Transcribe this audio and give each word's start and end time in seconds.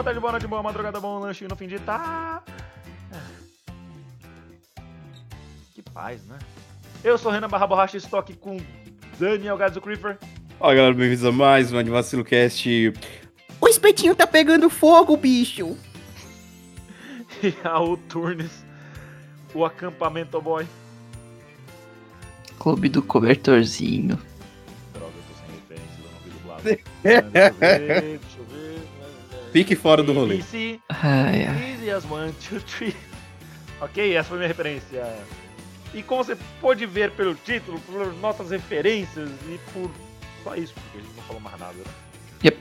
boa 0.00 0.04
tarde, 0.04 0.20
boa 0.20 0.32
noite, 0.32 0.46
boa 0.46 0.62
madrugada, 0.62 0.98
bom 0.98 1.18
lanchinho 1.18 1.50
no 1.50 1.56
fim 1.56 1.68
de 1.68 1.78
tá. 1.78 2.42
Que 5.74 5.82
paz, 5.82 6.24
né? 6.24 6.38
Eu 7.04 7.18
sou 7.18 7.30
o 7.30 7.34
Renan 7.34 7.48
Barra 7.48 7.66
Borracha 7.66 7.98
e 7.98 8.00
estou 8.00 8.18
aqui 8.18 8.32
com 8.32 8.58
Daniel 9.18 9.58
Gadzo 9.58 9.78
Creeper. 9.78 10.16
Fala 10.58 10.74
galera, 10.74 10.94
bem-vindos 10.94 11.22
a 11.22 11.30
mais 11.30 11.70
um 11.70 11.76
Anivacilo 11.76 12.24
Cast. 12.24 12.94
O 13.60 13.68
espetinho 13.68 14.14
tá 14.14 14.26
pegando 14.26 14.70
fogo, 14.70 15.16
bicho! 15.18 15.76
E 17.42 17.50
Raul 17.62 17.96
Turnes, 17.96 18.64
o 19.54 19.64
acampamento 19.64 20.40
boy. 20.40 20.66
Clube 22.58 22.88
do 22.88 23.02
Cobertorzinho. 23.02 24.18
Droga, 24.94 25.12
eu 25.14 25.22
tô 25.22 25.34
sem 25.34 25.54
referência, 25.56 26.00
eu 26.02 26.10
não 26.10 26.20
vi 26.24 26.30
dublado. 26.30 26.62
Deixa 27.02 27.18
eu 27.18 27.54
ver, 27.54 28.18
deixa 28.18 28.38
eu 28.38 28.44
ver. 28.46 28.59
Fique 29.52 29.74
fora 29.74 30.02
do 30.02 30.12
rolê. 30.12 30.40
Ai. 30.88 31.72
Easy 31.72 31.90
as 31.90 32.04
one, 32.04 32.32
two, 32.48 32.60
three. 32.60 32.94
Ok, 33.80 34.14
essa 34.14 34.28
foi 34.28 34.36
minha 34.36 34.48
referência. 34.48 35.02
E 35.94 36.02
como 36.02 36.22
você 36.22 36.36
pôde 36.60 36.84
ver 36.84 37.12
pelo 37.12 37.34
título, 37.34 37.80
por 37.80 38.12
nossas 38.16 38.50
referências 38.50 39.30
e 39.48 39.58
por 39.72 39.90
só 40.44 40.54
isso, 40.54 40.74
porque 40.74 40.98
a 40.98 41.00
gente 41.00 41.16
não 41.16 41.22
falou 41.22 41.40
mais 41.40 41.58
nada, 41.58 41.72
né? 41.72 41.84
Yep. 42.44 42.58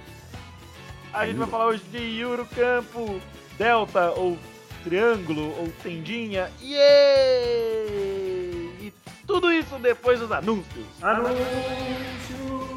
A 1.11 1.25
gente 1.25 1.35
vai 1.35 1.47
falar 1.49 1.65
hoje 1.67 1.83
de 1.91 1.97
Yuro 1.97 2.45
Campo, 2.55 3.19
Delta 3.57 4.11
ou 4.11 4.37
Triângulo 4.83 5.53
ou 5.59 5.67
Tendinha. 5.83 6.49
Yay! 6.61 6.77
E 8.81 8.93
tudo 9.27 9.51
isso 9.51 9.77
depois 9.77 10.21
dos 10.21 10.31
anúncios. 10.31 10.85
Anúncios! 11.01 12.68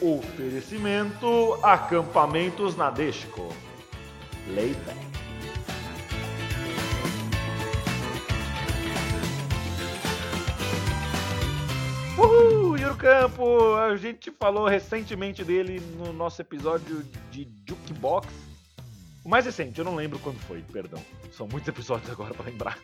Oferecimento 0.00 1.58
Acampamentos 1.62 2.74
Nadesco. 2.74 3.54
Layback. 4.48 4.98
Uhul, 12.16 12.78
Yuri 12.78 12.96
Campo! 12.96 13.74
A 13.74 13.94
gente 13.96 14.30
falou 14.30 14.66
recentemente 14.66 15.44
dele 15.44 15.80
no 15.98 16.14
nosso 16.14 16.40
episódio 16.40 17.04
de 17.30 17.46
Jukebox. 17.68 18.26
O 19.22 19.28
mais 19.28 19.44
recente, 19.44 19.78
eu 19.78 19.84
não 19.84 19.94
lembro 19.94 20.18
quando 20.20 20.38
foi, 20.40 20.62
perdão. 20.62 21.02
São 21.30 21.46
muitos 21.46 21.68
episódios 21.68 22.10
agora 22.10 22.32
pra 22.32 22.46
lembrar. 22.46 22.78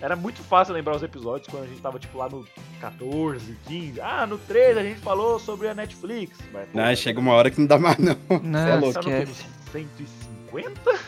Era 0.00 0.14
muito 0.14 0.42
fácil 0.42 0.74
lembrar 0.74 0.96
os 0.96 1.02
episódios 1.02 1.48
quando 1.48 1.64
a 1.64 1.66
gente 1.66 1.80
tava 1.80 1.98
tipo 1.98 2.18
lá 2.18 2.28
no 2.28 2.46
14, 2.80 3.56
15. 3.66 4.00
Ah, 4.00 4.26
no 4.26 4.36
13 4.38 4.78
a 4.78 4.82
gente 4.82 5.00
falou 5.00 5.38
sobre 5.38 5.68
a 5.68 5.74
Netflix. 5.74 6.38
Mas, 6.52 6.68
pô, 6.68 6.78
Ah, 6.78 6.94
chega 6.94 7.18
uma 7.18 7.32
hora 7.32 7.50
que 7.50 7.58
não 7.58 7.66
dá 7.66 7.78
mais 7.78 7.96
não. 7.98 8.16
Não, 8.42 8.64
Cê 8.64 8.70
é 8.70 8.76
louco. 8.76 8.98
No 9.08 9.34
150? 9.72 10.98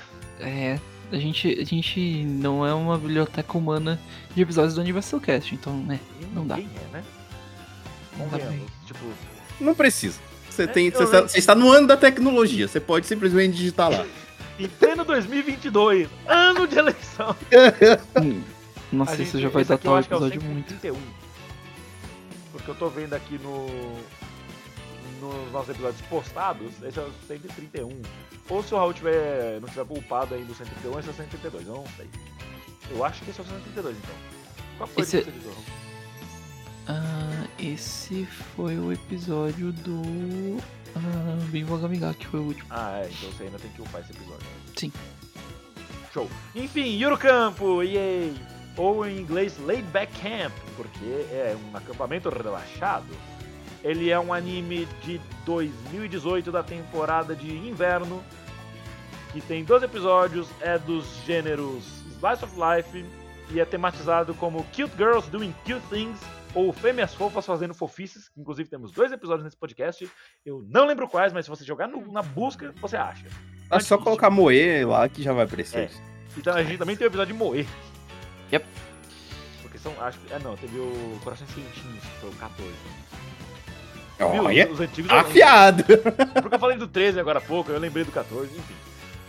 É, 0.41 0.78
a 1.12 1.16
gente, 1.16 1.60
a 1.60 1.65
gente 1.65 2.25
não 2.25 2.66
é 2.66 2.72
uma 2.72 2.97
biblioteca 2.97 3.59
humana 3.59 4.00
de 4.34 4.43
episódios 4.43 4.75
do 4.75 4.81
Universal 4.81 5.21
Cast, 5.21 5.54
então, 5.54 5.77
né, 5.77 6.00
não 6.32 6.47
dá. 6.47 6.56
ninguém 6.56 6.71
é, 6.88 6.93
né? 6.93 7.04
Não 8.16 8.28
dá. 8.28 8.38
Tipo, 8.87 9.04
Não 9.60 9.75
precisa. 9.75 10.19
Você, 10.48 10.66
tem, 10.66 10.87
eu 10.87 10.93
você, 10.93 11.04
está, 11.04 11.21
você 11.22 11.38
está 11.38 11.54
no 11.54 11.71
ano 11.71 11.87
da 11.87 11.97
tecnologia, 11.97 12.66
você 12.66 12.81
pode 12.81 13.06
simplesmente 13.06 13.56
digitar 13.56 13.91
lá. 13.91 14.04
em 14.59 14.66
pleno 14.69 15.04
2022, 15.04 16.09
ano 16.27 16.66
de 16.66 16.78
eleição. 16.78 17.37
Nossa, 18.93 19.12
A 19.12 19.15
isso 19.16 19.32
gente- 19.32 19.43
já 19.43 19.49
vai 19.49 19.65
datar 19.65 19.93
eu 19.93 19.99
o 19.99 20.03
que 20.03 20.12
é 20.12 20.16
episódio 20.16 20.43
muito. 20.43 20.69
131. 20.71 21.00
Porque 22.53 22.71
eu 22.71 22.75
tô 22.75 22.88
vendo 22.88 23.15
aqui 23.15 23.38
no. 23.38 23.66
Nos 25.21 25.53
nossos 25.53 25.71
episódios 25.71 26.00
postados, 26.03 26.71
esse 26.82 26.98
é 26.98 27.03
o 27.03 27.10
131. 27.27 28.00
Ou 28.48 28.62
se 28.62 28.72
o 28.72 28.77
Raul 28.78 28.94
tiver, 28.94 29.60
não 29.60 29.69
tiver 29.69 29.82
upado 29.82 30.34
aí 30.34 30.44
no 30.44 30.54
131, 30.54 30.98
esse 31.00 31.09
é 31.09 31.12
o 31.12 31.15
132, 31.15 31.66
eu 31.66 31.75
não 31.75 31.84
sei. 31.97 32.09
Eu 32.91 33.04
acho 33.04 33.22
que 33.22 33.31
esse 33.31 33.41
é 33.41 33.43
o 33.43 33.47
132 33.47 33.97
então. 33.97 34.15
Qual 34.78 34.88
foi 34.88 35.03
Esse- 35.03 35.19
o 35.19 35.25
que 35.25 35.31
você 35.31 35.37
editou, 35.37 35.53
Raul? 35.53 35.65
Ah, 36.91 37.47
esse 37.59 38.25
foi 38.56 38.78
o 38.78 38.93
episódio 38.93 39.72
do. 39.72 40.62
Ah, 40.97 41.44
Bimbo 41.50 41.77
Gamigá, 41.78 42.15
que 42.15 42.27
foi 42.27 42.41
o 42.41 42.44
último. 42.44 42.66
Ah, 42.71 43.00
é, 43.03 43.10
então 43.10 43.31
você 43.32 43.43
ainda 43.43 43.59
tem 43.59 43.71
que 43.72 43.82
upar 43.82 44.00
esse 44.00 44.12
episódio. 44.12 44.47
né? 44.47 44.72
Sim. 44.77 44.93
Show. 46.15 46.31
Enfim, 46.54 46.97
Yuro 46.97 47.19
Campo, 47.19 47.82
yay! 47.82 48.34
Ou 48.78 49.05
em 49.06 49.19
inglês, 49.19 49.59
Laid 49.66 49.83
Back 49.89 50.12
Camp, 50.21 50.53
porque 50.77 51.05
é 51.33 51.55
um 51.71 51.77
acampamento 51.77 52.28
relaxado. 52.31 53.06
Ele 53.83 54.11
é 54.11 54.19
um 54.19 54.33
anime 54.33 54.87
de 55.03 55.21
2018 55.44 56.50
da 56.53 56.62
temporada 56.62 57.34
de 57.34 57.50
inverno, 57.50 58.22
que 59.33 59.41
tem 59.41 59.65
12 59.65 59.84
episódios, 59.84 60.49
é 60.61 60.78
dos 60.78 61.05
gêneros 61.27 61.84
Slice 62.19 62.44
of 62.44 62.55
Life 62.56 63.05
e 63.50 63.61
é 63.61 63.65
tematizado 63.65 64.33
como 64.34 64.65
Cute 64.65 64.93
Girls 64.97 65.28
Doing 65.31 65.55
Cute 65.65 65.83
Things 65.91 66.19
ou 66.55 66.72
Fêmeas 66.72 67.15
Fofas 67.15 67.45
Fazendo 67.47 67.75
Fofices. 67.75 68.31
Inclusive 68.37 68.69
temos 68.69 68.91
dois 68.93 69.12
episódios 69.12 69.45
nesse 69.45 69.56
podcast. 69.56 70.09
Eu 70.47 70.65
não 70.69 70.87
lembro 70.87 71.06
quais, 71.09 71.33
mas 71.33 71.45
se 71.45 71.50
você 71.50 71.65
jogar 71.65 71.87
no- 71.89 72.10
na 72.12 72.22
busca, 72.22 72.72
você 72.81 72.97
acha. 72.97 73.27
É 73.71 73.81
só 73.81 73.99
colocar 73.99 74.31
Moe 74.31 74.84
lá 74.84 75.09
que 75.09 75.22
já 75.22 75.33
vai 75.33 75.45
aparecer. 75.45 75.91
É. 75.91 75.91
Então 76.37 76.55
a 76.55 76.62
gente 76.62 76.78
também 76.78 76.97
tem 76.97 77.06
o 77.06 77.10
episódio 77.10 77.33
de 77.34 77.39
Moer. 77.39 77.66
Yep. 78.53 78.66
Porque 79.62 79.78
são. 79.78 79.92
Acho, 80.00 80.19
que- 80.19 80.32
é 80.32 80.38
não, 80.38 80.56
teve 80.56 80.78
o 80.78 81.20
Corações 81.22 81.50
Quentinhos, 81.53 82.03
que 82.04 82.20
foi 82.20 82.31
o 82.31 82.32
14. 82.34 82.72
Viu? 84.32 84.44
Olha, 84.44 84.69
Os 84.70 84.81
antigos 84.81 85.10
eu 85.10 85.16
lembro. 85.16 85.31
afiado. 85.31 85.84
Porque 86.42 86.54
eu 86.56 86.59
falei 86.59 86.76
do 86.76 86.88
13 86.88 87.20
agora 87.20 87.38
há 87.38 87.42
pouco, 87.42 87.70
eu 87.70 87.78
lembrei 87.78 88.04
do 88.04 88.10
14, 88.10 88.50
enfim. 88.56 88.75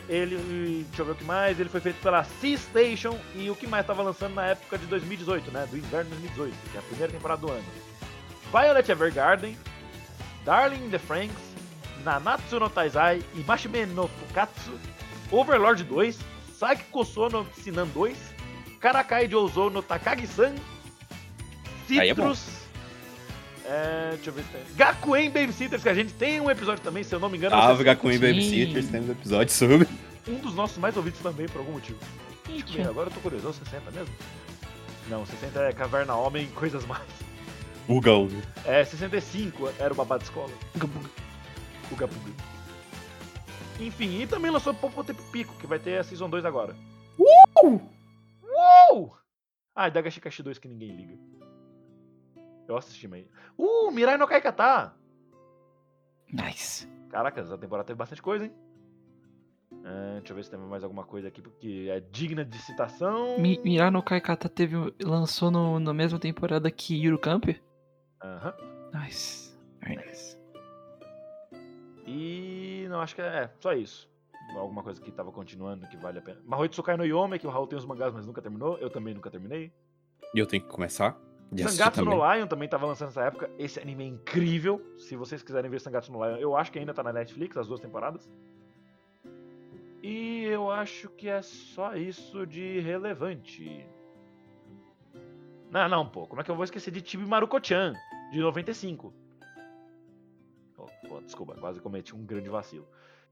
Ele, 0.07 0.85
deixa 0.87 1.03
eu 1.03 1.05
ver 1.05 1.11
o 1.11 1.15
que 1.15 1.23
mais, 1.23 1.59
ele 1.59 1.69
foi 1.69 1.79
feito 1.79 2.01
pela 2.01 2.23
Sea 2.23 2.57
Station 2.57 3.15
e 3.35 3.47
o 3.51 3.55
que 3.55 3.67
mais 3.67 3.83
estava 3.83 4.01
lançando 4.01 4.33
na 4.33 4.47
época 4.47 4.79
de 4.79 4.87
2018, 4.87 5.51
né? 5.51 5.67
Do 5.69 5.77
inverno 5.77 6.09
de 6.09 6.15
2018, 6.29 6.55
que 6.71 6.77
é 6.77 6.79
a 6.79 6.83
primeira 6.83 7.13
temporada 7.13 7.41
do 7.41 7.51
ano. 7.51 7.63
Violet 8.51 8.89
Evergarden, 8.91 9.55
Darling 10.43 10.85
in 10.85 10.89
the 10.89 10.97
Franks, 10.97 11.35
Nanatsu 12.03 12.59
no 12.59 12.67
Taizai 12.71 13.21
e 13.35 13.41
Mashime 13.41 13.85
no 13.85 14.07
Fukatsu, 14.07 14.71
Overlord 15.29 15.83
2, 15.83 16.17
Saki 16.57 16.85
Koso 16.85 17.29
no 17.29 17.45
Sinan 17.61 17.85
2, 17.89 18.17
Karakai 18.79 19.29
Jouzou 19.29 19.69
no 19.69 19.81
Takagi-san, 19.81 20.53
é. 21.91 22.05
Citrus, 22.05 22.59
é, 23.65 24.11
deixa 24.15 24.29
eu 24.29 24.33
ver 24.33 24.43
se 24.43 24.49
tem. 24.49 24.61
Gakuen 24.75 25.29
Babysitters, 25.29 25.83
que 25.83 25.89
a 25.89 25.93
gente 25.93 26.13
tem 26.13 26.41
um 26.41 26.49
episódio 26.49 26.83
também, 26.83 27.03
se 27.03 27.13
eu 27.13 27.19
não 27.19 27.29
me 27.29 27.37
engano. 27.37 27.55
É 27.55 27.83
Gakuen 27.83 28.13
Sim. 28.13 28.19
Babysitters, 28.19 28.87
temos 28.87 29.09
episódio 29.09 29.53
sobre. 29.53 29.87
um 30.27 30.35
dos 30.35 30.55
nossos 30.55 30.77
mais 30.77 30.97
ouvidos 30.97 31.19
também, 31.19 31.47
por 31.47 31.59
algum 31.59 31.73
motivo. 31.73 31.99
Deixa 32.47 32.65
eu 32.67 32.73
ver, 32.83 32.89
agora 32.89 33.09
eu 33.09 33.13
tô 33.13 33.19
curioso, 33.19 33.47
é 33.47 33.49
o 33.49 33.53
60 33.53 33.91
mesmo? 33.91 34.13
Não, 35.07 35.25
60 35.25 35.59
é 35.61 35.71
Caverna 35.71 36.15
Homem 36.15 36.45
e 36.45 36.47
coisas 36.47 36.85
mais. 36.85 37.03
Uga 37.87 38.13
Uga. 38.13 38.37
É, 38.65 38.83
65 38.83 39.71
era 39.79 39.93
o 39.93 39.95
babado 39.95 40.23
de 40.23 40.29
escola, 40.29 40.51
Gabuga. 40.75 41.09
o 41.91 41.95
Gapuga. 41.95 42.31
Enfim, 43.79 44.21
e 44.21 44.27
também 44.27 44.51
lançou 44.51 44.73
Popo 44.73 45.03
Tempo 45.03 45.21
Pico, 45.31 45.53
que 45.59 45.67
vai 45.67 45.79
ter 45.79 45.99
a 45.99 46.03
Season 46.03 46.29
2 46.29 46.43
agora. 46.43 46.75
Uh! 47.63 47.98
Uou! 48.59 49.15
Ah, 49.73 49.89
Dagashi 49.89 50.19
Kashi 50.19 50.43
2 50.43 50.59
que 50.59 50.67
ninguém 50.67 50.95
liga. 50.95 51.17
Eu 52.67 52.75
assisti, 52.75 53.07
mas... 53.07 53.25
Uh, 53.57 53.89
Mirai 53.91 54.17
no 54.17 54.27
Kaikata! 54.27 54.93
Nice. 56.31 56.87
Caraca, 57.09 57.39
essa 57.39 57.57
temporada 57.57 57.87
teve 57.87 57.97
bastante 57.97 58.21
coisa, 58.21 58.45
hein? 58.45 58.53
Ah, 59.85 60.17
deixa 60.17 60.33
eu 60.33 60.35
ver 60.35 60.43
se 60.43 60.51
tem 60.51 60.59
mais 60.59 60.83
alguma 60.83 61.05
coisa 61.05 61.29
aqui 61.29 61.41
que 61.41 61.89
é 61.89 61.99
digna 61.99 62.43
de 62.43 62.57
citação. 62.59 63.39
Mi 63.39 63.59
Mirar 63.63 63.91
no 63.91 64.03
Kaikata 64.03 64.49
teve, 64.49 64.75
lançou 65.01 65.49
no, 65.49 65.79
na 65.79 65.93
mesma 65.93 66.19
temporada 66.19 66.69
que 66.69 66.95
Yuru 66.95 67.17
Camp? 67.17 67.45
Aham. 68.21 68.53
Nice. 68.93 69.57
Very 69.81 69.95
nice. 70.05 70.37
E 72.05 72.85
não, 72.89 72.99
acho 72.99 73.15
que 73.15 73.21
é, 73.21 73.25
é 73.25 73.49
só 73.59 73.73
isso. 73.73 74.09
Alguma 74.55 74.83
coisa 74.83 74.99
que 74.99 75.11
tava 75.11 75.31
continuando 75.31 75.87
que 75.87 75.97
vale 75.97 76.19
a 76.19 76.21
pena. 76.21 76.39
Tsukai 76.69 76.97
no 76.97 77.05
Yome, 77.05 77.39
que 77.39 77.47
o 77.47 77.49
Raul 77.49 77.67
tem 77.67 77.77
os 77.77 77.85
mangás, 77.85 78.13
mas 78.13 78.25
nunca 78.25 78.41
terminou. 78.41 78.77
Eu 78.77 78.89
também 78.89 79.13
nunca 79.13 79.29
terminei. 79.29 79.71
E 80.33 80.39
eu 80.39 80.45
tenho 80.45 80.63
que 80.63 80.69
começar. 80.69 81.17
Sangatsu 81.57 82.05
no 82.05 82.11
Lion 82.13 82.45
também 82.47 82.69
tava 82.69 82.85
lançando 82.85 83.07
nessa 83.07 83.23
época. 83.23 83.49
Esse 83.57 83.79
anime 83.79 84.03
é 84.03 84.07
incrível. 84.07 84.81
Se 84.97 85.15
vocês 85.15 85.41
quiserem 85.41 85.69
ver 85.69 85.81
Sangatsu 85.81 86.11
no 86.11 86.23
Lion, 86.23 86.37
eu 86.37 86.55
acho 86.55 86.71
que 86.71 86.77
ainda 86.77 86.93
tá 86.93 87.01
na 87.01 87.11
Netflix, 87.11 87.57
as 87.57 87.67
duas 87.67 87.79
temporadas. 87.79 88.29
E 90.03 90.43
eu 90.43 90.71
acho 90.71 91.09
que 91.09 91.27
é 91.27 91.41
só 91.41 91.95
isso 91.95 92.45
de 92.45 92.79
relevante. 92.79 93.85
Não, 95.71 95.89
não, 95.89 96.07
pô. 96.07 96.27
Como 96.27 96.41
é 96.41 96.43
que 96.43 96.51
eu 96.51 96.55
vou 96.55 96.63
esquecer 96.63 96.91
de 96.91 97.07
Chibi 97.07 97.25
Maruko-chan, 97.25 97.93
de 98.31 98.39
95? 98.39 99.13
Oh, 100.77 100.87
pô, 101.07 101.19
desculpa, 101.21 101.55
quase 101.55 101.81
cometi 101.81 102.15
um 102.15 102.25
grande 102.25 102.49
vacilo. 102.49 102.87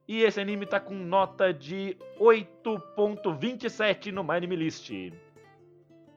E 0.07 0.23
esse 0.23 0.39
anime 0.39 0.65
tá 0.65 0.79
com 0.79 0.93
nota 0.93 1.53
de 1.53 1.97
8.27 2.17 4.09
no 4.11 4.23
My 4.23 4.35
Anime 4.35 4.55
List. 4.55 4.89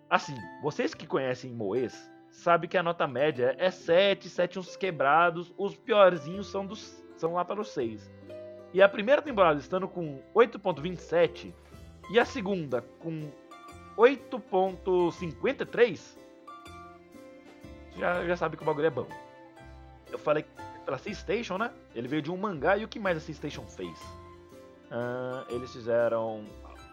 Assim, 0.09 0.37
vocês 0.63 0.95
que 0.95 1.09
conhecem 1.09 1.51
Moes, 1.51 2.09
sabem 2.31 2.71
que 2.71 2.79
a 2.79 2.83
nota 2.83 3.09
média 3.09 3.57
é 3.59 3.71
7, 3.71 4.29
7 4.29 4.59
uns 4.61 4.77
quebrados, 4.77 5.53
os 5.59 5.75
piorzinhos 5.75 6.47
são, 6.47 6.65
dos, 6.65 7.05
são 7.17 7.35
lá 7.35 7.45
para 7.45 7.61
os 7.61 7.71
6. 7.71 8.09
E 8.73 8.81
a 8.81 8.89
primeira 8.89 9.21
temporada 9.21 9.59
estando 9.59 9.89
com 9.89 10.23
8.27 10.35 11.53
e 12.13 12.21
a 12.21 12.25
segunda 12.25 12.83
com 13.01 13.29
8.53, 13.97 16.17
já, 17.99 18.25
já 18.25 18.37
sabe 18.37 18.57
que 18.57 18.63
o 18.63 18.67
bagulho 18.67 18.87
é 18.87 18.91
bom. 18.91 19.09
Eu 20.11 20.19
falei 20.19 20.45
pela 20.91 20.99
C-Station, 20.99 21.57
né? 21.57 21.71
Ele 21.95 22.09
veio 22.09 22.21
de 22.21 22.33
um 22.33 22.37
mangá 22.37 22.77
e 22.77 22.85
o 22.85 22.89
que 22.89 22.99
mais 22.99 23.17
a 23.17 23.21
C-Station 23.21 23.65
fez? 23.67 23.97
Ah, 24.91 25.45
eles 25.49 25.73
fizeram 25.73 26.45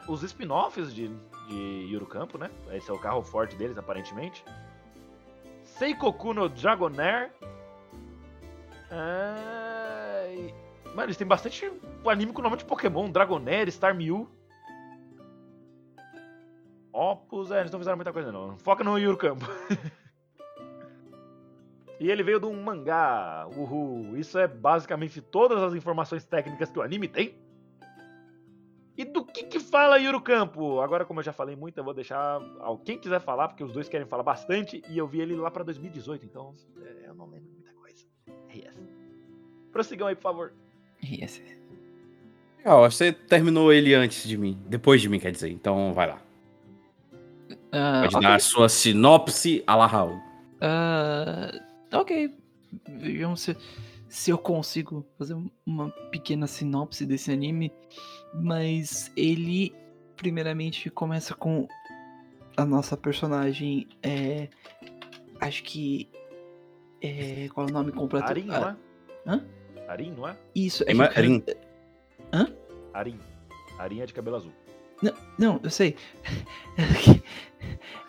os 0.08 0.22
spin-offs 0.22 0.94
de, 0.94 1.08
de 1.48 1.88
Yuru 1.92 2.06
Campo, 2.06 2.38
né? 2.38 2.52
Esse 2.72 2.92
é 2.92 2.94
o 2.94 3.00
carro 3.00 3.24
forte 3.24 3.56
deles, 3.56 3.76
aparentemente. 3.78 4.46
Seikoku 5.64 6.32
no 6.34 6.48
Dragonair. 6.48 7.32
Ah, 8.92 10.26
e- 10.30 10.54
Mano, 10.90 11.04
eles 11.08 11.18
têm 11.18 11.28
bastante 11.28 11.72
anime 12.08 12.32
com 12.34 12.42
nome 12.42 12.58
de 12.58 12.66
Pokémon. 12.66 13.10
Dragonair, 13.10 13.72
Star 13.72 13.96
Mew. 13.96 14.30
Opus, 16.94 17.52
é, 17.52 17.60
eles 17.60 17.72
não 17.72 17.80
fizeram 17.80 17.98
muita 17.98 18.14
coisa 18.14 18.32
não. 18.32 18.58
Foca 18.60 18.84
no 18.84 18.98
Yuru 18.98 19.18
Campo. 19.18 19.46
E 22.00 22.10
ele 22.12 22.22
veio 22.24 22.40
de 22.40 22.46
um 22.46 22.62
mangá. 22.62 23.48
Uhul. 23.56 24.18
Isso 24.18 24.38
é 24.38 24.48
basicamente 24.48 25.20
todas 25.22 25.62
as 25.64 25.74
informações 25.74 26.24
técnicas 26.26 26.70
que 26.70 26.78
o 26.78 26.82
anime 26.82 27.08
tem. 27.08 27.34
E 28.96 29.06
do 29.06 29.24
que 29.24 29.44
que 29.44 29.60
fala 29.60 29.98
Yuru 29.98 30.20
Campo? 30.22 30.80
Agora, 30.82 31.06
como 31.06 31.20
eu 31.20 31.24
já 31.24 31.32
falei 31.34 31.56
muito, 31.56 31.78
eu 31.78 31.84
vou 31.84 31.94
deixar 31.94 32.42
ao- 32.60 32.78
quem 32.80 32.98
quiser 32.98 33.20
falar, 33.22 33.48
porque 33.48 33.64
os 33.64 33.72
dois 33.72 33.88
querem 33.88 34.08
falar 34.08 34.24
bastante. 34.24 34.82
E 34.90 34.98
eu 34.98 35.08
vi 35.08 35.22
ele 35.22 35.36
lá 35.36 35.52
pra 35.52 35.64
2018, 35.64 36.26
então 36.26 36.56
é, 36.82 37.08
eu 37.10 37.14
não 37.14 37.26
lembro 37.30 37.50
muita 37.52 37.72
coisa. 37.74 38.06
Yes. 38.54 38.76
Prossigam 39.72 40.08
aí, 40.08 40.16
por 40.16 40.22
favor. 40.24 40.54
Yes. 41.04 41.42
Legal, 42.58 42.88
que 42.90 42.96
você 42.96 43.12
terminou 43.12 43.72
ele 43.72 43.94
antes 43.94 44.28
de 44.28 44.36
mim. 44.38 44.60
Depois 44.66 45.00
de 45.02 45.08
mim, 45.10 45.20
quer 45.20 45.32
dizer. 45.32 45.50
Então 45.52 45.94
vai 45.94 46.08
lá. 46.08 46.20
Ah, 47.72 48.02
Pode 48.02 48.16
ok. 48.16 48.28
dar 48.28 48.36
a 48.36 48.40
sua 48.40 48.68
sinopse 48.68 49.64
a 49.68 49.76
la 49.76 49.86
Raul. 49.86 50.20
Ah, 50.60 51.52
ok. 51.94 52.36
Vejamos 52.88 53.42
se, 53.42 53.56
se 54.10 54.32
eu 54.32 54.38
consigo 54.38 55.06
fazer 55.18 55.38
uma 55.66 55.90
pequena 56.12 56.48
sinopse 56.48 57.06
desse 57.06 57.32
anime. 57.32 57.72
Mas 58.34 59.12
ele, 59.16 59.74
primeiramente, 60.16 60.90
começa 60.90 61.34
com 61.34 61.68
a 62.56 62.66
nossa 62.66 62.96
personagem. 62.98 63.88
É, 64.04 64.50
acho 65.40 65.64
que. 65.64 66.10
É, 67.02 67.48
qual 67.54 67.68
é 67.68 67.70
o 67.70 67.74
nome 67.74 67.92
completo? 67.92 68.28
Arin, 68.30 68.48
Ah, 68.50 68.60
não 69.26 69.34
é? 69.34 69.36
hã? 69.38 69.46
Arin, 69.88 70.12
não 70.12 70.28
é? 70.28 70.36
Isso, 70.56 70.84
é 70.84 70.88
É 70.88 70.90
que- 70.90 70.94
Marin. 70.96 71.44
Arin. 72.94 73.20
Arin 73.78 74.02
é 74.02 74.06
de 74.06 74.14
cabelo 74.14 74.36
azul. 74.36 74.52
Não, 75.38 75.60
eu 75.64 75.70
sei. 75.70 75.96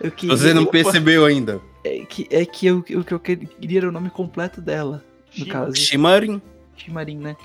Eu 0.00 0.10
que- 0.10 0.26
Você 0.26 0.52
não 0.54 0.62
Opa. 0.62 0.72
percebeu 0.72 1.24
ainda. 1.24 1.60
É 1.84 2.04
que, 2.04 2.26
é 2.30 2.44
que 2.44 2.66
eu, 2.66 2.78
o 2.78 2.82
que 3.04 3.12
eu 3.14 3.20
queria 3.20 3.78
era 3.78 3.88
o 3.88 3.92
nome 3.92 4.10
completo 4.10 4.60
dela, 4.60 5.04
no 5.28 5.32
Shima. 5.44 5.52
caso. 5.52 5.76
Shimarin. 5.76 6.42
Shimarin, 6.76 7.18
né? 7.18 7.36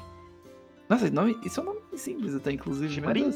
Nossa, 0.90 1.06
esse 1.06 1.14
nome, 1.14 1.38
isso 1.46 1.60
é 1.60 1.64
um 1.64 1.66
nome 1.68 1.80
simples 1.96 2.36
até, 2.36 2.52
inclusive. 2.52 2.94
Shimarin? 2.94 3.32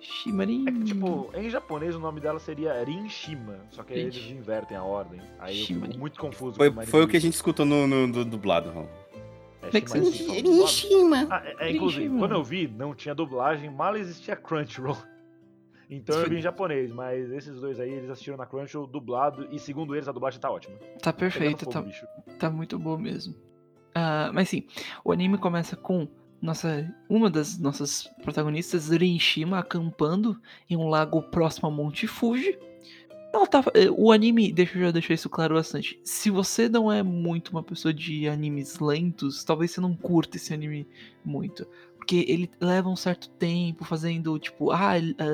Shimarin. 0.00 0.64
É 0.68 0.72
que, 0.72 0.84
tipo, 0.84 1.30
em 1.34 1.48
japonês 1.48 1.94
o 1.94 1.98
nome 1.98 2.20
dela 2.20 2.38
seria 2.38 2.82
Rin 2.84 3.08
Shima. 3.08 3.58
Só 3.70 3.82
que 3.82 3.94
aí 3.94 4.00
eles 4.00 4.16
invertem 4.30 4.76
a 4.76 4.82
ordem. 4.82 5.20
Aí 5.38 5.60
eu 5.60 5.66
fico 5.66 5.98
muito 5.98 6.18
confuso. 6.20 6.56
Foi, 6.56 6.70
foi 6.86 7.04
o 7.04 7.08
que 7.08 7.16
a 7.16 7.20
gente 7.20 7.34
escutou 7.34 7.64
no, 7.64 7.86
no, 7.86 8.10
do 8.12 8.24
dublado, 8.24 8.70
Raul. 8.70 8.88
É, 9.62 9.78
é 9.78 9.80
que 9.80 9.88
Shima 9.90 10.04
você- 10.04 10.22
Rin 10.24 10.26
só 10.26 10.42
dublado. 10.42 10.68
Shima. 10.68 11.26
Ah, 11.30 11.42
é, 11.46 11.68
é, 11.68 11.72
inclusive, 11.72 12.02
Shima. 12.04 12.18
quando 12.18 12.32
eu 12.34 12.44
vi, 12.44 12.68
não 12.76 12.94
tinha 12.94 13.14
dublagem, 13.14 13.70
mal 13.70 13.96
existia 13.96 14.36
Crunchyroll. 14.36 14.98
Então 15.88 16.18
eu 16.20 16.28
vi 16.28 16.36
em 16.36 16.42
japonês, 16.42 16.92
mas 16.92 17.30
esses 17.30 17.60
dois 17.60 17.78
aí, 17.78 17.90
eles 17.90 18.10
assistiram 18.10 18.36
na 18.36 18.46
Crunchyroll 18.46 18.86
dublado 18.86 19.48
e 19.50 19.58
segundo 19.58 19.94
eles 19.94 20.08
a 20.08 20.12
dublagem 20.12 20.40
tá 20.40 20.50
ótima. 20.50 20.76
Tá 21.00 21.12
Pegando 21.12 21.16
perfeito, 21.16 21.66
tá, 21.66 21.84
tá 22.38 22.50
muito 22.50 22.78
boa 22.78 22.98
mesmo. 22.98 23.34
Ah, 23.94 24.30
mas 24.32 24.48
sim, 24.48 24.66
o 25.04 25.12
anime 25.12 25.38
começa 25.38 25.76
com 25.76 26.08
nossa, 26.44 26.94
uma 27.08 27.30
das 27.30 27.58
nossas 27.58 28.06
protagonistas, 28.22 28.90
Rinshima, 28.90 29.58
acampando 29.58 30.38
em 30.68 30.76
um 30.76 30.88
lago 30.88 31.22
próximo 31.22 31.68
a 31.68 31.70
Monte 31.70 32.06
Fuji. 32.06 32.58
Ela 33.32 33.46
tava, 33.46 33.72
eh, 33.74 33.90
o 33.90 34.12
anime, 34.12 34.52
deixa 34.52 34.76
eu 34.76 34.82
já 34.82 34.90
deixar 34.90 35.14
isso 35.14 35.30
claro 35.30 35.54
bastante. 35.54 35.98
Se 36.04 36.30
você 36.30 36.68
não 36.68 36.92
é 36.92 37.02
muito 37.02 37.48
uma 37.48 37.62
pessoa 37.62 37.94
de 37.94 38.28
animes 38.28 38.78
lentos, 38.78 39.42
talvez 39.42 39.70
você 39.70 39.80
não 39.80 39.96
curta 39.96 40.36
esse 40.36 40.52
anime 40.52 40.86
muito. 41.24 41.66
Porque 42.04 42.26
ele 42.28 42.50
leva 42.60 42.90
um 42.90 42.96
certo 42.96 43.30
tempo 43.30 43.82
fazendo, 43.82 44.38
tipo, 44.38 44.70
ah, 44.70 44.90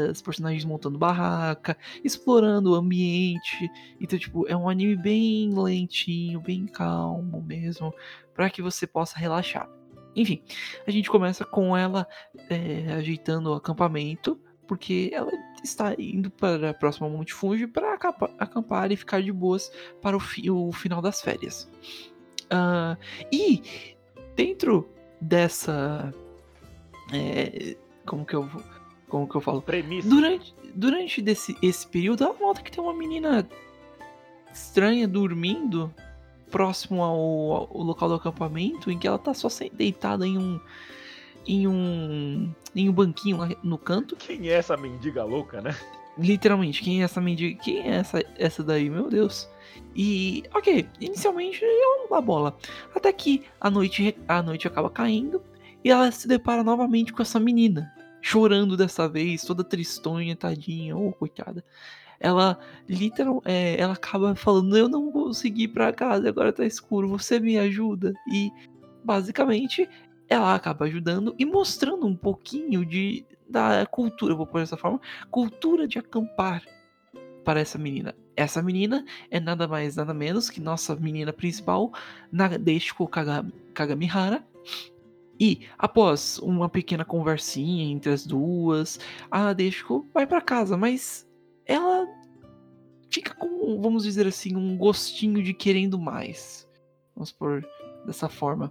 as 0.08 0.22
personagens 0.22 0.64
montando 0.64 0.96
barraca, 0.96 1.76
explorando 2.04 2.70
o 2.70 2.74
ambiente. 2.76 3.68
Então, 4.00 4.16
tipo, 4.16 4.46
é 4.46 4.56
um 4.56 4.68
anime 4.68 4.94
bem 4.94 5.52
lentinho, 5.52 6.40
bem 6.40 6.66
calmo 6.66 7.42
mesmo, 7.42 7.92
pra 8.32 8.48
que 8.48 8.62
você 8.62 8.86
possa 8.86 9.18
relaxar. 9.18 9.68
Enfim, 10.14 10.40
a 10.86 10.92
gente 10.92 11.10
começa 11.10 11.44
com 11.44 11.76
ela 11.76 12.06
é, 12.48 12.92
ajeitando 12.92 13.50
o 13.50 13.54
acampamento, 13.54 14.40
porque 14.68 15.10
ela 15.12 15.32
está 15.64 15.96
indo 15.98 16.30
para 16.30 16.70
a 16.70 16.74
próxima 16.74 17.08
Monte 17.08 17.34
Fuji 17.34 17.66
para 17.66 17.94
acampa- 17.94 18.32
acampar 18.38 18.92
e 18.92 18.96
ficar 18.96 19.20
de 19.20 19.32
boas 19.32 19.72
para 20.00 20.16
o, 20.16 20.20
fi- 20.20 20.48
o 20.48 20.70
final 20.70 21.02
das 21.02 21.20
férias. 21.20 21.68
Ah, 22.48 22.96
e 23.32 23.60
dentro 24.36 24.88
dessa. 25.20 26.14
É, 27.12 27.76
como 28.06 28.24
que 28.24 28.34
eu 28.34 28.42
vou- 28.44 28.62
como 29.08 29.28
que 29.28 29.34
eu 29.34 29.40
falo? 29.40 29.60
Premissa. 29.60 30.08
Durante, 30.08 30.54
durante 30.74 31.20
desse, 31.22 31.56
esse 31.60 31.86
período, 31.86 32.22
ela 32.24 32.34
nota 32.38 32.62
que 32.62 32.70
tem 32.70 32.82
uma 32.82 32.94
menina 32.94 33.46
estranha 34.52 35.06
dormindo 35.08 35.92
próximo 36.50 37.02
ao, 37.02 37.16
ao 37.76 37.82
local 37.82 38.08
do 38.08 38.14
acampamento, 38.16 38.90
em 38.90 38.98
que 38.98 39.06
ela 39.06 39.18
tá 39.18 39.32
só 39.34 39.48
deitada 39.72 40.26
em 40.26 40.38
um. 40.38 40.60
em 41.46 41.66
um. 41.66 42.52
em 42.74 42.88
um 42.88 42.92
banquinho 42.92 43.36
lá 43.38 43.48
no 43.62 43.78
canto. 43.78 44.16
Quem 44.16 44.48
é 44.48 44.52
essa 44.52 44.76
mendiga 44.76 45.24
louca, 45.24 45.60
né? 45.60 45.76
Literalmente, 46.18 46.82
quem 46.82 47.00
é 47.00 47.04
essa 47.04 47.20
mendiga? 47.20 47.60
Quem 47.62 47.80
é 47.88 47.96
essa, 47.96 48.22
essa 48.36 48.62
daí? 48.62 48.90
Meu 48.90 49.08
Deus. 49.08 49.48
E, 49.94 50.44
ok, 50.54 50.86
inicialmente 51.00 51.60
não 51.64 52.08
dá 52.08 52.20
bola. 52.20 52.56
Até 52.94 53.12
que 53.12 53.44
a 53.60 53.70
noite, 53.70 54.16
a 54.28 54.42
noite 54.42 54.66
acaba 54.66 54.90
caindo 54.90 55.42
e 55.84 55.90
ela 55.90 56.10
se 56.10 56.26
depara 56.28 56.62
novamente 56.62 57.12
com 57.12 57.22
essa 57.22 57.40
menina. 57.40 57.92
Chorando 58.22 58.76
dessa 58.76 59.08
vez, 59.08 59.42
toda 59.42 59.64
tristonha, 59.64 60.36
tadinha, 60.36 60.96
oh, 60.96 61.12
coitada. 61.12 61.64
Ela, 62.18 62.58
literal, 62.86 63.40
é, 63.46 63.80
ela 63.80 63.94
acaba 63.94 64.34
falando: 64.34 64.76
Eu 64.76 64.88
não 64.88 65.10
consegui 65.10 65.62
ir 65.64 65.68
pra 65.68 65.92
casa, 65.92 66.28
agora 66.28 66.52
tá 66.52 66.66
escuro, 66.66 67.08
você 67.08 67.40
me 67.40 67.58
ajuda? 67.58 68.12
E, 68.30 68.50
basicamente, 69.02 69.88
ela 70.28 70.54
acaba 70.54 70.84
ajudando 70.84 71.34
e 71.38 71.46
mostrando 71.46 72.06
um 72.06 72.14
pouquinho 72.14 72.84
de, 72.84 73.24
da 73.48 73.86
cultura, 73.86 74.34
vou 74.34 74.46
pôr 74.46 74.60
dessa 74.60 74.76
forma, 74.76 75.00
cultura 75.30 75.88
de 75.88 75.98
acampar 75.98 76.62
para 77.42 77.58
essa 77.58 77.78
menina. 77.78 78.14
Essa 78.36 78.62
menina 78.62 79.04
é 79.30 79.40
nada 79.40 79.66
mais, 79.66 79.96
nada 79.96 80.12
menos 80.12 80.50
que 80.50 80.60
nossa 80.60 80.94
menina 80.94 81.32
principal, 81.32 81.90
Nadeshiko 82.30 83.08
Kaga- 83.08 83.46
Kagamihara. 83.74 84.44
E 85.40 85.66
após 85.78 86.38
uma 86.40 86.68
pequena 86.68 87.02
conversinha 87.02 87.90
entre 87.90 88.12
as 88.12 88.26
duas, 88.26 89.00
a 89.30 89.44
Nadeshiko 89.44 90.06
vai 90.12 90.26
pra 90.26 90.42
casa, 90.42 90.76
mas 90.76 91.26
ela 91.64 92.06
fica 93.08 93.34
com, 93.34 93.80
vamos 93.80 94.04
dizer 94.04 94.26
assim, 94.26 94.54
um 94.54 94.76
gostinho 94.76 95.42
de 95.42 95.54
querendo 95.54 95.98
mais. 95.98 96.68
Vamos 97.16 97.32
por 97.32 97.66
dessa 98.04 98.28
forma. 98.28 98.70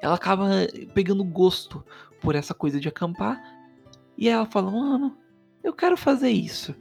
Ela 0.00 0.14
acaba 0.14 0.48
pegando 0.94 1.24
gosto 1.24 1.84
por 2.20 2.36
essa 2.36 2.54
coisa 2.54 2.78
de 2.78 2.88
acampar 2.88 3.42
e 4.16 4.28
ela 4.28 4.46
fala: 4.46 4.70
"Mano, 4.70 5.16
eu 5.64 5.72
quero 5.72 5.96
fazer 5.96 6.30
isso". 6.30 6.74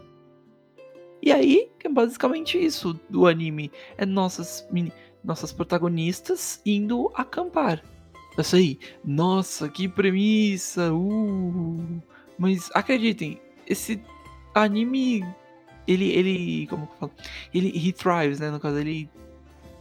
E 1.24 1.32
aí, 1.32 1.72
é 1.84 1.90
basicamente 1.90 2.64
isso 2.64 3.00
do 3.10 3.26
anime. 3.26 3.72
É 3.98 4.06
nossas 4.06 4.68
nossas 5.24 5.52
protagonistas 5.52 6.62
indo 6.66 7.12
acampar. 7.16 7.84
Isso 8.38 8.56
aí. 8.56 8.80
Nossa, 9.04 9.68
que 9.70 9.88
premissa! 9.88 10.94
Uh. 10.94 12.02
Mas 12.38 12.70
acreditem, 12.74 13.40
esse 13.68 14.02
anime 14.56 15.24
ele 15.88 16.12
ele 16.12 16.68
como 16.68 16.88
que 16.88 16.94
eu 16.94 16.98
falo? 16.98 17.12
Ele 17.54 17.68
he 17.70 17.92
thrives, 17.92 18.40
né, 18.40 18.50
no 18.50 18.60
caso 18.60 18.78
ele 18.78 19.10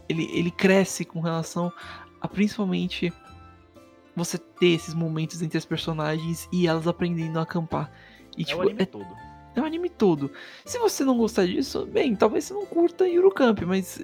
ele 0.07 0.29
ele 0.31 0.51
cresce 0.51 1.05
com 1.05 1.21
relação 1.21 1.71
a 2.19 2.27
principalmente 2.27 3.11
você 4.15 4.37
ter 4.37 4.67
esses 4.67 4.93
momentos 4.93 5.41
entre 5.41 5.57
as 5.57 5.65
personagens 5.65 6.47
e 6.51 6.67
elas 6.67 6.87
aprendendo 6.87 7.39
a 7.39 7.43
acampar. 7.43 7.91
E 8.37 8.41
É 8.41 8.45
tipo, 8.45 8.59
o 8.59 8.61
anime 8.61 8.83
é 8.83 8.85
todo. 8.85 9.07
é 9.55 9.61
o 9.61 9.65
anime 9.65 9.89
todo. 9.89 10.31
Se 10.65 10.77
você 10.77 11.03
não 11.03 11.17
gostar 11.17 11.45
disso, 11.47 11.85
bem, 11.85 12.15
talvez 12.15 12.45
você 12.45 12.53
não 12.53 12.65
curta 12.65 13.07
Eurocamp, 13.07 13.61
mas 13.61 14.03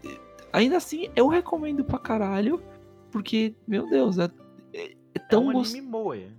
ainda 0.52 0.78
assim 0.78 1.10
eu 1.16 1.28
recomendo 1.28 1.84
pra 1.84 2.00
caralho, 2.00 2.62
porque, 3.12 3.56
meu 3.68 3.90
Deus, 3.90 4.18
é, 4.18 4.30
é, 4.74 4.86
é 4.86 4.96
É 5.16 5.20
tão 5.20 5.48
um 5.48 5.54
gostoso. 5.54 5.78
anime 5.78 5.88
moe. 5.90 6.32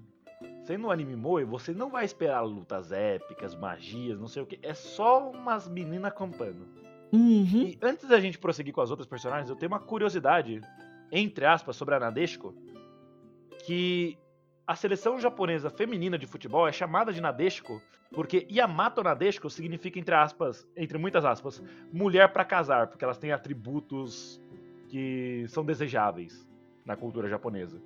Sendo 0.64 0.87
um 0.87 0.90
anime 0.90 1.16
moe, 1.16 1.44
você 1.44 1.72
não 1.72 1.90
vai 1.90 2.04
esperar 2.04 2.42
lutas 2.42 2.92
épicas, 2.92 3.54
magias, 3.54 4.20
não 4.20 4.28
sei 4.28 4.42
o 4.42 4.46
que. 4.46 4.58
É 4.62 4.75
só 4.75 5.30
umas 5.30 5.66
meninas 5.68 6.04
acampando. 6.12 6.66
Uhum. 7.12 7.62
E 7.62 7.78
antes 7.80 8.06
da 8.06 8.20
gente 8.20 8.38
prosseguir 8.38 8.75
com 8.75 8.82
as 8.82 8.90
outras 8.90 9.06
personagens, 9.06 9.48
eu 9.48 9.56
tenho 9.56 9.72
uma 9.72 9.80
curiosidade, 9.80 10.60
entre 11.10 11.46
aspas, 11.46 11.75
sobre 11.75 11.94
a 11.94 12.00
Nadeshiko, 12.00 12.54
que 13.64 14.18
a 14.66 14.76
seleção 14.76 15.18
japonesa 15.18 15.70
feminina 15.70 16.18
de 16.18 16.26
futebol 16.26 16.68
é 16.68 16.72
chamada 16.72 17.12
de 17.12 17.20
Nadeshiko 17.20 17.80
porque 18.12 18.46
Yamato 18.50 19.02
Nadeshiko 19.02 19.50
significa, 19.50 19.98
entre 19.98 20.14
aspas, 20.14 20.66
entre 20.76 20.96
muitas 20.98 21.25
aspas, 21.25 21.62
mulher 21.92 22.32
pra 22.32 22.44
casar, 22.44 22.87
porque 22.87 23.04
elas 23.04 23.18
têm 23.18 23.32
atributos 23.32 24.40
que 24.88 25.44
são 25.48 25.64
desejáveis 25.64 26.47
na 26.88 26.97
cultura 26.97 27.28
japonesa. 27.28 27.78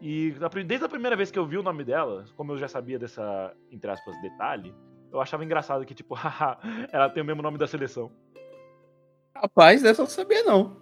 E 0.00 0.34
desde 0.66 0.84
a 0.84 0.88
primeira 0.88 1.14
vez 1.14 1.30
que 1.30 1.38
eu 1.38 1.46
vi 1.46 1.56
o 1.56 1.62
nome 1.62 1.84
dela, 1.84 2.24
como 2.36 2.52
eu 2.52 2.58
já 2.58 2.66
sabia 2.66 2.98
dessa, 2.98 3.54
entre 3.70 3.88
aspas, 3.88 4.20
detalhe, 4.20 4.74
eu 5.12 5.20
achava 5.20 5.44
engraçado 5.44 5.84
que, 5.84 5.94
tipo, 5.94 6.14
haha, 6.18 6.58
ela 6.90 7.08
tem 7.08 7.22
o 7.22 7.26
mesmo 7.26 7.40
nome 7.40 7.56
da 7.56 7.68
seleção. 7.68 8.10
Rapaz, 9.34 9.80
dessa 9.80 10.02
eu 10.02 10.04
não 10.04 10.10
sabia, 10.10 10.42
não. 10.42 10.76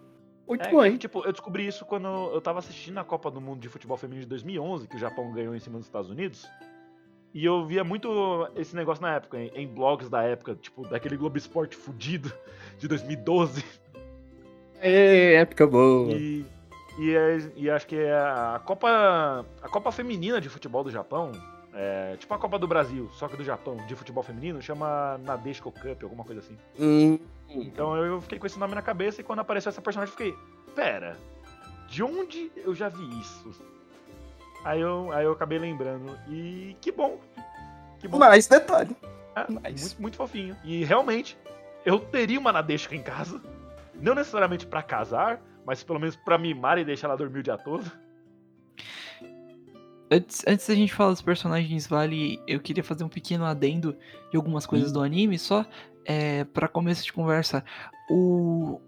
Muito 0.47 0.67
É, 0.67 0.71
bom, 0.71 0.83
hein? 0.83 0.97
Tipo, 0.97 1.23
eu 1.27 1.33
descobri 1.33 1.67
isso 1.67 1.85
quando 1.85 2.09
eu 2.09 2.41
tava 2.41 2.61
assistindo 2.61 2.97
a 2.99 3.05
Copa 3.05 3.31
do 3.31 3.41
Mundo 3.41 3.61
de 3.61 3.69
Futebol 3.69 3.99
Feminino 3.99 4.23
de 4.23 4.29
2011, 4.29 4.89
que 4.89 4.97
o 4.97 4.99
Japão 4.99 5.31
ganhou 5.33 5.55
em 5.55 5.61
cima 5.61 5.77
dos 5.77 5.87
Estados 5.87 6.09
Unidos. 6.09 6.49
E 7.35 7.45
eu 7.45 7.67
via 7.67 7.85
muito 7.85 8.09
esse 8.57 8.75
negócio 8.75 9.03
na 9.03 9.15
época, 9.17 9.39
em, 9.39 9.49
em 9.55 9.69
blogs 9.69 10.09
da 10.09 10.23
época, 10.23 10.55
tipo, 10.55 10.89
daquele 10.89 11.19
Globo 11.19 11.37
Esporte 11.37 11.77
fudido 11.77 12.33
de 12.79 12.89
2012. 12.89 13.63
É, 14.81 15.35
época 15.35 15.67
boa. 15.67 16.15
E, 16.15 16.47
e, 16.99 17.14
é- 17.14 17.52
e 17.57 17.71
acho 17.71 17.87
que 17.87 17.97
é 17.97 18.12
a 18.14 18.61
Copa, 18.64 19.45
a 19.62 19.69
Copa 19.69 19.90
Feminina 19.93 20.40
de 20.40 20.49
Futebol 20.49 20.83
do 20.85 20.90
Japão, 20.90 21.33
é, 21.75 22.17
tipo 22.19 22.33
a 22.35 22.38
Copa 22.38 22.59
do 22.59 22.67
Brasil, 22.67 23.09
só 23.12 23.28
que 23.28 23.37
do 23.37 23.45
Japão, 23.45 23.76
de 23.87 23.95
futebol 23.95 24.23
feminino, 24.23 24.61
chama 24.61 25.19
Nadeshiko 25.25 25.71
Cup, 25.71 26.02
alguma 26.02 26.25
coisa 26.25 26.40
assim. 26.40 26.57
Hum, 26.78 27.19
Então 27.49 27.97
eu 27.97 28.21
fiquei 28.21 28.38
com 28.38 28.47
esse 28.47 28.59
nome 28.59 28.75
na 28.75 28.83
cabeça 28.83 29.21
e 29.21 29.25
quando 29.25 29.38
apareceu 29.40 29.71
essa 29.71 29.81
personagem 29.81 30.12
eu 30.12 30.17
fiquei, 30.19 30.37
pera, 30.75 31.17
de 31.88 32.02
onde 32.02 32.50
eu 32.57 32.75
já 32.75 32.88
vi 32.88 33.05
isso? 33.21 33.55
Aí 34.64 34.81
eu, 34.81 35.11
aí 35.12 35.25
eu 35.25 35.33
acabei 35.33 35.59
lembrando. 35.59 36.19
E 36.28 36.76
que 36.81 36.90
bom. 36.90 37.19
Que 38.00 38.09
bom. 38.09 38.19
mais 38.19 38.47
detalhe. 38.49 38.95
Ah, 39.35 39.47
mais. 39.49 39.81
muito, 39.81 40.02
muito 40.02 40.17
fofinho. 40.17 40.57
E 40.64 40.85
realmente, 40.85 41.38
eu 41.87 41.99
teria 42.00 42.38
uma 42.40 42.52
Nadeshika 42.52 42.95
em 42.97 43.02
casa. 43.02 43.40
Não 43.95 44.14
necessariamente 44.14 44.67
pra 44.67 44.83
casar, 44.83 45.40
mas 45.69 45.85
pelo 45.85 46.01
menos 46.01 46.17
pra 46.17 46.39
mimar 46.39 46.79
e 46.79 46.85
deixar 46.85 47.09
ela 47.09 47.17
dormir 47.17 47.41
o 47.41 47.43
dia 47.43 47.59
todo. 47.59 47.85
Antes, 50.11 50.43
antes 50.49 50.67
da 50.67 50.75
gente 50.75 50.95
falar 50.95 51.11
dos 51.11 51.21
personagens, 51.21 51.87
vale. 51.87 52.41
Eu 52.49 52.59
queria 52.59 52.83
fazer 52.83 53.05
um 53.05 53.09
pequeno 53.09 53.45
adendo 53.45 53.95
de 54.31 54.39
algumas 54.39 54.65
coisas 54.65 54.91
do 54.91 55.03
anime, 55.03 55.39
só 55.39 55.67
é, 56.07 56.45
para 56.45 56.69
começo 56.69 57.05
de 57.05 57.13
conversa. 57.13 57.63
O, 58.09 58.81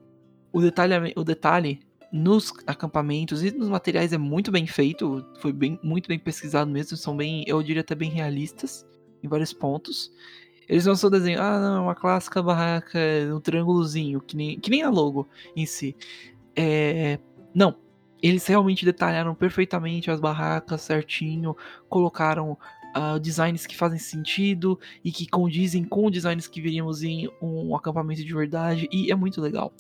o, 0.50 0.62
detalhe, 0.62 1.12
o 1.14 1.22
detalhe 1.22 1.80
nos 2.10 2.50
acampamentos 2.66 3.44
e 3.44 3.50
nos 3.50 3.68
materiais 3.68 4.14
é 4.14 4.18
muito 4.18 4.50
bem 4.50 4.66
feito, 4.66 5.22
foi 5.38 5.52
bem, 5.52 5.78
muito 5.82 6.08
bem 6.08 6.18
pesquisado 6.18 6.70
mesmo, 6.70 6.96
são 6.96 7.14
bem, 7.14 7.44
eu 7.46 7.62
diria 7.62 7.82
até 7.82 7.94
bem 7.94 8.08
realistas 8.08 8.86
em 9.22 9.28
vários 9.28 9.52
pontos. 9.52 10.10
Eles 10.66 10.86
não 10.86 10.96
só 10.96 11.10
desenham, 11.10 11.42
ah, 11.42 11.60
não, 11.60 11.76
é 11.76 11.80
uma 11.80 11.94
clássica 11.94 12.42
barraca, 12.42 12.98
um 13.34 13.40
triângulozinho, 13.40 14.18
que 14.22 14.34
nem, 14.34 14.58
que 14.58 14.70
nem 14.70 14.82
a 14.82 14.88
logo 14.88 15.28
em 15.54 15.66
si. 15.66 15.94
É, 16.56 17.18
não, 17.54 17.76
eles 18.22 18.46
realmente 18.46 18.84
detalharam 18.84 19.34
perfeitamente 19.34 20.10
as 20.10 20.20
barracas 20.20 20.82
certinho, 20.82 21.56
colocaram 21.88 22.56
ah, 22.94 23.18
designs 23.18 23.66
que 23.66 23.76
fazem 23.76 23.98
sentido 23.98 24.78
e 25.04 25.12
que 25.12 25.26
condizem 25.26 25.84
com 25.84 26.10
designs 26.10 26.48
que 26.48 26.60
veríamos 26.60 27.02
em 27.02 27.28
um 27.40 27.74
acampamento 27.74 28.24
de 28.24 28.34
verdade, 28.34 28.88
e 28.92 29.10
é 29.10 29.14
muito 29.14 29.40
legal. 29.40 29.72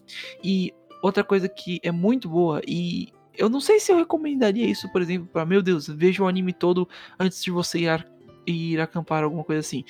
E 0.42 0.72
outra 1.02 1.24
coisa 1.24 1.48
que 1.48 1.80
é 1.82 1.90
muito 1.90 2.28
boa, 2.28 2.60
e 2.66 3.12
eu 3.34 3.48
não 3.48 3.60
sei 3.60 3.80
se 3.80 3.92
eu 3.92 3.96
recomendaria 3.96 4.66
isso, 4.66 4.90
por 4.92 5.02
exemplo, 5.02 5.28
para 5.32 5.44
meu 5.44 5.62
Deus, 5.62 5.88
veja 5.88 6.22
o 6.22 6.28
anime 6.28 6.52
todo 6.52 6.88
antes 7.18 7.42
de 7.42 7.50
você 7.50 7.80
ir, 7.80 8.06
ir 8.46 8.80
acampar, 8.80 9.24
alguma 9.24 9.44
coisa 9.44 9.60
assim. 9.60 9.84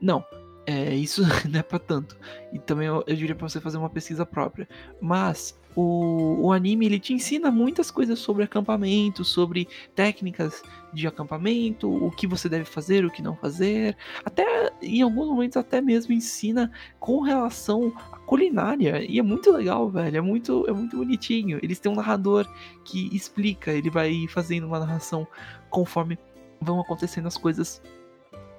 Não. 0.00 0.24
É, 0.66 0.94
isso 0.94 1.22
não 1.48 1.60
é 1.60 1.62
pra 1.62 1.78
tanto. 1.78 2.18
E 2.52 2.58
também 2.58 2.86
eu, 2.86 3.02
eu 3.06 3.16
diria 3.16 3.34
pra 3.34 3.48
você 3.48 3.58
fazer 3.60 3.78
uma 3.78 3.88
pesquisa 3.88 4.26
própria. 4.26 4.68
Mas 5.00 5.57
o, 5.76 6.46
o 6.46 6.52
anime 6.52 6.86
ele 6.86 6.98
te 6.98 7.12
ensina 7.12 7.50
muitas 7.50 7.90
coisas 7.90 8.18
sobre 8.18 8.42
acampamento, 8.42 9.24
sobre 9.24 9.68
técnicas 9.94 10.62
de 10.92 11.06
acampamento, 11.06 11.88
o 11.88 12.10
que 12.10 12.26
você 12.26 12.48
deve 12.48 12.64
fazer, 12.64 13.04
o 13.04 13.10
que 13.10 13.22
não 13.22 13.36
fazer. 13.36 13.96
Até 14.24 14.72
em 14.82 15.02
alguns 15.02 15.28
momentos 15.28 15.56
até 15.56 15.80
mesmo 15.80 16.12
ensina 16.12 16.70
com 16.98 17.20
relação 17.20 17.92
à 18.10 18.18
culinária. 18.18 19.04
E 19.08 19.18
é 19.18 19.22
muito 19.22 19.52
legal, 19.52 19.88
velho. 19.88 20.16
É 20.16 20.20
muito, 20.20 20.64
é 20.68 20.72
muito 20.72 20.96
bonitinho. 20.96 21.58
Eles 21.62 21.78
têm 21.78 21.92
um 21.92 21.96
narrador 21.96 22.46
que 22.84 23.14
explica, 23.14 23.70
ele 23.70 23.90
vai 23.90 24.26
fazendo 24.28 24.66
uma 24.66 24.80
narração 24.80 25.26
conforme 25.70 26.18
vão 26.60 26.80
acontecendo 26.80 27.26
as 27.28 27.36
coisas 27.36 27.80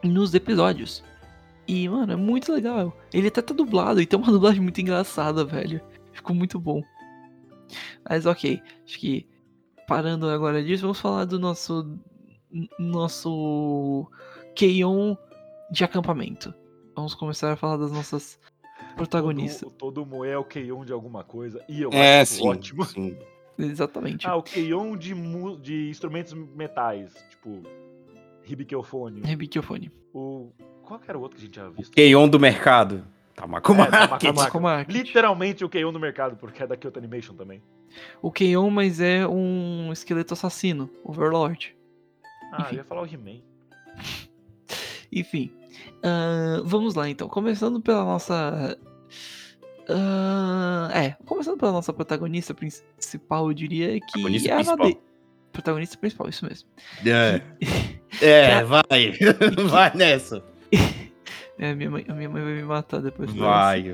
nos 0.04 0.34
episódios. 0.34 1.04
E, 1.68 1.88
mano, 1.90 2.14
é 2.14 2.16
muito 2.16 2.52
legal. 2.52 2.98
Ele 3.14 3.28
até 3.28 3.42
tá 3.42 3.54
dublado 3.54 4.02
e 4.02 4.06
tem 4.06 4.18
uma 4.18 4.32
dublagem 4.32 4.62
muito 4.62 4.80
engraçada, 4.80 5.44
velho. 5.44 5.82
Ficou 6.14 6.36
muito 6.36 6.60
bom. 6.60 6.82
Mas 8.08 8.26
ok, 8.26 8.62
acho 8.86 9.00
que 9.00 9.28
parando 9.88 10.28
agora 10.30 10.64
disso, 10.64 10.84
vamos 10.84 11.00
falar 11.00 11.26
do 11.26 11.40
nosso 11.40 11.98
nosso 12.78 14.08
Keion 14.56 15.16
de 15.72 15.84
acampamento. 15.84 16.54
Vamos 16.96 17.14
começar 17.14 17.52
a 17.52 17.56
falar 17.56 17.78
das 17.78 17.92
nossas 17.92 18.40
protagonistas. 18.96 19.72
Todo, 19.78 20.04
todo 20.06 20.26
é 20.26 20.38
o 20.38 20.44
Keion 20.44 20.84
de 20.84 20.92
alguma 20.92 21.24
coisa. 21.24 21.64
E 21.70 21.82
eu 21.82 21.90
É, 21.94 22.22
acho 22.22 22.34
isso 22.34 22.42
sim. 22.42 22.48
ótimo. 22.50 22.86
sim. 22.86 23.18
Exatamente. 23.58 24.26
Ah, 24.28 24.36
o 24.36 24.44
Keion 24.44 24.96
de, 24.96 25.14
mu- 25.14 25.58
de 25.60 25.90
instrumentos 25.90 26.34
metais. 26.34 27.14
Tipo, 27.30 27.62
Hibikeofone. 28.46 29.22
Rebiquiofone. 29.22 29.92
O. 30.14 30.52
Qual 30.84 31.00
que 31.00 31.10
era 31.10 31.18
o 31.20 31.22
outro 31.22 31.38
que 31.38 31.44
a 31.44 31.46
gente 31.46 31.54
tinha 31.54 31.70
visto? 31.70 31.92
Keion 31.92 32.28
do 32.28 32.40
mercado. 32.40 33.06
Tamako 33.40 33.74
É, 33.74 33.76
Tamako 33.86 33.90
Market. 34.12 34.36
Market. 34.36 34.62
Market. 34.62 34.96
Literalmente 34.96 35.64
o 35.66 35.70
Keion 35.70 35.92
no 35.92 36.00
mercado, 36.00 36.36
porque 36.36 36.62
é 36.62 36.68
da 36.68 36.76
Kyoto 36.76 37.00
Animation 37.00 37.34
também. 37.34 37.62
O 38.22 38.32
Keion, 38.32 38.70
mas 38.70 39.00
é 39.00 39.26
um 39.26 39.92
esqueleto 39.94 40.34
assassino, 40.34 40.90
Overlord. 41.04 41.76
Ah, 42.52 42.64
Enfim. 42.64 42.76
eu 42.76 42.78
ia 42.80 42.84
falar 42.84 43.02
o 43.02 43.06
He-Man. 43.06 43.40
Enfim, 45.12 45.52
ahn, 46.04 46.62
vamos 46.66 46.96
lá 46.96 47.10
então. 47.10 47.28
Começando 47.28 47.82
pela 47.82 48.04
nossa. 48.04 48.78
ahn, 49.90 50.92
é, 50.94 51.16
começando 51.26 51.58
pela 51.58 51.72
nossa 51.72 51.94
protagonista 51.94 52.54
principal, 52.54 53.48
eu 53.48 53.54
diria 53.54 54.00
que 54.00 54.12
Protagonista 54.12 54.50
é 54.50 54.52
a 54.52 54.56
principal. 54.56 55.04
Protagonista 55.52 55.98
principal, 55.98 56.30
isso 56.30 56.46
mesmo. 56.46 56.70
É, 57.06 57.42
é 58.22 58.64
vai. 58.64 59.14
Vai 59.68 59.96
nessa. 59.96 60.44
É, 61.60 61.76
minha 61.76 61.92
mãe, 61.92 62.06
a 62.08 62.14
minha 62.14 62.30
mãe 62.30 62.42
vai 62.42 62.54
me 62.54 62.64
matar 62.64 63.02
depois. 63.02 63.32
Vai. 63.34 63.84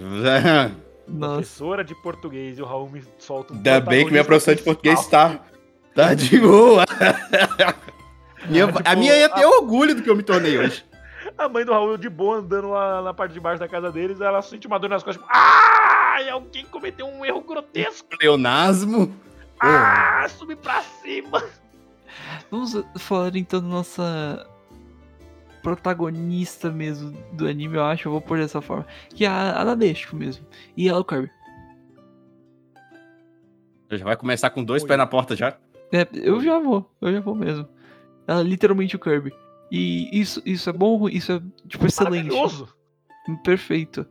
Nossa. 1.07 1.33
Professora 1.35 1.83
de 1.83 1.93
português 1.95 2.57
e 2.57 2.61
o 2.61 2.65
Raul 2.65 2.89
me 2.89 3.03
solta 3.19 3.53
um 3.53 3.57
Ainda 3.57 3.79
bem 3.79 4.05
que 4.05 4.11
minha 4.11 4.23
professora 4.23 4.55
de 4.55 4.63
português 4.63 4.99
está 4.99 5.39
Tá 5.93 6.13
de 6.13 6.39
boa. 6.39 6.83
Minha- 8.49 8.67
tipo, 8.67 8.79
a 8.83 8.95
minha 8.95 9.15
ia 9.17 9.29
ter 9.29 9.45
orgulho 9.45 9.95
do 9.95 10.03
que 10.03 10.09
eu 10.09 10.15
me 10.15 10.21
tornei 10.23 10.57
hoje. 10.57 10.83
A 11.37 11.49
mãe 11.49 11.65
do 11.65 11.71
Raul 11.71 11.97
de 11.97 12.07
boa 12.09 12.37
andando 12.37 12.69
lá 12.69 13.01
na 13.01 13.13
parte 13.13 13.33
de 13.33 13.39
baixo 13.39 13.59
da 13.59 13.67
casa 13.67 13.91
deles, 13.91 14.21
ela 14.21 14.41
sente 14.41 14.67
uma 14.67 14.77
dor 14.79 14.89
nas 14.89 15.03
costas, 15.03 15.21
tipo, 15.21 15.35
ah, 15.35 16.17
alguém 16.31 16.63
cometeu 16.65 17.07
um 17.07 17.25
erro 17.25 17.41
grotesco. 17.41 18.07
Pleonasmo. 18.17 19.13
Ah, 19.59 20.25
subi 20.29 20.55
pra 20.55 20.81
cima. 20.81 21.43
Vamos 22.51 22.77
falar 22.99 23.35
então 23.35 23.59
da 23.59 23.67
nossa 23.67 24.47
protagonista 25.65 26.69
mesmo 26.69 27.11
do 27.33 27.47
anime, 27.47 27.75
eu 27.75 27.83
acho, 27.83 28.07
eu 28.07 28.11
vou 28.11 28.21
pôr 28.21 28.37
dessa 28.37 28.61
forma. 28.61 28.85
Que 29.09 29.25
é 29.25 29.27
a, 29.27 29.61
a 29.61 29.65
Nadeshiko 29.65 30.15
mesmo. 30.15 30.45
E 30.77 30.87
ela 30.87 30.99
é 30.99 31.01
o 31.01 31.03
Kirby. 31.03 31.31
Já 33.91 34.03
vai 34.05 34.15
começar 34.15 34.51
com 34.51 34.63
dois 34.63 34.83
Oi. 34.83 34.87
pés 34.87 34.97
na 34.97 35.07
porta 35.07 35.35
já. 35.35 35.57
É, 35.91 36.07
eu 36.13 36.39
já 36.41 36.59
vou, 36.59 36.87
eu 37.01 37.11
já 37.11 37.19
vou 37.19 37.33
mesmo. 37.33 37.67
Ela 38.27 38.41
é 38.41 38.43
literalmente 38.43 38.95
o 38.95 38.99
Kirby. 38.99 39.31
E 39.71 40.07
isso, 40.19 40.39
isso 40.45 40.69
é 40.69 40.73
bom, 40.73 41.09
isso 41.09 41.31
é 41.31 41.41
tipo 41.67 41.85
excelente. 41.87 42.27
Maravilhoso. 42.27 42.67
Perfeito. 43.43 44.05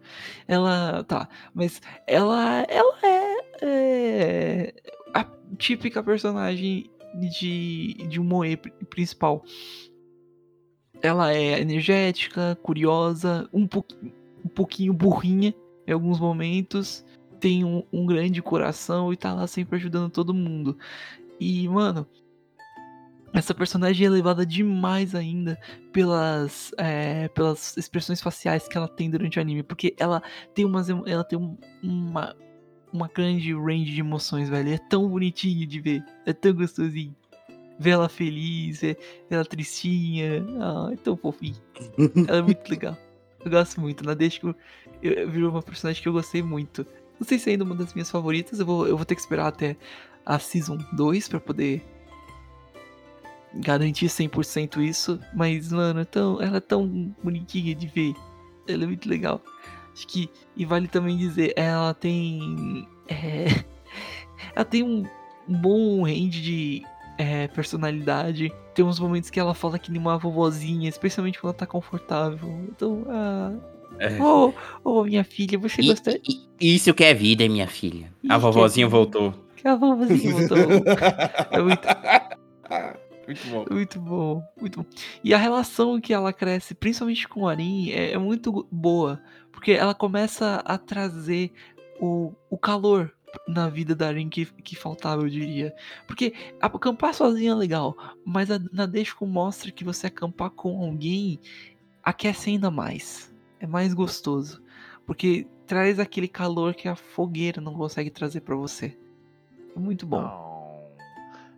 Ela. 0.48 1.04
Tá, 1.04 1.28
mas 1.54 1.80
ela. 2.06 2.62
Ela 2.68 2.98
é. 3.02 3.36
é 3.62 4.74
a 5.14 5.24
típica 5.56 6.02
personagem 6.02 6.90
de, 7.30 7.94
de 8.08 8.20
um 8.20 8.24
moe 8.24 8.56
pri- 8.56 8.72
principal. 8.90 9.44
Ela 11.04 11.34
é 11.34 11.60
energética, 11.60 12.58
curiosa, 12.62 13.46
um, 13.52 13.66
pouquinho 13.66 14.12
um 14.42 14.48
pouquinho 14.48 14.92
burrinha 14.94 15.54
em 15.86 15.92
alguns 15.92 16.18
momentos. 16.18 17.04
Tem 17.38 17.62
um, 17.62 17.82
um 17.92 18.06
grande 18.06 18.40
coração 18.40 19.12
e 19.12 19.16
tá 19.16 19.34
lá 19.34 19.46
sempre 19.46 19.76
ajudando 19.76 20.10
todo 20.10 20.32
mundo. 20.32 20.78
E, 21.38 21.68
mano. 21.68 22.06
Essa 23.34 23.52
personagem 23.52 24.06
é 24.06 24.08
elevada 24.08 24.46
demais 24.46 25.12
ainda 25.14 25.58
pelas, 25.92 26.70
é, 26.78 27.26
pelas 27.28 27.76
expressões 27.76 28.22
faciais 28.22 28.66
que 28.68 28.78
ela 28.78 28.86
tem 28.88 29.10
durante 29.10 29.38
o 29.38 29.42
anime, 29.42 29.62
porque 29.62 29.94
ela 29.98 30.22
tem 30.54 30.64
umas 30.64 30.88
ela 30.88 31.24
tem 31.24 31.36
um- 31.38 31.58
uma 31.82 32.34
uma 32.92 33.08
grande 33.08 33.52
range 33.52 33.92
de 33.92 33.98
emoções, 34.00 34.48
velho. 34.48 34.72
É 34.72 34.78
tão 34.78 35.08
bonitinho 35.08 35.66
de 35.66 35.80
ver, 35.80 36.04
é 36.24 36.32
tão 36.32 36.54
gostosinho. 36.54 37.14
Ver 37.78 37.90
ela 37.90 38.08
feliz, 38.08 38.80
ver 38.80 38.98
ela 39.28 39.44
tristinha, 39.44 40.44
ah, 40.60 40.90
é 40.92 40.96
tão 40.96 41.16
fofinho. 41.16 41.56
Ela 42.28 42.38
é 42.38 42.42
muito 42.42 42.68
legal. 42.68 42.96
Eu 43.44 43.50
gosto 43.50 43.80
muito. 43.80 44.04
Na 44.04 44.14
deixa 44.14 44.38
que 44.38 44.46
eu, 44.46 44.54
eu 45.02 45.28
virou 45.28 45.50
uma 45.50 45.62
personagem 45.62 46.00
que 46.00 46.08
eu 46.08 46.12
gostei 46.12 46.42
muito. 46.42 46.86
Não 47.18 47.26
sei 47.26 47.38
se 47.38 47.50
é 47.50 47.52
ainda 47.52 47.64
uma 47.64 47.74
das 47.74 47.92
minhas 47.92 48.10
favoritas, 48.10 48.60
eu 48.60 48.66
vou, 48.66 48.86
eu 48.86 48.96
vou 48.96 49.04
ter 49.04 49.14
que 49.14 49.20
esperar 49.20 49.48
até 49.48 49.76
a 50.24 50.38
Season 50.38 50.78
2 50.92 51.28
pra 51.28 51.40
poder 51.40 51.82
garantir 53.54 54.06
100% 54.06 54.82
isso, 54.82 55.20
mas, 55.32 55.72
mano, 55.72 56.00
é 56.00 56.04
tão, 56.04 56.40
ela 56.40 56.56
é 56.56 56.60
tão 56.60 57.14
bonitinha 57.22 57.74
de 57.74 57.86
ver. 57.86 58.14
Ela 58.66 58.84
é 58.84 58.86
muito 58.86 59.08
legal. 59.08 59.40
Acho 59.92 60.06
que, 60.08 60.28
e 60.56 60.64
vale 60.64 60.88
também 60.88 61.16
dizer, 61.16 61.52
ela 61.56 61.94
tem. 61.94 62.88
é, 63.08 63.64
ela 64.54 64.64
tem 64.64 64.82
um 64.82 65.06
bom 65.46 66.02
range 66.02 66.40
de 66.40 66.82
é, 67.18 67.48
personalidade. 67.48 68.52
Tem 68.74 68.84
uns 68.84 68.98
momentos 68.98 69.30
que 69.30 69.38
ela 69.38 69.54
fala 69.54 69.78
que 69.78 69.90
nem 69.90 70.00
uma 70.00 70.18
vovozinha, 70.18 70.88
especialmente 70.88 71.38
quando 71.40 71.52
ela 71.52 71.58
tá 71.58 71.66
confortável. 71.66 72.48
Então, 72.70 73.04
ah. 73.08 73.52
É. 73.98 74.20
Ô, 74.20 74.52
ô, 74.82 75.04
minha 75.04 75.22
filha, 75.22 75.56
você 75.56 75.80
E- 75.80 75.86
gosta. 75.86 76.18
e- 76.60 76.74
Isso 76.74 76.92
que 76.92 77.04
é 77.04 77.14
vida, 77.14 77.48
minha 77.48 77.68
filha. 77.68 78.12
Isso 78.22 78.26
A 78.26 78.28
que 78.28 78.34
é 78.34 78.38
vovozinha 78.38 78.86
vida. 78.86 78.96
voltou. 78.96 79.34
Que 79.56 79.68
a 79.68 79.76
vovozinha 79.76 80.32
voltou. 80.32 80.58
É 81.52 81.62
muito, 81.62 81.88
Muito 83.26 83.48
bom. 83.48 83.64
Muito 83.70 84.00
bom, 84.00 84.42
muito 84.60 84.82
bom. 84.82 84.86
E 85.22 85.32
a 85.32 85.38
relação 85.38 86.00
que 86.00 86.12
ela 86.12 86.32
cresce, 86.32 86.74
principalmente 86.74 87.26
com 87.28 87.42
o 87.42 87.48
Arin, 87.48 87.90
é, 87.90 88.12
é 88.12 88.18
muito 88.18 88.66
boa. 88.70 89.20
Porque 89.52 89.72
ela 89.72 89.94
começa 89.94 90.60
a 90.64 90.76
trazer 90.76 91.52
o, 92.00 92.32
o 92.50 92.58
calor 92.58 93.13
na 93.46 93.68
vida 93.68 93.94
da 93.94 94.08
Arin 94.08 94.28
que, 94.28 94.46
que 94.46 94.76
faltava, 94.76 95.22
eu 95.22 95.28
diria. 95.28 95.74
Porque 96.06 96.34
acampar 96.60 97.14
sozinha 97.14 97.52
é 97.52 97.54
legal, 97.54 97.96
mas 98.24 98.50
a 98.50 98.58
Nadeshiko 98.72 99.26
mostra 99.26 99.70
que 99.70 99.84
você 99.84 100.06
acampar 100.06 100.50
com 100.50 100.82
alguém 100.82 101.40
aquece 102.02 102.50
ainda 102.50 102.70
mais. 102.70 103.34
É 103.60 103.66
mais 103.66 103.94
gostoso. 103.94 104.62
Porque 105.06 105.46
traz 105.66 105.98
aquele 105.98 106.28
calor 106.28 106.74
que 106.74 106.88
a 106.88 106.96
fogueira 106.96 107.60
não 107.60 107.74
consegue 107.74 108.10
trazer 108.10 108.40
pra 108.40 108.56
você. 108.56 108.96
É 109.74 109.78
muito 109.78 110.06
bom. 110.06 110.22
Não. 110.22 110.44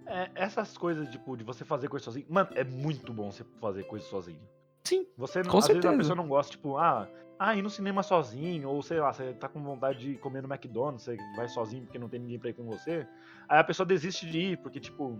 É, 0.06 0.30
essas 0.36 0.78
coisas, 0.78 1.08
tipo, 1.10 1.36
de 1.36 1.42
você 1.42 1.64
fazer 1.64 1.88
coisa 1.88 2.04
sozinho. 2.04 2.26
Mano, 2.28 2.48
é 2.54 2.62
muito 2.62 3.12
bom 3.12 3.30
você 3.30 3.44
fazer 3.60 3.84
coisa 3.84 4.04
sozinho. 4.06 4.40
Sim, 4.86 5.06
Você 5.16 5.42
não, 5.42 5.50
Com 5.50 5.58
às 5.58 5.66
vezes 5.66 5.80
a 5.80 5.82
certeza. 5.82 5.96
pessoa 5.96 6.16
não 6.16 6.28
gosta, 6.28 6.52
tipo, 6.52 6.76
ah, 6.76 7.08
ah, 7.38 7.56
ir 7.56 7.62
no 7.62 7.68
cinema 7.70 8.02
sozinho, 8.02 8.68
ou 8.68 8.82
sei 8.82 9.00
lá, 9.00 9.12
você 9.12 9.32
tá 9.32 9.48
com 9.48 9.62
vontade 9.62 9.98
de 9.98 10.14
comer 10.18 10.42
no 10.42 10.48
McDonald's, 10.52 11.02
você 11.04 11.16
vai 11.36 11.48
sozinho 11.48 11.82
porque 11.82 11.98
não 11.98 12.08
tem 12.08 12.20
ninguém 12.20 12.38
pra 12.38 12.50
ir 12.50 12.54
com 12.54 12.64
você. 12.64 13.06
Aí 13.48 13.58
a 13.58 13.64
pessoa 13.64 13.84
desiste 13.86 14.26
de 14.26 14.38
ir, 14.38 14.58
porque, 14.58 14.78
tipo, 14.78 15.18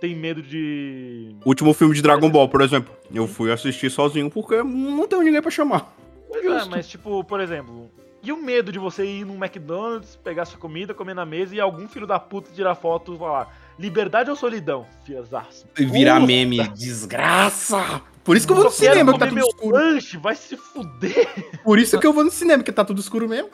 tem 0.00 0.14
medo 0.14 0.42
de. 0.42 1.34
Último 1.44 1.72
filme 1.72 1.94
de 1.94 2.02
Dragon 2.02 2.30
Ball, 2.30 2.48
por 2.48 2.60
exemplo. 2.60 2.94
Eu 3.12 3.26
fui 3.26 3.50
assistir 3.50 3.90
sozinho 3.90 4.30
porque 4.30 4.62
não 4.62 5.08
tenho 5.08 5.22
ninguém 5.22 5.40
pra 5.42 5.50
chamar. 5.50 5.92
Pois 6.28 6.44
é, 6.44 6.64
mas, 6.66 6.86
tipo, 6.86 7.24
por 7.24 7.40
exemplo, 7.40 7.90
e 8.22 8.32
o 8.32 8.36
medo 8.36 8.72
de 8.72 8.78
você 8.78 9.06
ir 9.06 9.24
num 9.24 9.36
McDonald's, 9.36 10.16
pegar 10.16 10.44
sua 10.44 10.58
comida, 10.58 10.92
comer 10.92 11.14
na 11.14 11.24
mesa 11.24 11.54
e 11.54 11.60
algum 11.60 11.86
filho 11.88 12.06
da 12.06 12.18
puta 12.18 12.50
tirar 12.52 12.74
foto 12.74 13.14
e 13.14 13.18
falar: 13.18 13.56
liberdade 13.78 14.30
ou 14.30 14.36
solidão? 14.36 14.86
Fiazaço. 15.04 15.66
E 15.78 15.84
virar 15.84 16.14
Puta, 16.14 16.26
meme. 16.26 16.68
Desgraça! 16.68 18.02
Por 18.24 18.36
isso 18.36 18.46
que 18.46 18.52
eu 18.52 18.56
vou 18.56 18.64
no 18.64 18.70
cinema, 18.72 19.12
que 19.12 19.18
tá 19.18 19.26
tudo 19.26 19.34
meu 19.36 19.46
escuro. 19.46 19.76
lanche, 19.76 20.16
vai 20.16 20.34
se 20.34 20.56
fuder. 20.56 21.62
Por 21.62 21.78
isso 21.78 21.98
que 22.00 22.06
eu 22.06 22.12
vou 22.12 22.24
no 22.24 22.30
cinema, 22.30 22.62
que 22.62 22.72
tá 22.72 22.84
tudo 22.84 23.00
escuro 23.00 23.28
mesmo. 23.28 23.50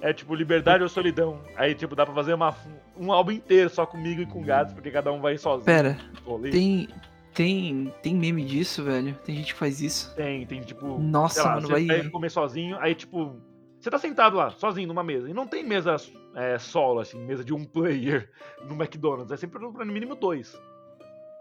É 0.00 0.12
tipo, 0.12 0.34
liberdade 0.34 0.82
ou 0.82 0.88
solidão. 0.88 1.40
Aí, 1.56 1.74
tipo, 1.74 1.94
dá 1.94 2.06
pra 2.06 2.14
fazer 2.14 2.32
uma, 2.32 2.56
um 2.96 3.12
álbum 3.12 3.32
inteiro 3.32 3.68
só 3.68 3.84
comigo 3.84 4.22
e 4.22 4.26
com 4.26 4.42
gatos, 4.42 4.72
porque 4.72 4.90
cada 4.90 5.12
um 5.12 5.20
vai 5.20 5.36
sozinho. 5.36 5.64
Pera, 5.64 5.98
Rolê. 6.24 6.50
Tem, 6.50 6.88
tem, 7.34 7.92
tem 8.02 8.14
meme 8.14 8.44
disso, 8.44 8.82
velho? 8.84 9.14
Tem 9.24 9.36
gente 9.36 9.52
que 9.52 9.58
faz 9.58 9.82
isso? 9.82 10.14
Tem, 10.14 10.46
tem, 10.46 10.60
tipo. 10.60 10.98
Nossa, 10.98 11.34
sei 11.34 11.42
lá, 11.42 11.54
mano, 11.56 11.66
você 11.66 11.72
vai. 11.72 11.86
vai 11.86 12.08
comer 12.08 12.30
sozinho, 12.30 12.78
aí, 12.80 12.94
tipo. 12.94 13.36
Você 13.80 13.90
tá 13.90 13.98
sentado 13.98 14.36
lá, 14.36 14.50
sozinho, 14.50 14.88
numa 14.88 15.04
mesa. 15.04 15.28
E 15.30 15.34
não 15.34 15.46
tem 15.46 15.62
mesa 15.64 15.96
é, 16.34 16.58
solo, 16.58 17.00
assim, 17.00 17.18
mesa 17.24 17.44
de 17.44 17.54
um 17.54 17.64
player 17.66 18.30
no 18.66 18.74
McDonald's. 18.74 19.30
É 19.32 19.36
sempre 19.36 19.60
no 19.60 19.72
mínimo 19.86 20.14
dois. 20.14 20.58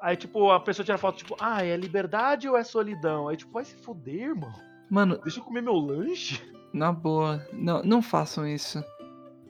Aí, 0.02 0.16
tipo, 0.16 0.52
a 0.52 0.60
pessoa 0.60 0.86
tira 0.86 0.98
foto, 0.98 1.18
tipo, 1.18 1.36
ah, 1.40 1.66
é 1.66 1.76
liberdade 1.76 2.48
ou 2.48 2.56
é 2.56 2.64
solidão? 2.64 3.28
Aí, 3.28 3.36
tipo, 3.38 3.52
vai 3.52 3.66
se 3.66 3.76
fuder, 3.76 4.30
irmão. 4.30 4.54
Mano, 4.90 5.20
Deixa 5.24 5.40
eu 5.40 5.44
comer 5.44 5.62
meu 5.62 5.74
lanche. 5.74 6.40
na 6.72 6.92
boa, 6.92 7.46
não, 7.52 7.82
não 7.82 8.02
façam 8.02 8.48
isso. 8.48 8.84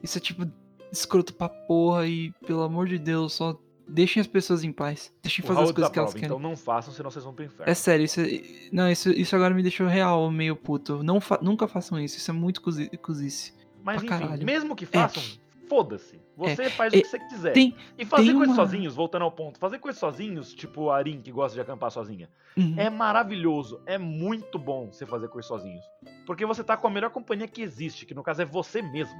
Isso 0.02 0.16
é 0.16 0.20
tipo 0.20 0.46
escroto 0.90 1.34
pra 1.34 1.48
porra 1.50 2.06
e, 2.06 2.32
pelo 2.46 2.62
amor 2.62 2.86
de 2.88 2.98
Deus, 2.98 3.34
só 3.34 3.54
deixem 3.88 4.20
as 4.20 4.26
pessoas 4.26 4.62
em 4.64 4.72
paz. 4.72 5.12
Deixem 5.22 5.44
fazer 5.44 5.60
as 5.62 5.72
coisas 5.72 5.90
que 5.92 5.98
elas 5.98 6.12
desaprova, 6.12 6.12
querem. 6.12 6.26
então 6.26 6.38
não 6.38 6.56
façam, 6.56 6.92
senão 6.92 7.10
vocês 7.10 7.24
vão 7.24 7.32
pro 7.34 7.44
inferno. 7.44 7.70
É 7.70 7.74
sério, 7.74 8.04
isso, 8.04 8.20
é- 8.20 8.42
não, 8.72 8.90
isso, 8.90 9.10
isso 9.10 9.34
agora 9.34 9.54
me 9.54 9.62
deixou 9.62 9.86
real, 9.86 10.30
meio 10.30 10.54
puto. 10.56 11.02
Não 11.02 11.20
fa- 11.20 11.38
nunca 11.42 11.66
façam 11.66 11.98
isso, 11.98 12.16
isso 12.18 12.30
é 12.30 12.34
muito 12.34 12.60
cozi- 12.60 12.88
cozice. 12.98 13.54
Mas 13.82 14.02
pra 14.02 14.16
enfim, 14.16 14.24
caralho. 14.26 14.44
mesmo 14.46 14.76
que 14.76 14.84
façam, 14.86 15.22
foda-se. 15.68 16.20
Você 16.36 16.70
faz 16.70 16.92
É, 16.94 16.98
o 16.98 17.02
que 17.02 17.08
você 17.08 17.18
quiser. 17.18 17.52
tem- 17.52 17.74
e 17.98 18.04
fazer 18.04 18.32
coisas 18.32 18.48
uma- 18.48 18.54
sozinhos, 18.54 18.94
voltando 18.94 19.22
ao 19.22 19.32
ponto, 19.32 19.58
fazer 19.58 19.78
coisas 19.80 19.98
sozinhos, 19.98 20.54
tipo 20.54 20.88
a 20.90 20.96
Arin 20.96 21.20
que 21.20 21.32
gosta 21.32 21.54
de 21.56 21.60
acampar 21.60 21.90
sozinha, 21.90 22.28
Uhum. 22.56 22.74
é 22.76 22.88
maravilhoso, 22.88 23.80
é 23.84 23.98
muito 23.98 24.56
bom 24.58 24.92
você 24.92 25.04
fazer 25.04 25.26
coisas 25.28 25.48
sozinhos. 25.48 25.84
Porque 26.26 26.46
você 26.46 26.62
tá 26.62 26.76
com 26.76 26.86
a 26.86 26.90
melhor 26.90 27.10
companhia 27.10 27.48
que 27.48 27.60
existe, 27.60 28.06
que 28.06 28.14
no 28.14 28.22
caso 28.22 28.42
é 28.42 28.44
você 28.44 28.80
mesmo. 28.80 29.16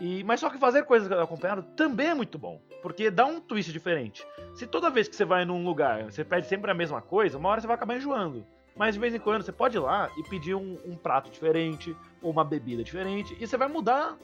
E, 0.00 0.24
mas 0.24 0.40
só 0.40 0.50
que 0.50 0.58
fazer 0.58 0.84
coisas 0.84 1.10
acompanhado 1.12 1.62
também 1.76 2.08
é 2.08 2.14
muito 2.14 2.38
bom, 2.38 2.60
porque 2.82 3.10
dá 3.10 3.24
um 3.24 3.40
twist 3.40 3.72
diferente. 3.72 4.26
Se 4.54 4.66
toda 4.66 4.90
vez 4.90 5.06
que 5.06 5.14
você 5.14 5.24
vai 5.24 5.44
num 5.44 5.64
lugar, 5.64 6.04
você 6.04 6.24
pede 6.24 6.46
sempre 6.46 6.70
a 6.70 6.74
mesma 6.74 7.00
coisa, 7.00 7.38
uma 7.38 7.48
hora 7.48 7.60
você 7.60 7.66
vai 7.66 7.76
acabar 7.76 7.96
enjoando. 7.96 8.44
Mas 8.76 8.94
de 8.94 9.00
vez 9.00 9.14
em 9.14 9.20
quando 9.20 9.42
você 9.42 9.52
pode 9.52 9.76
ir 9.76 9.80
lá 9.80 10.10
e 10.18 10.22
pedir 10.24 10.54
um, 10.54 10.78
um 10.84 10.96
prato 10.96 11.30
diferente, 11.30 11.96
ou 12.20 12.30
uma 12.30 12.44
bebida 12.44 12.82
diferente, 12.82 13.36
e 13.38 13.46
você 13.46 13.56
vai 13.56 13.68
mudar. 13.68 14.16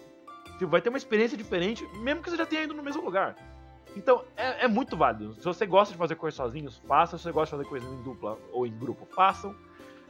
Tipo, 0.58 0.66
vai 0.66 0.80
ter 0.80 0.88
uma 0.88 0.98
experiência 0.98 1.38
diferente, 1.38 1.86
mesmo 1.98 2.22
que 2.22 2.30
você 2.30 2.36
já 2.36 2.44
tenha 2.44 2.64
ido 2.64 2.74
no 2.74 2.82
mesmo 2.82 3.02
lugar. 3.02 3.36
Então, 3.96 4.24
é, 4.36 4.64
é 4.64 4.68
muito 4.68 4.96
válido. 4.96 5.34
Se 5.34 5.44
você 5.44 5.66
gosta 5.66 5.92
de 5.92 5.98
fazer 5.98 6.16
coisas 6.16 6.36
sozinhos, 6.36 6.78
faça. 6.86 7.16
Se 7.16 7.24
você 7.24 7.32
gosta 7.32 7.56
de 7.56 7.62
fazer 7.62 7.68
coisas 7.68 7.92
em 7.92 8.02
dupla 8.02 8.38
ou 8.52 8.66
em 8.66 8.76
grupo, 8.76 9.06
façam. 9.06 9.54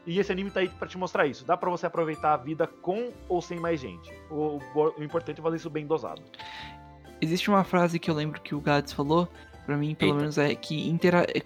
E 0.06 0.18
esse 0.18 0.32
anime 0.32 0.50
tá 0.50 0.60
aí 0.60 0.68
pra 0.68 0.88
te 0.88 0.96
mostrar 0.98 1.26
isso. 1.26 1.44
Dá 1.44 1.56
pra 1.56 1.68
você 1.70 1.86
aproveitar 1.86 2.32
a 2.34 2.36
vida 2.36 2.66
com 2.66 3.12
ou 3.28 3.40
sem 3.42 3.58
mais 3.60 3.80
gente. 3.80 4.10
O, 4.30 4.58
o- 4.74 4.94
o 4.98 5.04
importante 5.04 5.40
é 5.40 5.42
fazer 5.42 5.56
isso 5.56 5.70
bem 5.70 5.86
dosado. 5.86 6.22
Existe 7.20 7.50
uma 7.50 7.62
frase 7.64 7.98
que 7.98 8.10
eu 8.10 8.14
lembro 8.14 8.40
que 8.40 8.54
o 8.54 8.60
Gads 8.60 8.92
falou, 8.94 9.28
pra 9.66 9.76
mim, 9.76 9.94
pelo 9.94 10.12
Eita. 10.12 10.20
menos, 10.20 10.38
é 10.38 10.54
que 10.54 10.88
intera... 10.88 11.26
é- 11.28 11.42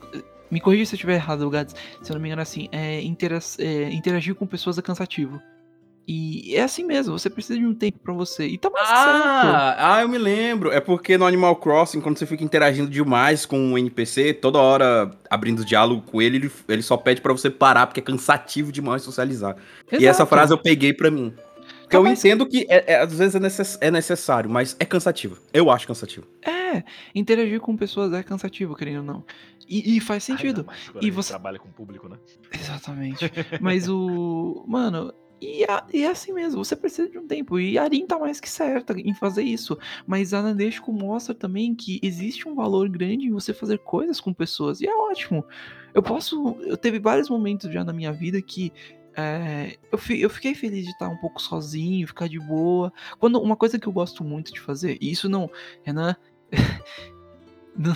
Me 0.51 0.61
corrija 0.61 0.87
se 0.87 0.95
eu 0.95 0.97
estiver 0.97 1.15
errado, 1.15 1.51
Gads. 1.51 1.75
Se 2.01 2.13
eu 2.13 2.15
não 2.15 2.23
me 2.23 2.29
engano, 2.29 2.43
assim, 2.43 2.69
é, 2.71 3.01
intera... 3.03 3.39
é, 3.59 3.91
interagir 3.91 4.35
com 4.37 4.47
pessoas 4.47 4.79
é 4.79 4.83
cansativo. 4.83 5.41
E 6.07 6.55
é 6.55 6.63
assim 6.63 6.85
mesmo, 6.85 7.19
você 7.19 7.31
precisa 7.31 7.59
de 7.59 7.65
um 7.65 7.75
tempo 7.75 7.99
pra 7.99 8.13
você. 8.13 8.47
E 8.47 8.59
tá 8.59 8.69
mais 8.69 8.87
certo. 8.87 9.01
Ah, 9.03 9.95
ah, 9.97 10.03
eu 10.03 10.09
me 10.09 10.19
lembro. 10.19 10.71
É 10.71 10.79
porque 10.81 11.17
no 11.17 11.25
Animal 11.27 11.57
Crossing, 11.57 12.01
quando 12.01 12.19
você 12.19 12.27
fica 12.27 12.45
interagindo 12.45 12.91
demais 12.91 13.47
com 13.47 13.73
o 13.73 13.79
NPC, 13.79 14.35
toda 14.35 14.59
hora 14.59 15.11
abrindo 15.31 15.65
diálogo 15.65 16.03
com 16.03 16.21
ele, 16.21 16.37
ele, 16.37 16.53
ele 16.69 16.83
só 16.83 16.97
pede 16.99 17.21
pra 17.23 17.33
você 17.33 17.49
parar, 17.49 17.87
porque 17.87 18.01
é 18.01 18.03
cansativo 18.03 18.71
demais 18.71 19.01
socializar. 19.03 19.57
E 19.93 19.97
essa 19.97 20.23
Exato. 20.23 20.29
frase 20.29 20.53
eu 20.53 20.59
peguei 20.59 20.93
pra 20.93 21.11
mim. 21.11 21.33
Porque 21.81 21.91
Tá 21.93 21.97
eu 21.99 22.03
mais- 22.05 22.19
entendo 22.19 22.47
que 22.47 22.67
é- 22.69 22.93
é- 22.95 23.01
às 23.01 23.15
vezes 23.17 23.35
é, 23.35 23.41
necess- 23.41 23.79
é 23.81 23.91
necessário, 23.91 24.51
mas 24.51 24.77
é 24.79 24.85
cansativo. 24.85 25.39
Eu 25.53 25.71
acho 25.71 25.87
cansativo. 25.87 26.27
É, 26.43 26.83
interagir 27.15 27.61
com 27.61 27.77
pessoas 27.77 28.13
é 28.13 28.23
cansativo, 28.23 28.75
querendo 28.75 28.99
ou 28.99 29.05
não. 29.05 29.25
E, 29.69 29.97
e 29.97 30.01
faz 30.01 30.25
sentido. 30.25 30.65
Mais 30.67 30.89
quando 30.89 30.97
E 30.97 30.99
a 30.99 31.03
gente 31.05 31.15
você- 31.15 31.31
trabalha 31.31 31.59
com 31.59 31.69
o 31.69 31.73
público, 31.73 32.09
né? 32.09 32.17
Exatamente. 32.53 33.31
Mas 33.61 33.89
o. 33.89 34.65
Mano, 34.69 35.13
e, 35.61 35.65
a- 35.65 35.87
e 35.93 36.03
é 36.05 36.09
assim 36.09 36.33
mesmo, 36.33 36.65
você 36.65 36.75
precisa 36.77 37.09
de 37.09 37.19
um 37.19 37.27
tempo. 37.27 37.59
E 37.59 37.77
a 37.79 37.83
Arin 37.85 38.07
tá 38.07 38.19
mais 38.19 38.41
que 38.41 38.49
certa 38.49 38.93
em 38.99 39.15
fazer 39.15 39.43
isso. 39.43 39.79
Mas 40.07 40.33
a 40.35 40.43
Nadeshko 40.43 40.93
mostra 40.93 41.35
também 41.35 41.75
que 41.75 42.01
existe 42.03 42.49
um 42.49 42.55
valor 42.55 42.89
grande 42.89 43.27
em 43.27 43.31
você 43.33 43.53
fazer 43.53 43.79
coisas 43.79 44.21
com 44.21 44.33
pessoas. 44.33 44.81
E 44.81 44.87
é 44.87 44.95
ótimo. 44.95 45.45
Eu 45.93 46.03
posso. 46.03 46.57
Eu 46.63 46.77
teve 46.77 46.99
vários 46.99 47.29
momentos 47.29 47.73
já 47.73 47.85
na 47.85 47.93
minha 47.93 48.13
vida 48.13 48.41
que. 48.43 48.73
é, 49.17 49.77
eu, 49.93 49.99
fi- 49.99 50.21
eu 50.21 50.29
fiquei 50.31 50.55
feliz 50.55 50.85
de 50.85 50.91
estar 50.91 51.09
um 51.09 51.17
pouco 51.19 51.41
sozinho, 51.41 52.07
ficar 52.09 52.29
de 52.29 52.39
boa. 52.41 52.93
Quando 53.19 53.41
uma 53.41 53.55
coisa 53.57 53.79
que 53.79 53.87
eu 53.87 53.93
gosto 53.93 54.25
muito 54.25 54.53
de 54.53 54.61
fazer, 54.61 54.99
e 55.01 55.11
isso 55.13 55.29
não, 55.29 55.49
Renan, 55.85 56.17
não- 57.77 57.95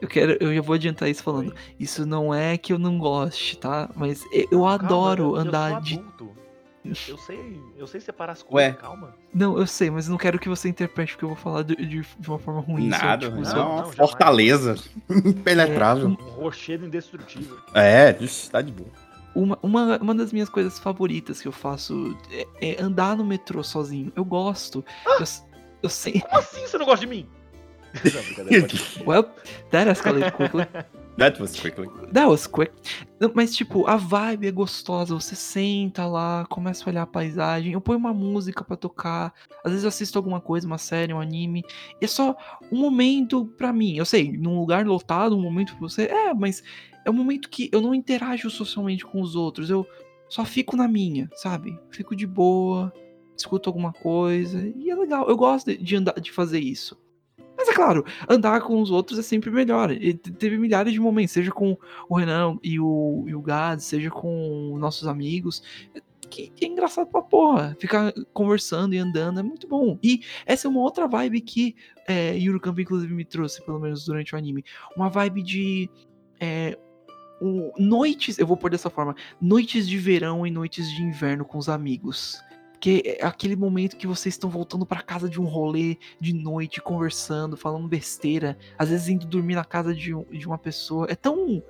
eu 0.00 0.08
quero, 0.08 0.36
eu 0.40 0.54
já 0.54 0.60
vou 0.62 0.74
adiantar 0.74 1.08
isso 1.08 1.22
falando. 1.22 1.54
Isso 1.78 2.06
não 2.06 2.32
é 2.34 2.56
que 2.56 2.72
eu 2.72 2.78
não 2.78 2.98
goste, 2.98 3.56
tá? 3.58 3.90
Mas 3.96 4.24
eu, 4.32 4.46
eu 4.50 4.66
adoro 4.66 5.24
Calma, 5.24 5.38
eu- 5.38 5.40
andar 5.48 5.80
de. 5.82 5.94
adulto. 5.94 6.37
Eu 6.84 7.18
sei, 7.18 7.60
eu 7.76 7.86
sei 7.86 8.00
separar 8.00 8.32
as 8.32 8.42
Ué. 8.50 8.70
coisas, 8.72 8.80
calma. 8.80 9.14
Não, 9.34 9.58
eu 9.58 9.66
sei, 9.66 9.90
mas 9.90 10.06
eu 10.06 10.12
não 10.12 10.18
quero 10.18 10.38
que 10.38 10.48
você 10.48 10.68
interprete 10.68 11.12
porque 11.12 11.24
eu 11.24 11.28
vou 11.30 11.36
falar 11.36 11.62
de, 11.62 11.74
de- 11.76 12.00
de 12.18 12.28
uma 12.28 12.38
forma 12.38 12.60
ruim. 12.60 12.90
só, 12.90 12.98
Nada, 13.04 13.26
tipo, 13.28 13.42
isso 13.42 13.50
só- 13.50 13.56
é 13.56 13.60
não, 13.60 13.68
uma 13.70 13.76
jamais. 13.78 13.96
fortaleza 13.96 14.74
impenetrável. 15.10 16.08
Um 16.08 16.14
rochedo 16.14 16.86
indestrutível. 16.86 17.58
É, 17.74 18.16
isso 18.20 18.50
tá 18.50 18.62
de 18.62 18.72
boa. 18.72 18.88
Uma, 19.34 19.58
uma, 19.62 19.98
uma 19.98 20.14
das 20.14 20.32
minhas 20.32 20.48
coisas 20.48 20.78
favoritas 20.78 21.40
que 21.40 21.46
eu 21.48 21.52
faço 21.52 22.16
é, 22.30 22.46
é 22.60 22.82
andar 22.82 23.16
no 23.16 23.24
metrô 23.24 23.62
sozinho. 23.62 24.10
Eu 24.16 24.24
gosto. 24.24 24.84
Eu, 25.06 25.22
s- 25.22 25.42
eu 25.82 25.88
sei. 25.88 26.20
Como 26.20 26.38
assim 26.38 26.66
você 26.66 26.78
não 26.78 26.86
gosta 26.86 27.04
de 27.04 27.10
mim? 27.10 27.28
Não, 28.04 29.04
Well, 29.06 29.30
that 29.70 29.90
escalated 29.90 30.32
quickly. 30.36 30.66
That 31.18 31.40
was 31.40 31.58
quickly. 31.58 31.88
That 32.12 32.28
was 32.28 32.46
quick. 32.46 32.72
Mas, 33.34 33.56
tipo, 33.56 33.88
a 33.88 33.96
vibe 33.96 34.46
é 34.46 34.52
gostosa. 34.52 35.14
Você 35.14 35.34
senta 35.34 36.06
lá, 36.06 36.46
começa 36.48 36.84
a 36.84 36.90
olhar 36.90 37.02
a 37.02 37.06
paisagem. 37.06 37.72
Eu 37.72 37.80
ponho 37.80 37.98
uma 37.98 38.14
música 38.14 38.62
pra 38.62 38.76
tocar. 38.76 39.34
Às 39.64 39.72
vezes 39.72 39.84
eu 39.84 39.88
assisto 39.88 40.16
alguma 40.16 40.40
coisa, 40.40 40.64
uma 40.64 40.78
série, 40.78 41.12
um 41.12 41.20
anime. 41.20 41.64
E 42.00 42.04
é 42.04 42.08
só 42.08 42.36
um 42.70 42.78
momento 42.78 43.46
pra 43.58 43.72
mim. 43.72 43.96
Eu 43.96 44.04
sei, 44.04 44.30
num 44.38 44.60
lugar 44.60 44.86
lotado, 44.86 45.36
um 45.36 45.42
momento 45.42 45.72
pra 45.72 45.80
você. 45.80 46.04
É, 46.04 46.32
mas 46.32 46.62
é 47.04 47.10
um 47.10 47.14
momento 47.14 47.50
que 47.50 47.68
eu 47.72 47.80
não 47.80 47.92
interajo 47.92 48.48
socialmente 48.48 49.04
com 49.04 49.20
os 49.20 49.34
outros. 49.34 49.70
Eu 49.70 49.84
só 50.28 50.44
fico 50.44 50.76
na 50.76 50.86
minha, 50.86 51.28
sabe? 51.34 51.76
Fico 51.90 52.14
de 52.14 52.28
boa, 52.28 52.92
escuto 53.36 53.68
alguma 53.68 53.92
coisa. 53.92 54.72
E 54.76 54.88
é 54.88 54.94
legal. 54.94 55.28
Eu 55.28 55.36
gosto 55.36 55.76
de 55.76 55.96
andar, 55.96 56.20
de 56.20 56.30
fazer 56.30 56.60
isso. 56.60 56.96
Mas 57.58 57.68
é 57.68 57.74
claro, 57.74 58.04
andar 58.28 58.60
com 58.60 58.80
os 58.80 58.88
outros 58.88 59.18
é 59.18 59.22
sempre 59.22 59.50
melhor. 59.50 59.90
E 59.90 60.14
te- 60.14 60.30
teve 60.30 60.56
milhares 60.56 60.92
de 60.92 61.00
momentos, 61.00 61.32
seja 61.32 61.50
com 61.50 61.76
o 62.08 62.16
Renan 62.16 62.56
e 62.62 62.78
o, 62.78 63.24
e 63.26 63.34
o 63.34 63.42
Gads, 63.42 63.84
seja 63.84 64.10
com 64.10 64.76
nossos 64.78 65.08
amigos. 65.08 65.60
Que, 66.30 66.52
é 66.60 66.66
engraçado 66.66 67.08
pra 67.10 67.20
porra. 67.20 67.76
Ficar 67.80 68.12
conversando 68.32 68.94
e 68.94 68.98
andando 68.98 69.40
é 69.40 69.42
muito 69.42 69.66
bom. 69.66 69.98
E 70.02 70.20
essa 70.46 70.68
é 70.68 70.70
uma 70.70 70.80
outra 70.80 71.08
vibe 71.08 71.40
que 71.40 71.74
é, 72.06 72.38
inclusive, 72.38 73.12
me 73.12 73.24
trouxe, 73.24 73.60
pelo 73.64 73.80
menos 73.80 74.04
durante 74.04 74.34
o 74.34 74.38
anime. 74.38 74.64
Uma 74.96 75.08
vibe 75.08 75.42
de. 75.42 75.90
é, 76.38 76.78
noites, 77.78 78.38
eu 78.38 78.46
vou 78.46 78.56
pôr 78.56 78.70
dessa 78.70 78.90
forma: 78.90 79.14
noites 79.40 79.88
de 79.88 79.98
verão 79.98 80.46
e 80.46 80.50
noites 80.50 80.88
de 80.90 81.02
inverno 81.02 81.44
com 81.44 81.58
os 81.58 81.68
amigos. 81.68 82.40
Que 82.80 83.02
é 83.20 83.24
aquele 83.26 83.56
momento 83.56 83.96
que 83.96 84.06
vocês 84.06 84.34
estão 84.34 84.48
voltando 84.48 84.86
pra 84.86 85.02
casa 85.02 85.28
de 85.28 85.40
um 85.40 85.44
rolê 85.46 85.96
de 86.20 86.32
noite, 86.32 86.80
conversando, 86.80 87.56
falando 87.56 87.88
besteira, 87.88 88.56
às 88.78 88.88
vezes 88.90 89.08
indo 89.08 89.26
dormir 89.26 89.56
na 89.56 89.64
casa 89.64 89.94
de, 89.94 90.14
um- 90.14 90.24
de 90.24 90.46
uma 90.46 90.58
pessoa. 90.58 91.06
É 91.10 91.14
tão. 91.16 91.62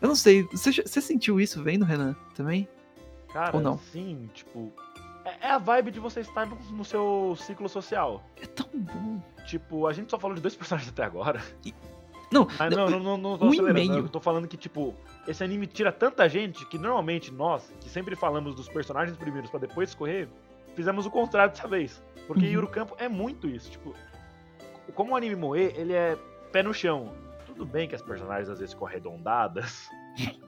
Eu 0.00 0.08
não 0.08 0.14
sei, 0.16 0.42
você, 0.44 0.72
você 0.72 1.00
sentiu 1.00 1.38
isso 1.40 1.62
vendo, 1.62 1.84
Renan? 1.84 2.16
Também? 2.34 2.68
Cara, 3.32 3.56
Ou 3.56 3.62
não? 3.62 3.78
sim, 3.78 4.28
tipo. 4.34 4.72
É, 5.24 5.48
é 5.48 5.50
a 5.50 5.58
vibe 5.58 5.90
de 5.92 6.00
você 6.00 6.20
estar 6.20 6.46
no, 6.46 6.84
seu 6.84 7.36
ciclo 7.38 7.68
social. 7.68 8.24
É 8.42 8.46
tão 8.46 8.66
bom. 8.74 9.22
Tipo, 9.46 9.86
a 9.86 9.92
gente 9.92 10.10
só 10.10 10.18
falou 10.18 10.34
de 10.34 10.42
dois 10.42 10.54
personagens 10.56 10.90
até 10.90 11.04
agora. 11.04 11.40
Não, 12.32 12.46
Mas 12.58 12.74
não, 12.74 12.88
não, 12.88 13.00
não, 13.00 13.18
não 13.18 13.38
tô 13.38 13.46
um 13.46 13.54
e 13.54 13.72
meio. 13.72 13.92
Eu 13.98 14.08
tô 14.08 14.20
falando 14.20 14.46
que, 14.48 14.56
tipo, 14.56 14.94
esse 15.28 15.42
anime 15.44 15.66
tira 15.66 15.92
tanta 15.92 16.28
gente 16.28 16.64
que 16.66 16.78
normalmente 16.78 17.30
nós, 17.32 17.72
que 17.80 17.88
sempre 17.88 18.16
falamos 18.16 18.54
dos 18.54 18.68
personagens 18.68 19.16
primeiros 19.16 19.50
pra 19.50 19.60
depois 19.60 19.90
escorrer, 19.90 20.28
fizemos 20.74 21.06
o 21.06 21.10
contrário 21.10 21.52
dessa 21.54 21.68
vez. 21.68 22.02
Porque 22.26 22.46
Uhum. 22.46 22.52
Yuru 22.52 22.68
Campo 22.68 22.94
é 22.98 23.08
muito 23.08 23.48
isso. 23.48 23.70
Tipo, 23.70 23.94
como 24.94 25.12
o 25.12 25.16
anime 25.16 25.36
Moe, 25.36 25.60
ele 25.76 25.92
é 25.92 26.16
pé 26.52 26.62
no 26.62 26.72
chão. 26.74 27.12
Tudo 27.46 27.64
bem 27.66 27.88
que 27.88 27.94
as 27.94 28.02
personagens 28.02 28.48
às 28.48 28.58
vezes 28.58 28.72
ficam 28.72 28.86
arredondadas. 28.88 29.88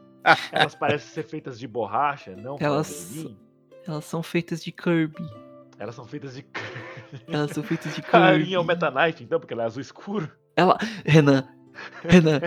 Elas 0.52 0.74
parecem 0.76 1.08
ser 1.12 1.24
feitas 1.24 1.58
de 1.58 1.66
borracha, 1.66 2.37
não 2.37 2.56
Elas- 2.61 3.26
elas 3.87 4.04
são 4.04 4.22
feitas 4.22 4.62
de 4.62 4.70
Kirby. 4.70 5.28
Elas 5.76 5.96
são 5.96 6.04
feitas 6.06 6.35
de. 6.37 6.46
Elas 7.26 7.50
são 7.50 7.64
feitas 7.64 7.92
de 7.96 8.00
A 8.02 8.04
Kirby. 8.04 8.16
Arin 8.26 8.54
é 8.54 8.58
o 8.61 8.62
Meta 8.64 8.88
Knight, 8.88 9.24
então, 9.24 9.40
porque 9.40 9.52
ela 9.52 9.64
é 9.64 9.66
azul 9.66 9.80
escuro. 9.82 10.30
Ela. 10.54 10.78
Renan. 11.04 11.44
Renan. 12.04 12.40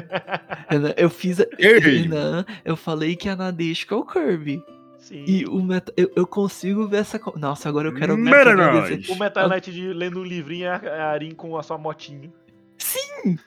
Renan, 0.69 0.93
eu 0.97 1.09
fiz. 1.09 1.39
A... 1.39 1.45
Renan, 1.57 2.45
eu 2.63 2.75
falei 2.75 3.15
que 3.15 3.29
a 3.29 3.35
Nadeshka 3.35 3.95
é 3.95 3.97
o 3.97 4.05
Kirby. 4.05 4.61
Sim. 4.97 5.23
E 5.27 5.45
o 5.45 5.61
meta. 5.61 5.93
Eu, 5.95 6.11
eu 6.15 6.25
consigo 6.25 6.87
ver 6.87 6.97
essa. 6.97 7.19
Nossa, 7.35 7.69
agora 7.69 7.89
eu 7.89 7.93
quero 7.93 8.17
Meta 8.17 8.55
Knight. 8.55 9.11
O 9.11 9.15
Meta 9.15 9.47
Knight 9.47 9.71
de 9.71 9.93
lendo 9.93 10.19
um 10.19 10.23
livrinho 10.23 10.65
é 10.65 10.99
a 10.99 11.11
Arin 11.11 11.31
com 11.31 11.55
a 11.57 11.63
sua 11.63 11.77
motinho. 11.77 12.33
Sim! 12.77 13.37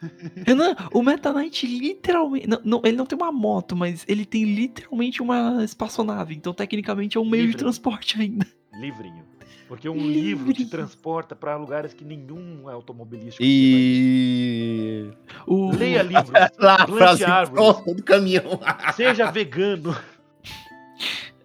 Renan, 0.46 0.76
o 0.92 1.02
Meta 1.02 1.32
Knight 1.32 1.66
literalmente. 1.66 2.46
Não, 2.46 2.60
não, 2.64 2.82
ele 2.84 2.96
não 2.96 3.06
tem 3.06 3.18
uma 3.18 3.32
moto, 3.32 3.74
mas 3.74 4.04
ele 4.08 4.24
tem 4.24 4.44
literalmente 4.44 5.20
uma 5.20 5.64
espaçonave. 5.64 6.34
Então, 6.34 6.54
tecnicamente, 6.54 7.16
é 7.16 7.20
um 7.20 7.28
meio 7.28 7.42
de 7.42 7.48
Livre. 7.48 7.62
transporte 7.62 8.20
ainda. 8.20 8.46
Livrinho. 8.80 9.24
Porque 9.68 9.86
um 9.86 9.98
livro 9.98 10.50
te 10.54 10.64
transporta 10.64 11.36
pra 11.36 11.54
lugares 11.56 11.92
que 11.92 12.02
nenhum 12.02 12.70
é 12.70 12.72
automobilístico. 12.72 13.44
E. 13.44 15.12
O... 15.46 15.70
Leia 15.76 16.00
livros. 16.02 16.30
Lá, 16.58 16.86
plante 16.86 17.22
árvores. 17.22 17.96
do 17.96 18.02
caminhão. 18.02 18.58
Seja 18.96 19.30
vegano. 19.30 19.94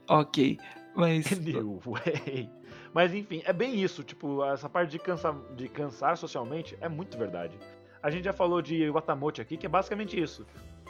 Ok, 0.08 0.58
mas. 0.96 1.34
Anyway. 1.34 2.50
Mas 2.94 3.14
enfim, 3.14 3.42
é 3.44 3.52
bem 3.52 3.82
isso. 3.82 4.04
Tipo, 4.04 4.46
essa 4.46 4.70
parte 4.70 4.92
de 4.92 5.00
cansar, 5.00 5.36
de 5.58 5.68
cansar 5.68 6.16
socialmente 6.16 6.78
é 6.80 6.88
muito 6.88 7.18
verdade. 7.18 7.58
A 8.02 8.10
gente 8.10 8.24
já 8.24 8.34
falou 8.34 8.62
de 8.62 8.90
Watamote 8.90 9.42
aqui, 9.42 9.58
que 9.58 9.66
é 9.66 9.70
basicamente 9.70 10.20
isso. 10.20 10.46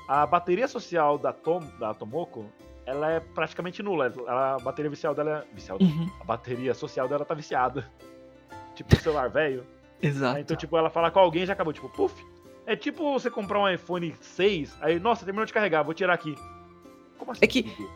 A 0.07 0.25
bateria 0.25 0.67
social 0.67 1.17
da, 1.17 1.31
Tom, 1.31 1.61
da 1.79 1.93
Tomoko, 1.93 2.45
ela 2.85 3.11
é 3.11 3.19
praticamente 3.19 3.81
nula. 3.83 4.11
Ela- 4.27 4.55
a 4.55 4.59
bateria 4.59 4.89
vicial 4.89 5.13
dela 5.15 5.45
é. 5.49 5.55
Vicial, 5.55 5.77
Uhum, 5.81 6.09
a 6.19 6.23
bateria 6.23 6.73
social 6.73 7.07
dela 7.07 7.23
tá 7.25 7.33
viciada. 7.33 7.89
Tipo, 8.75 8.95
o 8.95 8.99
celular 8.99 9.29
velho. 9.29 9.63
exato. 10.01 10.39
Então, 10.39 10.57
tipo, 10.57 10.75
ela 10.75 10.89
fala 10.89 11.11
com 11.11 11.19
alguém 11.19 11.43
e 11.43 11.45
já 11.45 11.53
acabou. 11.53 11.71
Tipo, 11.71 11.89
puf. 11.89 12.13
É 12.65 12.75
tipo 12.75 13.13
você 13.13 13.29
comprar 13.29 13.59
um 13.59 13.69
iPhone 13.69 14.15
6, 14.21 14.75
aí, 14.81 14.99
nossa, 14.99 15.23
terminou 15.25 15.45
de 15.45 15.53
carregar, 15.53 15.83
vou 15.83 15.93
tirar 15.93 16.13
aqui. 16.13 16.35
Como 17.19 17.31
assim? 17.31 17.41
É 17.43 17.47
que- 17.47 17.89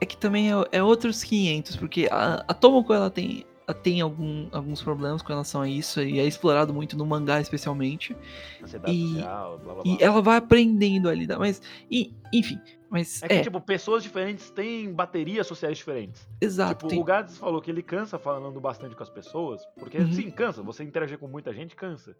É 0.00 0.06
que 0.06 0.16
também 0.16 0.52
é, 0.52 0.54
é 0.72 0.82
outros 0.82 1.24
500, 1.24 1.76
porque 1.76 2.06
a, 2.12 2.44
a 2.46 2.52
Tomoko 2.54 2.92
ela 2.92 3.08
tem, 3.10 3.44
tem 3.72 4.00
algum- 4.00 4.48
alguns 4.52 4.82
problemas 4.82 5.22
com 5.22 5.28
relação 5.28 5.62
a 5.62 5.68
isso, 5.68 6.02
e 6.02 6.18
é 6.18 6.24
explorado 6.26 6.74
muito 6.74 6.96
no 6.98 7.06
mangá, 7.06 7.40
especialmente. 7.40 8.14
E- 8.62 8.66
social, 9.14 9.58
blá 9.58 9.74
blá 9.74 9.82
blá. 9.82 9.92
E 9.92 10.02
ela 10.02 10.20
vai 10.20 10.36
aprendendo 10.36 11.08
a 11.08 11.14
lidar, 11.14 11.38
mas. 11.38 11.62
e- 11.90 12.12
enfim, 12.32 12.58
mas. 12.90 13.22
É 13.22 13.26
É, 13.26 13.28
que, 13.38 13.42
tipo, 13.44 13.60
pessoas 13.60 14.02
diferentes 14.02 14.50
têm 14.50 14.92
baterias 14.92 15.46
sociais 15.46 15.78
diferentes. 15.78 16.28
exato. 16.40 16.74
tipo, 16.74 16.88
tem- 16.88 17.00
o 17.00 17.04
Gads 17.04 17.38
falou 17.38 17.62
que 17.62 17.70
ele 17.70 17.82
cansa 17.82 18.18
falando 18.18 18.60
bastante 18.60 18.94
com 18.94 19.02
as 19.02 19.08
pessoas. 19.10 19.64
Porque, 19.78 19.98
Uhum. 19.98 20.12
sim, 20.12 20.30
cansa. 20.30 20.62
Você 20.62 20.82
interagir 20.84 21.16
com 21.18 21.28
muita 21.28 21.52
gente, 21.54 21.74
cansa. 21.76 22.16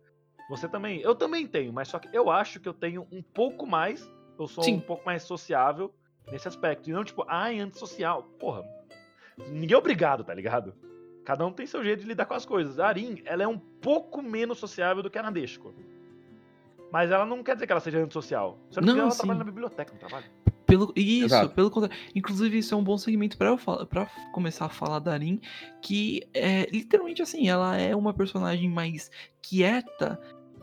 Você 0.48 0.68
também. 0.68 1.00
Eu 1.00 1.14
também 1.14 1.46
tenho, 1.46 1.72
mas 1.72 1.88
só 1.88 1.98
que 1.98 2.08
eu 2.16 2.30
acho 2.30 2.60
que 2.60 2.68
eu 2.68 2.74
tenho 2.74 3.06
um 3.10 3.22
pouco 3.22 3.66
mais. 3.66 4.08
Eu 4.38 4.46
sou 4.46 4.62
Sim. 4.64 4.74
um 4.74 4.80
pouco 4.80 5.04
mais 5.06 5.22
sociável 5.22 5.92
nesse 6.30 6.46
aspecto. 6.48 6.88
E 6.90 6.92
não, 6.92 7.04
tipo, 7.04 7.24
ai, 7.28 7.60
antissocial. 7.60 8.22
Porra. 8.38 8.62
Ninguém 9.48 9.74
é 9.74 9.78
obrigado, 9.78 10.22
tá 10.24 10.32
ligado? 10.34 10.74
Cada 11.24 11.46
um 11.46 11.52
tem 11.52 11.66
seu 11.66 11.82
jeito 11.82 12.02
de 12.02 12.06
lidar 12.06 12.26
com 12.26 12.34
as 12.34 12.44
coisas. 12.44 12.78
A 12.78 12.86
Arin, 12.86 13.22
ela 13.24 13.42
é 13.42 13.48
um 13.48 13.58
pouco 13.58 14.22
menos 14.22 14.58
sociável 14.58 15.02
do 15.02 15.10
que 15.10 15.18
a 15.18 15.22
Nadeshiko. 15.22 15.74
Mas 16.92 17.10
ela 17.10 17.24
não 17.24 17.42
quer 17.42 17.54
dizer 17.54 17.66
que 17.66 17.72
ela 17.72 17.80
seja 17.80 17.98
antissocial. 17.98 18.58
Eu 18.74 18.82
não, 18.82 18.94
Não, 18.94 19.02
ela 19.02 19.10
sim. 19.10 19.18
trabalha 19.18 19.38
na 19.38 19.44
biblioteca, 19.44 19.92
não 19.92 19.98
trabalha? 19.98 20.30
Pelo, 20.66 20.92
isso, 20.96 21.26
Exato. 21.26 21.54
pelo 21.54 21.70
contrário. 21.70 21.96
Inclusive, 22.14 22.58
isso 22.58 22.74
é 22.74 22.78
um 22.78 22.84
bom 22.84 22.96
segmento 22.96 23.36
pra 23.36 23.48
eu 23.48 23.58
falar, 23.58 23.86
para 23.86 24.06
começar 24.32 24.66
a 24.66 24.68
falar 24.68 24.98
da 24.98 25.12
Arin, 25.12 25.40
que 25.82 26.22
é 26.32 26.66
literalmente 26.70 27.22
assim, 27.22 27.48
ela 27.48 27.76
é 27.76 27.94
uma 27.96 28.14
personagem 28.14 28.68
mais 28.70 29.10
quieta, 29.42 30.18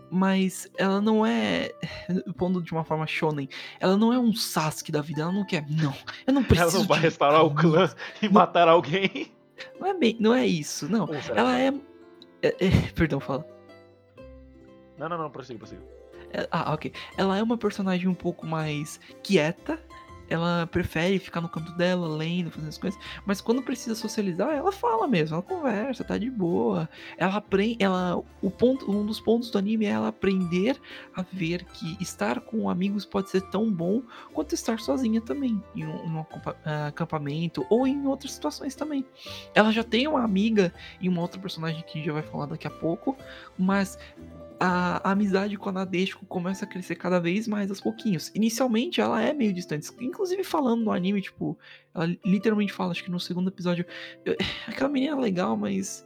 mas 0.09 0.69
ela 0.77 0.99
não 1.01 1.25
é, 1.25 1.71
pondo 2.37 2.61
de 2.61 2.71
uma 2.71 2.83
forma 2.83 3.05
shonen, 3.05 3.47
ela 3.79 3.95
não 3.95 4.11
é 4.11 4.19
um 4.19 4.33
Sasuke 4.33 4.91
da 4.91 5.01
vida, 5.01 5.21
ela 5.21 5.31
não 5.31 5.45
quer, 5.45 5.65
não, 5.69 5.93
eu 6.25 6.33
não 6.33 6.43
preciso 6.43 6.77
Ela 6.77 6.79
não 6.79 6.87
vai 6.87 6.99
de 6.99 7.03
restaurar 7.05 7.45
o 7.45 7.53
clã 7.53 7.89
e 8.21 8.29
matar 8.29 8.67
alguém. 8.67 9.31
Não 9.79 9.87
é 9.87 9.93
bem, 9.93 10.17
não 10.19 10.33
é 10.33 10.45
isso, 10.45 10.89
não. 10.89 11.07
Ela 11.35 11.57
que 11.57 11.61
é, 11.61 11.67
é- 12.41 12.55
é- 12.67 12.91
perdão, 12.95 13.19
fala. 13.19 13.45
Não, 14.97 15.09
não, 15.09 15.17
não, 15.17 15.29
prossiga, 15.31 15.59
prossiga. 15.59 15.81
É- 16.31 16.47
Ah, 16.51 16.73
ok. 16.73 16.91
Ela 17.17 17.37
é 17.37 17.43
uma 17.43 17.57
personagem 17.57 18.07
um 18.07 18.13
pouco 18.13 18.45
mais 18.45 18.99
quieta. 19.23 19.79
Ela 20.31 20.65
prefere 20.65 21.19
ficar 21.19 21.41
no 21.41 21.49
canto 21.49 21.73
dela, 21.73 22.07
lendo, 22.07 22.49
fazendo 22.49 22.69
as 22.69 22.77
coisas. 22.77 22.99
Mas 23.25 23.41
quando 23.41 23.61
precisa 23.61 23.95
socializar, 23.95 24.51
ela 24.51 24.71
fala 24.71 25.07
mesmo, 25.07 25.35
ela 25.35 25.43
conversa, 25.43 26.05
tá 26.05 26.17
de 26.17 26.29
boa. 26.29 26.89
Ela 27.17 27.35
aprende. 27.35 27.77
Ela. 27.83 28.23
O 28.41 28.49
ponto, 28.49 28.89
um 28.89 29.05
dos 29.05 29.19
pontos 29.19 29.51
do 29.51 29.57
anime 29.57 29.85
é 29.85 29.89
ela 29.89 30.07
aprender 30.07 30.79
a 31.13 31.21
ver 31.21 31.65
que 31.65 31.97
estar 32.01 32.39
com 32.39 32.69
amigos 32.69 33.05
pode 33.05 33.29
ser 33.29 33.41
tão 33.49 33.69
bom 33.69 34.01
quanto 34.33 34.55
estar 34.55 34.79
sozinha 34.79 35.19
também. 35.19 35.61
Em 35.75 35.85
um, 35.85 36.19
um 36.19 36.25
ah, 36.63 36.87
acampamento 36.87 37.65
ou 37.69 37.85
em 37.85 38.07
outras 38.07 38.31
situações 38.31 38.73
também. 38.73 39.05
Ela 39.53 39.71
já 39.71 39.83
tem 39.83 40.07
uma 40.07 40.23
amiga 40.23 40.73
e 41.01 41.09
uma 41.09 41.21
outra 41.21 41.41
personagem 41.41 41.83
que 41.83 42.03
já 42.03 42.13
vai 42.13 42.23
falar 42.23 42.45
daqui 42.45 42.67
a 42.67 42.71
pouco. 42.71 43.17
Mas 43.59 43.99
a, 44.63 45.09
a 45.09 45.11
amizade 45.13 45.57
com 45.57 45.69
a 45.69 45.71
Nadeshiko 45.71 46.23
começa 46.27 46.65
a 46.65 46.67
crescer 46.67 46.93
cada 46.95 47.19
vez 47.19 47.47
mais 47.47 47.71
aos 47.71 47.81
pouquinhos. 47.81 48.31
Inicialmente 48.35 49.01
ela 49.01 49.19
é 49.19 49.33
meio 49.33 49.51
distante, 49.51 49.89
inclusive 49.99 50.43
falando 50.43 50.83
no 50.83 50.91
anime, 50.91 51.19
tipo, 51.21 51.57
ela 51.95 52.05
literalmente 52.23 52.71
fala, 52.71 52.91
acho 52.91 53.03
que 53.03 53.09
no 53.09 53.19
segundo 53.19 53.49
episódio, 53.49 53.83
"Eu- 54.23 54.35
aquela 54.67 54.89
menina 54.89 55.17
é 55.17 55.19
legal, 55.19 55.57
mas 55.57 56.05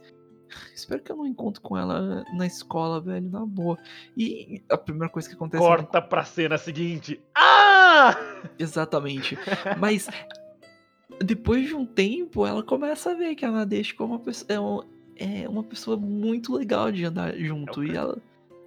espero 0.74 1.02
que 1.02 1.12
eu 1.12 1.16
não 1.16 1.26
encontro 1.26 1.60
com 1.60 1.76
ela 1.76 2.24
na 2.34 2.46
escola, 2.46 2.98
velho, 3.00 3.28
na 3.30 3.44
boa. 3.44 3.76
E 4.16 4.62
a 4.70 4.78
primeira 4.78 5.12
coisa 5.12 5.28
que 5.28 5.34
acontece 5.34 5.62
é 5.62 5.66
Corta 5.66 6.00
pra 6.00 6.24
cena 6.24 6.56
seguinte. 6.56 7.20
Ah! 7.34 8.16
Exatamente. 8.58 9.36
Mas 9.78 10.08
depois 11.22 11.66
de 11.66 11.74
um 11.74 11.84
tempo, 11.84 12.46
ela 12.46 12.62
começa 12.62 13.10
a 13.10 13.14
ver 13.14 13.34
que 13.34 13.44
a 13.44 13.50
Nadeshiko 13.50 14.02
é 14.02 14.06
uma 14.06 14.18
pessoa, 14.18 14.86
é 15.18 15.42
é 15.42 15.48
uma 15.48 15.62
pessoa 15.64 15.96
muito 15.96 16.54
legal 16.54 16.92
de 16.92 17.04
andar 17.04 17.34
junto. 17.38 17.82
e 17.84 17.96
ela, 17.96 18.18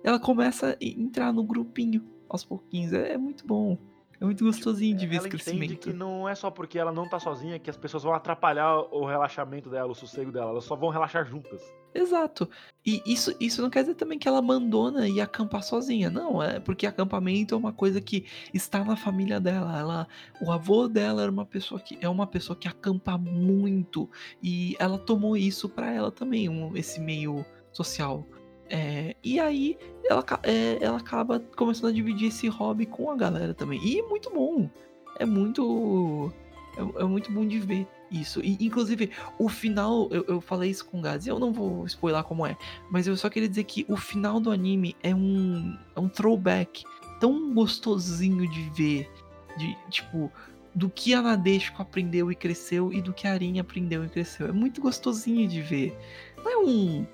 ela 0.04 0.20
começa 0.20 0.72
a 0.80 0.84
entrar 0.86 1.32
no 1.34 1.44
grupinho 1.44 2.04
aos 2.28 2.44
pouquinhos. 2.44 2.94
É, 2.94 3.14
é 3.14 3.18
muito 3.18 3.46
bom. 3.46 3.78
É 4.22 4.26
muito 4.26 4.44
gostosinho 4.44 4.98
de 4.98 5.08
ver 5.08 5.16
ela 5.16 5.28
esse 5.30 5.36
entende 5.38 5.60
crescimento. 5.60 5.80
que 5.80 5.94
não 5.94 6.28
é 6.28 6.36
só 6.36 6.52
porque 6.52 6.78
ela 6.78 6.92
não 6.92 7.08
tá 7.08 7.18
sozinha 7.22 7.58
que 7.58 7.70
as 7.70 7.78
pessoas 7.78 8.04
vão 8.04 8.14
atrapalhar 8.14 8.78
o 8.94 9.06
relaxamento 9.06 9.70
dela, 9.70 9.90
o 9.90 9.96
sossego 9.96 10.30
dela. 10.30 10.52
Elas 10.52 10.66
só 10.66 10.76
vão 10.76 10.90
relaxar 10.90 11.26
juntas. 11.26 11.62
Exato. 11.96 12.50
E 12.86 13.02
isso, 13.06 13.34
isso 13.40 13.62
não 13.62 13.70
quer 13.70 13.82
dizer 13.84 13.96
também 13.96 14.20
que 14.20 14.28
ela 14.28 14.40
abandona 14.40 15.08
e 15.08 15.22
acampar 15.22 15.64
sozinha. 15.64 16.10
Não, 16.10 16.44
é 16.44 16.60
porque 16.60 16.86
acampamento 16.86 17.56
é 17.56 17.58
uma 17.58 17.72
coisa 17.72 18.02
que 18.02 18.26
está 18.54 18.84
na 18.84 18.98
família 18.98 19.40
dela. 19.40 19.80
Ela, 19.80 20.08
o 20.42 20.52
avô 20.52 20.90
dela 20.90 21.22
era 21.22 21.32
uma 21.32 21.46
pessoa 21.46 21.80
que 21.80 21.98
é 22.02 22.10
uma 22.10 22.28
pessoa 22.28 22.58
que 22.58 22.68
acampa 22.68 23.18
muito 23.18 24.10
e 24.44 24.76
ela 24.80 24.98
tomou 24.98 25.38
isso 25.38 25.70
pra 25.70 25.94
ela 25.94 26.12
também, 26.12 26.50
um- 26.50 26.76
esse 26.76 27.00
meio 27.00 27.46
social. 27.72 28.28
É, 28.70 29.16
e 29.24 29.40
aí 29.40 29.78
ela, 30.08 30.24
é, 30.44 30.78
ela 30.80 30.98
acaba 30.98 31.40
começando 31.56 31.90
a 31.90 31.94
dividir 31.94 32.28
esse 32.28 32.48
hobby 32.48 32.86
com 32.86 33.10
a 33.12 33.16
galera 33.16 33.54
também. 33.54 33.80
E 33.84 34.00
é 34.00 34.04
muito 34.04 34.30
bom. 34.30 34.70
É 35.18 35.26
muito. 35.26 36.32
É, 36.78 37.02
é 37.02 37.06
muito 37.06 37.32
bom 37.32 37.46
de 37.46 37.60
ver 37.60 37.88
isso. 38.12 38.42
E, 38.42 38.58
inclusive, 38.60 39.12
o 39.38 39.50
final, 39.50 40.08
eu, 40.12 40.24
eu 40.28 40.42
falei 40.42 40.70
isso 40.70 40.86
com 40.86 41.00
o 41.00 41.02
Gaz, 41.02 41.28
eu 41.28 41.40
não 41.40 41.52
vou 41.52 41.86
spoiler 41.86 42.24
como 42.24 42.46
é, 42.46 42.58
mas 42.90 43.08
eu 43.08 43.16
só 43.16 43.30
queria 43.30 43.50
dizer 43.50 43.64
que 43.64 43.86
o 43.88 43.96
final 43.96 44.40
do 44.40 44.52
anime 44.52 44.96
é 45.04 45.14
um, 45.14 45.78
é 45.96 46.00
um 46.00 46.10
throwback 46.10 46.84
tão 47.20 47.54
gostosinho 47.54 48.50
de 48.50 48.70
ver, 48.70 49.12
de 49.58 49.78
tipo, 49.90 50.32
do 50.74 50.90
que 50.90 51.14
a 51.14 51.22
Nadeshiko 51.22 51.82
aprendeu 51.82 52.32
e 52.32 52.36
cresceu 52.36 52.94
e 52.94 53.02
do 53.02 53.14
que 53.14 53.28
a 53.28 53.34
Arin 53.34 53.60
aprendeu 53.60 54.04
e 54.06 54.10
cresceu. 54.10 54.48
É 54.48 54.52
muito 54.52 54.82
gostosinho 54.82 55.48
de 55.48 55.62
ver. 55.62 55.98
Não 56.38 56.52
é 56.52 56.58
um, 56.58 57.06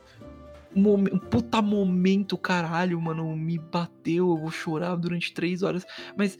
um 0.75 1.03
puta 1.17 1.61
momento, 1.61 2.37
caralho, 2.37 2.99
mano, 3.01 3.35
me 3.35 3.57
bateu, 3.57 4.29
eu 4.29 4.37
vou 4.37 4.51
chorar 4.51 4.95
durante 4.95 5.33
três 5.33 5.63
horas, 5.63 5.85
mas 6.17 6.37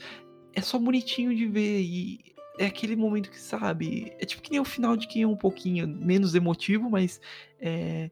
é 0.53 0.61
só 0.61 0.77
bonitinho 0.77 1.35
de 1.35 1.45
ver 1.47 1.81
e 1.81 2.19
é 2.57 2.65
aquele 2.65 2.95
momento 2.95 3.29
que, 3.29 3.39
sabe, 3.39 4.13
é 4.19 4.25
tipo 4.25 4.41
que 4.41 4.51
nem 4.51 4.59
o 4.59 4.65
final 4.65 4.95
de 4.95 5.07
quem 5.07 5.23
é 5.23 5.27
um 5.27 5.35
pouquinho 5.35 5.87
menos 5.87 6.35
emotivo, 6.35 6.89
mas 6.89 7.19
é. 7.59 8.09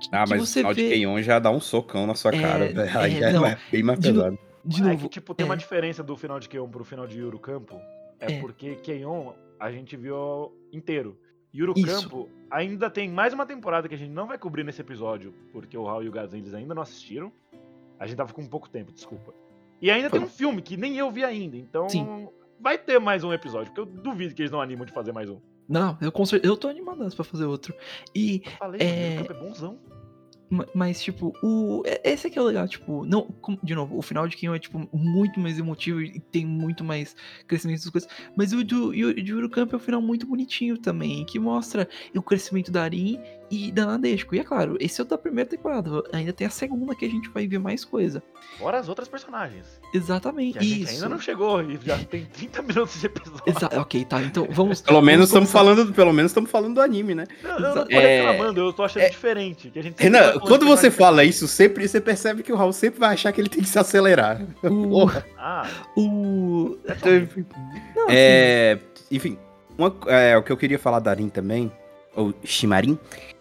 que- 0.00 0.08
Ah, 0.12 0.24
que 0.24 0.30
mas 0.30 0.42
o 0.42 0.46
você 0.46 0.60
final 0.60 0.74
de 0.74 0.82
vê- 0.82 0.88
Keion 0.90 1.22
já 1.22 1.38
dá 1.38 1.50
um 1.50 1.60
socão 1.60 2.06
na 2.06 2.14
sua 2.14 2.34
É, 2.34 2.40
cara, 2.40 2.66
velho. 2.72 2.76
Aí 2.98 3.22
é, 3.22 3.28
é, 3.28 3.32
não. 3.32 3.42
mais- 3.42 3.58
bem 3.70 3.82
mais 3.82 3.98
De 4.00 4.12
no- 4.12 4.20
pesado. 4.22 4.38
De 4.64 4.80
é 4.80 4.84
novo, 4.86 5.08
que, 5.08 5.14
tipo, 5.20 5.34
tem 5.34 5.44
uma 5.44 5.54
é. 5.54 5.58
diferença 5.58 6.02
do 6.02 6.16
final 6.16 6.40
de 6.40 6.48
Keion 6.48 6.68
pro 6.68 6.84
final 6.84 7.06
de 7.06 7.18
Yuru 7.18 7.38
Campo. 7.38 7.78
É, 8.18 8.32
É. 8.34 8.40
porque 8.40 8.76
Keion 8.76 9.32
a 9.60 9.70
gente 9.70 9.96
viu 9.96 10.52
inteiro. 10.72 11.18
Yuru 11.54 11.74
Campo 11.74 12.28
ainda 12.50 12.90
tem 12.90 13.08
mais 13.08 13.32
uma 13.32 13.46
temporada 13.46 13.88
que 13.88 13.94
a 13.94 13.98
gente 13.98 14.10
não 14.10 14.26
vai 14.26 14.36
cobrir 14.36 14.64
nesse 14.64 14.80
episódio, 14.80 15.32
porque 15.52 15.76
o 15.78 15.84
Raul 15.84 16.02
e 16.02 16.08
o 16.08 16.12
Gazin 16.12 16.38
eles 16.38 16.52
ainda 16.52 16.74
não 16.74 16.82
assistiram. 16.82 17.32
A 17.98 18.06
gente 18.06 18.16
tava 18.16 18.32
com 18.32 18.44
pouco 18.46 18.68
tempo, 18.68 18.92
desculpa. 18.92 19.32
E 19.80 19.90
ainda 19.90 20.10
Foi 20.10 20.18
tem 20.18 20.26
um 20.26 20.30
filme 20.30 20.60
que 20.60 20.76
nem 20.76 20.96
eu 20.96 21.10
vi 21.10 21.24
ainda, 21.24 21.56
então 21.56 21.88
Sim. 21.88 22.28
vai 22.60 22.76
ter 22.76 22.98
mais 22.98 23.22
um 23.22 23.32
episódio, 23.32 23.72
porque 23.72 23.80
eu 23.80 23.86
duvido 23.86 24.34
que 24.34 24.42
eles 24.42 24.50
não 24.50 24.60
animam 24.60 24.84
de 24.84 24.92
fazer 24.92 25.12
mais 25.12 25.30
um. 25.30 25.38
Não, 25.68 25.96
eu, 26.00 26.12
eu 26.42 26.56
tô 26.56 26.68
animadaço 26.68 27.16
pra 27.16 27.24
fazer 27.24 27.44
outro. 27.44 27.74
E 28.14 28.42
Eu 28.44 28.52
falei, 28.52 28.80
É. 28.82 29.14
Yuru 29.14 29.26
Campo 29.28 29.32
é 29.32 29.48
bonzão. 29.48 29.78
Ma- 30.54 30.66
Mas, 30.74 31.02
tipo, 31.02 31.32
o. 31.42 31.82
é- 31.86 32.12
Esse 32.12 32.26
aqui 32.28 32.38
é 32.38 32.42
o 32.42 32.44
legal, 32.44 32.68
tipo, 32.68 33.04
não. 33.04 33.28
De 33.62 33.74
novo, 33.74 33.98
o 33.98 34.02
final 34.02 34.28
de 34.28 34.36
Kion 34.36 34.54
é, 34.54 34.58
tipo, 34.58 34.88
muito 34.92 35.40
mais 35.40 35.58
emotivo 35.58 36.00
e 36.00 36.20
tem 36.20 36.46
muito 36.46 36.84
mais 36.84 37.16
crescimento 37.46 37.80
das 37.82 37.90
coisas. 37.90 38.08
Mas 38.36 38.52
o 38.52 38.62
do 38.64 38.92
Yu- 38.94 39.14
de 39.14 39.34
Urucamp 39.34 39.72
é 39.72 39.76
um 39.76 39.80
final 39.80 40.00
muito 40.00 40.26
bonitinho 40.26 40.78
também, 40.78 41.24
que 41.24 41.38
mostra 41.38 41.88
o 42.14 42.22
crescimento 42.22 42.70
da 42.70 42.82
Arin 42.84 43.18
e 43.50 43.70
da 43.72 43.86
Nadeshiko. 43.86 44.34
E 44.34 44.38
é 44.40 44.44
claro, 44.44 44.76
esse 44.80 45.00
é 45.00 45.04
o 45.04 45.06
da 45.06 45.16
primeira 45.18 45.48
temporada. 45.48 46.02
Ainda 46.12 46.32
tem 46.32 46.46
a 46.46 46.50
segunda 46.50 46.94
que 46.94 47.04
a 47.04 47.08
gente 47.08 47.28
vai 47.30 47.46
ver 47.46 47.58
mais 47.58 47.84
coisa. 47.84 48.22
Fora 48.58 48.78
as 48.78 48.88
outras 48.88 49.08
personagens. 49.08 49.80
Exatamente. 49.92 50.54
Que 50.54 50.58
a 50.58 50.62
gente 50.62 50.82
Isso. 50.82 50.92
ainda 50.94 51.08
não 51.08 51.20
chegou 51.20 51.62
e 51.62 51.78
já 51.84 51.98
tem 51.98 52.24
30 52.26 52.62
minutos 52.62 53.00
de 53.00 53.06
episódio. 53.06 53.42
Exa- 53.46 53.70
ok, 53.80 54.04
tá. 54.04 54.22
Então 54.22 54.46
vamos. 54.50 54.80
Pelo 54.80 55.00
menos 55.02 55.30
vamos 55.30 55.48
estamos 55.48 55.50
falando, 55.50 55.92
pelo 55.92 56.12
menos 56.12 56.30
estamos 56.30 56.50
falando 56.50 56.74
do 56.74 56.80
anime, 56.80 57.14
né? 57.14 57.26
Não, 57.42 57.50
eu 57.50 57.60
não 57.60 57.74
tô 57.86 57.90
É- 57.92 58.22
reclamando, 58.26 58.60
eu 58.60 58.72
tô 58.72 58.82
achando 58.84 59.02
é- 59.02 59.08
diferente. 59.10 59.70
Que 59.70 59.78
a 59.78 59.82
gente 59.82 60.00
Renan, 60.02 60.18
falando 60.32 60.40
quando 60.42 60.66
você 60.66 60.90
fala 60.90 61.24
isso, 61.24 61.46
sempre 61.48 61.86
você 61.88 62.00
percebe 62.00 62.42
que 62.42 62.52
o 62.52 62.56
Raul 62.56 62.72
sempre 62.72 63.00
vai 63.00 63.12
achar 63.14 63.32
que 63.32 63.40
ele 63.40 63.48
tem 63.48 63.62
que 63.62 63.68
se 63.68 63.78
acelerar. 63.78 64.40
O. 64.62 64.88
Porra. 65.04 65.26
Ah, 65.38 65.68
o... 65.96 66.76
é 66.86 66.92
isso. 67.16 67.46
Não, 67.94 68.04
assim, 68.04 68.14
É, 68.16 68.78
enfim, 69.10 69.38
uma- 69.76 69.94
é, 70.06 70.36
o 70.36 70.42
que 70.42 70.50
eu 70.52 70.56
queria 70.56 70.78
falar 70.78 70.98
da 71.00 71.10
Arin 71.10 71.28
também, 71.28 71.70
ou 72.14 72.32
Shimarin, 72.44 72.98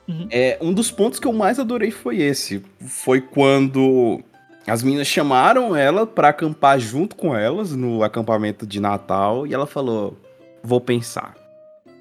Uhum. 0.08 0.28
é, 0.30 0.58
um 0.62 0.74
dos 0.74 0.92
pontos 0.92 1.20
que 1.20 1.28
eu 1.28 1.34
mais 1.34 1.60
adorei 1.60 1.92
foi 1.92 2.18
esse. 2.22 2.64
Foi 2.80 3.22
quando 3.22 4.22
as 4.68 4.84
meninas 4.84 5.08
chamaram 5.08 5.76
ela 5.76 6.06
pra 6.06 6.30
acampar 6.30 6.80
junto 6.80 7.16
com 7.16 7.36
elas 7.36 7.72
no 7.72 8.04
acampamento 8.04 8.66
de 8.66 8.80
Natal 8.80 9.46
e 9.48 9.54
ela 9.54 9.66
falou: 9.66 10.18
Vou 10.64 10.80
pensar. 10.80 11.36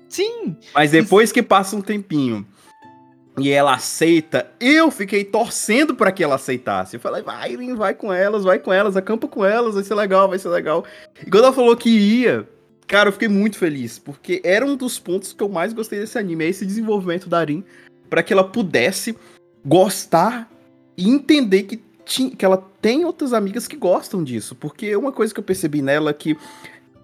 Sim! 0.09 0.57
Mas 0.75 0.91
depois 0.91 1.33
que 1.33 1.43
passa 1.43 1.75
um 1.75 1.81
tempinho 1.81 2.47
e 3.39 3.51
ela 3.51 3.75
aceita, 3.75 4.47
eu 4.61 4.91
fiquei 4.91 5.25
torcendo 5.25 5.95
pra 5.95 6.13
que 6.13 6.23
ela 6.23 6.35
aceitasse. 6.35 6.97
Eu 6.97 7.01
falei, 7.01 7.23
vai, 7.23 7.57
Lin, 7.57 7.75
vai 7.75 7.95
com 7.95 8.13
elas, 8.13 8.45
vai 8.45 8.59
com 8.59 8.73
elas, 8.73 8.95
acampa 8.95 9.27
com 9.27 9.45
elas, 9.45 9.75
vai 9.75 9.83
ser 9.83 9.95
legal, 9.95 10.29
vai 10.29 10.39
ser 10.39 10.51
legal. 10.51 10.85
E 11.27 11.31
quando 11.31 11.45
ela 11.45 11.53
falou 11.53 11.75
que 11.75 11.89
ia, 11.89 12.47
cara, 12.87 13.09
eu 13.09 13.13
fiquei 13.13 13.29
muito 13.29 13.57
feliz, 13.57 13.99
porque 13.99 14.43
era 14.45 14.67
um 14.67 14.77
dos 14.77 14.99
pontos 14.99 15.33
que 15.33 15.43
eu 15.43 15.49
mais 15.49 15.73
gostei 15.73 15.99
desse 15.99 16.19
anime, 16.19 16.45
é 16.45 16.49
esse 16.49 16.67
desenvolvimento 16.67 17.27
da 17.27 17.39
Arin, 17.39 17.65
pra 18.13 18.23
que 18.23 18.31
ela 18.31 18.45
pudesse 18.45 19.17
gostar 19.65 20.47
e 20.99 21.09
entender 21.09 21.63
que, 21.63 21.81
ti- 22.05 22.29
que 22.29 22.45
ela 22.45 22.63
tem 22.83 23.07
outras 23.07 23.33
amigas 23.33 23.67
que 23.67 23.75
gostam 23.75 24.23
disso. 24.23 24.55
Porque 24.55 24.95
uma 24.95 25.11
coisa 25.11 25.33
que 25.33 25.41
eu 25.41 25.45
percebi 25.45 25.81
nela 25.81 26.11
é 26.11 26.13
que 26.13 26.37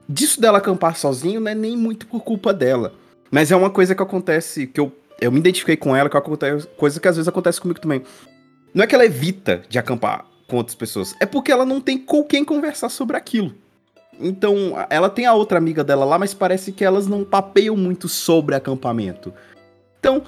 disso 0.07 0.39
dela 0.39 0.59
acampar 0.59 0.99
sozinho 0.99 1.41
não 1.41 1.51
é 1.51 1.55
nem 1.55 1.75
muito 1.79 2.07
por 2.07 2.21
culpa 2.23 2.53
dela. 2.53 2.93
Mas 3.31 3.51
é 3.51 3.57
uma 3.57 3.71
coisa 3.71 3.95
que 3.95 4.03
acontece, 4.03 4.67
que 4.67 4.79
eu, 4.79 4.93
eu 5.19 5.33
me 5.33 5.39
identifiquei 5.39 5.79
com 5.79 5.97
ela, 5.97 6.11
que 6.11 6.17
acontece, 6.19 6.67
coisa 6.77 7.01
que 7.01 7.09
às 7.09 7.17
vezes 7.17 7.27
acontece 7.27 7.59
comigo 7.59 7.81
também. 7.81 8.03
Não 8.75 8.85
é 8.85 8.87
que 8.87 8.95
ela 8.95 9.07
evita 9.07 9.63
de 9.67 9.79
acampar 9.79 10.27
com 10.47 10.59
outras 10.59 10.75
pessoas, 10.75 11.15
é 11.21 11.25
porque 11.25 11.51
ela 11.51 11.65
não 11.65 11.81
tem 11.81 11.97
com 11.97 12.23
quem 12.23 12.45
conversar 12.45 12.91
sobre 12.91 13.17
aquilo. 13.17 13.55
Então, 14.21 14.75
ela 14.91 15.09
tem 15.09 15.25
a 15.25 15.33
outra 15.33 15.57
amiga 15.57 15.83
dela 15.83 16.05
lá, 16.05 16.19
mas 16.19 16.35
parece 16.35 16.71
que 16.71 16.85
elas 16.85 17.07
não 17.07 17.25
papeiam 17.25 17.75
muito 17.75 18.09
sobre 18.11 18.55
acampamento. 18.55 19.33
Então, 19.99 20.23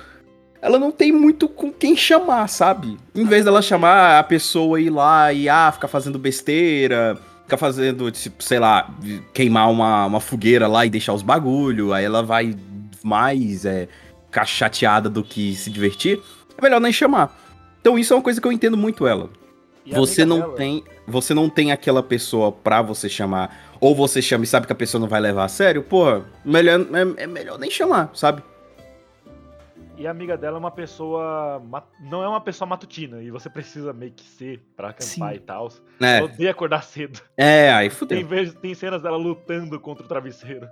ela 0.62 0.78
não 0.78 0.90
tem 0.92 1.10
muito 1.12 1.48
com 1.48 1.72
quem 1.72 1.96
chamar, 1.96 2.48
sabe? 2.48 2.96
Em 3.14 3.24
vez 3.24 3.44
dela 3.44 3.62
chamar 3.62 4.18
a 4.18 4.22
pessoa 4.22 4.80
ir 4.80 4.90
lá 4.90 5.32
e 5.32 5.48
ah, 5.48 5.70
ficar 5.72 5.88
fazendo 5.88 6.18
besteira, 6.18 7.18
fica 7.44 7.56
fazendo, 7.56 8.10
tipo, 8.10 8.42
sei 8.42 8.58
lá, 8.58 8.88
queimar 9.32 9.70
uma, 9.70 10.06
uma 10.06 10.20
fogueira 10.20 10.66
lá 10.68 10.84
e 10.86 10.90
deixar 10.90 11.12
os 11.14 11.22
bagulho, 11.22 11.92
aí 11.92 12.04
ela 12.04 12.22
vai 12.22 12.54
mais 13.02 13.64
é, 13.64 13.88
ficar 14.26 14.44
chateada 14.44 15.08
do 15.08 15.22
que 15.24 15.54
se 15.54 15.70
divertir, 15.70 16.20
é 16.56 16.62
melhor 16.62 16.80
nem 16.80 16.92
chamar. 16.92 17.36
Então 17.80 17.98
isso 17.98 18.12
é 18.12 18.16
uma 18.16 18.22
coisa 18.22 18.40
que 18.40 18.46
eu 18.46 18.52
entendo 18.52 18.76
muito 18.76 19.06
ela. 19.06 19.30
E 19.86 19.94
Você 19.94 20.24
não 20.26 20.40
dela- 20.40 20.54
tem, 20.56 20.84
você 21.06 21.32
não 21.32 21.48
tem 21.48 21.72
aquela 21.72 22.02
pessoa 22.02 22.52
pra 22.52 22.82
você 22.82 23.08
chamar, 23.08 23.70
ou 23.80 23.94
você 23.94 24.20
chama 24.20 24.44
e 24.44 24.46
sabe 24.46 24.66
que 24.66 24.72
a 24.72 24.76
pessoa 24.76 25.00
não 25.00 25.08
vai 25.08 25.20
levar 25.20 25.44
a 25.44 25.48
sério, 25.48 25.82
pô, 25.82 26.20
melhor, 26.44 26.80
é, 27.18 27.22
é 27.22 27.26
melhor 27.26 27.58
nem 27.58 27.70
chamar, 27.70 28.10
sabe? 28.12 28.42
E 30.00 30.06
a 30.06 30.10
amiga 30.10 30.36
dela 30.36 30.56
é 30.56 30.58
uma 30.58 30.70
pessoa. 30.70 31.62
Não 32.00 32.22
é 32.24 32.28
uma 32.28 32.40
pessoa 32.40 32.66
matutina, 32.66 33.22
e 33.22 33.30
você 33.30 33.50
precisa 33.50 33.92
meio 33.92 34.12
que 34.12 34.24
ser 34.24 34.58
pra 34.74 34.88
acampar 34.88 35.30
Sim. 35.32 35.36
e 35.36 35.40
tal. 35.40 35.68
É, 36.00 36.22
odeia 36.22 36.50
acordar 36.50 36.82
cedo. 36.82 37.20
é, 37.36 37.70
aí 37.72 37.88
Tem, 37.90 37.96
fudeu. 37.98 38.26
vez, 38.26 38.54
tem 38.54 38.74
cenas 38.74 39.02
dela 39.02 39.18
lutando 39.18 39.78
contra 39.78 40.02
o 40.04 40.08
travesseiro. 40.08 40.66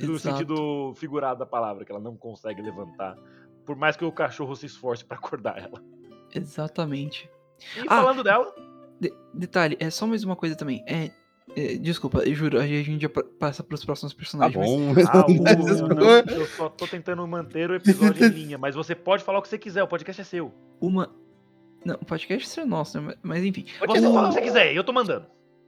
No 0.00 0.18
sentido 0.18 0.92
figurado 0.96 1.38
da 1.38 1.46
palavra, 1.46 1.84
que 1.84 1.92
ela 1.92 2.00
não 2.00 2.16
consegue 2.16 2.60
levantar. 2.62 3.16
Por 3.64 3.76
mais 3.76 3.96
que 3.96 4.04
o 4.04 4.10
cachorro 4.12 4.54
se 4.56 4.66
esforce 4.66 5.04
pra 5.04 5.16
acordar 5.16 5.56
ela. 5.58 5.80
Exatamente. 6.34 7.30
E 7.76 7.80
Ah, 7.82 8.02
falando 8.02 8.22
dela, 8.24 8.52
De- 9.00 9.12
detalhe, 9.32 9.76
é 9.80 9.88
só 9.90 10.06
mais 10.06 10.24
uma 10.24 10.36
coisa 10.36 10.56
também. 10.56 10.84
É, 10.88 11.10
desculpa, 11.80 12.18
eu 12.20 12.34
juro, 12.34 12.58
a 12.58 12.66
gente 12.66 13.06
passa 13.38 13.62
pros 13.62 13.84
próximos 13.84 14.12
Tá 14.12 14.18
personagens. 14.18 14.56
mas- 14.56 14.70
bom. 14.70 14.94
ah, 15.12 15.26
o- 15.28 15.42
Mas- 15.42 15.80
não, 15.80 16.36
eu 16.36 16.46
só 16.46 16.68
tô 16.68 16.86
tentando 16.86 17.26
manter 17.26 17.70
o 17.70 17.74
episódio 17.74 18.24
em 18.26 18.30
linha, 18.30 18.58
mas 18.58 18.74
você 18.74 18.94
pode 18.94 19.22
falar 19.22 19.38
o 19.38 19.42
que 19.42 19.48
você 19.48 19.58
quiser, 19.58 19.82
o 19.82 19.88
podcast 19.88 20.20
é 20.20 20.24
seu. 20.24 20.52
Uma. 20.80 21.10
Não, 21.84 21.96
o 21.96 22.04
podcast 22.04 22.58
é 22.58 22.64
nosso, 22.64 22.98
né? 23.00 23.06
Mas- 23.08 23.18
Mas 23.22 23.44
enfim. 23.44 23.66
Você 23.86 23.98
O- 24.06 24.12
fala 24.12 24.24
o 24.26 24.28
que 24.28 24.34
você 24.34 24.40
quiser, 24.40 24.74
eu 24.74 24.82
tô 24.82 24.92
mandando. 24.92 25.26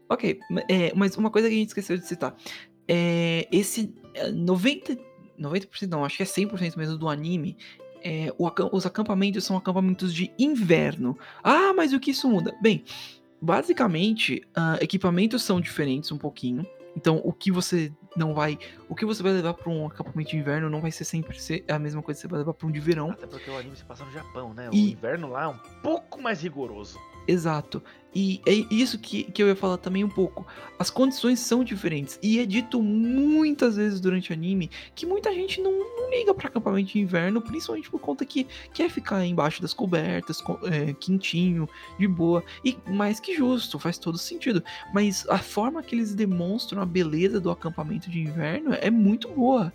Ok, 0.08 0.38
é, 0.68 0.92
mas 0.94 1.16
uma 1.16 1.30
coisa 1.30 1.48
que 1.48 1.54
a 1.54 1.58
gente 1.58 1.68
esqueceu 1.68 1.96
de 1.98 2.06
citar. 2.06 2.34
É, 2.88 3.46
esse 3.50 3.92
é, 4.14 4.30
90%, 4.30 4.98
90% 5.38 5.88
não, 5.90 6.04
acho 6.04 6.16
que 6.16 6.22
é 6.22 6.26
100% 6.26 6.76
mesmo 6.76 6.96
do 6.96 7.08
anime. 7.08 7.56
é, 8.04 8.32
o 8.38 8.48
os 8.72 8.86
acampamentos 8.86 9.42
são 9.44 9.56
acampamentos 9.56 10.14
de 10.14 10.30
inverno. 10.38 11.18
Ah, 11.42 11.72
mas 11.74 11.92
o 11.92 11.98
que 11.98 12.12
isso 12.12 12.28
muda? 12.28 12.54
Bem, 12.62 12.84
basicamente, 13.40 14.42
ah, 14.54 14.78
equipamentos 14.80 15.42
são 15.42 15.60
diferentes 15.60 16.10
um 16.12 16.18
pouquinho. 16.18 16.66
Então, 16.96 17.20
o 17.24 17.32
que 17.32 17.52
você 17.52 17.92
não 18.16 18.32
vai. 18.32 18.58
O 18.88 18.94
que 18.94 19.04
você 19.04 19.22
vai 19.22 19.32
levar 19.32 19.52
para 19.52 19.70
um 19.70 19.86
acampamento 19.86 20.30
de 20.30 20.38
inverno 20.38 20.70
não 20.70 20.80
vai 20.80 20.90
ser 20.90 21.04
sempre 21.04 21.38
ser 21.38 21.62
a 21.68 21.78
mesma 21.78 22.00
coisa 22.02 22.18
que 22.18 22.22
você 22.22 22.28
vai 22.28 22.38
levar 22.38 22.54
para 22.54 22.66
um 22.66 22.70
de 22.72 22.80
verão. 22.80 23.10
Até 23.10 23.26
porque 23.26 23.50
o 23.50 23.56
anime 23.58 23.76
se 23.76 23.84
passa 23.84 24.02
no 24.04 24.10
Japão, 24.12 24.54
né? 24.54 24.70
O 24.70 24.74
E- 24.74 24.92
inverno 24.92 25.28
lá 25.28 25.44
é 25.44 25.48
um 25.48 25.58
pouco 25.82 26.22
mais 26.22 26.40
rigoroso. 26.40 26.98
Exato. 27.28 27.82
E 28.18 28.40
é 28.46 28.52
isso 28.74 28.98
que, 28.98 29.24
que 29.24 29.42
eu 29.42 29.46
ia 29.46 29.54
falar 29.54 29.76
também 29.76 30.02
um 30.02 30.08
pouco. 30.08 30.46
As 30.78 30.88
condições 30.88 31.38
são 31.38 31.62
diferentes. 31.62 32.18
E 32.22 32.38
é 32.38 32.46
dito 32.46 32.82
muitas 32.82 33.76
vezes 33.76 34.00
durante 34.00 34.30
o 34.30 34.32
anime 34.32 34.70
que 34.94 35.04
muita 35.04 35.34
gente 35.34 35.60
não, 35.60 35.70
não 35.70 36.08
liga 36.10 36.32
para 36.32 36.48
acampamento 36.48 36.92
de 36.92 36.98
inverno, 36.98 37.42
principalmente 37.42 37.90
por 37.90 38.00
conta 38.00 38.24
que 38.24 38.46
quer 38.72 38.88
ficar 38.88 39.22
embaixo 39.26 39.60
das 39.60 39.74
cobertas, 39.74 40.40
co- 40.40 40.58
é, 40.62 40.94
quentinho, 40.94 41.68
de 41.98 42.08
boa. 42.08 42.42
E 42.64 42.78
mais 42.88 43.20
que 43.20 43.34
justo, 43.36 43.78
faz 43.78 43.98
todo 43.98 44.16
sentido. 44.16 44.64
Mas 44.94 45.28
a 45.28 45.36
forma 45.36 45.82
que 45.82 45.94
eles 45.94 46.14
demonstram 46.14 46.80
a 46.80 46.86
beleza 46.86 47.38
do 47.38 47.50
acampamento 47.50 48.08
de 48.08 48.20
inverno 48.20 48.72
é 48.80 48.90
muito 48.90 49.28
boa. 49.28 49.70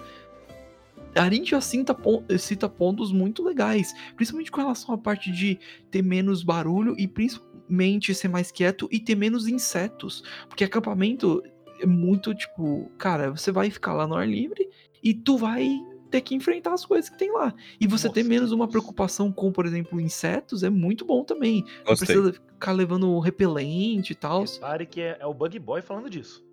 A 1.15 1.29
gente 1.29 1.51
já 1.51 1.61
cita, 1.61 1.95
cita 2.39 2.69
pontos 2.69 3.11
muito 3.11 3.43
legais, 3.43 3.93
principalmente 4.15 4.51
com 4.51 4.61
relação 4.61 4.95
à 4.95 4.97
parte 4.97 5.31
de 5.31 5.59
ter 5.89 6.01
menos 6.01 6.43
barulho 6.43 6.95
e 6.97 7.07
principalmente 7.07 8.13
ser 8.13 8.27
mais 8.27 8.51
quieto 8.51 8.87
e 8.91 8.99
ter 8.99 9.15
menos 9.15 9.47
insetos. 9.47 10.23
Porque 10.47 10.63
acampamento 10.63 11.43
é 11.81 11.85
muito 11.85 12.33
tipo, 12.33 12.89
cara, 12.97 13.31
você 13.31 13.51
vai 13.51 13.69
ficar 13.69 13.93
lá 13.93 14.07
no 14.07 14.15
ar 14.15 14.27
livre 14.27 14.69
e 15.03 15.13
tu 15.13 15.37
vai 15.37 15.69
ter 16.11 16.21
que 16.21 16.35
enfrentar 16.35 16.73
as 16.73 16.85
coisas 16.85 17.09
que 17.09 17.17
tem 17.17 17.31
lá. 17.31 17.53
E 17.79 17.87
você 17.87 18.09
ter 18.09 18.23
menos 18.23 18.51
uma 18.51 18.67
preocupação 18.67 19.31
com, 19.31 19.51
por 19.51 19.65
exemplo, 19.65 19.99
insetos 19.99 20.61
é 20.61 20.69
muito 20.69 21.05
bom 21.05 21.23
também. 21.23 21.63
Não 21.79 21.85
Gostei. 21.85 22.07
precisa 22.07 22.33
ficar 22.33 22.73
levando 22.73 23.17
repelente 23.19 24.11
e 24.11 24.15
tal. 24.15 24.43
Repare 24.43 24.85
que 24.85 25.01
é, 25.01 25.17
é 25.19 25.25
o 25.25 25.33
Bug 25.33 25.57
Boy 25.57 25.81
falando 25.81 26.09
disso. 26.09 26.43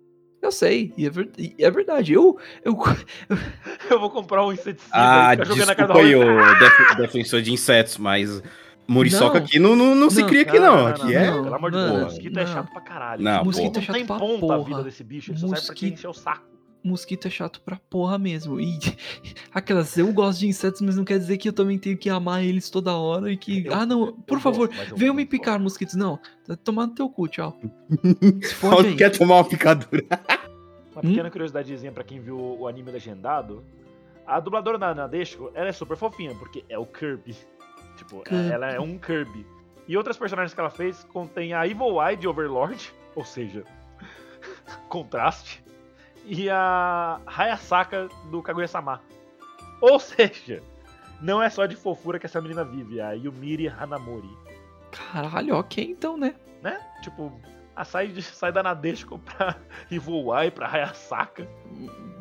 Eu 0.41 0.51
sei, 0.53 0.93
e 0.97 1.05
é, 1.05 1.09
ver- 1.09 1.29
e 1.37 1.53
é 1.59 1.69
verdade. 1.69 2.13
Eu, 2.13 2.37
eu, 2.63 2.73
Eu 3.89 3.99
vou 3.99 4.09
comprar 4.09 4.45
um 4.45 4.53
inseticida 4.53 4.89
Ah, 4.93 5.33
e 5.33 5.37
desculpa 5.37 5.99
aí, 5.99 6.15
o 6.15 6.59
def- 6.59 6.95
defensor 6.97 7.41
de 7.41 7.51
insetos, 7.51 7.97
mas 7.97 8.41
Muriçoca 8.87 9.37
Não. 9.39 9.45
aqui 9.45 9.59
não, 9.59 9.75
não, 9.75 9.93
não 9.93 10.09
se 10.09 10.21
Não, 10.21 10.27
cria 10.29 10.41
aqui 10.41 10.57
não, 10.59 10.77
Não, 10.77 10.87
aqui 10.87 11.03
não, 11.03 11.09
é... 11.11 11.27
não, 11.31 11.43
Pelo 11.43 11.55
amor 11.55 11.71
de 11.71 11.77
Deus, 11.77 12.01
mosquito 12.03 12.39
é 12.39 12.45
não. 12.45 12.53
chato 12.53 12.71
pra 12.71 12.81
caralho. 12.81 13.21
Não, 13.21 13.43
Mosquito 13.45 13.67
porra. 13.73 13.79
é 13.79 13.85
chato 13.85 13.95
tem 13.95 14.05
pra 14.05 14.17
ponta 14.17 14.35
a 14.45 14.57
porra. 14.57 14.63
vida 14.63 14.83
desse 14.83 15.03
bicho, 15.03 15.31
ele 15.31 15.37
só 15.39 15.47
serve 15.49 15.65
pra 15.67 15.75
quem 15.75 15.89
Mosquito- 15.89 15.99
encher 15.99 16.07
o 16.07 16.13
saco. 16.13 16.48
Mosquito 16.83 17.27
é 17.27 17.29
chato 17.31 17.61
pra 17.61 17.79
porra 17.89 18.17
mesmo. 18.17 18.59
E 18.59 18.77
aquelas, 19.53 19.97
eu 19.97 20.11
gosto 20.13 20.39
de 20.39 20.47
insetos, 20.47 20.81
mas 20.81 20.95
não 20.95 21.03
quer 21.05 21.17
dizer 21.19 21.37
que 21.37 21.49
eu 21.49 21.53
também 21.53 21.77
tenho 21.77 21.97
que 21.97 22.09
amar 22.09 22.43
eles 22.43 22.69
toda 22.69 22.95
hora 22.95 23.31
e 23.31 23.37
que. 23.37 23.65
Eu- 23.65 23.73
ah, 23.73 23.85
não, 23.85 24.13
por 24.13 24.39
favor, 24.39 24.67
gosto, 24.67 24.95
venham 24.95 25.13
me 25.13 25.25
picar, 25.25 25.53
gosto. 25.55 25.63
mosquitos. 25.63 25.95
Não, 25.95 26.19
tá 26.45 26.55
tomando 26.55 26.93
teu 26.95 27.09
cu, 27.09 27.27
tchau. 27.27 27.57
Se 28.89 28.95
quer 28.95 29.09
tomar 29.11 29.35
uma 29.35 29.45
picadura. 29.45 30.03
Uma 30.91 31.05
Hum? 31.05 31.09
pequena 31.13 31.31
curiosidadezinha 31.31 31.91
pra 31.93 32.03
quem 32.03 32.19
viu 32.19 32.37
o 32.37 32.67
anime 32.67 32.91
legendado. 32.91 33.63
A 34.27 34.37
dubladora 34.39 34.77
da 34.77 34.93
Nadeshiko, 34.93 35.49
ela 35.53 35.69
é 35.69 35.71
super 35.71 35.95
fofinha, 35.95 36.35
porque 36.35 36.65
é 36.67 36.77
o 36.77 36.85
Kirby. 36.85 37.35
Tipo, 37.95 38.21
Kirby. 38.23 38.51
ela 38.51 38.69
é 38.69 38.79
um 38.81 38.97
Kirby. 38.97 39.45
E 39.87 39.95
outras 39.95 40.17
personagens 40.17 40.53
que 40.53 40.59
ela 40.59 40.69
fez 40.69 41.03
contém 41.05 41.53
a 41.53 41.65
Evil 41.65 42.01
Eye 42.05 42.17
de 42.17 42.27
Overlord, 42.27 42.91
ou 43.15 43.23
seja, 43.23 43.63
contraste, 44.89 45.63
e 46.29 46.49
a 46.49 47.19
Hayasaka 47.25 48.07
do 48.29 48.41
Kaguya-sama. 48.41 49.01
Ou 49.81 49.99
seja, 49.99 50.61
não 51.21 51.41
é 51.41 51.49
só 51.49 51.65
de 51.65 51.75
fofura 51.75 52.19
que 52.19 52.25
essa 52.25 52.39
menina 52.39 52.63
vive, 52.63 52.99
é 52.99 53.03
a 53.03 53.11
Yumiri 53.13 53.67
Hanamori, 53.67 54.29
Caralho, 54.91 55.55
ok, 55.55 55.83
então, 55.83 56.17
né? 56.17 56.35
né? 56.61 56.79
Tipo, 57.01 57.31
a 57.75 57.83
sai, 57.83 58.13
sai 58.21 58.51
da 58.51 58.63
Nadeshiko 58.63 59.19
pra 59.19 59.55
Eye, 59.91 60.51
pra 60.51 60.67
Hayasaka. 60.67 61.47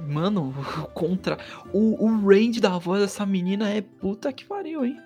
Mano, 0.07 0.55
contra. 0.95 1.39
O, 1.73 2.05
o 2.05 2.29
range 2.29 2.61
da 2.61 2.79
voz 2.79 3.01
dessa 3.01 3.25
menina 3.27 3.69
é 3.69 3.81
puta 3.81 4.33
que 4.33 4.45
pariu, 4.45 4.85
hein? 4.85 5.01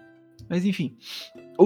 Mas 0.49 0.65
enfim. 0.65 0.97
O... 1.59 1.65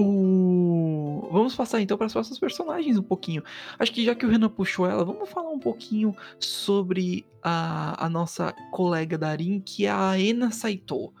Vamos 1.31 1.55
passar 1.55 1.81
então 1.81 1.97
para 1.97 2.07
as 2.07 2.13
próximas 2.13 2.39
personagens 2.39 2.97
um 2.97 3.03
pouquinho. 3.03 3.43
Acho 3.77 3.91
que 3.91 4.03
já 4.03 4.15
que 4.15 4.25
o 4.25 4.29
Renan 4.29 4.49
puxou 4.49 4.85
ela, 4.85 5.03
vamos 5.03 5.29
falar 5.29 5.49
um 5.49 5.59
pouquinho 5.59 6.15
sobre 6.39 7.25
a, 7.41 8.05
a 8.05 8.09
nossa 8.09 8.53
colega 8.71 9.17
Darin, 9.17 9.59
que 9.59 9.85
é 9.85 9.91
a 9.91 10.19
Ena 10.19 10.51
Saito. 10.51 11.13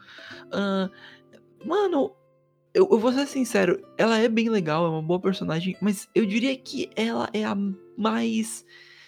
Ahn, 0.51 0.89
mano, 1.65 2.11
eu, 2.73 2.87
eu 2.91 2.99
vou 2.99 3.11
ser 3.11 3.25
sincero, 3.25 3.81
ela 3.97 4.17
é 4.17 4.27
bem 4.27 4.49
legal, 4.49 4.85
é 4.85 4.89
uma 4.89 5.01
boa 5.01 5.19
personagem, 5.19 5.75
mas 5.81 6.07
eu 6.13 6.25
diria 6.25 6.55
que 6.55 6.89
ela 6.95 7.29
é 7.33 7.43
a 7.43 7.57
mais 7.97 8.65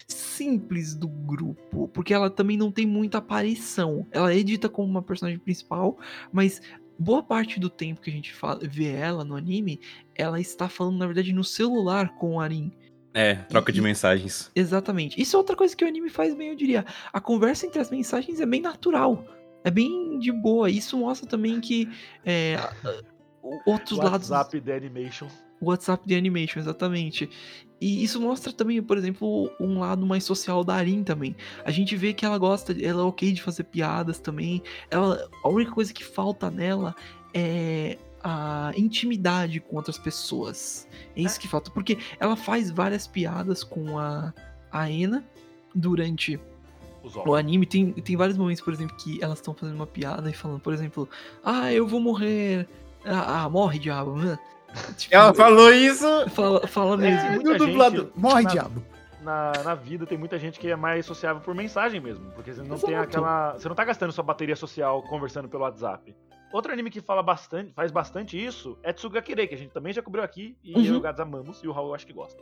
simples 0.08 0.96
do 0.96 1.08
grupo, 1.08 1.88
porque 1.90 2.14
ela 2.14 2.30
também 2.32 2.58
não 2.58 2.72
tem 2.72 2.88
muita 2.88 3.20
aparição. 3.20 4.08
Ela 4.12 4.34
é 4.34 4.42
dita 4.42 4.68
como 4.68 4.88
uma 4.88 5.04
personagem 5.04 5.40
principal, 5.40 5.98
mas 6.34 6.62
boa 7.00 7.24
parte 7.24 7.60
do 7.60 7.70
tempo 7.70 8.02
que 8.02 8.10
a 8.10 8.14
gente 8.14 8.34
fala, 8.34 8.60
vê 8.64 8.92
ela 8.92 9.24
no 9.24 9.36
anime, 9.36 9.80
ela 10.14 10.40
está 10.40 10.68
falando, 10.68 10.98
na 10.98 11.06
verdade, 11.06 11.32
no 11.32 11.44
celular 11.44 12.10
com 12.16 12.36
o 12.36 12.40
Arin. 12.42 12.72
É, 13.14 13.36
troca 13.36 13.72
de 13.72 13.80
E- 13.80 13.82
mensagens. 13.84 14.52
Exatamente. 14.56 15.20
Isso 15.20 15.36
é 15.36 15.40
outra 15.40 15.56
coisa 15.56 15.76
que 15.76 15.84
o 15.84 15.88
anime 15.88 16.10
faz 16.10 16.36
bem, 16.36 16.50
eu 16.50 16.56
diria. 16.56 16.86
A 17.12 17.20
conversa 17.20 17.66
entre 17.66 17.80
as 17.80 17.90
mensagens 17.90 18.40
é 18.40 18.46
bem 18.46 18.62
natural. 18.62 19.26
É 19.64 19.72
bem 19.72 20.20
de 20.20 20.32
boa. 20.32 20.70
Isso 20.70 20.98
mostra 20.98 21.28
também 21.28 21.60
que 21.60 21.90
é, 22.26 22.58
outros 23.66 23.98
lados. 23.98 24.30
WhatsApp 24.30 24.62
The 24.62 24.76
Animation. 24.76 25.28
O 25.62 25.68
WhatsApp 25.70 26.08
de 26.08 26.16
animation, 26.16 26.60
exatamente. 26.60 27.30
E 27.82 28.04
isso 28.04 28.20
mostra 28.20 28.52
também, 28.52 28.82
por 28.82 28.98
exemplo, 28.98 29.52
um 29.60 29.80
lado 29.80 30.06
mais 30.06 30.24
social 30.24 30.64
da 30.64 30.76
Arin 30.76 31.04
também. 31.04 31.36
A 31.64 31.72
gente 31.72 31.96
vê 31.96 32.14
que 32.14 32.26
ela 32.26 32.38
gosta, 32.38 32.74
ela 32.82 33.02
é 33.02 33.06
ok 33.06 33.32
de 33.32 33.42
fazer 33.42 33.64
piadas 33.66 34.20
também. 34.20 34.62
Ela, 34.90 35.30
a 35.44 35.50
única 35.50 35.72
coisa 35.72 35.94
que 35.94 36.04
falta 36.04 36.50
nela 36.52 36.96
é 37.34 37.98
a 38.22 38.72
intimidade 38.76 39.60
com 39.60 39.78
outras 39.78 39.98
pessoas. 39.98 40.88
É 41.16 41.22
isso 41.22 41.40
que 41.40 41.48
falta, 41.48 41.72
porque 41.72 41.98
ela 42.20 42.36
faz 42.36 42.70
várias 42.70 43.08
piadas 43.08 43.64
com 43.64 43.98
a, 43.98 44.34
a 44.72 44.92
Ena 44.92 45.24
durante 45.74 46.40
o 47.26 47.34
anime 47.34 47.66
tem, 47.66 47.94
tem 47.94 48.16
vários 48.16 48.38
momentos, 48.38 48.62
por 48.62 48.74
exemplo, 48.74 48.96
que 48.98 49.24
elas 49.24 49.40
estão 49.40 49.54
fazendo 49.54 49.76
uma 49.76 49.88
piada 49.88 50.30
e 50.30 50.34
falando, 50.34 50.60
por 50.60 50.74
exemplo, 50.74 51.08
ah, 51.44 51.72
eu 51.72 51.88
vou 51.88 52.00
morrer. 52.00 52.68
Ah, 53.06 53.44
ah, 53.44 53.50
morre, 53.50 53.80
diabo. 53.80 54.16
Tipo, 54.98 55.16
Ela 55.16 55.34
falou 55.34 55.72
isso 55.74 56.30
Fala, 56.30 56.68
fala 56.68 56.98
mesmo. 56.98 57.20
É, 57.20 57.36
muita 57.36 57.58
dublador. 57.58 58.06
gente- 58.06 58.20
Morre, 58.20 58.44
na- 58.44 58.50
diabo. 58.50 58.84
Na, 59.22 59.52
na 59.64 59.76
vida 59.76 60.06
tem 60.06 60.18
muita 60.18 60.40
gente 60.40 60.58
que 60.60 60.70
é 60.70 60.76
mais 60.76 61.06
sociável 61.06 61.42
por 61.42 61.54
mensagem 61.54 62.00
mesmo. 62.00 62.32
Porque 62.32 62.54
você 62.54 62.62
não 62.62 62.78
tem 62.78 62.92
Exato. 62.96 63.10
aquela. 63.10 63.54
Você 63.54 63.68
não 63.68 63.76
tá 63.76 63.84
gastando 63.84 64.12
sua 64.14 64.24
bateria 64.24 64.56
social 64.56 65.02
conversando 65.04 65.50
pelo 65.50 65.64
WhatsApp. 65.64 66.16
Outro 66.54 66.72
anime 66.72 66.90
que 66.90 67.02
fala 67.02 67.22
bastante, 67.22 67.72
faz 67.74 67.92
bastante 67.92 68.44
isso 68.44 68.78
é 68.82 68.92
Tsugakirei, 68.94 69.46
que 69.46 69.54
a 69.54 69.58
gente 69.58 69.72
também 69.72 69.92
já 69.94 70.02
cobriu 70.02 70.24
aqui. 70.24 70.58
E 70.64 70.74
Uhum. 70.74 70.86
eu 70.86 70.94
e 70.94 70.98
o 70.98 71.02
Gads 71.02 71.20
amamos, 71.20 71.62
e 71.64 71.68
o 71.68 71.72
Raul 71.72 71.90
eu 71.90 71.96
acho 71.96 72.08
que 72.08 72.14
gosta. 72.14 72.42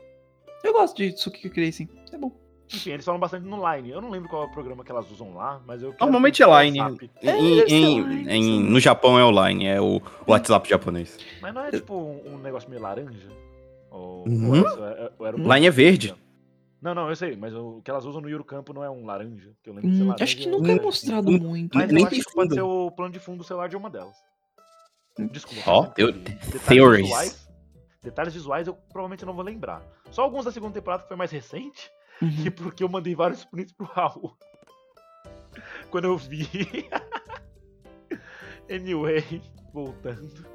Eu 0.64 0.72
gosto 0.72 0.96
de 0.96 1.12
Tsukiki 1.12 1.64
Racing. 1.66 1.88
É 2.12 2.16
bom. 2.16 2.32
Enfim, 2.72 2.90
eles 2.90 3.04
falam 3.04 3.18
bastante 3.20 3.44
no 3.46 3.56
Line. 3.72 3.90
Eu 3.90 4.00
não 4.00 4.10
lembro 4.10 4.28
qual 4.28 4.42
é 4.42 4.46
o 4.46 4.50
programa 4.50 4.84
que 4.84 4.90
elas 4.90 5.10
usam 5.10 5.34
lá, 5.34 5.60
mas 5.66 5.82
eu. 5.82 5.90
quero 5.92 6.04
Normalmente 6.04 6.36
que 6.36 6.42
é 6.42 6.62
Line. 6.64 6.78
Em- 6.78 7.28
É, 7.28 7.38
em- 7.38 7.60
em- 7.68 8.02
Line, 8.02 8.30
em- 8.32 8.62
no 8.62 8.78
Japão 8.78 9.18
é 9.18 9.24
o 9.24 9.30
Line, 9.46 9.66
é 9.66 9.80
o 9.80 10.00
WhatsApp 10.26 10.68
japonês. 10.68 11.16
Mas 11.40 11.54
não 11.54 11.62
é 11.64 11.70
tipo 11.70 11.94
um, 11.94 12.34
um 12.34 12.38
negócio 12.38 12.68
meio 12.68 12.82
laranja? 12.82 13.28
Ou, 13.90 14.28
Uhum. 14.28 14.60
ou 14.60 14.86
é? 14.86 14.92
É- 14.92 15.12
era 15.28 15.36
o- 15.36 15.54
Line 15.54 15.66
é 15.66 15.70
verde. 15.70 16.14
Não, 16.80 16.94
não, 16.94 17.08
eu 17.08 17.16
sei, 17.16 17.34
mas 17.36 17.52
o 17.54 17.80
que 17.82 17.90
elas 17.90 18.04
usam 18.04 18.20
no 18.20 18.28
Yuru 18.28 18.44
Campo 18.44 18.72
não 18.72 18.84
é 18.84 18.90
um 18.90 19.04
laranja. 19.04 19.50
Que 19.64 19.70
eu 19.70 19.74
lembro 19.74 19.90
de 19.90 19.96
ser 19.96 20.02
Hum, 20.02 20.06
laranja 20.08 20.24
acho 20.24 20.36
que 20.36 20.46
nunca 20.46 20.70
é 20.70 20.80
mostrado 20.80 21.32
muito. 21.32 21.76
Mas 21.76 21.88
Nem 21.90 22.02
eu 22.02 22.06
acho 22.06 22.10
tem 22.14 22.22
que 22.24 22.32
pode 22.32 22.48
fundo. 22.48 22.54
ser 22.54 22.60
o 22.62 22.90
plano 22.92 23.12
de 23.12 23.18
fundo 23.18 23.38
do 23.38 23.44
celular 23.44 23.68
de 23.68 23.76
uma 23.76 23.90
delas. 23.90 24.14
Desculpa. 25.32 25.62
Ó, 25.68 25.86
tempo 25.86 26.00
eu- 26.00 26.12
que. 26.12 26.18
Detalhes 26.32 26.62
theories. 26.66 27.06
visuais- 27.06 27.48
Detalhes 28.00 28.32
visuais 28.34 28.66
eu 28.68 28.74
provavelmente 28.92 29.24
não 29.26 29.32
vou 29.34 29.44
lembrar. 29.44 29.82
Só 30.12 30.22
alguns 30.22 30.44
da 30.44 30.52
segunda 30.52 30.72
temporada 30.72 31.02
que 31.02 31.08
foi 31.08 31.16
mais 31.16 31.30
recente. 31.32 31.90
Uhum. 32.20 32.46
E 32.46 32.50
porque 32.50 32.82
eu 32.82 32.88
mandei 32.88 33.14
vários 33.14 33.44
prints 33.44 33.72
pro 33.72 33.86
Raul. 33.86 34.36
Quando 35.90 36.04
eu 36.06 36.16
vi. 36.16 36.48
anyway, 38.70 39.42
voltando. 39.72 40.46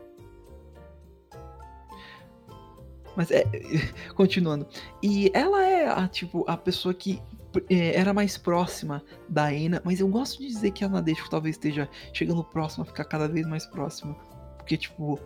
Mas 3.16 3.32
é. 3.32 3.43
Continuando. 4.16 4.68
E 5.01 5.32
ela 5.34 5.64
é 5.64 5.88
a, 5.88 6.07
tipo, 6.07 6.43
a 6.47 6.57
pessoa 6.57 6.93
que 6.93 7.22
é, 7.70 7.95
era 7.95 8.14
mais 8.14 8.38
próxima 8.38 9.03
da 9.30 9.47
Ana, 9.47 9.82
mas 9.84 9.99
eu 9.99 10.07
gosto 10.07 10.39
de 10.39 10.47
dizer 10.47 10.72
que 10.72 10.84
a 10.84 10.89
Nadeshiko 10.89 11.30
talvez 11.30 11.55
esteja 11.55 11.88
chegando 12.11 12.43
próxima, 12.43 12.86
ficar 12.86 13.05
cada 13.05 13.28
vez 13.28 13.45
mais 13.47 13.66
próxima. 13.66 14.16
Porque, 14.57 14.78
tipo, 14.78 15.20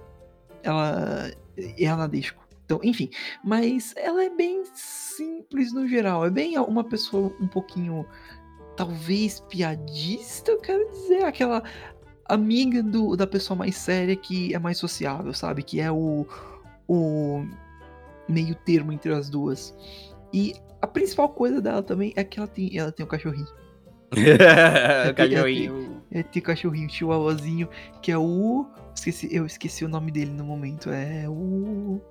ela 0.64 1.32
é 1.58 1.88
a 1.88 1.96
Nadeshiko. 1.96 2.47
Então, 2.68 2.82
enfim, 2.84 3.10
mas 3.42 3.94
ela 3.96 4.22
é 4.22 4.30
bem 4.30 4.62
simples 4.74 5.72
no 5.72 5.88
geral. 5.88 6.26
É 6.26 6.30
bem 6.30 6.60
uma 6.60 6.84
pessoa 6.84 7.34
um 7.40 7.48
pouquinho, 7.48 8.06
talvez, 8.76 9.40
piadista, 9.40 10.52
eu 10.52 10.60
quero 10.60 10.92
dizer. 10.92 11.24
Aquela 11.24 11.64
amiga 12.26 12.84
do, 12.84 13.16
da 13.16 13.26
pessoa 13.26 13.58
mais 13.58 13.78
séria 13.78 14.18
que 14.18 14.54
é 14.54 14.60
mais 14.60 14.78
sociável, 14.78 15.34
sabe? 15.34 15.64
Que 15.64 15.80
é 15.80 15.90
o, 15.90 16.28
o 16.90 17.48
meio 18.28 18.54
termo 18.54 18.92
entre 18.92 19.14
as 19.14 19.30
duas. 19.30 19.74
E 20.34 20.54
a 20.82 20.88
principal 20.88 21.30
coisa 21.30 21.62
dela 21.62 21.82
também 21.82 22.12
é 22.18 22.24
que 22.26 22.38
ela 22.38 22.50
tem, 22.50 22.78
ela 22.78 22.92
tem 22.92 23.06
um 23.06 23.10
cachorrinho. 23.10 23.48
Cachorrinho. 25.16 26.04
É, 26.12 26.22
tem 26.22 26.42
um 26.42 26.46
cachorrinho, 26.46 26.88
um 26.88 26.90
chihuahuazinho, 26.90 27.70
que 28.02 28.12
é 28.12 28.18
o. 28.18 28.66
Esqueci, 28.94 29.34
eu 29.34 29.46
esqueci 29.46 29.86
o 29.86 29.90
nome 29.90 30.12
dele 30.12 30.32
no 30.32 30.44
momento. 30.44 30.90
É 30.90 31.30
o. 31.30 32.02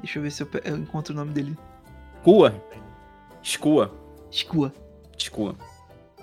Deixa 0.00 0.18
eu 0.18 0.22
ver 0.22 0.30
se 0.30 0.42
eu, 0.42 0.48
eu 0.64 0.76
encontro 0.76 1.12
o 1.12 1.16
nome 1.16 1.32
dele. 1.32 1.56
Cua. 2.22 2.54
Escua. 3.42 3.94
Shikua. 4.30 4.72
Escua. 5.16 5.54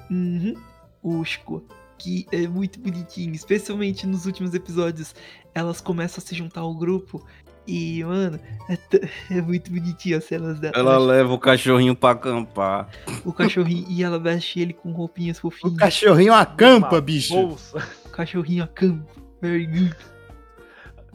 Uhum. 0.09 0.55
O 1.01 1.23
Shikua. 1.23 1.63
Que 1.97 2.27
é 2.31 2.47
muito 2.47 2.79
bonitinho. 2.79 3.33
Especialmente 3.33 4.05
nos 4.05 4.25
últimos 4.25 4.53
episódios. 4.53 5.15
Elas 5.55 5.79
começam 5.79 6.21
a 6.23 6.27
se 6.27 6.35
juntar 6.35 6.61
ao 6.61 6.73
grupo. 6.75 7.25
E, 7.65 8.03
mano, 8.03 8.37
é, 8.67 8.75
t- 8.75 9.09
é 9.31 9.41
muito 9.41 9.71
bonitinho 9.71 10.17
as 10.17 10.25
cenas 10.25 10.59
dela. 10.59 10.73
Ela 10.77 10.97
leva 10.97 11.31
o 11.33 11.39
cachorrinho 11.39 11.95
pra 11.95 12.11
acampar. 12.11 12.89
O 13.23 13.31
cachorrinho. 13.31 13.85
e 13.87 14.03
ela 14.03 14.19
veste 14.19 14.59
ele 14.59 14.73
com 14.73 14.91
roupinhas 14.91 15.37
O 15.37 15.41
fofinhas. 15.49 15.77
cachorrinho 15.77 16.33
acampa, 16.33 16.95
Uma 16.95 17.01
bicho. 17.01 17.33
Bolsa. 17.33 17.87
O 18.05 18.09
cachorrinho 18.09 18.65
acampa. 18.65 19.05
Very 19.41 19.65
good. 19.65 19.95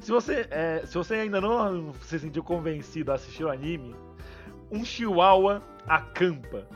Se 0.01 0.11
você, 0.11 0.46
é, 0.51 0.82
se 0.86 0.94
você 0.94 1.14
ainda 1.14 1.40
não 1.40 1.92
se 2.03 2.18
sentiu 2.18 2.42
convencido 2.42 3.11
a 3.12 3.14
assistir 3.16 3.44
o 3.44 3.51
anime, 3.51 3.94
um 4.70 4.84
chihuahua 4.84 5.62
acampa. 5.86 6.66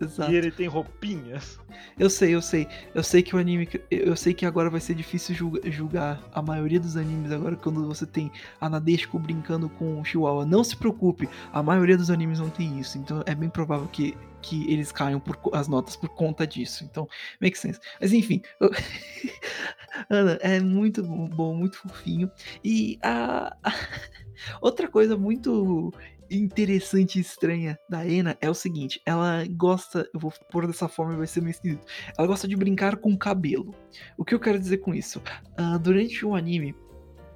Exato. 0.00 0.32
E 0.32 0.34
ele 0.34 0.50
tem 0.50 0.66
roupinhas. 0.66 1.60
Eu 1.96 2.10
sei, 2.10 2.34
eu 2.34 2.42
sei. 2.42 2.66
Eu 2.92 3.04
sei 3.04 3.22
que 3.22 3.36
o 3.36 3.38
anime. 3.38 3.68
Eu 3.88 4.16
sei 4.16 4.34
que 4.34 4.44
agora 4.44 4.68
vai 4.68 4.80
ser 4.80 4.94
difícil 4.96 5.32
julga- 5.32 5.70
julgar 5.70 6.20
a 6.34 6.42
maioria 6.42 6.80
dos 6.80 6.96
animes 6.96 7.30
agora 7.30 7.54
quando 7.54 7.86
você 7.86 8.04
tem 8.04 8.28
a 8.60 8.68
Nadeshiko 8.68 9.16
brincando 9.16 9.68
com 9.68 10.00
o 10.00 10.04
Chihuahua. 10.04 10.44
Não 10.44 10.64
se 10.64 10.76
preocupe, 10.76 11.28
a 11.52 11.62
maioria 11.62 11.96
dos 11.96 12.10
animes 12.10 12.40
não 12.40 12.50
tem 12.50 12.80
isso. 12.80 12.98
Então 12.98 13.22
é 13.26 13.34
bem 13.34 13.48
provável 13.48 13.86
que, 13.86 14.16
que 14.42 14.70
eles 14.70 14.92
caiam 14.92 15.20
por 15.20 15.38
as 15.54 15.68
notas 15.68 15.96
por 15.96 16.10
conta 16.10 16.46
disso. 16.46 16.84
Então, 16.84 17.08
make 17.40 17.56
sense. 17.56 17.80
Mas 18.00 18.12
enfim. 18.12 18.42
Ana, 20.10 20.38
é 20.42 20.60
muito 20.60 21.02
bom, 21.02 21.54
muito 21.54 21.78
fofinho. 21.78 22.30
E 22.62 22.98
a. 23.02 23.56
Outra 24.60 24.88
coisa 24.88 25.16
muito 25.16 25.92
interessante 26.28 27.18
e 27.18 27.20
estranha 27.20 27.78
da 27.88 28.06
Ena 28.06 28.36
é 28.40 28.48
o 28.48 28.54
seguinte, 28.54 29.00
ela 29.04 29.44
gosta, 29.50 30.08
eu 30.12 30.18
vou 30.18 30.32
pôr 30.50 30.66
dessa 30.66 30.88
forma 30.88 31.16
vai 31.16 31.26
ser 31.26 31.42
meio 31.42 31.50
esquisito, 31.50 31.84
ela 32.16 32.26
gosta 32.26 32.48
de 32.48 32.56
brincar 32.56 32.96
com 32.96 33.12
o 33.12 33.18
cabelo. 33.18 33.74
O 34.16 34.24
que 34.24 34.34
eu 34.34 34.40
quero 34.40 34.58
dizer 34.58 34.78
com 34.78 34.94
isso? 34.94 35.22
Ah, 35.56 35.76
durante 35.76 36.24
o 36.24 36.34
anime, 36.34 36.74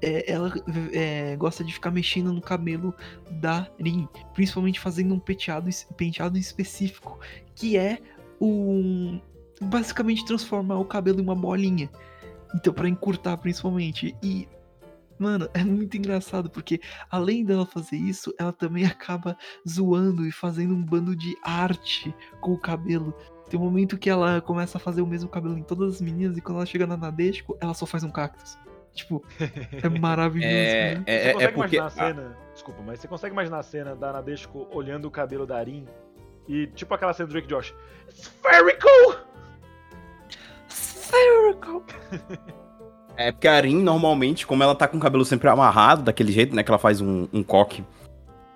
é, 0.03 0.31
ela 0.31 0.53
é, 0.93 1.37
gosta 1.37 1.65
de 1.65 1.73
ficar 1.73 1.91
mexendo 1.91 2.33
no 2.33 2.41
cabelo 2.41 2.95
da 3.31 3.69
Rin, 3.79 4.09
principalmente 4.35 4.81
fazendo 4.81 5.15
um 5.15 5.19
penteado, 5.19 5.69
penteado 5.97 6.39
específico, 6.39 7.19
que 7.55 7.77
é 7.77 7.99
um 8.41 9.21
basicamente 9.61 10.25
transformar 10.27 10.79
o 10.79 10.85
cabelo 10.85 11.21
em 11.21 11.23
uma 11.23 11.35
bolinha. 11.35 11.91
Então, 12.55 12.73
pra 12.73 12.89
encurtar 12.89 13.37
principalmente. 13.39 14.15
E 14.23 14.49
Mano, 15.19 15.49
é 15.55 15.65
muito 15.65 15.97
engraçado, 15.97 16.51
porque 16.51 16.79
além 17.11 17.43
dela 17.43 17.65
fazer 17.65 17.97
isso, 17.97 18.35
ela 18.39 18.53
também 18.53 18.85
acaba 18.87 19.37
zoando 19.67 20.27
e 20.27 20.33
fazendo 20.33 20.75
um 20.75 20.83
bando 20.83 21.17
de 21.17 21.35
arte 21.43 22.15
com 22.41 22.53
o 22.53 22.61
cabelo. 22.61 23.15
Tem 23.49 23.59
um 23.59 23.63
momento 23.63 23.97
que 23.97 24.11
ela 24.11 24.41
começa 24.41 24.77
a 24.77 24.81
fazer 24.81 25.01
o 25.01 25.07
mesmo 25.07 25.29
cabelo 25.29 25.57
em 25.57 25.63
todas 25.63 25.95
as 25.95 26.01
meninas, 26.01 26.37
e 26.37 26.41
quando 26.41 26.57
ela 26.57 26.67
chega 26.67 26.87
na 26.87 26.97
Nadeshiko, 26.97 27.57
ela 27.61 27.73
só 27.73 27.87
faz 27.87 28.05
um 28.05 28.11
cactus. 28.11 28.59
Tipo, 28.97 29.23
é 29.39 29.89
maravilhoso. 29.89 30.49
É, 30.53 30.95
né? 30.95 31.05
Você 31.05 31.11
é, 31.11 31.29
é 31.29 31.33
consegue 31.33 31.53
porque. 31.53 31.77
imaginar 31.77 31.87
a 31.87 31.91
cena. 32.09 32.37
Desculpa, 32.55 32.83
mas 32.85 32.99
você 32.99 33.07
consegue 33.07 33.33
imaginar 33.35 33.59
a 33.59 33.63
cena 33.63 33.95
da 33.95 34.13
Nadeshiko 34.15 34.67
olhando 34.73 35.05
o 35.05 35.11
cabelo 35.11 35.47
da 35.47 35.59
Arin 35.59 35.87
e 36.49 36.67
tipo 36.69 36.93
aquela 36.95 37.13
cena 37.13 37.27
do 37.29 37.33
Drake 37.33 37.47
Josh. 37.47 37.75
Spherical! 38.09 39.27
Spherical. 40.69 41.83
É 43.19 43.33
porque 43.33 43.49
a 43.49 43.55
Arin, 43.55 43.81
normalmente, 43.83 44.47
como 44.47 44.63
ela 44.63 44.75
tá 44.75 44.87
com 44.87 44.99
o 44.99 45.01
cabelo 45.01 45.25
sempre 45.25 45.49
amarrado, 45.49 46.03
daquele 46.03 46.31
jeito, 46.31 46.55
né? 46.55 46.63
Que 46.63 46.71
ela 46.71 46.77
faz 46.77 47.01
um, 47.01 47.27
um 47.33 47.43
coque. 47.43 47.83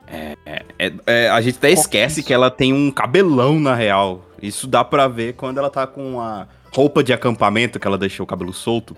É, 0.07 0.37
é- 0.79 0.93
é- 1.07 1.31
a 1.31 1.41
gente 1.41 1.57
até 1.57 1.71
esquece 1.71 2.23
que 2.23 2.31
ela 2.31 2.51
tem 2.51 2.71
um 2.71 2.91
cabelão, 2.91 3.59
na 3.59 3.75
real. 3.75 4.21
Isso 4.43 4.67
dá 4.67 4.85
pra 4.85 5.09
ver 5.09 5.33
quando 5.33 5.57
ela 5.57 5.71
tá 5.71 5.87
com 5.87 6.21
a 6.21 6.47
roupa 6.75 7.03
de 7.03 7.11
acampamento, 7.11 7.81
que 7.81 7.87
ela 7.87 7.97
deixou 7.97 8.25
o 8.25 8.27
cabelo 8.27 8.53
solto. 8.53 8.95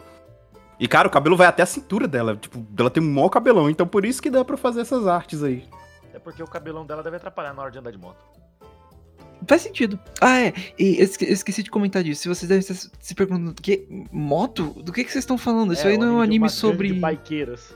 E, 0.78 0.88
cara, 0.88 1.06
o 1.06 1.10
cabelo 1.10 1.36
vai 1.36 1.46
até 1.46 1.62
a 1.62 1.66
cintura 1.66 2.08
dela. 2.08 2.36
Tipo, 2.36 2.64
ela 2.78 2.90
tem 2.90 3.02
um 3.02 3.12
maior 3.12 3.28
cabelão. 3.28 3.70
Então, 3.70 3.86
por 3.86 4.04
isso 4.04 4.20
que 4.20 4.30
dá 4.30 4.44
pra 4.44 4.56
fazer 4.56 4.80
essas 4.80 5.06
artes 5.06 5.42
aí. 5.42 5.64
É 6.12 6.18
porque 6.18 6.42
o 6.42 6.46
cabelão 6.46 6.84
dela 6.84 7.02
deve 7.02 7.16
atrapalhar 7.16 7.54
na 7.54 7.62
hora 7.62 7.70
de 7.70 7.78
andar 7.78 7.90
de 7.90 7.98
moto. 7.98 8.18
Faz 9.46 9.62
sentido. 9.62 9.98
Ah, 10.20 10.40
é. 10.40 10.52
E 10.78 10.98
eu 10.98 11.04
esque- 11.04 11.24
eu 11.24 11.32
esqueci 11.32 11.62
de 11.62 11.70
comentar 11.70 12.02
disso. 12.04 12.22
Se 12.22 12.28
vocês 12.28 12.48
devem 12.48 12.60
estar 12.60 12.74
se 13.00 13.14
perguntando, 13.14 13.54
que 13.54 13.86
moto? 14.12 14.72
Do 14.82 14.92
que, 14.92 15.02
que 15.04 15.10
vocês 15.10 15.22
estão 15.22 15.36
falando? 15.38 15.72
Isso 15.72 15.86
aí 15.86 15.98
não 15.98 16.06
é 16.08 16.10
um 16.12 16.20
anime 16.20 16.48
sobre. 16.48 16.88
De 16.92 17.00
baiqueiras. 17.00 17.74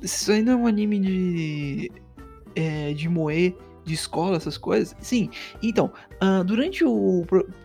Isso 0.00 0.32
aí 0.32 0.42
não 0.42 0.52
é 0.54 0.56
um 0.56 0.66
anime 0.66 0.98
de. 0.98 1.92
É, 2.56 2.92
de 2.94 3.08
moer, 3.08 3.54
de 3.84 3.94
escola, 3.94 4.36
essas 4.36 4.58
coisas? 4.58 4.94
Sim. 5.00 5.30
Então, 5.62 5.92
ah, 6.24 6.42
durante 6.44 6.84
o, 6.84 7.24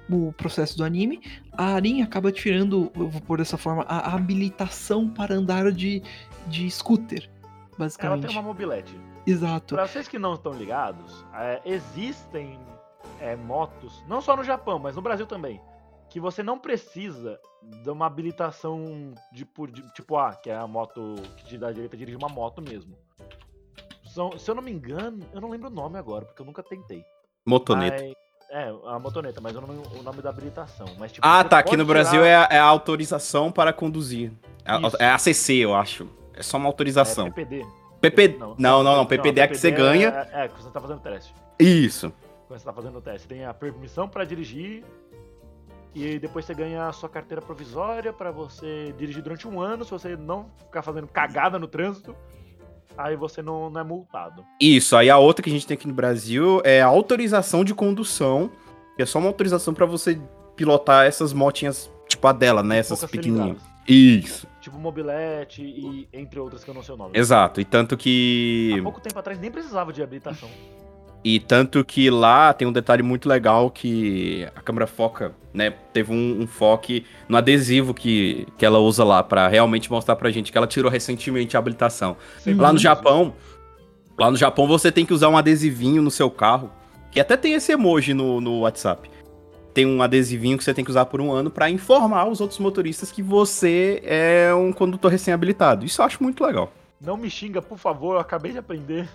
o 0.10 0.34
processo 0.34 0.76
do 0.76 0.84
anime, 0.84 1.22
a 1.52 1.76
Arin 1.76 2.02
acaba 2.02 2.32
tirando, 2.32 2.92
eu 2.96 3.08
vou 3.08 3.22
pôr 3.22 3.38
dessa 3.38 3.56
forma, 3.58 3.84
a 3.84 4.16
habilitação 4.16 5.08
para 5.08 5.36
andar 5.36 5.72
de, 5.72 6.02
de 6.48 6.70
scooter. 6.72 7.30
Ela 7.44 7.78
Basicamente. 7.78 8.26
tem 8.28 8.36
uma 8.36 8.42
mobilete. 8.42 9.00
Exato. 9.28 9.76
Pra 9.76 9.86
vocês 9.88 10.08
que 10.08 10.18
não 10.18 10.34
estão 10.34 10.54
ligados, 10.54 11.24
é, 11.36 11.62
existem 11.66 12.60
é, 13.20 13.36
motos, 13.36 14.04
não 14.08 14.22
só 14.22 14.36
no 14.36 14.44
Japão, 14.44 14.80
mas 14.80 14.96
no 14.96 15.02
Brasil 15.04 15.28
também, 15.28 15.62
que 16.10 16.20
você 16.20 16.42
não 16.42 16.58
precisa 16.58 17.40
de 17.84 17.90
uma 17.92 18.08
habilitação 18.08 19.14
de, 19.32 19.46
por- 19.46 19.70
de- 19.70 19.84
tipo 19.94 20.18
A, 20.18 20.34
que 20.34 20.50
é 20.50 20.56
a 20.56 20.66
moto 20.66 21.16
que 21.38 21.46
te 21.46 21.58
dá 21.60 21.72
direito 21.72 21.96
a 21.96 22.00
dirigir 22.00 22.18
uma 22.18 22.30
moto 22.30 22.60
mesmo. 22.62 22.98
São, 24.06 24.38
se 24.40 24.50
eu 24.50 24.56
não 24.56 24.64
me 24.64 24.72
engano, 24.72 25.20
eu 25.34 25.40
não 25.42 25.50
lembro 25.50 25.68
o 25.68 25.74
nome 25.74 26.00
agora, 26.00 26.26
porque 26.26 26.42
eu 26.42 26.46
nunca 26.46 26.64
tentei. 26.64 27.04
Motoneta. 27.46 28.02
Mas- 28.04 28.14
é, 28.50 28.74
a 28.88 29.00
motoneta, 29.00 29.40
mas 29.42 29.54
não 29.54 29.62
lembro 29.62 30.00
o 30.00 30.04
nome 30.04 30.22
da 30.22 30.30
habilitação. 30.30 30.88
Mas, 30.98 31.12
tipo, 31.12 31.26
Ah, 31.28 31.44
tá. 31.44 31.60
Aqui 31.60 31.76
no 31.78 31.86
Brasil 31.86 32.22
tirar- 32.22 32.28
é 32.28 32.36
a, 32.36 32.48
é 32.52 32.60
a 32.60 32.64
autorização 32.64 33.52
para 33.52 33.74
conduzir. 33.74 34.32
É, 34.66 34.72
a- 34.72 34.80
é 35.00 35.10
ACC, 35.12 35.56
eu 35.56 35.76
acho. 35.76 36.08
É 36.34 36.42
só 36.44 36.58
uma 36.58 36.68
autorização. 36.68 37.28
É 37.28 37.32
PPD. 37.32 37.66
PP... 38.00 38.38
Não, 38.40 38.56
não, 38.58 38.84
não. 38.84 39.06
PPD 39.06 39.42
é 39.42 39.48
que 39.48 39.56
você 39.58 39.72
ganha. 39.72 40.10
É, 40.32 40.46
é, 40.46 40.48
que 40.48 40.62
você 40.62 40.70
tá 40.70 40.80
fazendo 40.80 41.00
teste. 41.00 41.34
Isso. 41.60 42.14
quando 42.48 42.60
você 42.60 42.66
tá 42.66 42.72
fazendo 42.74 42.98
o 42.98 43.02
teste. 43.02 43.24
Você 43.24 43.28
tem 43.28 43.44
a 43.46 43.54
permissão 43.54 44.08
pra 44.08 44.24
dirigir 44.24 44.84
e 45.96 46.20
depois 46.20 46.46
você 46.46 46.54
ganha 46.54 46.88
a 46.88 46.94
sua 46.94 47.10
carteira 47.10 47.42
provisória 47.42 48.14
pra 48.14 48.30
você 48.32 48.94
dirigir 48.98 49.22
durante 49.24 49.48
um 49.48 49.60
ano, 49.60 49.84
se 49.84 49.90
você 49.92 50.16
não 50.16 50.46
ficar 50.60 50.82
fazendo 50.84 51.08
cagada 51.08 51.58
no 51.60 51.68
trânsito. 51.68 52.16
Aí 52.98 53.16
você 53.16 53.42
não, 53.42 53.70
não 53.70 53.82
é 53.82 53.84
multado. 53.84 54.44
Isso, 54.60 54.96
aí 54.96 55.10
a 55.10 55.18
outra 55.18 55.44
que 55.44 55.50
a 55.50 55.54
gente 55.54 55.68
tem 55.68 55.76
aqui 55.76 55.88
no 55.88 55.94
Brasil 55.94 56.62
é 56.64 56.82
a 56.82 56.88
autorização 56.88 57.64
de 57.64 57.74
condução, 57.74 58.50
que 58.96 59.04
é 59.04 59.06
só 59.06 59.20
uma 59.20 59.28
autorização 59.28 59.74
pra 59.74 59.86
você 59.86 60.20
pilotar 60.56 61.06
essas 61.06 61.34
motinhas, 61.34 61.90
tipo 62.08 62.28
a 62.28 62.34
dela, 62.34 62.64
né? 62.64 62.80
Essas 62.80 63.06
pequenininhas. 63.06 63.58
Isso, 63.88 64.46
Tipo 64.60 64.78
mobilete 64.78 65.62
e 65.62 66.10
entre 66.12 66.38
outras 66.42 66.62
que 66.62 66.70
eu 66.70 66.74
não 66.74 66.84
sei 66.84 66.94
o 66.94 66.98
nome. 66.98 67.18
exato. 67.18 67.62
E 67.62 67.64
tanto 67.66 67.96
que. 67.96 68.76
Há 68.78 68.84
pouco 68.84 69.00
tempo 69.00 69.18
atrás 69.18 69.40
nem 69.40 69.50
precisava 69.50 69.94
de 69.94 70.04
habilitação. 70.04 70.50
E 71.30 71.42
tanto 71.42 71.84
que 71.84 72.10
lá 72.10 72.54
tem 72.54 72.66
um 72.66 72.72
detalhe 72.72 73.04
muito 73.04 73.28
legal 73.28 73.70
que 73.70 74.48
a 74.56 74.62
câmera 74.62 74.88
foca, 74.88 75.34
né? 75.54 75.72
Teve 75.92 76.14
um, 76.14 76.44
um 76.44 76.48
foque 76.48 77.06
no 77.28 77.36
adesivo 77.36 77.94
que, 77.94 78.48
que 78.58 78.66
ela 78.66 78.80
usa 78.80 79.04
lá 79.04 79.22
pra 79.22 79.50
realmente 79.50 79.92
mostrar 79.92 80.16
pra 80.16 80.32
gente 80.32 80.54
que 80.54 80.58
ela 80.58 80.66
tirou 80.66 80.90
recentemente 80.90 81.58
a 81.58 81.60
habilitação. 81.60 82.16
Sempre 82.40 82.62
Lá 82.62 82.72
no. 82.72 82.80
Japão, 82.80 83.34
lá 84.18 84.32
no 84.32 84.38
Japão 84.38 84.66
você 84.66 84.90
tem 84.90 85.06
que 85.06 85.14
usar 85.14 85.28
um 85.28 85.36
adesivinho 85.36 86.02
no 86.02 86.10
seu 86.10 86.32
carro, 86.32 86.72
que 87.12 87.20
até 87.20 87.36
tem 87.36 87.56
esse 87.56 87.74
emoji 87.74 88.14
no, 88.14 88.40
no 88.40 88.62
WhatsApp. 88.62 89.12
Tem 89.74 89.86
um 89.86 90.02
adesivinho 90.02 90.58
que 90.58 90.64
você 90.64 90.74
tem 90.74 90.86
que 90.86 90.92
usar 90.92 91.08
por 91.08 91.20
um 91.20 91.34
ano 91.34 91.52
pra 91.52 91.70
informar 91.70 92.30
os 92.30 92.40
outros 92.40 92.58
motoristas 92.58 93.12
que 93.12 93.22
você 93.22 94.02
é 94.06 94.54
um 94.54 94.72
condutor 94.72 95.12
recém-habilitado. 95.12 95.86
Isso 95.86 96.02
eu 96.02 96.06
acho 96.06 96.24
muito 96.24 96.42
legal. 96.42 96.72
Não 97.02 97.18
me 97.18 97.30
xinga, 97.30 97.62
por 97.62 97.78
favor, 97.78 98.14
eu 98.14 98.20
acabei 98.22 98.54
de 98.54 98.60
aprender. 98.60 99.10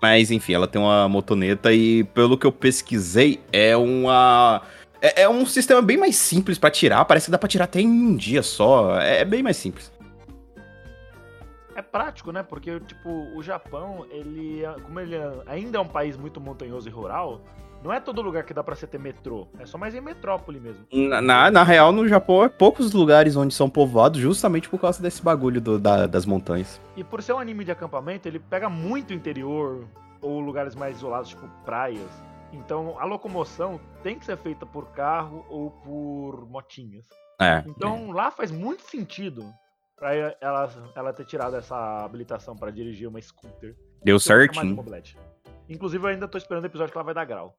Mas 0.00 0.30
enfim, 0.30 0.52
ela 0.54 0.68
tem 0.68 0.80
uma 0.80 1.08
motoneta 1.08 1.72
e 1.72 2.04
pelo 2.04 2.38
que 2.38 2.46
eu 2.46 2.52
pesquisei, 2.52 3.40
é 3.52 3.76
uma. 3.76 4.62
É, 5.00 5.22
é 5.22 5.28
um 5.28 5.44
sistema 5.46 5.82
bem 5.82 5.96
mais 5.96 6.16
simples 6.16 6.58
pra 6.58 6.70
tirar. 6.70 7.04
Parece 7.04 7.26
que 7.26 7.32
dá 7.32 7.38
pra 7.38 7.48
tirar 7.48 7.64
até 7.64 7.80
em 7.80 7.88
um 7.88 8.16
dia 8.16 8.42
só. 8.42 8.98
É 9.00 9.24
bem 9.24 9.42
mais 9.42 9.56
simples. 9.56 9.92
É 11.74 11.82
prático, 11.82 12.32
né? 12.32 12.42
Porque, 12.42 12.80
tipo, 12.80 13.08
o 13.36 13.42
Japão, 13.42 14.04
ele, 14.10 14.64
é- 14.64 14.74
como 14.82 14.98
ele 14.98 15.14
é- 15.14 15.32
ainda 15.46 15.78
é 15.78 15.80
um 15.80 15.86
país 15.86 16.16
muito 16.16 16.40
montanhoso 16.40 16.88
e 16.88 16.90
rural, 16.90 17.40
não 17.82 17.92
é 17.92 18.00
todo 18.00 18.20
lugar 18.22 18.44
que 18.44 18.52
dá 18.54 18.62
pra 18.62 18.74
você 18.74 18.86
ter 18.86 18.98
metrô. 18.98 19.46
É 19.58 19.66
só 19.66 19.78
mais 19.78 19.94
em 19.94 20.00
metrópole 20.00 20.58
mesmo. 20.60 20.86
Na, 20.92 21.20
na, 21.20 21.50
na 21.50 21.62
real, 21.62 21.92
no 21.92 22.06
Japão, 22.08 22.42
é 22.44 22.48
poucos 22.48 22.92
lugares 22.92 23.36
onde 23.36 23.54
são 23.54 23.68
povoados 23.70 24.20
justamente 24.20 24.68
por 24.68 24.80
causa 24.80 25.02
desse 25.02 25.22
bagulho 25.22 25.60
do- 25.60 25.78
da- 25.78 26.06
das 26.06 26.26
montanhas. 26.26 26.80
E 26.96 27.04
por 27.04 27.22
ser 27.22 27.32
um 27.34 27.38
anime 27.38 27.64
de 27.64 27.70
acampamento, 27.70 28.26
ele 28.26 28.38
pega 28.38 28.68
muito 28.68 29.12
interior 29.12 29.86
ou 30.20 30.40
lugares 30.40 30.74
mais 30.74 30.96
isolados, 30.96 31.28
tipo 31.30 31.46
praias. 31.64 32.10
Então 32.52 32.96
a 32.98 33.04
locomoção 33.04 33.78
tem 34.02 34.18
que 34.18 34.24
ser 34.24 34.36
feita 34.36 34.64
por 34.66 34.86
carro 34.92 35.44
ou 35.48 35.70
por 35.70 36.46
motinhas. 36.48 37.06
É. 37.40 37.62
Então 37.66 38.10
lá 38.10 38.30
faz 38.30 38.50
muito 38.50 38.82
sentido 38.82 39.44
pra 39.96 40.14
ela, 40.14 40.92
ela 40.96 41.12
ter 41.12 41.24
tirado 41.26 41.54
essa 41.56 42.04
habilitação 42.04 42.56
pra 42.56 42.70
dirigir 42.70 43.06
uma 43.08 43.20
scooter. 43.20 43.76
Deu 44.02 44.18
certinho. 44.18 44.74
Inclusive 45.68 46.02
eu 46.04 46.08
ainda 46.08 46.26
tô 46.26 46.38
esperando 46.38 46.64
o 46.64 46.66
episódio 46.66 46.90
que 46.90 46.98
ela 46.98 47.04
vai 47.04 47.14
dar 47.14 47.24
grau. 47.26 47.54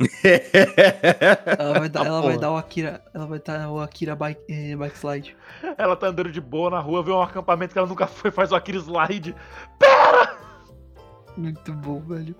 Ela 1.58 1.78
vai 1.78 1.88
dar, 1.88 2.02
Ah, 2.02 2.06
ela 2.06 2.20
vai 2.22 2.38
dar 2.38 2.50
o 2.52 2.56
Akira. 2.56 3.04
Ela 3.14 3.26
vai 3.26 3.38
dar 3.38 3.70
o 3.70 3.80
Akira 3.80 4.16
bike, 4.16 4.42
eh, 4.48 4.76
bike 4.76 4.96
slide. 4.98 5.36
Ela 5.78 5.94
tá 5.96 6.08
andando 6.08 6.32
de 6.32 6.40
boa 6.40 6.70
na 6.70 6.80
rua, 6.80 7.02
vê 7.02 7.12
um 7.12 7.22
acampamento 7.22 7.72
que 7.72 7.78
ela 7.78 7.88
nunca 7.88 8.06
foi, 8.06 8.30
faz 8.30 8.50
o 8.52 8.56
Akira 8.56 8.78
Slide. 8.78 9.34
Muito 11.36 11.72
bom, 11.72 12.00
velho. 12.00 12.34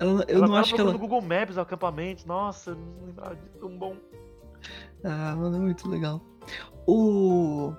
Ela- 0.00 0.24
eu 0.28 0.36
ela 0.36 0.40
não 0.40 0.48
tava 0.48 0.60
acho 0.60 0.74
que 0.74 0.80
ela. 0.80 0.92
no 0.92 0.98
Google 0.98 1.22
Maps 1.22 1.56
acampamentos. 1.58 2.24
Nossa, 2.24 2.74
não 2.74 3.06
lembrava 3.06 3.36
disso, 3.36 3.56
tão 3.58 3.76
bom. 3.78 3.96
Ah, 5.04 5.34
mano, 5.36 5.56
é 5.56 5.60
muito 5.60 5.88
legal. 5.88 6.20
O. 6.86 7.72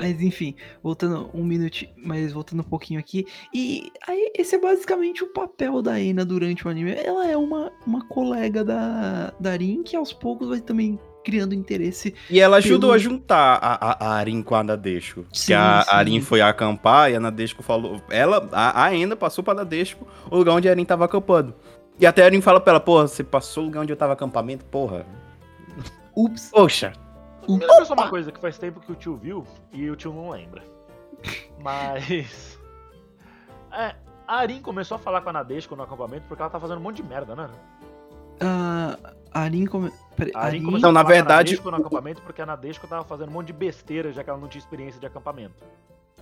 Mas 0.00 0.22
enfim, 0.22 0.54
voltando 0.80 1.28
um 1.34 1.42
minuto, 1.44 1.84
mas 1.96 2.32
voltando 2.32 2.60
um 2.60 2.64
pouquinho 2.64 3.00
aqui. 3.00 3.26
E 3.52 3.90
aí, 4.06 4.30
esse 4.38 4.54
é 4.54 4.58
basicamente 4.60 5.24
o 5.24 5.32
papel 5.32 5.82
da 5.82 6.00
Ena 6.00 6.24
durante 6.24 6.66
o 6.66 6.70
anime. 6.70 6.92
Ela 6.92 7.26
é 7.28 7.36
uma, 7.36 7.72
uma 7.84 8.06
colega 8.06 8.62
da, 8.64 9.32
da 9.40 9.56
Rin 9.56 9.82
que 9.82 9.96
aos 9.96 10.12
poucos 10.12 10.48
vai 10.48 10.60
também 10.60 10.98
criando 11.24 11.52
interesse. 11.52 12.14
E 12.30 12.38
ela 12.38 12.58
ajudou 12.58 12.90
Pelo- 12.90 12.92
a 12.92 12.98
juntar 12.98 13.58
a, 13.60 13.74
a, 13.74 14.06
a 14.06 14.14
Arin 14.18 14.40
com 14.40 14.54
a 14.54 14.62
Nadeshko. 14.62 15.26
Sim, 15.32 15.46
que 15.48 15.52
a 15.54 15.82
sim. 15.82 15.90
Arin 15.90 16.20
foi 16.20 16.40
acampar 16.40 17.10
e 17.10 17.16
a 17.16 17.20
Nadeshko 17.20 17.62
falou. 17.64 18.00
Ela, 18.08 18.48
a, 18.52 18.84
a 18.84 18.94
Ena 18.96 19.16
passou 19.16 19.42
pra 19.42 19.52
Nadeshko 19.52 20.06
o 20.30 20.36
lugar 20.36 20.54
onde 20.54 20.68
a 20.68 20.70
Arin 20.70 20.84
tava 20.84 21.04
acampando. 21.06 21.52
E 21.98 22.06
até 22.06 22.22
a 22.22 22.26
Arin 22.26 22.40
fala 22.40 22.60
pra 22.60 22.74
ela, 22.74 22.80
porra, 22.80 23.08
você 23.08 23.24
passou 23.24 23.64
o 23.64 23.66
lugar 23.66 23.80
onde 23.82 23.92
eu 23.92 23.96
tava 23.96 24.12
acampamento, 24.12 24.64
porra. 24.66 25.04
Ups, 26.16 26.50
Poxa. 26.52 26.92
Me 27.56 27.66
lembra 27.66 27.84
só 27.84 27.94
uma 27.94 28.08
coisa 28.10 28.30
que 28.32 28.40
faz 28.40 28.58
tempo 28.58 28.80
que 28.80 28.92
o 28.92 28.94
tio 28.94 29.16
viu 29.16 29.46
e 29.72 29.90
o 29.90 29.96
tio 29.96 30.12
não 30.12 30.30
lembra. 30.30 30.62
Mas. 31.62 32.58
É, 33.72 33.94
a 34.26 34.36
Arin 34.38 34.60
começou 34.60 34.96
a 34.96 34.98
falar 34.98 35.20
com 35.22 35.30
a 35.30 35.32
Nadeshko 35.32 35.74
no 35.76 35.82
acampamento 35.82 36.26
porque 36.28 36.42
ela 36.42 36.50
tá 36.50 36.60
fazendo 36.60 36.78
um 36.78 36.82
monte 36.82 36.96
de 36.96 37.02
merda, 37.08 37.34
né? 37.34 37.48
a 38.40 38.96
Arin 39.42 39.66
come... 39.66 39.90
peraí, 40.16 40.32
A 40.34 40.40
Arin 40.40 40.56
Arin- 40.58 40.64
começou 40.64 40.82
Não, 40.82 40.90
a 40.90 40.92
na 40.92 41.00
falar 41.00 41.04
com 41.04 41.10
a 41.10 41.14
verdade, 41.14 41.50
Nadeshko 41.50 41.70
no 41.70 41.76
acampamento 41.76 42.22
porque 42.22 42.40
a 42.42 42.46
Nadeshko 42.46 42.86
tava 42.86 43.04
fazendo 43.04 43.28
um 43.30 43.32
monte 43.32 43.48
de 43.48 43.52
besteira 43.52 44.12
já 44.12 44.22
que 44.22 44.30
ela 44.30 44.38
não 44.38 44.48
tinha 44.48 44.60
experiência 44.60 45.00
de 45.00 45.06
acampamento. 45.06 45.54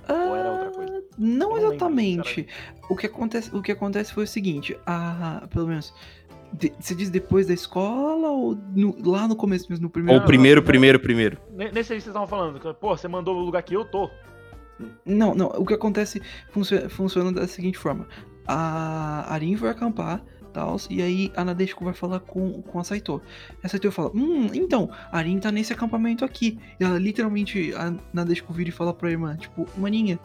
Ou 0.08 0.36
era 0.36 0.50
outra 0.52 0.70
coisa? 0.70 0.98
Ah, 0.98 1.14
Não, 1.18 1.50
não 1.50 1.56
exatamente. 1.58 2.48
o 2.88 2.96
que 2.96 3.06
acontece, 3.06 3.54
o 3.54 3.60
que 3.60 3.72
acontece 3.72 4.12
foi 4.14 4.24
o 4.24 4.26
seguinte, 4.26 4.78
a, 4.86 5.46
pelo 5.50 5.66
menos 5.66 5.92
de- 6.59 6.72
você 6.78 6.94
diz 6.94 7.11
depois 7.11 7.46
da 7.46 7.54
escola 7.54 8.28
ou 8.28 8.57
no- 8.74 8.96
lá 9.04 9.26
no 9.28 9.36
começo 9.36 9.66
mesmo 9.70 9.82
no 9.82 9.86
Ou 9.88 9.92
primeiro? 9.92 10.20
Não, 10.20 10.26
primeiro, 10.26 10.61
não. 10.61 10.66
primeiro, 10.66 11.00
primeiro. 11.00 11.38
Ne- 11.52 11.70
Nesse 11.72 11.92
aí 11.92 12.00
vocês 12.00 12.07
estavam 12.07 12.26
falando, 12.26 12.59
que, 12.59 12.72
pô, 12.74 12.96
você 12.96 13.07
mandou 13.09 13.36
o 13.36 13.40
lugar 13.44 13.62
que 13.62 13.74
eu 13.74 13.84
tô. 13.84 14.11
Não, 15.04 15.34
não. 15.34 15.46
O 15.57 15.64
que 15.64 15.74
acontece 15.74 16.20
funcio- 16.50 16.88
funciona 16.90 17.32
da 17.32 17.46
seguinte 17.48 17.78
forma: 17.78 18.07
a 18.46 19.32
Arin 19.32 19.54
vai 19.57 19.70
acampar, 19.70 20.22
tal, 20.52 20.76
e 20.90 21.00
aí 21.02 21.32
a 21.36 21.44
Nadeshiko 21.44 21.84
vai 21.84 21.94
falar 21.94 22.20
com, 22.20 22.61
com 22.62 22.78
a 22.78 22.84
Saito. 22.84 23.20
A 23.62 23.68
Saito 23.68 23.90
fala: 23.90 24.11
Hum, 24.14 24.48
então, 24.52 24.90
a 25.11 25.18
Arin 25.18 25.38
tá 25.38 25.50
nesse 25.50 25.72
acampamento 25.72 26.24
aqui. 26.24 26.59
E 26.78 26.84
ela 26.84 26.98
literalmente, 26.98 27.72
a 27.74 27.94
Nadeshiko 28.12 28.52
vira 28.52 28.68
e 28.68 28.72
fala 28.72 28.92
pra 28.92 29.11
irmã: 29.11 29.36
Tipo, 29.36 29.66
maninha, 29.78 30.18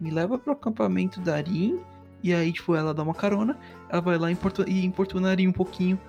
me 0.00 0.10
leva 0.10 0.36
pro 0.38 0.52
acampamento 0.52 1.20
da 1.20 1.36
Arin. 1.36 1.78
E 2.24 2.32
aí, 2.32 2.52
tipo, 2.52 2.74
ela 2.76 2.94
dá 2.94 3.02
uma 3.02 3.14
carona, 3.14 3.58
ela 3.92 4.00
vai 4.00 4.16
lá 4.18 4.30
e 4.30 4.32
importuna, 4.32 4.68
e 4.68 4.84
importuna 4.84 5.28
a 5.28 5.30
Arin 5.32 5.48
um 5.48 5.52
pouquinho. 5.52 6.00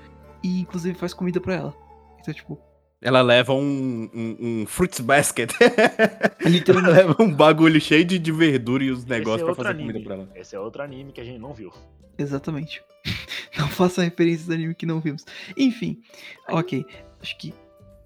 E 0.42 0.62
inclusive 0.62 0.98
faz 0.98 1.14
comida 1.14 1.40
pra 1.42 1.56
ela. 1.56 1.74
Então, 2.22 2.34
tipo, 2.34 2.58
Ela 3.02 3.22
leva 3.22 3.54
um, 3.54 4.10
um, 4.14 4.38
um 4.40 4.66
fruits 4.66 5.02
basket. 5.02 5.52
ela 5.60 6.50
literalmente. 6.50 6.94
leva 6.96 7.16
um 7.20 7.34
bagulho 7.34 7.80
cheio 7.82 8.06
de, 8.06 8.18
de 8.18 8.32
verdura 8.32 8.84
e 8.84 8.92
os 8.92 9.04
negócios 9.06 9.42
é 9.42 9.46
pra 9.46 9.56
fazer 9.56 9.70
anime. 9.70 9.92
comida 9.94 10.06
pra 10.06 10.16
ela. 10.16 10.30
Esse 10.36 10.56
é 10.56 10.60
outro 10.60 10.82
anime 10.82 11.12
que 11.12 11.20
a 11.20 11.24
gente 11.26 11.40
não 11.40 11.54
viu. 11.54 11.72
Exatamente. 12.18 12.82
Não 13.58 13.68
faça 13.68 14.02
referências 14.02 14.48
do 14.48 14.54
anime 14.54 14.74
que 14.74 14.86
não 14.86 15.00
vimos. 15.00 15.24
Enfim, 15.56 16.02
ok. 16.50 16.84
Acho 17.22 17.38
que 17.38 17.54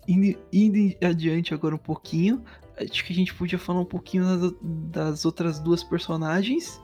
indo, 0.05 0.37
indo 0.51 0.95
adiante 1.05 1.53
agora 1.53 1.73
um 1.73 1.77
pouquinho, 1.79 2.43
acho 2.77 3.05
que 3.05 3.13
a 3.13 3.15
gente 3.15 3.33
podia 3.33 3.57
falar 3.57 3.79
um 3.79 3.85
pouquinho 3.85 4.25
das, 4.25 4.53
das 4.91 5.25
outras 5.25 5.57
duas 5.59 5.85
personagens, 5.85 6.81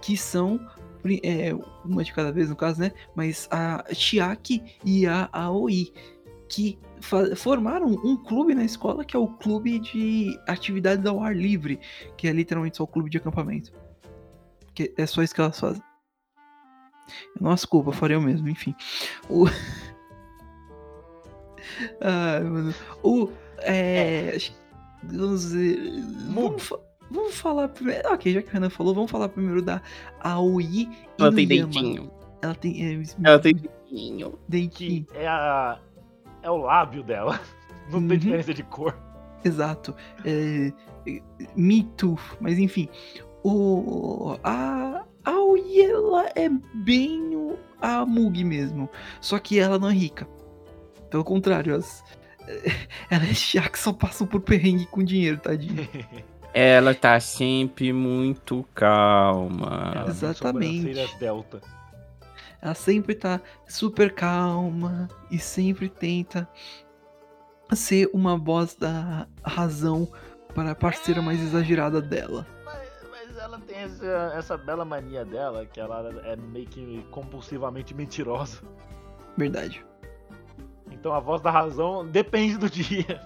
que 0.00 0.16
são 0.16 0.60
é, 1.22 1.52
uma 1.84 2.02
de 2.04 2.12
cada 2.12 2.32
vez 2.32 2.48
no 2.48 2.56
caso, 2.56 2.80
né? 2.80 2.92
Mas 3.14 3.48
a 3.50 3.84
Chiaki 3.92 4.62
e 4.84 5.06
a 5.06 5.28
Aoi, 5.32 5.92
que 6.48 6.78
formaram 7.36 7.86
um 7.86 8.16
clube 8.16 8.54
na 8.54 8.64
escola 8.64 9.04
que 9.04 9.16
é 9.16 9.18
o 9.18 9.28
clube 9.28 9.78
de 9.78 10.38
atividades 10.46 11.04
ao 11.04 11.22
ar 11.22 11.36
livre, 11.36 11.78
que 12.16 12.28
é 12.28 12.32
literalmente 12.32 12.76
só 12.76 12.84
o 12.84 12.88
clube 12.88 13.10
de 13.10 13.18
acampamento. 13.18 13.72
Que 14.74 14.92
é 14.96 15.06
só 15.06 15.22
isso 15.22 15.34
que 15.34 15.40
elas 15.40 15.58
fazem. 15.60 15.82
Nossa, 17.40 17.66
culpa, 17.66 17.90
eu 17.90 17.94
faria 17.94 18.18
o 18.18 18.22
mesmo, 18.22 18.48
enfim. 18.48 18.74
O. 19.28 19.44
Ai, 22.00 22.40
mano. 22.42 22.74
O. 23.02 23.28
É. 23.58 24.36
que- 24.38 24.52
Vamos 25.02 25.42
dizer. 25.42 25.78
Vamos, 26.32 26.72
vamos 27.10 27.34
falar 27.36 27.68
primeiro. 27.68 28.08
Ok, 28.12 28.32
já 28.32 28.42
que 28.42 28.48
o 28.48 28.52
Renan 28.52 28.70
falou, 28.70 28.94
vamos 28.94 29.10
falar 29.10 29.28
primeiro 29.28 29.62
da 29.62 29.80
Aoi 30.20 30.88
Ela 31.18 31.32
tem 31.32 31.46
dentinho. 31.46 32.10
Ela 32.42 32.54
tem. 32.54 32.84
É, 33.00 33.02
Ela 33.22 33.38
tem 33.38 33.54
dentinho. 33.54 34.38
dentinho. 34.48 35.06
É 35.14 35.26
a. 35.26 35.78
É 36.42 36.50
o 36.50 36.56
lábio 36.58 37.02
dela. 37.02 37.40
Não 37.90 38.00
tem 38.00 38.02
Uhum. 38.12 38.16
diferença 38.18 38.54
de 38.54 38.62
cor. 38.62 38.96
Exato. 39.44 39.94
É, 40.24 40.72
Me 41.56 41.82
Too. 41.96 42.18
Mas 42.40 42.58
enfim. 42.58 42.88
O, 43.42 44.36
a 44.42 45.04
a 45.26 45.30
Aoi, 45.30 45.80
ela 45.80 46.26
é 46.34 46.48
bem 46.74 47.34
o- 47.34 47.58
a 47.80 48.04
Mugi 48.06 48.44
mesmo. 48.44 48.88
Só 49.20 49.38
que 49.38 49.58
ela 49.58 49.78
não 49.78 49.88
é 49.88 49.92
rica. 49.92 50.26
Pelo 51.10 51.24
contrário, 51.24 51.74
as, 51.76 52.02
ela 53.10 53.24
é 53.24 53.32
chá 53.34 53.68
que 53.68 53.78
só 53.78 53.92
passam 53.92 54.26
por 54.26 54.40
perrengue 54.40 54.86
com 54.86 55.02
dinheiro, 55.02 55.38
tadinho. 55.38 55.86
Ela 56.54 56.94
tá 56.94 57.18
sempre 57.18 57.92
muito 57.92 58.64
calma. 58.72 59.92
Ela 59.96 60.08
Exatamente. 60.08 61.18
delta. 61.18 61.60
Ela 62.62 62.74
sempre 62.74 63.16
tá 63.16 63.40
super 63.66 64.14
calma 64.14 65.08
e 65.30 65.38
sempre 65.38 65.88
tenta 65.88 66.48
ser 67.72 68.08
uma 68.14 68.38
voz 68.38 68.76
da 68.76 69.26
razão 69.42 70.08
para 70.54 70.70
a 70.70 70.74
parceira 70.76 71.20
mais 71.20 71.42
exagerada 71.42 72.00
dela. 72.00 72.46
Mas, 72.64 72.88
mas 73.10 73.36
ela 73.36 73.58
tem 73.58 73.78
essa, 73.78 74.32
essa 74.36 74.56
bela 74.56 74.84
mania 74.84 75.24
dela, 75.24 75.66
que 75.66 75.80
ela 75.80 76.08
é 76.24 76.36
meio 76.36 76.66
que 76.66 77.04
compulsivamente 77.10 77.92
mentirosa. 77.92 78.62
Verdade. 79.36 79.84
Então 80.92 81.12
a 81.12 81.18
voz 81.18 81.42
da 81.42 81.50
razão 81.50 82.06
depende 82.06 82.56
do 82.56 82.70
dia. 82.70 83.20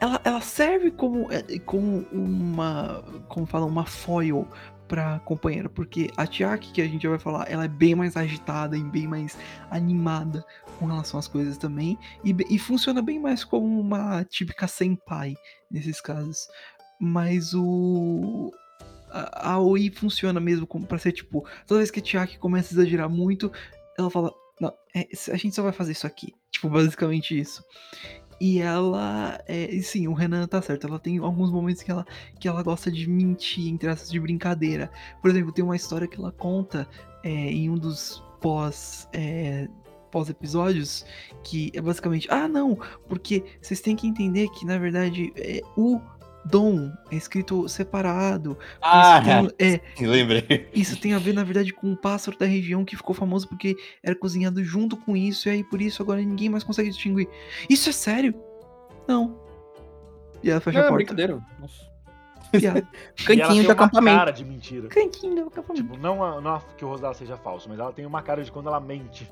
Ela, 0.00 0.20
ela 0.24 0.40
serve 0.40 0.90
como, 0.90 1.30
é, 1.30 1.58
como 1.60 2.06
uma. 2.12 3.02
Como 3.28 3.46
fala, 3.46 3.66
uma 3.66 3.84
foil 3.84 4.48
pra 4.88 5.20
companheira. 5.20 5.68
Porque 5.68 6.10
a 6.16 6.26
Tiaki, 6.26 6.72
que 6.72 6.82
a 6.82 6.88
gente 6.88 7.02
já 7.02 7.10
vai 7.10 7.18
falar, 7.18 7.50
ela 7.50 7.64
é 7.64 7.68
bem 7.68 7.94
mais 7.94 8.16
agitada 8.16 8.76
e 8.76 8.82
bem 8.82 9.06
mais 9.06 9.36
animada 9.70 10.44
com 10.78 10.86
relação 10.86 11.20
às 11.20 11.28
coisas 11.28 11.58
também. 11.58 11.98
E, 12.24 12.34
e 12.48 12.58
funciona 12.58 13.02
bem 13.02 13.20
mais 13.20 13.44
como 13.44 13.80
uma 13.80 14.24
típica 14.24 14.66
senpai 14.66 15.36
nesses 15.70 16.00
casos. 16.00 16.48
Mas 16.98 17.54
o. 17.54 18.52
A, 19.10 19.52
a 19.52 19.58
Oi 19.58 19.90
funciona 19.90 20.40
mesmo 20.40 20.66
como 20.66 20.86
pra 20.86 20.98
ser 20.98 21.12
tipo. 21.12 21.46
Toda 21.66 21.80
vez 21.80 21.90
que 21.90 22.00
a 22.00 22.02
Tiaki 22.02 22.38
começa 22.38 22.72
a 22.72 22.80
exagerar 22.80 23.08
muito, 23.08 23.52
ela 23.98 24.10
fala. 24.10 24.32
Não, 24.60 24.72
é, 24.94 25.06
a 25.32 25.36
gente 25.36 25.54
só 25.54 25.62
vai 25.62 25.72
fazer 25.72 25.92
isso 25.92 26.06
aqui. 26.06 26.34
Tipo, 26.50 26.68
basicamente 26.68 27.38
isso. 27.38 27.64
E 28.40 28.58
ela, 28.60 29.38
é, 29.46 29.68
sim, 29.82 30.08
o 30.08 30.14
Renan 30.14 30.46
tá 30.46 30.62
certo. 30.62 30.86
Ela 30.86 30.98
tem 30.98 31.18
alguns 31.18 31.50
momentos 31.50 31.82
que 31.82 31.90
ela, 31.90 32.06
que 32.38 32.48
ela 32.48 32.62
gosta 32.62 32.90
de 32.90 33.08
mentir, 33.08 33.68
entre 33.68 33.88
aspas, 33.90 34.10
de 34.10 34.18
brincadeira. 34.18 34.90
Por 35.20 35.30
exemplo, 35.30 35.52
tem 35.52 35.64
uma 35.64 35.76
história 35.76 36.08
que 36.08 36.18
ela 36.18 36.32
conta 36.32 36.88
é, 37.22 37.30
em 37.30 37.68
um 37.68 37.76
dos 37.76 38.22
pós. 38.40 39.08
é, 39.12 39.68
pós-episódios 40.10 41.04
que 41.44 41.70
é 41.72 41.80
basicamente 41.80 42.26
ah 42.30 42.48
não 42.48 42.76
porque 43.08 43.44
vocês 43.62 43.80
têm 43.80 43.94
que 43.94 44.08
entender 44.08 44.48
que 44.48 44.66
na 44.66 44.76
verdade 44.76 45.32
é, 45.36 45.62
o 45.76 46.00
dom 46.44 46.90
é 47.10 47.16
escrito 47.16 47.68
separado 47.68 48.56
Ah, 48.80 49.20
isso, 49.42 49.50
tem, 49.52 49.68
é, 50.00 50.06
lembrei. 50.06 50.68
isso 50.74 51.00
tem 51.00 51.12
a 51.14 51.18
ver, 51.18 51.32
na 51.34 51.44
verdade, 51.44 51.72
com 51.72 51.86
um 51.88 51.96
pássaro 51.96 52.36
da 52.38 52.46
região 52.46 52.84
que 52.84 52.96
ficou 52.96 53.14
famoso 53.14 53.48
porque 53.48 53.76
era 54.02 54.14
cozinhado 54.16 54.62
junto 54.64 54.96
com 54.96 55.16
isso, 55.16 55.48
e 55.48 55.52
aí 55.52 55.64
por 55.64 55.80
isso 55.82 56.02
agora 56.02 56.20
ninguém 56.20 56.48
mais 56.48 56.64
consegue 56.64 56.88
distinguir. 56.90 57.28
Isso 57.68 57.88
é 57.88 57.92
sério? 57.92 58.34
Não. 59.06 59.38
E 60.42 60.50
ela 60.50 60.60
fecha 60.60 60.78
Não, 60.78 60.84
a 60.84 60.86
é 60.86 60.88
porta. 60.88 61.04
brincadeira. 61.04 61.40
Nossa. 61.60 61.90
Piada. 62.50 62.78
e 62.80 62.80
ela 62.80 62.82
Cantinho 63.26 63.46
tem 63.48 63.60
de 63.60 63.66
uma 63.66 63.72
acampamento. 63.74 64.18
cara 64.18 64.30
de 64.30 64.44
mentira. 64.44 64.88
Cantinho 64.88 65.34
do 65.34 65.48
acampamento. 65.48 65.82
Tipo, 65.86 65.98
não, 65.98 66.24
a- 66.24 66.40
não 66.40 66.54
a- 66.54 66.60
que 66.76 66.84
o 66.84 66.88
rosto 66.88 67.02
dela 67.02 67.14
seja 67.14 67.36
falso, 67.36 67.68
mas 67.68 67.78
ela 67.78 67.92
tem 67.92 68.06
uma 68.06 68.22
cara 68.22 68.42
de 68.42 68.50
quando 68.50 68.68
ela 68.68 68.80
mente. 68.80 69.24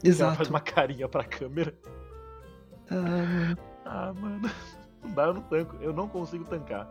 Que 0.00 0.08
Ela 0.08 0.16
faz 0.34 0.40
Exato. 0.40 0.50
uma 0.50 0.60
carinha 0.60 1.08
pra 1.08 1.24
câmera. 1.24 1.72
Ah, 2.90 2.94
mano. 2.94 3.58
Ah, 3.84 4.12
mano. 4.14 4.50
Dá, 5.16 5.24
eu 5.24 5.34
não 5.34 5.42
tanco. 5.42 5.74
Eu 5.80 5.92
não 5.92 6.06
consigo 6.06 6.44
tancar. 6.44 6.86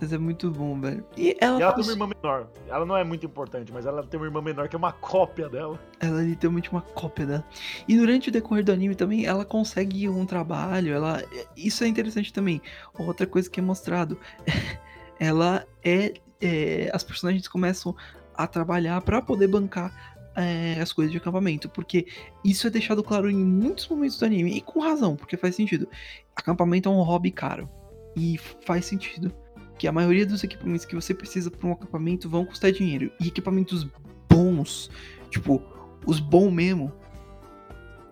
Mas 0.00 0.12
é 0.12 0.18
muito 0.18 0.50
bom, 0.50 0.78
velho. 0.80 1.04
E 1.16 1.36
ela, 1.40 1.58
E 1.58 1.62
ela 1.62 1.72
tem 1.72 1.84
faz- 1.84 1.94
uma 1.96 2.04
irmã 2.04 2.14
menor. 2.20 2.48
Ela 2.68 2.84
não 2.84 2.96
é 2.96 3.04
muito 3.04 3.24
importante, 3.24 3.72
mas 3.72 3.86
ela 3.86 4.02
tem 4.02 4.18
uma 4.18 4.26
irmã 4.26 4.42
menor 4.42 4.68
que 4.68 4.74
é 4.74 4.78
uma 4.78 4.92
cópia 4.92 5.48
dela. 5.48 5.78
ela 6.00 6.20
é 6.20 6.24
literalmente 6.24 6.70
uma 6.72 6.82
cópia 6.82 7.24
dela. 7.24 7.44
E 7.86 7.96
durante 7.96 8.28
o 8.28 8.32
decorrer 8.32 8.64
do 8.64 8.72
anime 8.72 8.96
também, 8.96 9.24
ela 9.24 9.44
consegue 9.44 10.08
um 10.08 10.26
trabalho, 10.26 10.92
ela... 10.92 11.22
Isso 11.56 11.84
é 11.84 11.86
interessante 11.86 12.32
também. 12.32 12.60
Outra 12.98 13.24
coisa 13.26 13.48
que 13.48 13.60
é 13.60 13.62
mostrado, 13.62 14.18
ela 15.20 15.64
é... 15.84 16.14
é, 16.40 16.90
As 16.92 17.04
personagens 17.04 17.46
começam 17.46 17.94
a 18.36 18.48
trabalhar 18.48 19.00
pra 19.00 19.22
poder 19.22 19.46
bancar 19.46 20.13
é, 20.36 20.80
as 20.80 20.92
coisas 20.92 21.12
de 21.12 21.18
acampamento, 21.18 21.68
porque 21.68 22.06
isso 22.44 22.66
é 22.66 22.70
deixado 22.70 23.02
claro 23.02 23.30
em 23.30 23.44
muitos 23.44 23.88
momentos 23.88 24.18
do 24.18 24.24
anime, 24.24 24.56
e 24.56 24.60
com 24.60 24.80
razão, 24.80 25.16
porque 25.16 25.36
faz 25.36 25.54
sentido. 25.54 25.88
Acampamento 26.34 26.88
é 26.88 26.92
um 26.92 27.02
hobby 27.02 27.30
caro, 27.30 27.68
e 28.16 28.38
faz 28.66 28.84
sentido 28.86 29.32
que 29.78 29.88
a 29.88 29.92
maioria 29.92 30.24
dos 30.24 30.44
equipamentos 30.44 30.84
que 30.84 30.94
você 30.94 31.12
precisa 31.12 31.50
para 31.50 31.66
um 31.66 31.72
acampamento 31.72 32.28
vão 32.28 32.44
custar 32.44 32.72
dinheiro, 32.72 33.10
e 33.20 33.28
equipamentos 33.28 33.86
bons, 34.28 34.90
tipo, 35.30 35.62
os 36.06 36.20
bons 36.20 36.50
mesmo, 36.50 36.92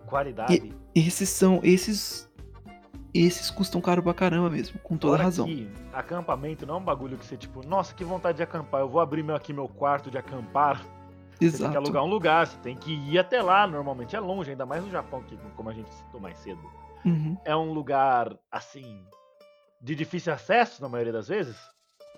Qualidade. 0.07 0.73
esses 0.95 1.29
são, 1.29 1.61
esses, 1.63 2.31
esses 3.15 3.51
custam 3.51 3.81
caro 3.81 4.03
pra 4.03 4.15
caramba 4.15 4.51
mesmo, 4.51 4.79
com 4.81 4.97
toda 4.97 5.15
Fora 5.15 5.25
razão. 5.25 5.47
que 5.47 5.69
acampamento 5.93 6.67
não 6.67 6.75
é 6.75 6.79
um 6.79 6.85
bagulho 6.85 7.17
que 7.17 7.25
você, 7.25 7.37
tipo, 7.37 7.67
nossa, 7.67 7.95
que 7.95 8.05
vontade 8.05 8.37
de 8.37 8.43
acampar. 8.43 8.81
Eu 8.81 8.89
vou 8.89 9.01
abrir 9.01 9.23
meu, 9.23 9.35
aqui 9.35 9.53
meu 9.53 9.69
quarto 9.69 10.11
de 10.11 10.19
acampar. 10.19 10.85
Você 11.51 11.59
tem 11.59 11.71
que 11.71 11.73
Exato. 11.73 11.79
alugar 11.79 12.05
um 12.05 12.09
lugar, 12.09 12.47
você 12.47 12.57
tem 12.59 12.77
que 12.77 12.93
ir 12.93 13.19
até 13.19 13.43
lá. 13.43 13.67
Normalmente 13.67 14.15
é 14.17 14.21
longe, 14.21 14.51
ainda 14.51 14.67
mais 14.67 14.85
no 14.85 14.91
Japão, 14.91 15.23
que, 15.23 15.37
como 15.57 15.69
a 15.69 15.73
gente 15.73 15.93
citou 15.95 16.21
mais 16.21 16.39
cedo. 16.39 16.61
Uhum. 17.05 17.37
É 17.45 17.57
um 17.57 17.73
lugar, 17.73 18.37
assim, 18.51 19.05
de 19.81 19.95
difícil 19.95 20.33
acesso 20.33 20.81
na 20.81 20.89
maioria 20.89 21.13
das 21.13 21.29
vezes. 21.29 21.57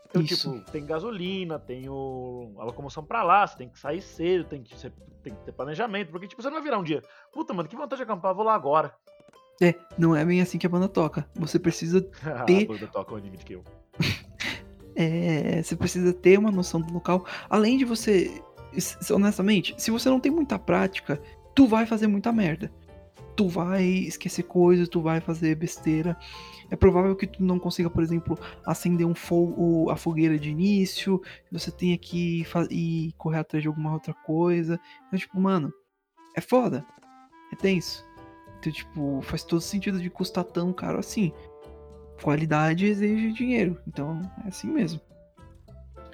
Então, 0.09 0.23
Isso. 0.23 0.53
tipo, 0.53 0.71
tem 0.71 0.85
gasolina, 0.87 1.59
tem 1.59 1.89
o, 1.89 2.55
a 2.59 2.65
locomoção 2.65 3.05
pra 3.05 3.23
lá, 3.23 3.47
você 3.47 3.57
tem 3.57 3.69
que 3.69 3.79
sair 3.79 4.01
cedo, 4.01 4.45
tem 4.45 4.63
que, 4.63 4.75
tem 5.23 5.35
que 5.35 5.45
ter 5.45 5.53
planejamento, 5.53 6.11
porque, 6.11 6.29
tipo, 6.29 6.41
você 6.41 6.49
não 6.49 6.55
vai 6.55 6.63
virar 6.63 6.79
um 6.79 6.85
dia, 6.85 7.03
puta, 7.33 7.53
mano, 7.53 7.69
que 7.69 7.75
vontade 7.75 7.97
de 7.97 8.03
acampar, 8.05 8.31
eu 8.31 8.37
vou 8.37 8.45
lá 8.45 8.55
agora. 8.55 8.95
É, 9.61 9.75
não 9.99 10.15
é 10.15 10.25
bem 10.25 10.41
assim 10.41 10.59
que 10.59 10.67
a 10.67 10.71
banda 10.71 10.89
toca. 10.89 11.27
Você 11.35 11.59
precisa 11.59 12.09
a 12.23 12.45
Ter- 12.45 12.67
banda 12.67 12.87
toca 12.87 13.15
o 13.15 13.17
anime 13.17 13.37
de 13.37 13.45
que 13.45 13.55
eu. 13.55 13.65
É, 14.97 15.63
você 15.63 15.75
precisa 15.75 16.13
ter 16.13 16.39
uma 16.39 16.51
noção 16.51 16.81
do 16.81 16.93
local. 16.93 17.25
Além 17.51 17.77
de 17.79 17.85
você. 17.85 18.43
Honestamente, 19.11 19.75
se 19.79 19.91
você 19.91 20.09
não 20.09 20.21
tem 20.21 20.33
muita 20.33 20.59
prática, 20.59 21.21
tu 21.55 21.67
vai 21.67 21.87
fazer 21.87 22.07
muita 22.07 22.33
merda. 22.33 22.73
Tu 23.37 23.49
vai 23.49 23.85
esquecer 23.85 24.45
coisas, 24.45 24.89
tu 24.89 25.01
vai 25.01 25.21
fazer 25.21 25.57
besteira. 25.57 26.17
É 26.71 26.77
provável 26.77 27.17
que 27.17 27.27
tu 27.27 27.43
não 27.43 27.59
consiga, 27.59 27.91
por 27.91 28.03
exemplo, 28.03 28.39
acender 28.65 29.07
um 29.07 29.15
fogo, 29.15 29.91
a 29.91 29.97
fogueira 29.97 30.39
de 30.39 30.51
início. 30.51 31.21
Você 31.51 31.71
tenha 31.71 31.99
que 31.99 32.47
ir 32.71 33.13
correr 33.19 33.39
atrás 33.39 33.63
de 33.63 33.69
alguma 33.69 33.93
outra 33.93 34.15
coisa. 34.15 34.79
Então, 35.07 35.19
tipo, 35.19 35.41
mano, 35.41 35.73
é 36.37 36.41
foda. 36.41 36.87
É 37.53 37.57
tenso. 37.57 38.05
Então, 38.59 38.73
tipo, 38.73 39.21
faz 39.23 39.43
todo 39.43 39.61
sentido 39.61 40.01
de 40.01 40.09
custar 40.09 40.45
tão 40.45 40.73
caro 40.73 40.99
assim 40.99 41.33
qualidade 42.23 42.87
exige 42.87 43.33
dinheiro. 43.33 43.79
Então 43.87 44.21
é 44.45 44.49
assim 44.49 44.69
mesmo. 44.69 45.01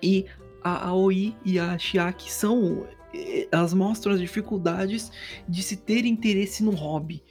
E 0.03 0.27
a 0.63 0.89
Aoi 0.89 1.35
e 1.45 1.59
a 1.59 1.77
Chiaki 1.79 2.31
são. 2.33 2.87
eh, 3.15 3.49
Elas 3.51 3.73
mostram 3.75 4.13
as 4.15 4.21
dificuldades 4.21 5.11
de 5.49 5.63
se 5.63 5.77
ter 5.77 6.05
interesse 6.05 6.63
no 6.63 6.71
hobby. 6.73 7.23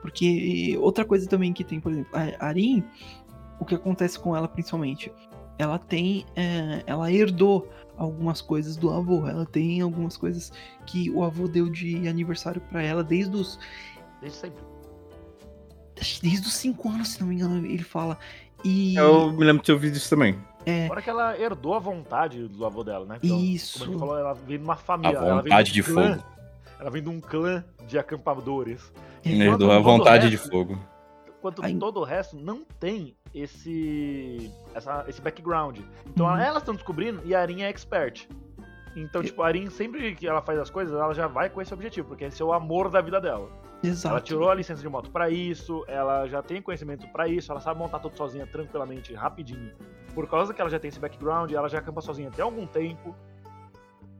Porque 0.00 0.76
outra 0.80 1.04
coisa 1.04 1.28
também 1.28 1.52
que 1.52 1.62
tem, 1.62 1.78
por 1.80 1.92
exemplo, 1.92 2.10
a 2.14 2.46
Arin, 2.46 2.82
o 3.60 3.64
que 3.64 3.74
acontece 3.74 4.18
com 4.18 4.36
ela 4.36 4.48
principalmente? 4.48 5.12
Ela 5.58 5.78
tem. 5.78 6.26
eh, 6.34 6.82
ela 6.86 7.12
herdou 7.12 7.68
algumas 7.96 8.40
coisas 8.40 8.76
do 8.76 8.90
avô. 8.90 9.28
Ela 9.28 9.46
tem 9.46 9.80
algumas 9.80 10.16
coisas 10.16 10.52
que 10.86 11.08
o 11.10 11.22
avô 11.22 11.46
deu 11.46 11.68
de 11.70 12.08
aniversário 12.08 12.60
pra 12.62 12.82
ela 12.82 13.04
desde 13.04 13.36
os 13.36 13.58
Desde 14.20 14.38
sempre. 14.38 14.62
desde 16.22 16.46
os 16.48 16.54
5 16.54 16.88
anos, 16.88 17.08
se 17.12 17.20
não 17.20 17.28
me 17.28 17.36
engano, 17.36 17.64
ele 17.64 17.82
fala. 17.84 18.18
E 18.64 18.96
Eu 18.96 19.32
me 19.32 19.44
lembro 19.44 19.62
de 19.62 19.66
ter 19.66 19.72
ouvido 19.72 19.96
isso 19.96 20.08
também. 20.10 20.36
É, 20.66 20.86
Fora 20.88 21.02
que 21.02 21.10
ela 21.10 21.38
herdou 21.38 21.74
a 21.74 21.78
vontade 21.78 22.46
do 22.48 22.64
avô 22.64 22.82
dela, 22.84 23.04
né? 23.04 23.18
Isso. 23.22 23.80
Como 23.80 23.90
a 23.90 23.92
gente 23.92 24.00
falou, 24.00 24.18
ela 24.18 24.32
vem 24.34 24.58
de 24.58 24.64
uma 24.64 24.72
A 24.74 24.76
família. 24.76 25.16
ela 25.16 25.42
vem 25.42 25.50
vontade 25.50 25.70
um 25.70 25.74
de 25.74 25.82
clã- 25.82 26.14
fogo. 26.18 26.24
Ela 26.80 26.90
vem 26.90 27.02
de 27.02 27.08
um 27.08 27.20
clã 27.20 27.64
de 27.86 27.98
acampadores. 27.98 28.92
Ele 29.24 29.42
Herdou 29.44 29.70
a 29.70 29.78
vontade 29.78 30.26
o 30.26 30.30
de 30.30 30.36
resto- 30.36 30.50
fogo. 30.50 30.78
Enquanto 31.38 31.62
Ai. 31.64 31.74
todo 31.74 31.98
o 32.00 32.04
resto 32.04 32.36
não 32.36 32.64
tem 32.78 33.16
esse 33.34 34.50
essa, 34.74 35.04
esse 35.08 35.20
background. 35.20 35.80
Então 36.06 36.26
Uhum. 36.26 36.36
elas 36.36 36.58
estão 36.62 36.74
descobrindo 36.74 37.20
e 37.24 37.34
a 37.34 37.40
Arin 37.40 37.62
é 37.62 37.68
expert. 37.68 38.28
Então, 38.94 39.22
tipo, 39.22 39.42
a 39.42 39.46
Arin, 39.46 39.70
sempre 39.70 40.14
que 40.14 40.26
ela 40.28 40.42
faz 40.42 40.58
as 40.58 40.68
coisas, 40.70 40.94
ela 40.94 41.14
já 41.14 41.26
vai 41.26 41.48
com 41.48 41.62
esse 41.62 41.72
objetivo, 41.72 42.08
porque 42.08 42.24
esse 42.24 42.42
é 42.42 42.44
o 42.44 42.52
amor 42.52 42.90
da 42.90 43.00
vida 43.00 43.20
dela. 43.20 43.48
exato. 43.82 44.14
Ela 44.14 44.20
tirou 44.20 44.48
a 44.50 44.54
licença 44.54 44.80
de 44.82 44.88
moto 44.88 45.10
pra 45.10 45.28
isso, 45.30 45.82
ela 45.88 46.26
já 46.28 46.40
tem 46.42 46.62
conhecimento 46.62 47.08
pra 47.08 47.26
isso, 47.26 47.50
ela 47.50 47.60
sabe 47.60 47.80
montar 47.80 47.98
tudo 47.98 48.16
sozinha 48.16 48.46
tranquilamente, 48.46 49.12
rapidinho. 49.14 49.72
Por 50.14 50.28
causa 50.28 50.52
que 50.52 50.60
ela 50.60 50.70
já 50.70 50.78
tem 50.78 50.88
esse 50.88 51.00
background, 51.00 51.50
ela 51.52 51.68
já 51.68 51.78
acampa 51.78 52.00
sozinha 52.00 52.28
até 52.28 52.42
algum 52.42 52.66
tempo. 52.66 53.14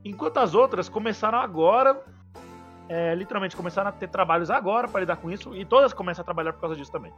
Enquanto 0.03 0.37
as 0.37 0.53
outras 0.53 0.89
começaram 0.89 1.39
agora, 1.39 2.03
é, 2.89 3.15
literalmente 3.15 3.55
começaram 3.55 3.89
a 3.89 3.91
ter 3.91 4.09
trabalhos 4.09 4.49
agora 4.49 4.87
pra 4.87 4.99
lidar 4.99 5.17
com 5.17 5.31
isso, 5.31 5.55
e 5.55 5.65
todas 5.65 5.93
começam 5.93 6.21
a 6.21 6.25
trabalhar 6.25 6.53
por 6.53 6.61
causa 6.61 6.75
disso 6.75 6.91
também. 6.91 7.13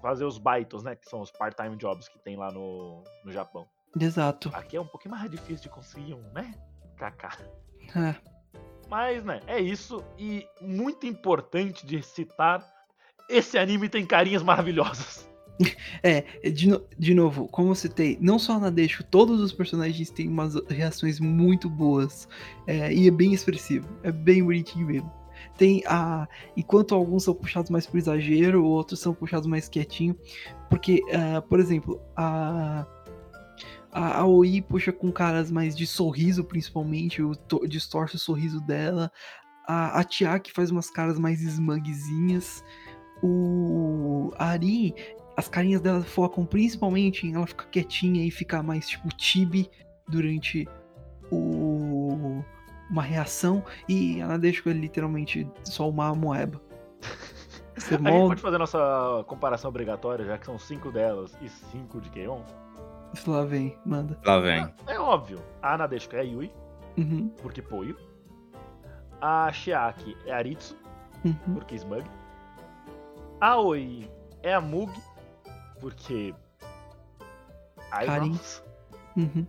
Fazer 0.00 0.24
os 0.24 0.38
baitos, 0.38 0.82
né, 0.82 0.96
que 0.96 1.08
são 1.08 1.20
os 1.20 1.30
part-time 1.30 1.76
jobs 1.76 2.08
que 2.08 2.18
tem 2.18 2.36
lá 2.36 2.50
no, 2.50 3.04
no 3.24 3.30
Japão. 3.30 3.66
Exato. 3.98 4.50
Aqui 4.54 4.76
é 4.76 4.80
um 4.80 4.86
pouquinho 4.86 5.14
mais 5.14 5.30
difícil 5.30 5.64
de 5.64 5.68
conseguir 5.68 6.14
um, 6.14 6.22
né? 6.32 6.54
Kaká. 6.96 7.36
É. 7.96 8.14
Mas, 8.88 9.24
né, 9.24 9.40
é 9.46 9.60
isso. 9.60 10.02
E 10.18 10.46
muito 10.60 11.06
importante 11.06 11.86
de 11.86 12.02
citar: 12.02 12.64
esse 13.28 13.58
anime 13.58 13.88
tem 13.88 14.06
carinhas 14.06 14.42
maravilhosas. 14.42 15.29
É, 16.02 16.22
de, 16.50 16.68
no- 16.68 16.82
de 16.98 17.14
novo, 17.14 17.46
como 17.48 17.70
eu 17.70 17.74
citei, 17.74 18.16
não 18.20 18.38
só 18.38 18.58
na 18.58 18.70
Deixo, 18.70 19.04
todos 19.04 19.40
os 19.40 19.52
personagens 19.52 20.08
têm 20.10 20.28
umas 20.28 20.54
reações 20.68 21.20
muito 21.20 21.68
boas. 21.68 22.26
é, 22.66 22.92
e 22.92 23.06
é 23.06 23.10
bem 23.10 23.32
expressivo. 23.34 23.86
É 24.02 24.10
bem 24.10 24.42
bonitinho 24.42 24.86
mesmo. 24.86 25.12
Tem 25.58 25.82
a. 25.86 26.26
Enquanto 26.56 26.94
alguns 26.94 27.24
são 27.24 27.34
puxados 27.34 27.70
mais 27.70 27.86
pro 27.86 27.98
exagero, 27.98 28.64
outros 28.64 29.00
são 29.00 29.12
puxados 29.14 29.46
mais 29.46 29.68
quietinho. 29.68 30.16
Porque, 30.70 31.02
ah, 31.12 31.42
por 31.42 31.60
exemplo, 31.60 32.00
a. 32.16 32.86
A 33.92 34.18
Aoi 34.20 34.62
puxa 34.62 34.92
com 34.92 35.10
caras 35.10 35.50
mais 35.50 35.74
de 35.76 35.84
sorriso, 35.86 36.44
principalmente, 36.44 37.20
o 37.22 37.34
to- 37.34 37.66
distorce 37.66 38.14
o 38.16 38.18
sorriso 38.20 38.60
dela. 38.60 39.10
A, 39.66 39.98
a 40.00 40.08
Chiaki 40.08 40.52
faz 40.52 40.70
umas 40.70 40.88
caras 40.88 41.18
mais 41.18 41.42
smugzinhas. 41.42 42.62
O 43.22 44.32
a 44.38 44.50
Arin, 44.50 44.94
as 45.36 45.48
carinhas 45.48 45.80
dela 45.80 46.02
focam 46.02 46.44
principalmente 46.44 47.26
em 47.26 47.34
ela 47.34 47.46
ficar 47.46 47.66
quietinha 47.66 48.24
e 48.24 48.30
ficar 48.30 48.62
mais 48.62 48.88
tipo 48.88 49.08
tibi 49.16 49.70
durante 50.08 50.68
o 51.30 52.42
uma 52.90 53.02
reação. 53.02 53.64
E 53.88 54.20
a 54.20 54.26
Nadeshiko 54.26 54.68
é 54.68 54.72
literalmente 54.72 55.48
só 55.62 55.88
uma 55.88 56.14
moeba. 56.14 56.60
Você 57.76 57.94
A 57.94 57.98
gente 57.98 58.10
molda, 58.10 58.28
pode 58.28 58.42
fazer 58.42 58.58
nossa 58.58 59.24
comparação 59.26 59.70
obrigatória, 59.70 60.24
já 60.24 60.36
que 60.36 60.44
são 60.44 60.58
cinco 60.58 60.90
delas 60.90 61.34
e 61.40 61.48
cinco 61.48 62.00
de 62.00 62.10
Keion? 62.10 62.42
lá 63.26 63.44
vem, 63.44 63.76
manda. 63.86 64.18
Lá 64.24 64.38
vem. 64.38 64.68
É 64.86 64.98
óbvio. 64.98 65.40
A 65.62 65.78
Nadeshiko 65.78 66.16
é 66.16 66.20
a 66.20 66.22
Yui, 66.22 66.52
Uhum, 66.96 67.30
porque 67.40 67.62
Poio. 67.62 67.96
A 69.20 69.52
Shiaki 69.52 70.16
é 70.26 70.32
a 70.32 70.36
Aritsu, 70.36 70.76
uhum. 71.24 71.54
porque 71.54 71.74
Smug. 71.74 72.04
A 73.40 73.56
Oi 73.58 74.10
é 74.42 74.54
a 74.54 74.60
Mug, 74.60 74.92
porque. 75.80 76.34
Eyebrows. 77.92 78.62
Uhum. 79.16 79.46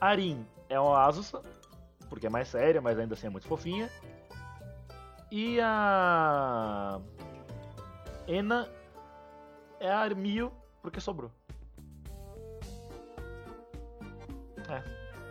Arin 0.00 0.46
é 0.68 0.76
a 0.76 1.04
Azusa, 1.04 1.42
porque 2.08 2.26
é 2.26 2.30
mais 2.30 2.48
séria, 2.48 2.80
mas 2.80 2.98
ainda 2.98 3.14
assim 3.14 3.26
é 3.26 3.30
muito 3.30 3.46
fofinha. 3.46 3.90
E 5.30 5.60
a. 5.60 7.00
Ena 8.26 8.68
é 9.80 9.92
a 9.92 10.08
Mio, 10.14 10.52
porque 10.80 11.00
sobrou. 11.00 11.30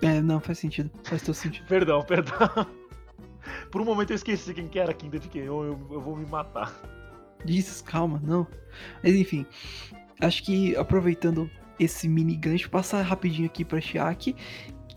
É, 0.01 0.19
não, 0.19 0.39
faz 0.39 0.57
sentido. 0.57 0.89
Faz 1.03 1.21
todo 1.21 1.35
sentido. 1.35 1.65
Perdão, 1.69 2.01
perdão. 2.03 2.49
Por 3.69 3.81
um 3.81 3.85
momento 3.85 4.11
eu 4.11 4.15
esqueci 4.15 4.53
quem 4.53 4.67
que 4.67 4.79
era 4.79 4.91
a 4.91 4.93
quinta 4.93 5.19
de 5.19 5.27
quem. 5.27 5.43
Eu, 5.43 5.63
eu, 5.63 5.87
eu 5.91 6.01
vou 6.01 6.15
me 6.15 6.25
matar. 6.25 6.73
Jesus, 7.45 7.81
calma, 7.81 8.19
não. 8.23 8.47
Mas 9.03 9.13
enfim, 9.13 9.45
acho 10.21 10.43
que 10.43 10.75
aproveitando 10.75 11.49
esse 11.79 12.07
mini 12.07 12.35
gancho, 12.35 12.69
passar 12.69 13.01
rapidinho 13.01 13.47
aqui 13.47 13.65
pra 13.65 13.81
Chiaki. 13.81 14.35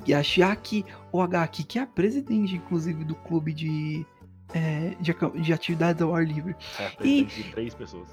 E 0.06 0.12
a 0.12 0.22
Chiaki 0.22 0.84
OHQ, 1.12 1.64
que 1.64 1.78
é 1.78 1.82
a 1.82 1.86
presidente, 1.86 2.56
inclusive, 2.56 3.04
do 3.04 3.14
clube 3.14 3.54
de, 3.54 4.04
é, 4.52 4.94
de, 5.00 5.14
de 5.42 5.52
atividades 5.52 6.02
ao 6.02 6.14
ar 6.14 6.26
livre. 6.26 6.54
É, 6.78 6.90
presidente 6.90 7.42
de 7.42 7.50
três 7.52 7.74
pessoas. 7.74 8.08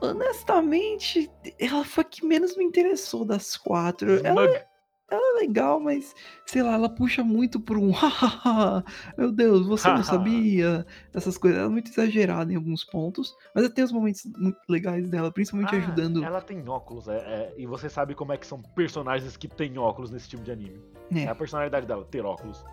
Honestamente, 0.00 1.30
ela 1.58 1.84
foi 1.84 2.02
a 2.02 2.04
que 2.04 2.24
menos 2.24 2.56
me 2.56 2.64
interessou 2.64 3.24
das 3.24 3.56
quatro. 3.56 4.24
Ela 4.24 4.66
É 5.12 5.40
legal, 5.40 5.78
mas 5.78 6.14
sei 6.46 6.62
lá, 6.62 6.72
ela 6.72 6.88
puxa 6.88 7.22
muito 7.22 7.60
por 7.60 7.76
um 7.76 7.90
hahaha, 7.92 8.82
meu 9.16 9.30
Deus, 9.30 9.66
você 9.66 9.88
não 9.88 10.02
sabia? 10.02 10.86
Essas 11.12 11.36
coisas, 11.36 11.58
ela 11.58 11.68
é 11.68 11.70
muito 11.70 11.90
exagerada 11.90 12.50
em 12.50 12.56
alguns 12.56 12.82
pontos, 12.82 13.36
mas 13.54 13.68
tem 13.68 13.84
os 13.84 13.92
momentos 13.92 14.24
muito 14.38 14.58
legais 14.68 15.10
dela, 15.10 15.30
principalmente 15.30 15.74
Ah, 15.74 15.78
ajudando. 15.78 16.24
Ela 16.24 16.40
tem 16.40 16.66
óculos, 16.66 17.08
é, 17.08 17.16
é, 17.16 17.54
e 17.58 17.66
você 17.66 17.90
sabe 17.90 18.14
como 18.14 18.32
é 18.32 18.38
que 18.38 18.46
são 18.46 18.62
personagens 18.74 19.36
que 19.36 19.46
têm 19.46 19.76
óculos 19.76 20.10
nesse 20.10 20.28
tipo 20.28 20.42
de 20.42 20.50
anime. 20.50 20.80
É. 21.14 21.24
É 21.24 21.28
a 21.28 21.34
personalidade 21.34 21.86
dela, 21.86 22.04
ter 22.04 22.24
óculos. 22.24 22.64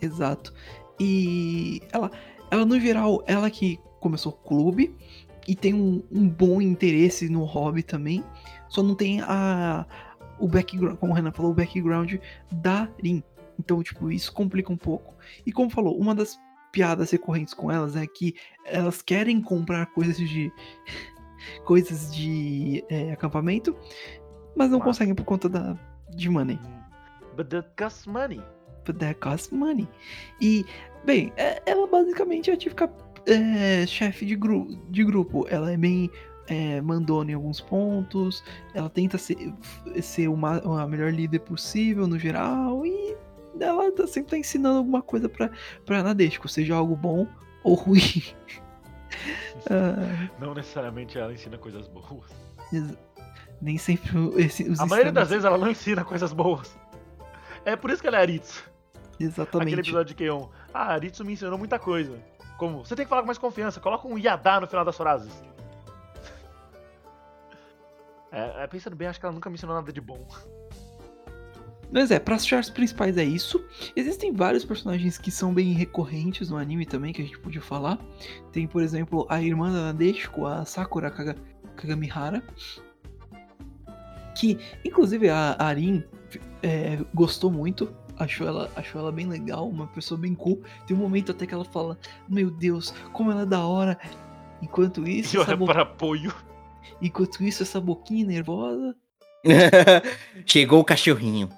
Exato. 0.00 0.54
E 0.98 1.82
ela, 1.92 2.10
ela 2.50 2.64
no 2.64 2.80
geral, 2.80 3.22
ela 3.26 3.50
que 3.50 3.78
começou 4.00 4.32
o 4.32 4.48
clube 4.48 4.96
e 5.46 5.54
tem 5.54 5.74
um, 5.74 6.02
um 6.10 6.28
bom 6.28 6.62
interesse 6.62 7.28
no 7.28 7.44
hobby 7.44 7.82
também, 7.82 8.24
só 8.68 8.82
não 8.82 8.94
tem 8.94 9.20
a 9.22 9.86
o 10.38 10.48
background, 10.48 10.96
como 10.98 11.12
o 11.12 11.14
Renan 11.14 11.32
falou, 11.32 11.52
o 11.52 11.54
background 11.54 12.14
da 12.50 12.88
Rin. 13.02 13.22
Então, 13.58 13.82
tipo, 13.82 14.10
isso 14.10 14.32
complica 14.32 14.72
um 14.72 14.76
pouco. 14.76 15.14
E 15.44 15.52
como 15.52 15.70
falou, 15.70 15.98
uma 15.98 16.14
das 16.14 16.38
piadas 16.70 17.10
recorrentes 17.10 17.54
com 17.54 17.70
elas 17.70 17.96
é 17.96 18.06
que 18.06 18.34
elas 18.64 19.02
querem 19.02 19.40
comprar 19.40 19.86
coisas 19.86 20.16
de 20.16 20.52
coisas 21.64 22.14
de 22.14 22.84
é, 22.88 23.12
acampamento, 23.12 23.76
mas 24.56 24.70
não 24.70 24.80
conseguem 24.80 25.14
por 25.14 25.24
conta 25.24 25.48
da 25.48 25.76
de 26.14 26.28
money. 26.28 26.58
But 27.36 27.48
that 27.50 27.68
costs 27.76 28.06
money. 28.06 28.42
But 28.84 28.98
that 28.98 29.20
costs 29.20 29.50
money. 29.52 29.88
E, 30.40 30.64
bem, 31.04 31.32
é- 31.36 31.62
ela 31.66 31.86
basicamente 31.86 32.50
é 32.50 32.54
a 32.54 32.56
típica 32.56 32.90
é, 33.26 33.86
chefe 33.86 34.24
de, 34.24 34.34
gru 34.34 34.66
de 34.90 35.04
grupo. 35.04 35.46
Ela 35.48 35.72
é 35.72 35.76
bem 35.76 36.10
é, 36.48 36.80
mandona 36.80 37.30
em 37.30 37.34
alguns 37.34 37.60
pontos. 37.60 38.42
Ela 38.74 38.88
tenta 38.90 39.18
ser, 39.18 39.52
ser 40.02 40.28
uma, 40.28 40.58
a 40.82 40.86
melhor 40.86 41.12
líder 41.12 41.40
possível 41.40 42.06
no 42.06 42.18
geral. 42.18 42.84
E 42.84 43.16
ela 43.60 43.92
tá, 43.92 44.06
sempre 44.06 44.30
tá 44.30 44.38
ensinando 44.38 44.78
alguma 44.78 45.02
coisa 45.02 45.28
pra, 45.28 45.50
pra 45.84 46.02
Nadeshiko, 46.02 46.48
seja 46.48 46.74
algo 46.74 46.96
bom 46.96 47.26
ou 47.62 47.74
ruim. 47.74 48.00
Ah, 49.70 50.28
Não 50.38 50.54
necessariamente 50.54 51.18
ela 51.18 51.32
ensina 51.32 51.58
coisas 51.58 51.88
boas. 51.88 52.30
nem 53.60 53.76
sempre 53.76 54.10
esse, 54.36 54.62
os 54.64 54.78
A 54.78 54.86
maioria 54.86 55.10
das 55.10 55.30
vezes 55.30 55.44
ela 55.44 55.58
não 55.58 55.70
ensina 55.70 56.04
coisas 56.04 56.32
boas. 56.32 56.78
É 57.64 57.74
por 57.74 57.90
isso 57.90 58.00
que 58.00 58.06
ela 58.06 58.18
é 58.18 58.20
Aritsu. 58.20 58.62
Aquele 59.14 59.30
Exatamente. 59.30 59.80
episódio 59.80 60.04
de 60.04 60.14
Keion. 60.14 60.48
Ah, 60.72 60.92
Aritsu 60.92 61.24
me 61.24 61.32
ensinou 61.32 61.58
muita 61.58 61.78
coisa. 61.78 62.18
Como? 62.56 62.84
Você 62.84 62.94
tem 62.94 63.04
que 63.04 63.08
falar 63.08 63.22
com 63.22 63.26
mais 63.26 63.38
confiança. 63.38 63.80
Coloca 63.80 64.06
um 64.06 64.18
Yadá 64.18 64.60
no 64.60 64.66
final 64.66 64.84
das 64.84 64.96
frases. 64.96 65.32
É, 68.30 68.64
é, 68.64 68.66
pensando 68.66 68.94
bem, 68.96 69.08
acho 69.08 69.18
que 69.18 69.24
ela 69.26 69.34
nunca 69.34 69.48
me 69.48 69.54
ensinou 69.54 69.74
nada 69.74 69.92
de 69.92 70.00
bom. 70.00 70.26
Mas 71.90 72.10
é, 72.10 72.18
para 72.18 72.34
as 72.34 72.46
charts 72.46 72.68
principais 72.68 73.16
é 73.16 73.24
isso. 73.24 73.64
Existem 73.96 74.30
vários 74.32 74.62
personagens 74.64 75.16
que 75.16 75.30
são 75.30 75.54
bem 75.54 75.72
recorrentes 75.72 76.50
no 76.50 76.58
anime 76.58 76.84
também, 76.84 77.12
que 77.14 77.22
a 77.22 77.24
gente 77.24 77.38
podia 77.38 77.62
falar. 77.62 77.98
Tem, 78.52 78.66
por 78.66 78.82
exemplo, 78.82 79.26
a 79.30 79.40
irmã 79.42 79.72
da 79.72 79.84
Nadeshiko, 79.86 80.44
a 80.44 80.66
Sakura 80.66 81.10
Kaga- 81.10 81.36
Kagamihara. 81.76 82.42
Que, 84.38 84.58
inclusive, 84.84 85.28
a 85.30 85.56
Arin 85.58 86.04
é, 86.62 86.98
gostou 87.14 87.50
muito. 87.50 87.92
Achou 88.18 88.46
ela, 88.46 88.70
achou 88.76 89.00
ela 89.00 89.12
bem 89.12 89.26
legal, 89.26 89.68
uma 89.68 89.86
pessoa 89.86 90.18
bem 90.20 90.34
cool. 90.34 90.62
Tem 90.86 90.94
um 90.96 91.00
momento 91.00 91.32
até 91.32 91.46
que 91.46 91.54
ela 91.54 91.64
fala: 91.64 91.96
Meu 92.28 92.50
Deus, 92.50 92.90
como 93.12 93.30
ela 93.30 93.42
é 93.42 93.46
da 93.46 93.64
hora. 93.66 93.98
Enquanto 94.60 95.06
E 95.06 95.20
isso, 95.20 95.36
essa, 95.40 95.50
olha 95.50 95.56
bo- 95.56 95.66
para 95.66 95.82
apoio. 95.82 96.34
Enquanto 97.00 97.42
isso, 97.42 97.62
essa 97.62 97.80
boquinha 97.80 98.24
nervosa. 98.26 98.94
Chegou 100.46 100.80
o 100.80 100.84
cachorrinho. 100.84 101.48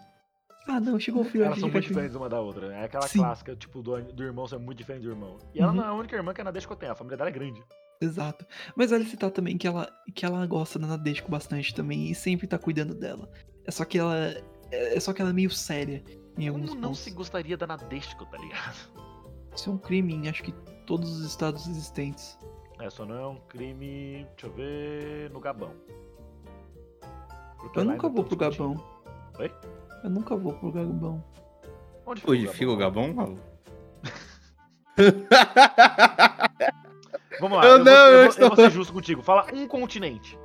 Ah, 0.69 0.79
não, 0.79 1.01
chegou 1.01 1.23
o 1.23 1.25
filho 1.25 1.45
Elas 1.45 1.59
são 1.59 1.69
muito 1.69 1.87
diferentes 1.89 2.15
uma 2.15 2.29
da 2.29 2.41
outra. 2.41 2.73
É 2.73 2.85
aquela 2.85 3.07
Sim. 3.09 3.19
clássica, 3.19 3.57
tipo, 3.57 3.83
do, 3.83 4.01
do 4.13 4.23
irmão 4.23 4.47
ser 4.47 4.59
muito 4.59 4.79
diferente 4.79 5.03
do 5.03 5.09
irmão. 5.11 5.39
E 5.53 5.59
ela 5.61 5.71
Uhum. 5.71 5.77
não 5.79 5.85
é 5.85 5.87
a 5.89 5.93
única 5.95 6.15
irmã 6.15 6.33
que 6.33 6.41
a 6.41 6.45
Nadeshiko 6.45 6.77
tem. 6.77 6.89
A 6.89 6.95
família 6.95 7.17
dela 7.17 7.29
é 7.31 7.33
grande. 7.33 7.61
Exato. 8.01 8.47
Mas 8.77 8.91
vale 8.91 9.05
citar 9.05 9.31
também 9.33 9.59
que 9.59 9.67
ela, 9.67 9.91
que 10.15 10.25
ela 10.25 10.47
gosta 10.47 10.79
da 10.79 10.87
Nadeshiko 10.87 11.31
bastante 11.31 11.75
também 11.75 12.09
e 12.11 12.15
sempre 12.15 12.47
tá 12.47 12.57
cuidando 12.59 12.95
dela. 12.95 13.29
É 13.67 13.71
só 13.71 13.85
que 13.85 13.99
ela. 13.99 14.17
É 14.71 14.97
é 14.97 15.01
só 15.01 15.13
que 15.13 15.21
ela 15.21 15.31
é 15.31 15.35
meio 15.35 15.51
séria 15.51 16.05
em 16.39 16.47
alguns 16.47 16.69
Como 16.69 16.81
não 16.81 16.89
pontos. 16.91 17.01
se 17.01 17.11
gostaria 17.11 17.57
da 17.57 17.67
Nadeshiko, 17.67 18.25
tá 18.27 18.39
ligado? 18.39 18.77
Isso 19.57 19.69
é 19.69 19.73
um 19.73 19.79
crime 19.79 20.15
em 20.15 20.29
acho 20.29 20.45
que 20.45 20.53
todos 20.87 21.11
os 21.19 21.27
estados 21.27 21.67
existentes. 21.67 22.39
É, 22.81 22.89
só 22.91 23.05
não 23.05 23.17
é 23.19 23.27
um 23.27 23.37
crime, 23.49 24.27
deixa 24.37 24.47
eu 24.47 24.53
ver, 24.53 25.31
no 25.31 25.39
Gabão. 25.41 25.73
Porque 27.59 27.79
Eu 27.79 27.85
nunca 27.85 28.09
vou 28.09 28.25
pro 28.25 28.37
discutindo. 28.37 28.69
Gabão. 28.75 28.85
Oi? 29.39 29.53
Eu 30.05 30.11
nunca 30.11 30.37
vou 30.37 30.53
pro 30.55 30.73
Gabão. 30.73 31.23
Onde 32.07 32.21
fica 32.23 32.33
Onde 32.33 32.49
fica 32.49 32.71
o 32.71 32.77
Gabão? 32.77 33.15
Vamos 37.41 37.59
lá, 37.59 37.65
Eu 37.65 37.71
eu, 37.71 37.77
vou, 37.77 37.85
não, 37.85 37.93
eu 37.93 37.99
eu 38.07 38.13
vou- 38.13 38.23
eu 38.25 38.29
estou- 38.29 38.49
vou 38.49 38.57
ser 38.57 38.71
justo 38.71 38.93
contigo. 38.93 39.23
Fala 39.23 39.47
um 39.53 39.67
continente. 39.67 40.39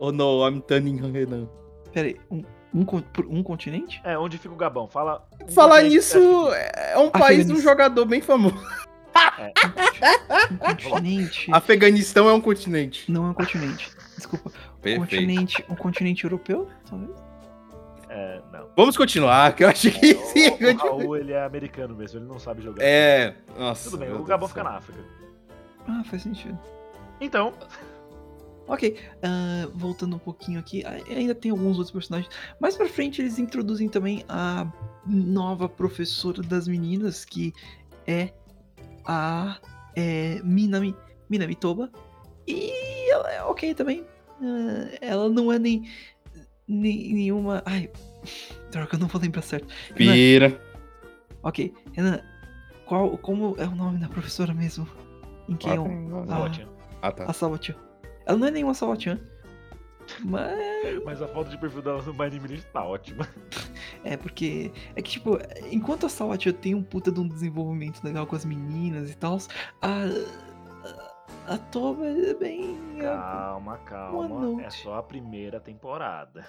oh 0.00 0.10
no, 0.12 0.46
I'm 0.48 0.60
turning 0.60 0.96
Renan. 1.10 1.48
Pera 1.92 2.08
aí, 2.08 2.20
um, 2.30 2.42
um, 2.74 2.84
um 3.38 3.42
continente? 3.42 4.00
É, 4.04 4.16
onde 4.18 4.38
fica 4.38 4.54
o 4.54 4.56
Gabão? 4.56 4.86
Fala. 4.88 5.26
um 5.42 5.48
Falar 5.48 5.82
nisso, 5.82 6.18
específico. 6.18 6.52
é 6.76 6.98
um 6.98 7.10
país 7.10 7.46
de 7.46 7.52
um 7.52 7.60
jogador 7.60 8.04
bem 8.04 8.20
famoso. 8.20 8.56
Um 10.50 10.56
continente. 10.56 11.50
Afeganistão 11.52 12.28
é 12.28 12.32
um 12.32 12.40
continente. 12.40 13.10
Não 13.10 13.26
é 13.26 13.30
um 13.30 13.34
continente. 13.34 13.90
Desculpa. 14.16 14.50
Um 14.50 14.80
Perfeito. 14.80 15.00
continente. 15.00 15.64
Um 15.68 15.74
continente 15.74 16.24
europeu? 16.24 16.68
Talvez? 16.88 17.10
É, 18.08 18.40
não. 18.52 18.68
Vamos 18.76 18.96
continuar, 18.96 19.54
que 19.54 19.64
eu 19.64 19.68
acho 19.68 19.90
que 19.90 20.14
sim. 20.14 20.48
O, 20.50 20.72
o 20.72 20.76
Raul, 20.76 21.16
ele 21.16 21.32
é 21.32 21.44
americano 21.44 21.94
mesmo, 21.94 22.18
ele 22.18 22.26
não 22.26 22.38
sabe 22.38 22.62
jogar. 22.62 22.82
É, 22.82 23.34
nossa. 23.56 23.90
Tudo 23.90 24.00
bem, 24.00 24.12
o 24.12 24.24
Gabão 24.24 24.48
fica 24.48 24.64
na 24.64 24.76
África. 24.76 24.98
Ah, 25.86 26.02
faz 26.04 26.22
sentido. 26.22 26.58
Então, 27.20 27.52
Ok, 28.68 28.98
ah, 29.22 29.66
voltando 29.74 30.16
um 30.16 30.18
pouquinho 30.18 30.60
aqui, 30.60 30.84
ainda 30.84 31.34
tem 31.34 31.50
alguns 31.50 31.78
outros 31.78 31.90
personagens. 31.90 32.32
Mais 32.60 32.76
pra 32.76 32.86
frente 32.86 33.22
eles 33.22 33.38
introduzem 33.38 33.88
também 33.88 34.24
a 34.28 34.70
nova 35.06 35.68
professora 35.70 36.42
das 36.42 36.68
meninas, 36.68 37.24
que 37.24 37.54
é 38.06 38.30
a 39.08 39.58
é, 39.96 40.40
Minami, 40.44 40.94
Minami 41.28 41.54
Toba. 41.56 41.90
E 42.46 43.10
ela 43.10 43.32
é 43.32 43.42
ok 43.42 43.74
também. 43.74 44.04
Ah, 44.40 44.88
ela 45.00 45.28
não 45.28 45.50
é 45.50 45.58
nem. 45.58 45.88
ne- 46.68 47.12
nenhuma. 47.12 47.62
Ai, 47.66 47.90
droga, 48.70 48.94
eu 48.94 48.98
não 49.00 49.08
vou 49.08 49.20
lembrar 49.20 49.42
certo. 49.42 49.66
Renan, 49.96 50.12
Pira. 50.12 50.60
ok, 51.42 51.74
Renan, 51.92 52.20
qual, 52.86 53.16
como 53.18 53.54
é 53.58 53.66
o 53.66 53.74
nome 53.74 53.98
da 53.98 54.08
professora 54.08 54.54
mesmo? 54.54 54.86
Em 55.48 55.56
quem 55.56 55.74
eu. 55.74 55.86
Ah, 56.28 56.40
Ótimo. 56.40 56.70
Ah, 57.02 57.10
tá. 57.10 57.24
a 57.24 57.32
Salvatian. 57.32 57.74
Ela 58.26 58.36
não 58.38 58.46
é 58.46 58.50
nenhuma 58.50 58.74
Salvatian. 58.74 59.18
Mas 60.24 61.04
Mas 61.04 61.22
a 61.22 61.28
foto 61.28 61.50
de 61.50 61.58
perfil 61.58 61.82
dela 61.82 62.02
no 62.02 62.14
My 62.14 62.28
List 62.28 62.66
tá 62.68 62.84
ótima. 62.84 63.28
é 64.04 64.16
porque. 64.16 64.72
É 64.94 65.02
que, 65.02 65.10
tipo, 65.10 65.38
enquanto 65.70 66.06
a 66.06 66.08
Salvatian 66.08 66.52
tem 66.52 66.74
um 66.74 66.82
puta 66.82 67.10
de 67.10 67.20
um 67.20 67.28
desenvolvimento 67.28 68.02
legal 68.02 68.26
com 68.26 68.36
as 68.36 68.44
meninas 68.44 69.10
e 69.10 69.16
tal, 69.16 69.38
a. 69.82 70.04
A, 71.46 71.54
a 71.54 71.58
é 72.28 72.34
bem. 72.34 72.76
Calma, 73.00 73.78
calma. 73.78 74.28
note. 74.28 74.64
É 74.64 74.70
só 74.70 74.96
a 74.96 75.02
primeira 75.02 75.60
temporada. 75.60 76.46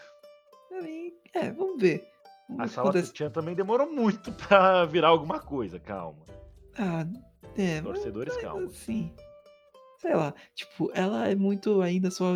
É, 0.71 1.47
é, 1.47 1.51
vamos 1.51 1.81
ver. 1.81 2.07
Vamos 2.49 2.77
A 2.77 2.97
é- 2.97 3.03
Chan 3.03 3.29
também 3.29 3.55
demorou 3.55 3.91
muito 3.91 4.31
pra 4.31 4.85
virar 4.85 5.09
alguma 5.09 5.39
coisa, 5.39 5.79
calma. 5.79 6.25
Ah, 6.77 7.05
é. 7.57 7.81
Torcedores, 7.81 8.33
mas, 8.35 8.43
calma. 8.43 8.65
Assim. 8.65 9.13
Sei 9.99 10.15
lá. 10.15 10.33
Tipo, 10.55 10.89
ela 10.93 11.27
é 11.27 11.35
muito 11.35 11.81
ainda 11.81 12.09
só 12.09 12.35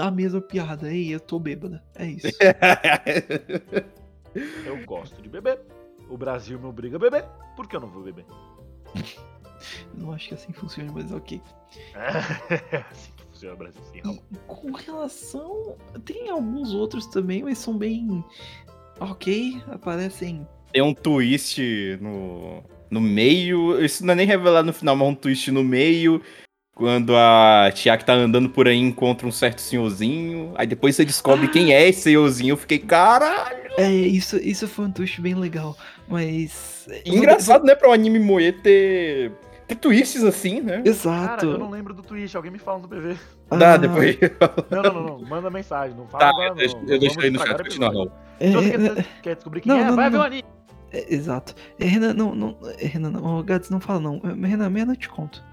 a 0.00 0.10
mesma 0.10 0.40
piada. 0.40 0.92
Ei, 0.92 1.14
eu 1.14 1.20
tô 1.20 1.38
bêbada. 1.38 1.82
É 1.94 2.06
isso. 2.06 2.28
Eu 4.64 4.84
gosto 4.84 5.20
de 5.20 5.28
beber. 5.28 5.60
O 6.08 6.16
Brasil 6.16 6.58
me 6.58 6.66
obriga 6.66 6.96
a 6.96 7.00
beber. 7.00 7.24
Por 7.56 7.68
que 7.68 7.76
eu 7.76 7.80
não 7.80 7.88
vou 7.88 8.02
beber? 8.02 8.24
não 9.94 10.12
acho 10.12 10.28
que 10.28 10.34
assim 10.34 10.52
funcione, 10.52 10.90
mas 10.92 11.12
ok. 11.12 11.40
É 11.94 12.78
assim 12.90 13.12
que 13.16 13.24
funciona 13.24 13.54
o 13.54 13.58
Brasil, 13.58 13.82
sim. 13.92 14.00
E 14.32 14.36
com 14.46 14.72
relação. 14.72 15.76
Tem 16.04 16.30
alguns 16.30 16.72
outros 16.72 17.06
também, 17.06 17.42
mas 17.42 17.58
são 17.58 17.76
bem. 17.76 18.24
Ok, 18.98 19.60
aparecem. 19.70 20.46
Tem 20.72 20.82
um 20.82 20.94
twist 20.94 21.60
no, 22.00 22.62
no 22.90 23.00
meio. 23.00 23.82
Isso 23.84 24.04
não 24.04 24.12
é 24.12 24.16
nem 24.16 24.26
revelado 24.26 24.66
no 24.66 24.72
final, 24.72 24.94
mas 24.94 25.08
um 25.08 25.14
twist 25.14 25.50
no 25.50 25.64
meio. 25.64 26.22
Quando 26.80 27.14
a 27.14 27.70
Chiaki 27.74 28.06
tá 28.06 28.14
andando 28.14 28.48
por 28.48 28.66
aí 28.66 28.78
encontra 28.78 29.26
um 29.28 29.30
certo 29.30 29.60
senhorzinho. 29.60 30.52
Aí 30.56 30.66
depois 30.66 30.96
você 30.96 31.04
descobre 31.04 31.46
quem 31.48 31.74
é 31.74 31.86
esse 31.86 32.00
senhorzinho. 32.00 32.52
Eu 32.52 32.56
fiquei, 32.56 32.78
caralho. 32.78 33.58
É, 33.76 33.90
isso, 33.90 34.38
isso 34.38 34.66
foi 34.66 34.86
um 34.86 34.90
twist 34.90 35.20
bem 35.20 35.34
legal, 35.34 35.76
mas. 36.08 36.88
Engraçado, 37.04 37.64
né, 37.66 37.74
pra 37.74 37.90
um 37.90 37.92
anime 37.92 38.18
moe 38.18 38.50
ter, 38.50 39.30
ter 39.68 39.74
twists 39.74 40.24
assim, 40.24 40.62
né? 40.62 40.82
Exato. 40.82 41.26
Cara, 41.44 41.46
eu 41.52 41.58
não 41.58 41.68
lembro 41.68 41.92
do 41.92 42.02
twist. 42.02 42.34
Alguém 42.34 42.50
me 42.50 42.58
fala 42.58 42.78
no 42.78 42.88
PV. 42.88 43.14
Dá, 43.58 43.74
Ah, 43.74 43.76
depois. 43.76 44.16
Não, 44.70 44.82
não, 44.82 44.92
não, 44.94 45.18
não. 45.18 45.28
Manda 45.28 45.50
mensagem. 45.50 45.94
Não 45.94 46.08
fala 46.08 46.24
Tá, 46.24 46.30
agora, 46.30 46.44
eu 46.46 46.48
não. 46.50 46.56
deixo, 46.56 46.76
Não 46.78 46.88
eu 46.94 46.98
deixo 46.98 47.20
aí 47.20 47.30
no 47.30 47.38
chat 47.40 47.50
o 47.52 47.56
continua, 47.58 47.88
episódio. 47.88 48.10
Raul. 48.10 48.12
é, 48.40 48.46
Se 48.48 48.52
você 48.54 48.68
é, 48.68 48.94
quer, 48.94 49.06
quer 49.22 49.34
descobrir 49.34 49.60
quem 49.60 49.70
Não, 49.70 49.78
é, 49.80 49.84
não, 49.84 49.96
vai 49.96 50.04
não, 50.06 50.10
ver 50.12 50.16
o 50.16 50.20
não. 50.20 50.26
anime. 50.26 50.44
é, 50.92 51.14
exato. 51.14 51.54
É, 51.78 51.84
Renan, 51.84 52.14
não, 52.14 52.34
não. 52.34 52.56
é, 52.78 52.86
Renan, 52.86 53.10
não. 53.10 53.38
Ô, 53.38 53.42
Gads, 53.42 53.68
não 53.68 53.80
fala 53.80 54.00
não. 54.00 54.18
É, 54.24 54.46
Renan, 54.48 54.70
meia-noite 54.70 55.06
eu 55.06 55.10
te 55.10 55.14
conto. 55.14 55.44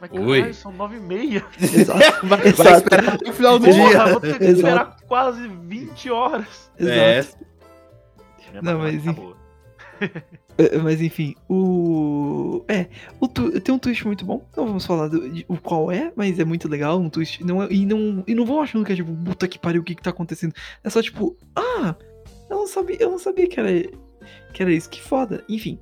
Mas 0.00 0.10
Oi. 0.12 0.36
caralho, 0.38 0.54
são 0.54 0.72
nove 0.72 0.96
e 0.96 1.00
meia. 1.00 1.44
Exato. 1.60 2.26
Vai, 2.26 2.38
vai 2.38 2.48
Exato. 2.48 2.76
esperar 2.76 3.14
até 3.14 3.30
o 3.30 3.32
final 3.32 3.58
do 3.58 3.64
Porra, 3.64 3.74
dia. 3.76 3.90
Porra, 3.98 4.10
vou 4.12 4.20
ter 4.20 4.38
que 4.38 4.44
Exato. 4.44 4.56
esperar 4.56 4.96
quase 5.06 5.48
20 5.48 6.10
horas. 6.10 6.70
É, 6.78 7.18
Exato. 7.18 7.46
Minha 8.50 8.62
Não, 8.62 8.78
mas 8.78 9.04
tá. 9.04 9.14
É, 10.58 10.78
Mas 10.78 11.02
enfim, 11.02 11.34
o. 11.50 12.64
É, 12.66 12.86
o 13.20 13.28
tu- 13.28 13.60
tem 13.60 13.74
um 13.74 13.78
twist 13.78 14.06
muito 14.06 14.24
bom. 14.24 14.42
Não 14.56 14.66
vamos 14.66 14.86
falar 14.86 15.08
do, 15.08 15.28
de- 15.28 15.44
o 15.48 15.58
qual 15.58 15.92
é, 15.92 16.10
mas 16.16 16.38
é 16.38 16.46
muito 16.46 16.66
legal. 16.66 16.98
Um 16.98 17.10
twist. 17.10 17.44
Não 17.44 17.62
é- 17.62 17.68
e, 17.70 17.84
não, 17.84 18.24
e 18.26 18.34
não 18.34 18.46
vão 18.46 18.62
achando 18.62 18.82
que 18.82 18.90
é 18.92 18.96
tipo, 18.96 19.12
puta 19.16 19.46
que 19.46 19.58
pariu, 19.58 19.82
o 19.82 19.84
que 19.84 19.94
que 19.94 20.02
tá 20.02 20.08
acontecendo. 20.10 20.54
É 20.82 20.88
só 20.88 21.02
tipo, 21.02 21.36
ah, 21.54 21.94
eu 22.48 22.56
não 22.56 22.66
sabia, 22.66 22.96
eu 23.00 23.10
não 23.10 23.18
sabia 23.18 23.46
que 23.46 23.60
era, 23.60 23.68
que 24.54 24.62
era 24.62 24.72
isso, 24.72 24.88
que 24.88 25.02
foda. 25.02 25.44
Enfim. 25.46 25.78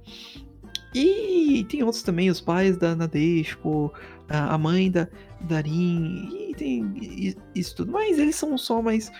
E 0.94 1.64
tem 1.68 1.82
outros 1.82 2.02
também, 2.02 2.30
os 2.30 2.40
pais 2.40 2.76
da 2.76 2.94
Nadeshko, 2.94 3.92
a 4.28 4.56
mãe 4.56 4.90
da 4.90 5.08
Darin, 5.40 6.28
e 6.50 6.54
tem 6.54 7.34
isso 7.54 7.76
tudo. 7.76 7.90
Mas 7.92 8.18
eles 8.18 8.36
são 8.36 8.56
só 8.56 8.80
mais 8.80 9.10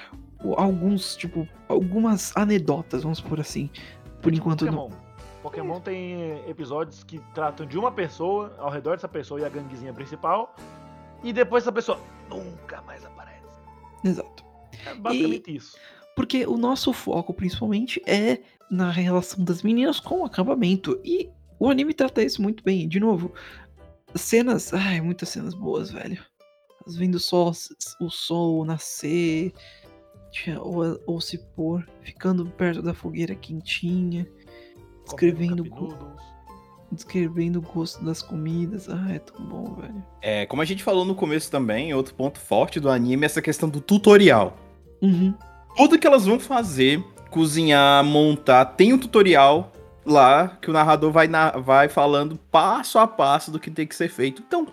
alguns, 0.56 1.16
tipo, 1.16 1.48
algumas 1.68 2.36
anedotas, 2.36 3.02
vamos 3.02 3.20
por 3.20 3.40
assim. 3.40 3.68
Por 4.22 4.32
enquanto 4.32 4.64
não. 4.66 4.88
Pokémon. 4.88 5.04
Pokémon 5.42 5.80
tem 5.80 6.48
episódios 6.48 7.02
que 7.02 7.18
tratam 7.34 7.66
de 7.66 7.76
uma 7.76 7.92
pessoa, 7.92 8.54
ao 8.58 8.70
redor 8.70 8.92
dessa 8.92 9.08
pessoa 9.08 9.40
e 9.40 9.44
a 9.44 9.48
ganguezinha 9.48 9.92
principal, 9.92 10.54
e 11.22 11.32
depois 11.32 11.64
essa 11.64 11.72
pessoa 11.72 11.98
nunca 12.30 12.80
mais 12.82 13.04
aparece. 13.04 13.44
Exato. 14.02 14.44
É 14.86 14.94
basicamente 14.94 15.56
isso. 15.56 15.76
Porque 16.14 16.46
o 16.46 16.56
nosso 16.56 16.92
foco, 16.92 17.34
principalmente, 17.34 18.00
é 18.06 18.40
na 18.70 18.90
relação 18.90 19.44
das 19.44 19.62
meninas 19.62 19.98
com 19.98 20.20
o 20.20 20.24
acampamento. 20.24 20.98
E 21.04 21.30
o 21.58 21.68
anime 21.70 21.94
trata 21.94 22.22
isso 22.22 22.42
muito 22.42 22.62
bem. 22.64 22.88
De 22.88 23.00
novo, 23.00 23.32
cenas. 24.14 24.72
Ai, 24.72 25.00
muitas 25.00 25.28
cenas 25.28 25.54
boas, 25.54 25.90
velho. 25.90 26.22
Vendo 26.86 27.18
só 27.18 27.50
o 28.00 28.10
sol 28.10 28.64
nascer, 28.64 29.52
ou, 30.60 31.00
ou 31.06 31.20
se 31.20 31.38
pôr, 31.56 31.88
ficando 32.02 32.44
perto 32.44 32.82
da 32.82 32.92
fogueira 32.92 33.34
quentinha, 33.34 34.26
descrevendo, 35.04 35.64
go- 35.64 35.96
descrevendo 36.92 37.60
o 37.60 37.62
gosto 37.62 38.04
das 38.04 38.20
comidas. 38.20 38.88
Ah, 38.88 39.12
é 39.12 39.18
tão 39.18 39.42
bom, 39.46 39.74
velho. 39.76 40.04
É, 40.20 40.44
como 40.44 40.60
a 40.60 40.64
gente 40.66 40.82
falou 40.82 41.06
no 41.06 41.14
começo 41.14 41.50
também, 41.50 41.94
outro 41.94 42.14
ponto 42.14 42.38
forte 42.38 42.78
do 42.78 42.90
anime 42.90 43.22
é 43.22 43.26
essa 43.26 43.40
questão 43.40 43.68
do 43.68 43.80
tutorial. 43.80 44.56
Uhum. 45.00 45.34
Tudo 45.76 45.98
que 45.98 46.06
elas 46.06 46.26
vão 46.26 46.38
fazer, 46.38 47.02
cozinhar, 47.30 48.04
montar, 48.04 48.64
tem 48.66 48.92
um 48.92 48.98
tutorial 48.98 49.72
lá 50.04 50.56
que 50.60 50.70
o 50.70 50.72
narrador 50.72 51.10
vai, 51.10 51.26
na- 51.28 51.52
vai 51.52 51.88
falando 51.88 52.38
passo 52.50 52.98
a 52.98 53.06
passo 53.06 53.50
do 53.50 53.58
que 53.58 53.70
tem 53.70 53.86
que 53.86 53.94
ser 53.94 54.08
feito. 54.08 54.42
Então, 54.46 54.66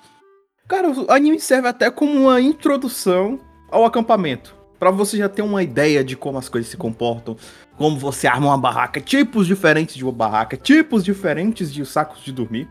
cara, 0.67 0.89
o 0.89 1.11
anime 1.11 1.39
serve 1.39 1.67
até 1.67 1.89
como 1.89 2.11
uma 2.13 2.41
introdução 2.41 3.39
ao 3.69 3.85
acampamento. 3.85 4.55
Pra 4.79 4.89
você 4.91 5.17
já 5.17 5.29
ter 5.29 5.41
uma 5.43 5.61
ideia 5.61 6.03
de 6.03 6.15
como 6.15 6.37
as 6.39 6.49
coisas 6.49 6.69
se 6.71 6.77
comportam, 6.77 7.37
como 7.77 7.97
você 7.99 8.27
arma 8.27 8.47
uma 8.47 8.57
barraca, 8.57 8.99
tipos 8.99 9.45
diferentes 9.45 9.95
de 9.95 10.03
uma 10.03 10.11
barraca, 10.11 10.57
tipos 10.57 11.03
diferentes 11.03 11.71
de 11.71 11.85
sacos 11.85 12.23
de 12.23 12.31
dormir. 12.31 12.67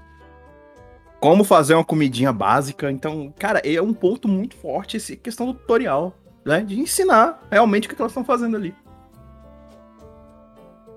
Como 1.20 1.44
fazer 1.44 1.74
uma 1.74 1.84
comidinha 1.84 2.32
básica. 2.32 2.90
Então, 2.90 3.32
cara, 3.38 3.60
é 3.64 3.80
um 3.80 3.92
ponto 3.92 4.26
muito 4.26 4.56
forte 4.56 4.96
essa 4.96 5.14
questão 5.14 5.46
do 5.46 5.54
tutorial 5.54 6.14
né? 6.44 6.62
De 6.62 6.78
ensinar 6.80 7.38
realmente 7.50 7.86
o 7.86 7.90
que 7.90 8.00
elas 8.00 8.12
estão 8.12 8.24
fazendo 8.24 8.56
ali. 8.56 8.74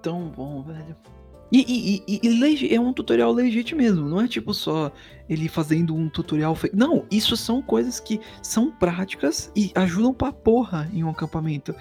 tão 0.01 0.28
bom, 0.30 0.61
velho. 0.64 0.95
E, 1.56 2.01
e, 2.08 2.20
e, 2.24 2.66
e 2.68 2.76
é 2.76 2.80
um 2.80 2.91
tutorial 2.91 3.32
legítimo 3.32 3.80
mesmo, 3.80 4.10
não 4.10 4.20
é 4.20 4.28
tipo 4.28 4.56
só 4.56 4.91
ele 5.30 5.47
fazendo 5.47 5.95
um 5.95 6.10
tutorial 6.10 6.56
fake. 6.56 6.76
Não, 6.76 7.06
isso 7.12 7.38
são 7.38 7.62
coisas 7.62 7.99
que 7.99 8.20
são 8.41 8.72
práticas 8.72 9.51
e 9.56 9.72
ajudam 9.76 10.16
pra 10.16 10.34
porra 10.34 10.89
em 10.91 11.04
um 11.04 11.10
acampamento. 11.12 11.76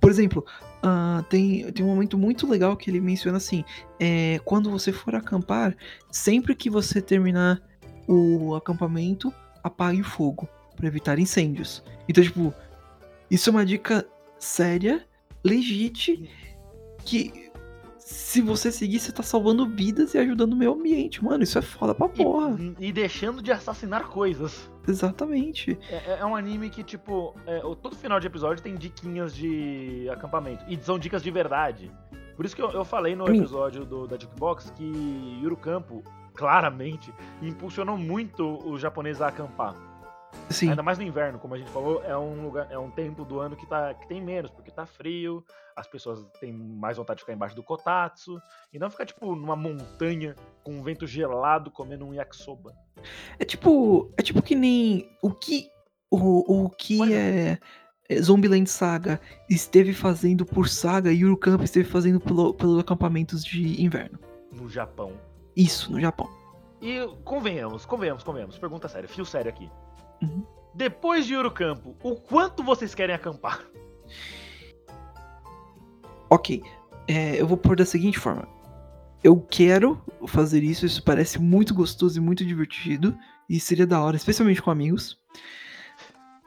Por 0.00 0.12
exemplo, 0.12 0.46
ah, 0.80 1.24
tem, 1.28 1.72
tem 1.72 1.84
um 1.84 1.88
momento 1.88 2.16
muito 2.16 2.46
legal 2.46 2.76
que 2.76 2.88
ele 2.88 3.00
menciona 3.00 3.38
assim: 3.38 3.64
é, 3.98 4.40
quando 4.44 4.70
você 4.70 4.92
for 4.92 5.16
acampar, 5.16 5.76
sempre 6.08 6.54
que 6.54 6.70
você 6.70 7.02
terminar 7.02 7.60
o 8.06 8.54
acampamento, 8.54 9.34
apague 9.60 10.02
o 10.02 10.04
fogo 10.04 10.48
pra 10.76 10.86
evitar 10.86 11.18
incêndios. 11.18 11.82
Então, 12.08 12.22
tipo, 12.22 12.54
isso 13.28 13.50
é 13.50 13.52
uma 13.52 13.66
dica 13.66 14.06
séria, 14.38 15.04
legítima, 15.42 16.28
que 17.04 17.45
se 18.08 18.40
você 18.40 18.70
seguir, 18.70 19.00
você 19.00 19.10
tá 19.10 19.20
salvando 19.22 19.66
vidas 19.66 20.14
e 20.14 20.18
ajudando 20.18 20.52
o 20.52 20.56
meio 20.56 20.72
ambiente. 20.74 21.24
Mano, 21.24 21.42
isso 21.42 21.58
é 21.58 21.62
foda 21.62 21.92
pra 21.92 22.08
porra. 22.08 22.56
E, 22.78 22.86
e 22.88 22.92
deixando 22.92 23.42
de 23.42 23.50
assassinar 23.50 24.04
coisas. 24.04 24.70
Exatamente. 24.86 25.76
É, 25.90 26.18
é 26.20 26.24
um 26.24 26.36
anime 26.36 26.70
que, 26.70 26.84
tipo, 26.84 27.34
é, 27.46 27.64
o- 27.64 27.74
todo 27.74 27.96
final 27.96 28.20
de 28.20 28.28
episódio 28.28 28.62
tem 28.62 28.76
diquinhas 28.76 29.34
de 29.34 30.08
acampamento. 30.08 30.64
E 30.68 30.76
são 30.76 31.00
dicas 31.00 31.20
de 31.20 31.32
verdade. 31.32 31.90
Por 32.36 32.46
isso 32.46 32.54
que 32.54 32.62
eu, 32.62 32.70
eu 32.70 32.84
falei 32.84 33.16
no 33.16 33.24
episódio 33.28 33.84
do, 33.84 34.06
da 34.06 34.16
Jukebox 34.16 34.70
que 34.76 34.84
Yuru 35.42 35.56
Campo, 35.56 36.04
claramente, 36.32 37.12
impulsionou 37.42 37.96
muito 37.98 38.46
os 38.70 38.80
japoneses 38.80 39.20
a 39.20 39.26
acampar. 39.28 39.74
Sim. 40.50 40.70
Ainda 40.70 40.82
mais 40.82 40.98
no 40.98 41.04
inverno, 41.04 41.38
como 41.38 41.54
a 41.54 41.58
gente 41.58 41.70
falou, 41.70 42.02
é 42.04 42.16
um 42.16 42.44
lugar, 42.44 42.68
é 42.70 42.78
um 42.78 42.90
tempo 42.90 43.24
do 43.24 43.40
ano 43.40 43.56
que, 43.56 43.66
tá, 43.66 43.92
que 43.94 44.06
tem 44.06 44.22
menos, 44.22 44.50
porque 44.50 44.70
tá 44.70 44.86
frio, 44.86 45.44
as 45.74 45.86
pessoas 45.86 46.24
têm 46.40 46.52
mais 46.52 46.96
vontade 46.96 47.18
de 47.18 47.22
ficar 47.24 47.32
embaixo 47.32 47.56
do 47.56 47.62
kotatsu, 47.62 48.40
e 48.72 48.78
não 48.78 48.90
ficar, 48.90 49.04
tipo, 49.06 49.34
numa 49.34 49.56
montanha 49.56 50.34
com 50.62 50.72
um 50.72 50.82
vento 50.82 51.06
gelado 51.06 51.70
comendo 51.70 52.06
um 52.06 52.14
yakisoba. 52.14 52.74
É 53.38 53.44
tipo. 53.44 54.12
É 54.16 54.22
tipo 54.22 54.40
que 54.40 54.54
nem. 54.54 55.08
O 55.22 55.30
que. 55.30 55.68
O, 56.10 56.64
o 56.64 56.70
que 56.70 57.00
Olha. 57.00 57.14
é. 57.14 57.58
é, 58.08 58.22
Zombieland 58.22 58.70
Saga 58.70 59.20
esteve 59.50 59.92
fazendo 59.92 60.46
por 60.46 60.68
Saga 60.68 61.12
e 61.12 61.36
Camp 61.36 61.62
esteve 61.62 61.88
fazendo 61.88 62.20
pelo, 62.20 62.54
pelos 62.54 62.78
acampamentos 62.78 63.44
de 63.44 63.82
inverno. 63.82 64.18
no 64.52 64.68
Japão. 64.68 65.12
Isso, 65.56 65.90
no 65.90 66.00
Japão. 66.00 66.28
E 66.80 67.06
convenhamos, 67.24 67.84
convenhamos, 67.84 68.22
convenhamos. 68.22 68.58
Pergunta 68.58 68.88
séria, 68.88 69.08
fio 69.08 69.24
sério 69.24 69.50
aqui. 69.50 69.70
Uhum. 70.22 70.44
Depois 70.74 71.26
de 71.26 71.34
Campo, 71.50 71.96
o 72.02 72.16
quanto 72.16 72.62
vocês 72.62 72.94
querem 72.94 73.14
acampar? 73.14 73.64
Ok, 76.28 76.62
é, 77.08 77.40
eu 77.40 77.46
vou 77.46 77.56
pôr 77.56 77.76
da 77.76 77.84
seguinte 77.84 78.18
forma. 78.18 78.48
Eu 79.22 79.40
quero 79.40 80.00
fazer 80.26 80.62
isso, 80.62 80.84
isso 80.84 81.02
parece 81.02 81.40
muito 81.40 81.74
gostoso 81.74 82.18
e 82.18 82.20
muito 82.20 82.44
divertido. 82.44 83.16
E 83.48 83.60
seria 83.60 83.86
da 83.86 84.00
hora, 84.00 84.16
especialmente 84.16 84.60
com 84.60 84.70
amigos. 84.70 85.18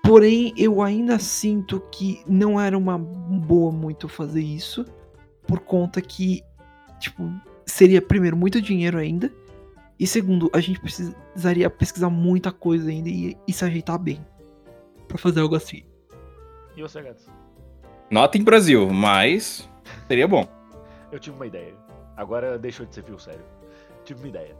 Porém, 0.03 0.53
eu 0.57 0.81
ainda 0.81 1.17
sinto 1.17 1.79
que 1.91 2.21
não 2.27 2.59
era 2.59 2.77
uma 2.77 2.97
boa 2.97 3.71
muito 3.71 4.07
fazer 4.07 4.41
isso. 4.41 4.85
Por 5.47 5.59
conta 5.59 6.01
que, 6.01 6.41
tipo, 6.99 7.31
seria, 7.65 8.01
primeiro, 8.01 8.35
muito 8.35 8.61
dinheiro 8.61 8.97
ainda. 8.97 9.31
E 9.99 10.07
segundo, 10.07 10.49
a 10.53 10.59
gente 10.61 10.79
precisaria 10.79 11.69
pesquisar 11.69 12.09
muita 12.09 12.51
coisa 12.51 12.89
ainda 12.89 13.09
e, 13.09 13.37
e 13.47 13.51
se 13.53 13.65
ajeitar 13.65 13.97
bem. 13.99 14.25
Pra 15.07 15.17
fazer 15.17 15.41
algo 15.41 15.55
assim. 15.55 15.83
E 16.77 16.81
você, 16.81 17.01
Gats? 17.01 17.27
Nota 18.09 18.37
em 18.37 18.43
Brasil, 18.43 18.89
mas 18.89 19.67
seria 20.07 20.27
bom. 20.27 20.47
Eu 21.11 21.19
tive 21.19 21.35
uma 21.35 21.45
ideia. 21.47 21.73
Agora 22.15 22.57
deixou 22.57 22.85
de 22.85 22.95
ser 22.95 23.03
fio 23.03 23.19
sério. 23.19 23.43
Tive 24.05 24.19
uma 24.21 24.29
ideia. 24.29 24.55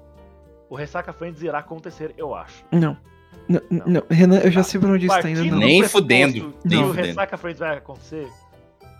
O 0.69 0.75
Ressaca 0.75 1.13
Friends 1.13 1.41
irá 1.41 1.59
acontecer, 1.59 2.13
eu 2.17 2.35
acho. 2.35 2.63
Não. 2.71 2.97
Não, 3.47 3.61
Não. 3.69 3.85
não. 3.87 4.03
Renan, 4.09 4.39
eu 4.39 4.51
já 4.51 4.61
Tá. 4.61 4.63
sei 4.69 4.79
pra 4.79 4.89
onde 4.89 5.05
isso 5.07 5.21
tá 5.21 5.29
indo. 5.29 5.45
Não. 5.45 5.57
Nem 5.57 5.83
fudendo, 5.87 6.51
que 6.61 6.67
nem 6.67 6.83
o 6.83 6.87
fudendo. 6.89 7.07
Ressaca 7.07 7.37
Friends 7.37 7.59
vai 7.59 7.77
acontecer. 7.77 8.27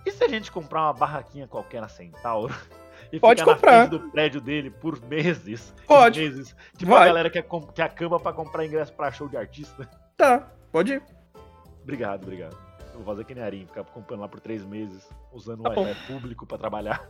E 0.06 0.12
se 0.12 0.24
a 0.24 0.28
gente 0.28 0.52
comprar 0.52 0.84
uma 0.84 0.94
barraquinha 0.94 1.48
qualquer 1.48 1.82
na 1.82 1.90
Centauro? 1.90 2.56
E 3.12 3.20
Pode 3.20 3.42
ficar 3.42 3.56
comprar. 3.56 3.72
na 3.72 3.88
frente 3.88 4.02
do 4.02 4.10
prédio 4.12 4.40
dele 4.42 4.70
por 4.70 5.02
meses? 5.08 5.74
Pode. 5.88 6.20
Meses. 6.22 6.56
Tipo 6.78 6.94
a 6.94 7.00
Vai. 7.00 7.08
galera 7.08 7.30
que, 7.30 7.40
é 7.40 7.42
que 7.42 7.82
acaba 7.82 8.20
pra 8.20 8.32
comprar 8.34 8.66
ingresso 8.66 8.94
pra 8.94 9.12
show 9.12 9.28
de 9.28 9.36
artista. 9.38 9.90
Tá, 10.16 10.52
pode 10.72 10.94
ir. 10.94 11.04
Obrigado, 11.84 12.24
obrigado. 12.24 12.56
Eu 12.94 13.00
vou 13.00 13.06
fazer 13.06 13.24
que 13.24 13.34
nem 13.34 13.44
Arim, 13.44 13.66
ficar 13.66 13.84
comprando 13.86 14.20
lá 14.20 14.28
por 14.28 14.40
três 14.40 14.64
meses, 14.66 15.08
usando 15.34 15.64
Tá 15.64 15.72
o. 15.72 15.84
Wi-Fi 15.84 16.14
público 16.14 16.46
pra 16.46 16.58
trabalhar. 16.58 17.10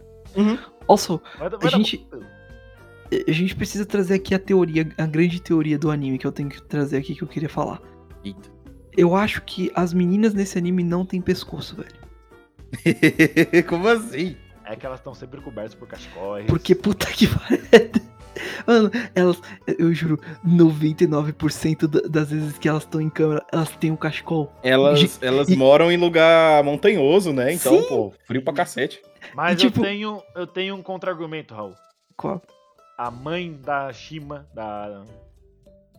Also, 0.87 1.21
Vai, 1.37 1.47
A 1.47 1.49
vai 1.49 1.59
dar 1.59 1.69
gente- 1.69 1.97
bom. 2.11 2.21
a 3.27 3.31
gente 3.31 3.55
precisa 3.55 3.85
trazer 3.85 4.13
aqui 4.13 4.33
a 4.35 4.39
teoria, 4.39 4.87
a 4.97 5.05
grande 5.05 5.41
teoria 5.41 5.77
do 5.79 5.89
anime 5.91 6.17
que 6.19 6.27
eu 6.27 6.31
tenho 6.31 6.47
que 6.47 6.61
trazer 6.61 6.97
aqui 6.97 7.15
que 7.15 7.23
eu 7.23 7.27
queria 7.27 7.49
falar. 7.49 7.81
Eita. 8.23 8.49
Eu 8.95 9.15
acho 9.15 9.41
que 9.41 9.71
as 9.75 9.93
meninas 9.93 10.33
nesse 10.33 10.57
anime 10.57 10.83
não 10.83 11.05
têm 11.05 11.21
pescoço, 11.21 11.75
velho. 11.75 11.99
Como 13.67 13.87
assim? 13.87 14.37
É 14.71 14.75
que 14.75 14.85
elas 14.85 14.99
estão 14.99 15.15
sempre 15.15 15.41
cobertas 15.41 15.73
por 15.73 15.87
cachecóis. 15.87 16.45
Porque 16.45 16.75
puta 16.75 17.07
que 17.07 17.27
pariu. 17.27 17.59
Mano, 18.65 18.91
elas, 19.15 19.41
eu 19.79 19.91
juro, 19.93 20.19
99% 20.45 21.87
da- 21.87 22.07
das 22.07 22.29
vezes 22.29 22.57
que 22.57 22.69
elas 22.69 22.83
estão 22.83 23.01
em 23.01 23.09
câmera, 23.09 23.43
elas 23.51 23.69
têm 23.77 23.91
um 23.91 23.95
cachecol. 23.95 24.53
Elas, 24.63 25.17
elas 25.21 25.49
e- 25.49 25.55
moram 25.55 25.91
em 25.91 25.97
lugar 25.97 26.63
montanhoso, 26.63 27.33
né? 27.33 27.51
Então, 27.53 27.81
Sim. 27.81 27.87
pô, 27.87 28.13
frio 28.25 28.43
pra 28.43 28.53
cacete. 28.53 29.01
Mas 29.33 29.53
E, 29.53 29.65
tipo- 29.65 29.79
eu, 29.79 29.83
tenho, 29.83 30.23
eu 30.35 30.47
tenho 30.47 30.75
um 30.75 30.81
contra-argumento, 30.83 31.53
Raul. 31.53 31.73
Qual? 32.15 32.41
A 32.97 33.09
mãe 33.09 33.51
da 33.61 33.91
Shima, 33.91 34.47
da. 34.53 35.03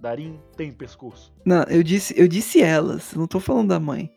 Da 0.01 0.15
Rin, 0.15 0.41
tem 0.57 0.73
pescoço. 0.73 1.31
Não, 1.45 1.63
eu 1.65 1.83
disse, 1.83 2.15
eu 2.19 2.27
disse 2.27 2.63
elas, 2.63 3.13
não 3.15 3.27
tô 3.27 3.39
falando 3.39 3.69
da 3.69 3.79
mãe. 3.81 4.11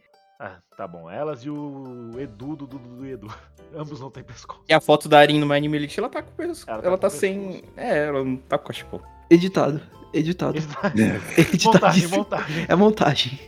Ah, 0.46 0.60
tá 0.76 0.86
bom. 0.86 1.10
Elas 1.10 1.40
e 1.46 1.50
o 1.50 2.20
Edu 2.20 2.56
do 2.58 2.68
Dudu 2.68 2.90
do 2.98 3.06
Edu. 3.06 3.34
Ambos 3.74 4.02
não 4.02 4.12
têm 4.12 4.24
pescoço. 4.26 4.62
E 4.68 4.74
a 4.74 4.82
foto 4.82 5.08
da 5.08 5.20
Arin 5.20 5.40
no 5.40 5.46
My 5.46 5.56
Anime 5.56 5.78
Elite, 5.78 5.98
ela 6.00 6.10
tá 6.10 6.22
com 6.22 6.32
pescoço. 6.34 6.70
Ela 6.70 6.84
Ela 6.84 6.98
tá 6.98 7.08
tá, 7.08 7.14
com 7.14 7.18
sem. 7.20 7.52
pescoço. 7.62 7.74
É, 7.78 8.08
ela 8.08 8.24
não 8.26 8.36
tá 8.36 8.58
com 8.58 8.66
cachecol. 8.68 9.02
Editado, 9.30 9.82
editado. 10.14 10.60
montagem, 10.60 11.34
Editadíssimo. 11.38 12.18
montagem. 12.18 12.66
É 12.68 12.76
montagem. 12.76 13.40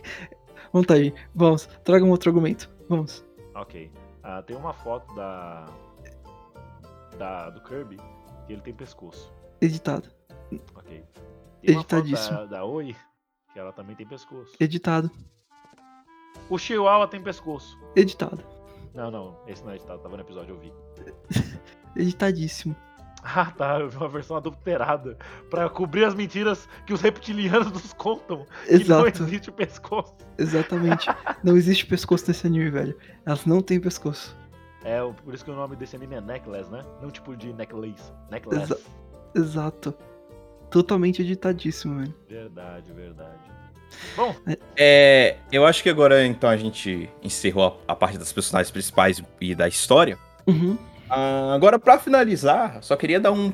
Montagem. 0.72 1.14
Vamos, 1.34 1.66
traga 1.84 2.02
um 2.04 2.10
outro 2.10 2.30
argumento. 2.30 2.70
Vamos. 2.88 3.22
Ok. 3.54 3.90
Ah, 4.22 4.42
tem 4.42 4.56
uma 4.56 4.72
foto 4.72 5.14
da. 5.14 5.66
Da, 7.18 7.50
do 7.50 7.60
Kirby 7.62 7.96
que 8.46 8.52
ele 8.54 8.62
tem 8.62 8.74
pescoço. 8.74 9.30
Editado. 9.60 10.08
Ok. 10.74 11.04
Tem 11.62 11.74
uma 11.74 11.82
foto 11.82 11.96
Editadíssimo. 11.98 12.36
da, 12.38 12.44
da 12.46 12.64
Oi 12.64 12.96
que 13.52 13.58
ela 13.58 13.72
também 13.72 13.94
tem 13.96 14.06
pescoço. 14.06 14.52
Editado. 14.58 15.10
O 16.48 16.58
Chihuahua 16.58 17.06
tem 17.08 17.20
pescoço. 17.22 17.78
Editado. 17.94 18.42
Não, 18.94 19.10
não. 19.10 19.36
Esse 19.46 19.62
não 19.64 19.72
é 19.72 19.76
editado. 19.76 20.00
Tava 20.00 20.16
no 20.16 20.22
episódio, 20.22 20.54
eu 20.54 20.58
vi. 20.58 20.72
Editadíssimo. 21.96 22.74
Ah, 23.22 23.50
tá. 23.50 23.80
Eu 23.80 23.88
vi 23.88 23.96
uma 23.96 24.08
versão 24.08 24.36
adulterada 24.36 25.18
pra 25.50 25.68
cobrir 25.68 26.04
as 26.04 26.14
mentiras 26.14 26.68
que 26.86 26.92
os 26.92 27.00
reptilianos 27.00 27.72
nos 27.72 27.92
contam. 27.92 28.46
Que 28.66 28.72
não 28.88 29.06
Exato. 29.06 29.22
existe 29.24 29.50
pescoço. 29.50 30.14
Exatamente. 30.38 31.08
Não 31.42 31.56
existe 31.56 31.86
pescoço 31.86 32.24
nesse 32.28 32.46
anime, 32.46 32.70
velho. 32.70 32.96
Elas 33.24 33.44
não 33.46 33.60
têm 33.62 33.80
pescoço. 33.80 34.36
É, 34.84 35.02
o- 35.02 35.12
por 35.14 35.32
isso 35.34 35.44
que 35.44 35.50
o 35.50 35.54
nome 35.54 35.74
desse 35.76 35.96
anime 35.96 36.14
é 36.14 36.20
Necklace, 36.20 36.70
né? 36.70 36.84
Não 37.02 37.10
tipo 37.10 37.36
de 37.36 37.52
necklace. 37.52 38.12
Necklace. 38.30 38.62
Exa- 38.72 38.80
Exato. 39.34 39.94
Totalmente 40.70 41.22
editadíssimo, 41.22 41.98
velho. 42.00 42.14
Verdade, 42.28 42.92
verdade. 42.92 43.50
Bom, 44.16 44.34
É, 44.76 45.36
eu 45.52 45.66
acho 45.66 45.82
que 45.82 45.88
agora 45.90 46.24
então 46.26 46.48
a 46.48 46.56
gente 46.56 47.08
encerrou 47.22 47.80
a, 47.86 47.92
a 47.92 47.96
parte 47.96 48.16
das 48.18 48.32
personagens 48.32 48.70
principais 48.70 49.22
e 49.40 49.54
da 49.54 49.68
história. 49.68 50.18
Uhum. 50.46 50.76
Ah, 51.08 51.52
agora, 51.54 51.78
pra 51.78 51.98
finalizar, 51.98 52.78
só 52.82 52.96
queria 52.96 53.20
dar 53.20 53.32
um 53.32 53.52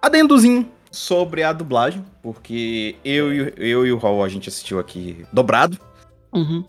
adendozinho 0.00 0.68
sobre 0.90 1.42
a 1.42 1.52
dublagem, 1.52 2.04
porque 2.22 2.96
eu, 3.04 3.32
e 3.34 3.40
o- 3.42 3.52
eu 3.58 3.86
e 3.86 3.92
o 3.92 3.98
Raul 3.98 4.24
a 4.24 4.28
gente 4.28 4.48
assistiu 4.48 4.78
aqui 4.78 5.26
dobrado. 5.32 5.78
Uhum. 6.32 6.64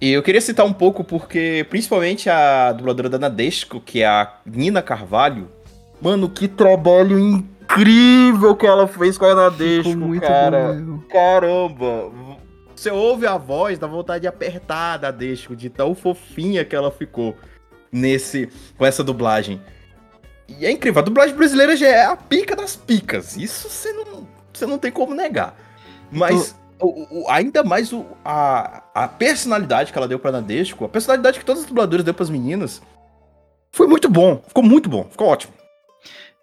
E 0.00 0.10
eu 0.12 0.22
queria 0.22 0.40
citar 0.40 0.66
um 0.66 0.72
pouco 0.72 1.02
porque, 1.02 1.66
principalmente 1.70 2.28
a 2.28 2.70
dubladora 2.72 3.08
da 3.08 3.18
Nadesco, 3.18 3.80
que 3.80 4.02
é 4.02 4.06
a 4.06 4.30
Nina 4.44 4.82
Carvalho, 4.82 5.48
mano, 6.02 6.28
que 6.28 6.46
trabalho 6.46 7.18
incrível 7.18 8.54
que 8.54 8.66
ela 8.66 8.86
fez 8.86 9.16
com 9.16 9.24
a 9.24 9.34
Nadesco, 9.34 9.96
muito 9.96 10.20
cara. 10.22 10.74
bom. 10.74 10.98
Caramba! 11.10 12.12
Você 12.76 12.90
ouve 12.90 13.26
a 13.26 13.36
voz, 13.38 13.78
dá 13.78 13.86
vontade 13.86 14.22
de 14.22 14.28
apertar 14.28 14.94
a 14.94 14.98
Nadesco, 14.98 15.56
de 15.56 15.70
tão 15.70 15.94
fofinha 15.94 16.64
que 16.64 16.76
ela 16.76 16.90
ficou 16.90 17.34
nesse 17.90 18.50
com 18.76 18.84
essa 18.84 19.02
dublagem. 19.02 19.60
E 20.46 20.64
é 20.66 20.70
incrível, 20.70 21.00
a 21.00 21.04
dublagem 21.04 21.34
brasileira 21.34 21.74
já 21.76 21.88
é 21.88 22.04
a 22.04 22.16
pica 22.16 22.54
das 22.54 22.76
picas. 22.76 23.36
Isso 23.36 23.68
você 23.68 23.92
não, 23.92 24.28
você 24.52 24.66
não 24.66 24.78
tem 24.78 24.92
como 24.92 25.14
negar. 25.14 25.56
Mas 26.12 26.54
o- 26.78 27.22
o- 27.22 27.30
ainda 27.30 27.64
mais 27.64 27.92
o- 27.92 28.04
a, 28.24 28.82
a 28.94 29.08
personalidade 29.08 29.90
que 29.90 29.98
ela 29.98 30.06
deu 30.06 30.18
pra 30.18 30.30
Nadesco, 30.30 30.84
a 30.84 30.88
personalidade 30.88 31.38
que 31.38 31.44
todas 31.44 31.62
as 31.62 31.68
dubladoras 31.68 32.04
deu 32.04 32.14
pras 32.14 32.30
meninas, 32.30 32.80
foi 33.72 33.86
muito 33.86 34.08
bom. 34.08 34.42
Ficou 34.46 34.62
muito 34.62 34.88
bom, 34.88 35.04
ficou 35.10 35.26
ótimo. 35.28 35.52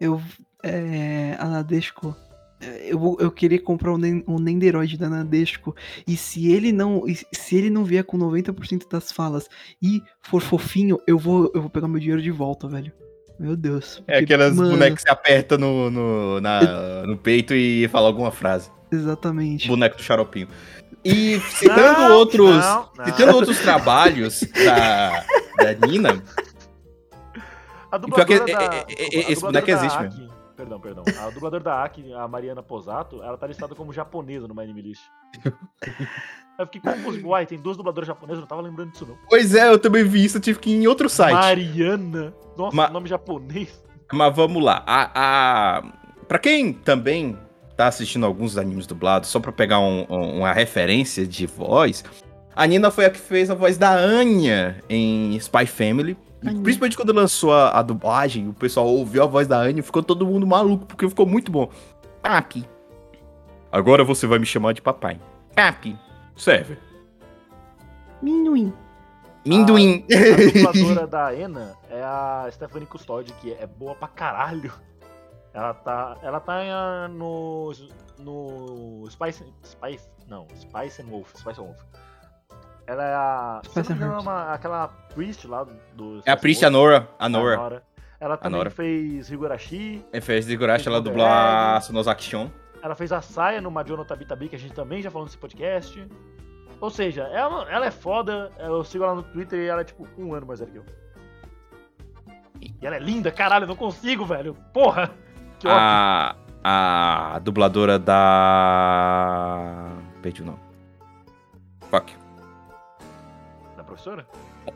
Eu. 0.01 0.19
É. 0.63 1.35
A 1.39 1.45
Nadesco. 1.45 2.15
É, 2.63 2.87
Eu, 2.93 2.99
vou- 2.99 3.17
eu 3.19 3.29
queria 3.31 3.61
comprar 3.61 3.91
um, 3.93 4.23
um 4.27 4.39
Nenderoid 4.39 4.97
da 4.97 5.09
Nadesco. 5.09 5.75
E 6.07 6.15
se 6.17 6.51
ele 6.51 6.71
não. 6.71 7.03
Se 7.31 7.55
ele 7.55 7.69
não 7.69 7.83
vier 7.83 8.03
com 8.03 8.17
90% 8.17 8.87
das 8.89 9.11
falas 9.11 9.49
e 9.81 10.01
for 10.21 10.41
fofinho, 10.41 10.97
eu 11.07 11.17
vou, 11.17 11.51
eu 11.53 11.61
vou 11.61 11.69
pegar 11.69 11.87
meu 11.87 11.99
dinheiro 11.99 12.21
de 12.21 12.31
volta, 12.31 12.67
velho. 12.67 12.91
Meu 13.39 13.55
Deus. 13.55 14.01
É 14.07 14.19
porque, 14.19 14.33
aquelas 14.33 14.55
mano, 14.55 14.71
bonecas 14.71 14.97
que 14.99 15.01
você 15.01 15.09
aperta 15.09 15.57
no, 15.57 15.89
no, 15.89 16.39
na- 16.41 17.03
no 17.07 17.17
peito 17.17 17.53
e 17.55 17.87
fala 17.89 18.07
alguma 18.07 18.31
frase. 18.31 18.69
Exatamente. 18.91 19.67
boneco 19.67 19.97
do 19.97 20.03
xaropinho. 20.03 20.47
E 21.03 21.39
citando 21.57 21.81
Não, 21.99 22.11
outros. 22.17 22.55
não, 22.63 22.89
não. 22.97 23.05
Citando 23.05 23.35
outros 23.35 23.57
trabalhos 23.59 24.41
da, 24.63 25.25
da 25.57 25.87
Nina. 25.87 26.21
A 27.91 27.99
pior 27.99 28.25
que 28.25 28.37
dubladora 28.39 28.51
é- 28.51 28.69
da. 28.69 28.75
é- 28.75 28.85
é- 28.87 29.17
a 29.27 29.31
esse 29.31 29.35
dubladora 29.41 29.65
boneco 29.65 29.71
existe 29.71 29.97
Aki- 29.99 30.22
Perdão, 30.55 30.79
perdão. 30.79 31.03
A 31.19 31.29
dubladora 31.31 31.63
da 31.63 31.83
Aki, 31.83 32.13
a 32.13 32.27
Mariana 32.27 32.61
Posato, 32.61 33.21
ela 33.23 33.37
tá 33.37 33.47
listada 33.47 33.73
como 33.73 33.91
japonesa 33.91 34.47
no 34.47 34.53
My 34.53 34.61
Anime 34.63 34.81
List. 34.81 35.01
Eu 36.59 36.67
fiquei 36.67 36.81
confuso. 36.81 37.25
Uai, 37.27 37.47
tem 37.47 37.57
duas 37.57 37.75
dubladoras 37.75 38.07
japonesas, 38.07 38.37
eu 38.37 38.41
não 38.41 38.47
tava 38.47 38.61
lembrando 38.61 38.91
disso 38.91 39.07
não. 39.07 39.17
Pois 39.27 39.55
é, 39.55 39.67
eu 39.69 39.79
também 39.79 40.03
vi 40.03 40.23
isso, 40.23 40.37
eu 40.37 40.41
tive 40.41 40.59
que 40.59 40.69
ir 40.69 40.83
em 40.83 40.87
outro 40.87 41.09
site. 41.09 41.33
Mariana? 41.33 42.31
Nossa, 42.55 42.75
Ma- 42.75 42.89
nome 42.89 43.09
japonês. 43.09 43.83
Mas 44.11 44.35
vamos 44.35 44.63
lá. 44.63 44.83
A, 44.85 45.79
a... 45.79 45.83
Pra 46.27 46.37
quem 46.37 46.71
também 46.71 47.35
tá 47.75 47.87
assistindo 47.87 48.23
alguns 48.27 48.55
animes 48.55 48.85
dublados, 48.85 49.29
só 49.29 49.39
pra 49.39 49.51
pegar 49.51 49.79
um- 49.79 50.05
um- 50.07 50.37
uma 50.41 50.53
referência 50.53 51.25
de 51.25 51.47
voz, 51.47 52.05
a 52.55 52.67
Nina 52.67 52.91
foi 52.91 53.05
a 53.05 53.09
que 53.09 53.17
fez 53.19 53.49
a 53.49 53.55
voz 53.55 53.75
da 53.79 53.91
Anya 53.91 54.79
em 54.87 55.35
Spy 55.37 55.65
Family. 55.65 56.15
Principalmente 56.43 56.97
quando 56.97 57.13
lançou 57.13 57.53
a, 57.53 57.79
a 57.79 57.81
dublagem, 57.81 58.47
o 58.47 58.53
pessoal 58.53 58.87
ouviu 58.87 59.23
a 59.23 59.25
voz 59.25 59.47
da 59.47 59.57
Anya 59.57 59.79
e 59.79 59.83
ficou 59.83 60.03
todo 60.03 60.25
mundo 60.25 60.45
maluco, 60.45 60.85
porque 60.85 61.07
ficou 61.07 61.25
muito 61.25 61.51
bom. 61.51 61.69
Papi. 62.21 62.67
Agora 63.71 64.03
você 64.03 64.27
vai 64.27 64.39
me 64.39 64.45
chamar 64.45 64.73
de 64.73 64.81
papai. 64.81 65.19
Papi. 65.55 65.97
Serve. 66.35 66.77
Minuim. 68.21 68.73
Minduim. 69.45 70.05
A 70.09 70.71
dubladora 70.71 71.07
da 71.07 71.35
Ena 71.35 71.75
é 71.89 72.01
a 72.01 72.47
Stephanie 72.51 72.87
Custódio, 72.87 73.35
que 73.41 73.51
é 73.51 73.67
boa 73.67 73.93
pra 73.93 74.07
caralho. 74.07 74.71
Ela 75.53 75.73
tá. 75.73 76.17
Ela 76.21 76.39
tá 76.39 77.07
no. 77.09 77.71
no. 78.17 79.05
Spice. 79.09 79.43
Spice. 79.63 80.09
Não, 80.27 80.47
Spice 80.55 81.01
and 81.01 81.07
Wolf. 81.07 81.29
Spice 81.35 81.59
and 81.59 81.65
Wolf. 81.65 81.79
Ela 82.85 83.03
é 83.03 83.13
a. 83.15 83.61
Se 83.63 83.77
não 83.77 83.83
Spice 83.83 83.89
me 83.93 83.97
engano, 84.05 84.19
é 84.19 84.21
uma- 84.21 84.53
aquela 84.53 84.87
Priest 85.13 85.47
lá 85.47 85.65
do. 85.95 86.21
É 86.25 86.31
a 86.31 86.37
Priest, 86.37 86.65
a 86.65 86.69
Nora. 86.69 87.07
A 87.17 87.25
A 87.25 87.29
Nora. 87.29 87.83
Ela 88.19 88.37
também 88.37 88.57
Nora. 88.57 88.69
fez 88.69 89.29
Higurashi. 89.29 90.05
É, 90.13 90.21
fez 90.21 90.45
de 90.45 90.55
Gurashi, 90.55 90.87
ela 90.87 91.01
dublou 91.01 91.25
a. 91.25 91.79
Sonozaki 91.81 92.23
Shon. 92.23 92.49
Ela 92.81 92.95
fez 92.95 93.11
a 93.13 93.21
saia 93.21 93.61
no 93.61 93.71
Majo 93.71 93.95
no 93.95 94.03
Tabitabi, 94.05 94.49
que 94.49 94.55
a 94.55 94.59
gente 94.59 94.73
também 94.73 95.01
já 95.01 95.09
falou 95.09 95.25
nesse 95.25 95.37
podcast. 95.37 96.05
Ou 96.81 96.89
seja, 96.89 97.23
ela, 97.23 97.69
ela 97.71 97.85
é 97.85 97.91
foda. 97.91 98.51
Eu 98.59 98.83
sigo 98.83 99.03
ela 99.05 99.15
no 99.15 99.23
Twitter 99.23 99.59
e 99.59 99.67
ela 99.67 99.81
é 99.81 99.85
tipo 99.85 100.05
um 100.17 100.33
ano 100.33 100.45
mais 100.45 100.59
velha 100.59 100.71
que 100.71 100.77
eu. 100.79 100.85
E 102.61 102.85
ela 102.85 102.95
é 102.97 102.99
linda, 102.99 103.31
caralho, 103.31 103.63
eu 103.63 103.67
não 103.67 103.75
consigo, 103.75 104.25
velho. 104.25 104.53
Porra! 104.73 105.11
Que 105.59 105.67
ótimo. 105.67 105.79
A, 105.81 106.35
a 107.35 107.39
dubladora 107.39 107.97
da. 107.97 109.91
Perdi 110.21 110.41
o 110.41 110.45
nome. 110.45 110.59
Fuck. 111.89 112.13
Da 113.93 113.97
professora? 113.97 114.25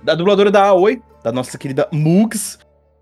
Da 0.03 0.15
dubladora 0.15 0.51
da 0.51 0.65
Aoi, 0.65 1.01
da 1.23 1.31
nossa 1.31 1.57
querida 1.57 1.87
Mugs. 1.91 2.59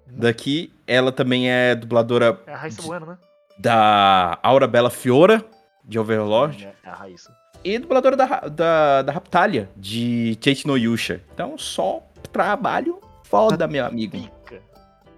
Daqui, 0.08 0.74
ela 0.88 1.12
também 1.12 1.50
é 1.52 1.76
dubladora 1.76 2.40
É 2.48 2.54
a 2.54 2.58
Raíssa 2.58 2.82
Bueno, 2.82 3.06
né? 3.08 3.18
da 3.58 4.40
Aura 4.42 4.68
Bela 4.68 4.90
Fiora, 4.90 5.44
de 5.84 6.00
Overlord. 6.00 6.68
É 6.84 6.90
a 6.90 6.94
Raíssa. 6.94 7.36
E 7.64 7.78
dubladora 7.80 8.16
da, 8.16 8.26
da, 8.42 9.02
da 9.02 9.12
Raptalia, 9.12 9.70
de 9.76 10.38
Chate 10.42 10.68
no 10.68 10.78
Yusha. 10.78 11.22
Então, 11.34 11.58
só 11.58 12.02
trabalho 12.32 13.02
foda, 13.24 13.68
meu 13.68 13.86
amigo. 13.86 14.18
Pica. 14.18 14.62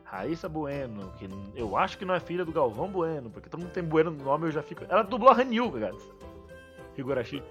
Raíssa 0.04 0.48
Bueno, 0.50 1.12
que 1.20 1.30
eu 1.56 1.78
acho 1.78 1.98
que 1.98 2.06
não 2.06 2.16
é 2.16 2.20
filha 2.20 2.46
do 2.46 2.52
Galvão 2.52 2.88
Bueno, 2.88 3.30
porque 3.30 3.50
todo 3.50 3.60
mundo 3.60 3.72
tem 3.72 3.84
Bueno 3.84 4.10
no 4.10 4.24
nome, 4.24 4.48
eu 4.48 4.52
já 4.52 4.64
fico. 4.64 4.84
Ela 4.90 5.04
dublou 5.04 5.30
a 5.30 5.36
Hanyu, 5.36 5.72
cara. 5.72 5.94
Higurashi. 6.98 7.44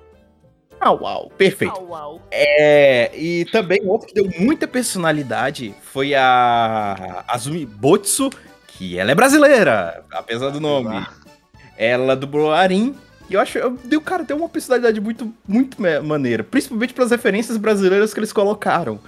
Au, 0.80 1.06
au, 1.06 1.30
perfeito. 1.30 1.74
Au, 1.74 1.94
au. 1.94 2.22
É, 2.30 3.10
e 3.14 3.44
também 3.46 3.80
outro 3.84 4.08
que 4.08 4.14
deu 4.14 4.30
muita 4.38 4.68
personalidade 4.68 5.74
foi 5.82 6.14
a 6.14 7.24
Azumi 7.28 7.64
Botsu, 7.64 8.30
que 8.66 8.98
ela 8.98 9.10
é 9.10 9.14
brasileira, 9.14 10.04
apesar 10.12 10.50
do 10.50 10.60
nome. 10.60 11.06
Ela 11.76 12.14
dublou 12.14 12.52
Arin. 12.52 12.94
E 13.28 13.34
eu 13.34 13.40
acho, 13.40 13.58
eu, 13.58 13.76
deu, 13.84 14.00
cara, 14.00 14.22
deu 14.22 14.36
uma 14.36 14.48
personalidade 14.48 15.00
muito, 15.00 15.32
muito 15.46 15.76
maneira. 16.04 16.44
Principalmente 16.44 16.94
pelas 16.94 17.10
referências 17.10 17.56
brasileiras 17.56 18.14
que 18.14 18.20
eles 18.20 18.32
colocaram 18.32 19.00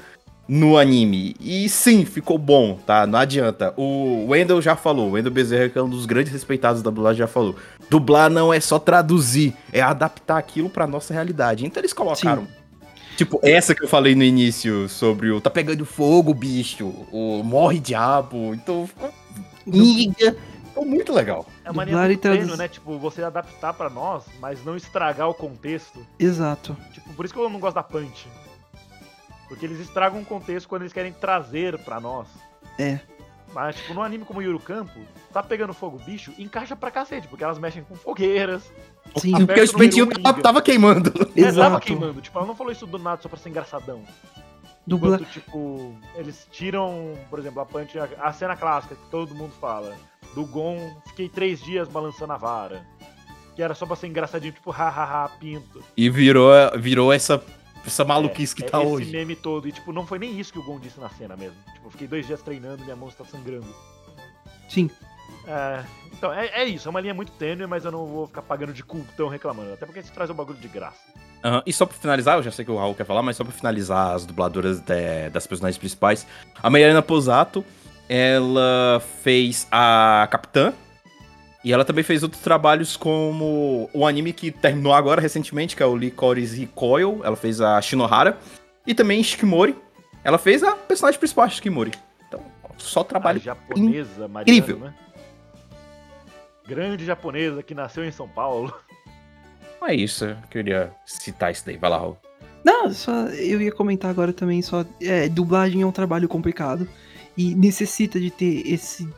no 0.48 0.78
anime. 0.78 1.36
E 1.38 1.68
sim, 1.68 2.06
ficou 2.06 2.38
bom, 2.38 2.78
tá? 2.86 3.06
Não 3.06 3.18
adianta. 3.18 3.74
O 3.76 4.28
Wendell 4.28 4.62
já 4.62 4.74
falou, 4.74 5.10
o 5.10 5.12
Wendell 5.12 5.32
Bezerra, 5.32 5.68
que 5.68 5.78
é 5.78 5.82
um 5.82 5.88
dos 5.88 6.06
grandes 6.06 6.32
respeitados 6.32 6.80
da 6.80 6.90
dublagem, 6.90 7.18
já 7.18 7.26
falou. 7.26 7.54
Dublar 7.90 8.30
não 8.30 8.52
é 8.52 8.58
só 8.58 8.78
traduzir, 8.78 9.54
é 9.72 9.82
adaptar 9.82 10.38
aquilo 10.38 10.70
pra 10.70 10.86
nossa 10.86 11.12
realidade. 11.12 11.66
Então 11.66 11.80
eles 11.80 11.92
colocaram. 11.92 12.48
Tipo, 13.16 13.40
essa 13.42 13.74
que 13.74 13.82
eu 13.82 13.88
falei 13.88 14.14
no 14.14 14.22
início 14.22 14.88
sobre 14.88 15.30
o 15.30 15.40
tá 15.40 15.50
pegando 15.50 15.84
fogo, 15.84 16.32
bicho, 16.32 16.86
o 17.12 17.42
morre 17.42 17.80
diabo. 17.80 18.54
Então 18.54 18.86
ficou. 18.86 19.12
Niga. 19.66 20.36
Ficou 20.68 20.84
muito 20.84 21.12
legal. 21.12 21.44
É 21.64 21.70
uma 21.70 21.84
maneira 21.84 22.04
e 22.04 22.06
muito 22.06 22.20
treino, 22.20 22.56
né? 22.56 22.68
Tipo, 22.68 22.96
você 22.96 23.24
adaptar 23.24 23.74
pra 23.74 23.90
nós, 23.90 24.22
mas 24.40 24.64
não 24.64 24.76
estragar 24.76 25.28
o 25.28 25.34
contexto. 25.34 26.06
Exato. 26.16 26.76
Tipo, 26.92 27.12
por 27.14 27.24
isso 27.24 27.34
que 27.34 27.40
eu 27.40 27.50
não 27.50 27.58
gosto 27.58 27.74
da 27.74 27.82
Punch. 27.82 28.28
Porque 29.48 29.64
eles 29.64 29.80
estragam 29.80 30.20
o 30.20 30.24
contexto 30.24 30.68
quando 30.68 30.82
eles 30.82 30.92
querem 30.92 31.12
trazer 31.12 31.78
pra 31.78 32.00
nós. 32.00 32.28
É. 32.78 33.00
Mas, 33.52 33.76
tipo, 33.76 33.94
no 33.94 34.02
anime 34.02 34.24
como 34.24 34.42
Yuru 34.42 34.60
Campo, 34.60 35.00
tá 35.32 35.42
pegando 35.42 35.72
fogo 35.72 35.98
bicho, 36.04 36.32
encaixa 36.38 36.76
pra 36.76 36.90
cacete, 36.90 37.26
porque 37.28 37.42
elas 37.42 37.58
mexem 37.58 37.82
com 37.82 37.94
fogueiras. 37.94 38.70
Sim. 39.16 39.34
Aperta 39.34 39.46
Porque 39.46 39.60
o 39.60 39.64
espetinho 39.64 40.06
tava, 40.22 40.42
tava 40.42 40.62
queimando. 40.62 41.08
É, 41.08 41.24
tava 41.24 41.48
Exato. 41.48 41.80
queimando. 41.80 42.20
Tipo, 42.20 42.38
ela 42.38 42.46
não 42.46 42.54
falou 42.54 42.72
isso 42.72 42.86
do 42.86 42.98
nada 42.98 43.22
só 43.22 43.28
pra 43.28 43.38
ser 43.38 43.48
engraçadão. 43.48 44.02
Dubla... 44.86 45.16
Enquanto, 45.16 45.30
tipo, 45.30 45.94
eles 46.14 46.46
tiram, 46.50 47.14
por 47.28 47.38
exemplo, 47.38 47.60
a 47.60 47.66
Punch, 47.66 47.98
a, 47.98 48.08
a 48.20 48.32
cena 48.32 48.56
clássica 48.56 48.94
que 48.94 49.10
todo 49.10 49.34
mundo 49.34 49.52
fala. 49.60 49.96
Do 50.34 50.44
Gon, 50.44 50.78
fiquei 51.08 51.28
três 51.28 51.60
dias 51.60 51.88
balançando 51.88 52.32
a 52.32 52.36
vara. 52.36 52.86
Que 53.54 53.62
era 53.62 53.74
só 53.74 53.86
pra 53.86 53.96
ser 53.96 54.06
engraçadinho, 54.06 54.52
tipo, 54.52 54.70
hahaha, 54.70 55.28
pinto. 55.40 55.82
E 55.96 56.08
virou, 56.08 56.52
virou 56.78 57.12
essa, 57.12 57.42
essa 57.88 58.04
maluquice 58.04 58.54
que 58.54 58.64
É, 58.64 58.66
tá 58.68 58.78
esse 58.82 58.86
hoje. 58.92 59.10
meme 59.10 59.34
todo. 59.36 59.66
E, 59.68 59.72
tipo, 59.72 59.92
não 59.92 60.06
foi 60.06 60.18
nem 60.18 60.38
isso 60.38 60.52
que 60.52 60.58
o 60.58 60.62
Gon 60.62 60.78
disse 60.78 60.98
na 61.00 61.08
cena 61.10 61.36
mesmo. 61.36 61.56
Tipo, 61.74 61.90
fiquei 61.90 62.06
dois 62.06 62.26
dias 62.26 62.40
treinando 62.42 62.80
e 62.82 62.84
minha 62.84 62.96
mão 62.96 63.08
está 63.08 63.24
sangrando. 63.24 63.66
Sim. 64.68 64.90
É, 65.46 65.84
então, 66.12 66.32
é, 66.32 66.46
é 66.48 66.64
isso. 66.64 66.88
É 66.88 66.90
uma 66.90 67.00
linha 67.00 67.14
muito 67.14 67.32
tênue, 67.32 67.66
mas 67.66 67.84
eu 67.84 67.90
não 67.92 68.06
vou 68.06 68.26
ficar 68.26 68.42
pagando 68.42 68.72
de 68.72 68.82
cultão 68.82 69.28
reclamando. 69.28 69.72
Até 69.72 69.86
porque 69.86 70.00
gente 70.02 70.12
traz 70.12 70.28
o 70.30 70.34
bagulho 70.34 70.58
de 70.58 70.68
graça. 70.68 70.98
Aham, 71.44 71.62
E 71.64 71.72
só 71.72 71.86
pra 71.86 71.96
finalizar, 71.96 72.36
eu 72.36 72.42
já 72.42 72.50
sei 72.50 72.64
que 72.64 72.70
o 72.70 72.76
Raul 72.76 72.94
quer 72.94 73.04
falar, 73.06 73.22
mas 73.22 73.36
só 73.36 73.44
pra 73.44 73.52
finalizar 73.52 74.14
as 74.14 74.26
dubladoras 74.26 74.80
de- 74.80 75.30
das 75.30 75.46
personagens 75.46 75.78
principais. 75.78 76.26
A 76.62 76.68
Mariana 76.68 77.00
Posato, 77.00 77.64
ela 78.08 79.00
fez 79.22 79.66
a 79.70 80.26
Capitã. 80.30 80.72
E 81.68 81.72
ela 81.72 81.84
também 81.84 82.02
fez 82.02 82.22
outros 82.22 82.40
trabalhos 82.40 82.96
como 82.96 83.90
o 83.92 84.06
anime 84.06 84.32
que 84.32 84.50
terminou 84.50 84.94
agora 84.94 85.20
recentemente, 85.20 85.76
que 85.76 85.82
é 85.82 85.86
o 85.86 85.94
Licorice 85.94 86.60
Recoil. 86.60 87.20
Ela 87.22 87.36
fez 87.36 87.60
a 87.60 87.78
Shinohara. 87.82 88.38
E 88.86 88.94
também 88.94 89.22
Shikimori. 89.22 89.76
Ela 90.24 90.38
fez 90.38 90.62
a 90.62 90.74
personagem 90.74 91.18
principal, 91.18 91.44
a 91.44 91.48
Shikimori. 91.50 91.92
Então, 92.26 92.40
só 92.78 93.04
trabalho 93.04 93.38
a 93.38 93.42
japonesa, 93.42 94.26
Mariana, 94.26 94.58
incrível. 94.58 94.78
né? 94.78 94.94
Grande 96.66 97.04
japonesa 97.04 97.62
que 97.62 97.74
nasceu 97.74 98.02
em 98.02 98.10
São 98.10 98.26
Paulo. 98.26 98.74
É 99.80 99.94
isso, 99.94 100.24
eu 100.24 100.36
queria 100.50 100.90
citar 101.06 101.52
isso 101.52 101.64
daí. 101.64 101.76
Vai 101.76 101.88
lá, 101.88 101.98
Raul. 101.98 102.18
Não, 102.64 102.92
só 102.92 103.12
eu 103.28 103.62
ia 103.62 103.70
comentar 103.70 104.10
agora 104.10 104.32
também, 104.32 104.60
só 104.60 104.84
é, 105.00 105.28
dublagem 105.28 105.82
é 105.82 105.86
um 105.86 105.92
trabalho 105.92 106.28
complicado 106.28 106.88
e 107.36 107.54
necessita 107.54 108.18
de 108.18 108.28
ter 108.28 108.66
esse, 108.66 109.08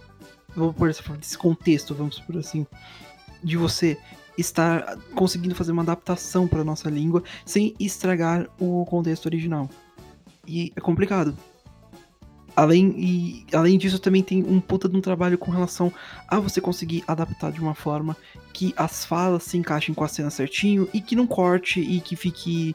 vou 0.54 0.72
por 0.72 0.90
esse 0.90 1.38
contexto, 1.38 1.94
vamos 1.94 2.18
por 2.20 2.36
assim, 2.36 2.66
de 3.42 3.56
você 3.56 3.98
estar 4.36 4.96
conseguindo 5.14 5.54
fazer 5.54 5.72
uma 5.72 5.82
adaptação 5.82 6.48
para 6.48 6.64
nossa 6.64 6.88
língua 6.88 7.22
sem 7.44 7.74
estragar 7.78 8.48
o 8.58 8.84
contexto 8.86 9.26
original. 9.26 9.68
E 10.46 10.72
é 10.74 10.80
complicado. 10.80 11.36
Além, 12.56 12.94
e, 12.98 13.46
além 13.54 13.78
disso, 13.78 13.98
também 13.98 14.22
tem 14.22 14.42
um 14.42 14.60
puta 14.60 14.88
de 14.88 14.96
um 14.96 15.00
trabalho 15.00 15.38
com 15.38 15.50
relação 15.50 15.92
a 16.26 16.38
você 16.38 16.60
conseguir 16.60 17.04
adaptar 17.06 17.52
de 17.52 17.60
uma 17.60 17.74
forma 17.74 18.16
que 18.52 18.74
as 18.76 19.04
falas 19.04 19.44
se 19.44 19.56
encaixem 19.56 19.94
com 19.94 20.04
a 20.04 20.08
cena 20.08 20.30
certinho 20.30 20.88
e 20.92 21.00
que 21.00 21.14
não 21.14 21.26
corte 21.26 21.80
e 21.80 22.00
que 22.00 22.16
fique. 22.16 22.74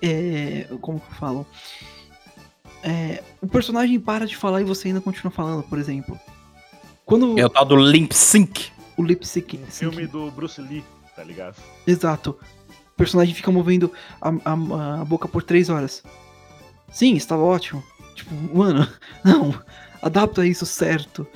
é, 0.00 0.66
como 0.80 1.00
que 1.00 1.14
falo? 1.14 1.46
É, 2.82 3.22
o 3.40 3.48
personagem 3.48 3.98
para 3.98 4.26
de 4.26 4.36
falar 4.36 4.60
e 4.60 4.64
você 4.64 4.88
ainda 4.88 5.00
continua 5.00 5.32
falando, 5.32 5.64
por 5.64 5.78
exemplo. 5.78 6.18
Quando 7.06 7.38
É 7.38 7.46
o 7.46 7.48
tal 7.48 7.64
do 7.64 7.76
Limp 7.76 8.12
Sync. 8.12 8.70
o 8.96 9.02
lip 9.02 9.26
sync. 9.26 9.56
Filme 9.68 10.06
do 10.06 10.30
Bruce 10.30 10.60
Lee, 10.60 10.84
tá 11.14 11.22
ligado? 11.24 11.56
Exato. 11.86 12.36
O 12.92 12.96
personagem 12.96 13.34
fica 13.34 13.50
movendo 13.50 13.90
a, 14.20 14.28
a- 14.30 15.00
a 15.00 15.04
boca 15.04 15.26
por 15.28 15.42
três 15.42 15.70
horas. 15.70 16.02
Sim, 16.90 17.14
estava 17.14 17.42
ótimo. 17.42 17.82
Tipo, 18.14 18.34
mano, 18.56 18.86
não. 19.24 19.54
Adapta 20.02 20.44
isso 20.46 20.66
certo. 20.66 21.26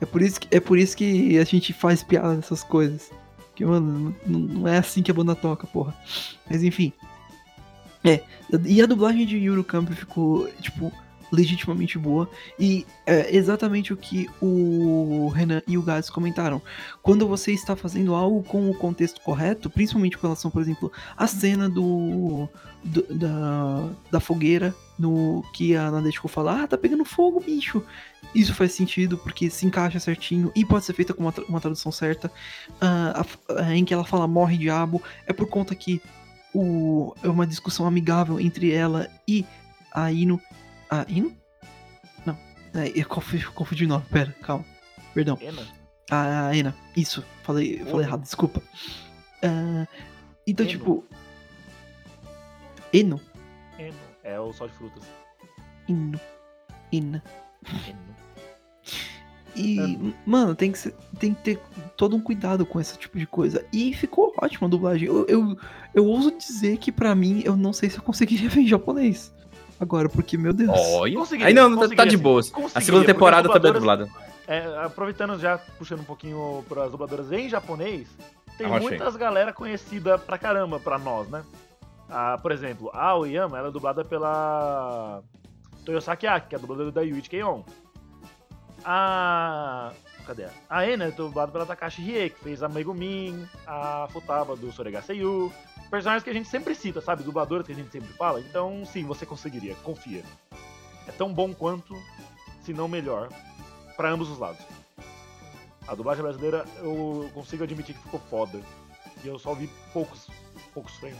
É 0.00 0.04
por 0.06 0.20
isso 0.20 0.38
que, 0.40 0.54
é 0.54 0.60
por 0.60 0.78
isso 0.78 0.96
que 0.96 1.38
a 1.38 1.44
gente 1.44 1.72
faz 1.72 2.02
piada 2.02 2.36
dessas 2.36 2.62
coisas. 2.62 3.10
Que, 3.54 3.64
mano, 3.64 4.14
não, 4.26 4.38
não 4.40 4.68
é 4.68 4.76
assim 4.78 5.02
que 5.02 5.10
a 5.10 5.14
banda 5.14 5.34
toca, 5.34 5.66
porra. 5.66 5.94
Mas 6.50 6.62
enfim. 6.62 6.92
É. 8.04 8.22
E 8.66 8.82
a 8.82 8.86
dublagem 8.86 9.24
de 9.24 9.36
Yuru 9.38 9.64
Camp 9.64 9.90
ficou, 9.92 10.46
tipo, 10.60 10.92
legitimamente 11.32 11.98
boa. 11.98 12.28
E 12.58 12.86
é 13.06 13.34
exatamente 13.36 13.92
o 13.92 13.96
que 13.96 14.28
o 14.40 15.28
Renan 15.34 15.62
e 15.66 15.76
o 15.76 15.82
Gades 15.82 16.10
comentaram 16.10 16.60
quando 17.02 17.26
você 17.26 17.52
está 17.52 17.74
fazendo 17.76 18.14
algo 18.14 18.42
com 18.42 18.70
o 18.70 18.74
contexto 18.74 19.20
correto, 19.20 19.68
principalmente 19.70 20.16
com 20.16 20.26
relação, 20.26 20.50
por 20.50 20.62
exemplo, 20.62 20.90
à 21.16 21.26
cena 21.26 21.68
do, 21.68 22.48
do- 22.84 23.14
da, 23.14 23.88
da 24.10 24.20
fogueira, 24.20 24.74
no 24.98 25.44
que 25.52 25.76
a 25.76 25.90
Nadeshiko 25.90 26.26
fala, 26.28 26.62
ah, 26.62 26.66
tá 26.66 26.78
pegando 26.78 27.04
fogo, 27.04 27.40
bicho. 27.40 27.82
Isso 28.34 28.54
faz 28.54 28.72
sentido, 28.72 29.18
porque 29.18 29.48
se 29.50 29.66
encaixa 29.66 30.00
certinho 30.00 30.50
e 30.54 30.64
pode 30.64 30.84
ser 30.84 30.92
feita 30.94 31.12
com 31.14 31.22
uma, 31.22 31.32
tra- 31.32 31.44
uma 31.48 31.60
tradução 31.60 31.92
certa. 31.92 32.30
Ah, 32.80 33.22
a 33.48 33.62
ah, 33.62 33.74
em 33.76 33.84
que 33.84 33.92
ela 33.94 34.04
fala 34.04 34.26
morre 34.26 34.56
diabo, 34.56 35.02
é 35.26 35.32
por 35.32 35.48
conta 35.48 35.74
que 35.74 36.00
o, 36.54 37.14
é 37.22 37.28
uma 37.28 37.46
discussão 37.46 37.86
amigável 37.86 38.40
entre 38.40 38.72
ela 38.72 39.08
e 39.28 39.44
a 39.92 40.10
Ino. 40.10 40.40
A 40.90 41.04
Ino? 41.08 41.36
Não, 42.24 42.36
é, 42.74 42.92
eu 42.94 43.06
confundi, 43.06 43.46
confundi 43.52 43.84
o 43.84 43.88
nome, 43.88 44.04
pera, 44.10 44.34
calma, 44.42 44.64
perdão. 45.14 45.38
Ena? 45.40 45.62
A 46.10 46.54
Ena, 46.56 46.74
isso, 46.96 47.24
falei, 47.42 47.78
falei 47.84 48.06
errado, 48.06 48.22
desculpa. 48.22 48.62
Ah, 49.42 49.86
então, 50.46 50.64
Eno. 50.64 50.70
tipo. 50.72 51.04
Eno? 52.92 53.20
Eno. 53.78 53.96
É 54.22 54.38
o 54.40 54.52
sal 54.52 54.68
de 54.68 54.74
frutas. 54.74 55.02
Ino. 55.88 56.20
Ina. 56.92 57.22
Eno. 57.88 58.16
E, 59.54 60.14
mano, 60.26 60.54
tem 60.54 60.70
que, 60.70 60.78
ser- 60.78 60.94
tem 61.18 61.32
que 61.32 61.42
ter 61.42 61.58
todo 61.96 62.14
um 62.14 62.20
cuidado 62.20 62.66
com 62.66 62.78
esse 62.78 62.98
tipo 62.98 63.18
de 63.18 63.26
coisa. 63.26 63.64
E 63.72 63.94
ficou 63.94 64.34
ótima 64.40 64.66
a 64.66 64.70
dublagem. 64.70 65.08
Eu, 65.08 65.24
eu, 65.26 65.56
eu 65.94 66.04
ouso 66.04 66.30
dizer 66.36 66.76
que 66.76 66.92
pra 66.92 67.14
mim, 67.14 67.40
eu 67.44 67.56
não 67.56 67.72
sei 67.72 67.88
se 67.88 67.96
eu 67.98 68.02
conseguiria 68.02 68.48
ver 68.50 68.60
em 68.60 68.66
japonês. 68.68 69.32
Agora, 69.78 70.08
porque, 70.08 70.36
meu 70.38 70.52
Deus. 70.52 70.70
Olha. 70.72 71.18
Aí 71.44 71.52
não, 71.54 71.70
tá 71.70 71.76
conseguiria, 71.82 72.06
de 72.06 72.16
boas. 72.16 72.52
A 72.74 72.80
segunda 72.80 73.04
temporada 73.04 73.48
também 73.48 73.70
é 73.70 73.74
dubladoras- 73.74 74.08
dublada. 74.08 74.26
É, 74.48 74.84
aproveitando 74.84 75.38
já, 75.38 75.58
puxando 75.58 76.00
um 76.00 76.04
pouquinho 76.04 76.64
para 76.68 76.84
as 76.84 76.90
dubladoras 76.92 77.32
em 77.32 77.48
japonês, 77.48 78.08
tem 78.56 78.66
Arrochei. 78.66 78.88
muitas 78.90 79.16
galera 79.16 79.52
conhecida 79.52 80.16
pra 80.18 80.38
caramba 80.38 80.78
pra 80.78 80.98
nós, 80.98 81.28
né? 81.28 81.42
Ah, 82.08 82.38
por 82.40 82.52
exemplo, 82.52 82.88
a 82.94 83.06
Aoyama, 83.06 83.58
ela 83.58 83.68
é 83.68 83.70
dublada 83.72 84.04
pela 84.04 85.20
Toyosaki 85.84 86.28
Aki, 86.28 86.48
que 86.50 86.54
é 86.54 86.58
a 86.58 86.60
dubladora 86.60 86.92
da 86.92 87.02
Yuichi 87.02 87.28
Keion. 87.28 87.62
A... 88.84 89.92
Cadê? 90.26 90.46
A 90.68 90.86
Ena 90.88 91.04
é 91.04 91.10
dublada 91.10 91.52
pela 91.52 91.66
Takashi 91.66 92.02
Rie, 92.02 92.30
que 92.30 92.40
fez 92.42 92.62
a 92.62 92.68
Megumin, 92.68 93.46
a 93.66 94.08
Futaba 94.12 94.56
do 94.56 94.72
Soregaseiyu. 94.72 95.52
Personagens 95.90 96.24
que 96.24 96.30
a 96.30 96.32
gente 96.32 96.48
sempre 96.48 96.74
cita, 96.74 97.00
sabe? 97.00 97.22
Dubladoras 97.22 97.66
que 97.66 97.72
a 97.72 97.74
gente 97.74 97.90
sempre 97.90 98.12
fala. 98.14 98.40
Então, 98.40 98.84
sim, 98.84 99.04
você 99.04 99.24
conseguiria, 99.24 99.74
confia. 99.76 100.24
É 101.06 101.12
tão 101.12 101.32
bom 101.32 101.54
quanto, 101.54 101.94
se 102.62 102.72
não 102.72 102.88
melhor, 102.88 103.28
pra 103.96 104.10
ambos 104.10 104.28
os 104.28 104.38
lados. 104.38 104.64
A 105.86 105.94
dublagem 105.94 106.22
brasileira 106.22 106.64
eu 106.78 107.30
consigo 107.32 107.62
admitir 107.62 107.94
que 107.94 108.02
ficou 108.02 108.20
foda. 108.28 108.60
E 109.22 109.28
eu 109.28 109.38
só 109.38 109.54
vi 109.54 109.70
poucos, 109.92 110.28
poucos 110.74 110.92
frames. 110.96 111.18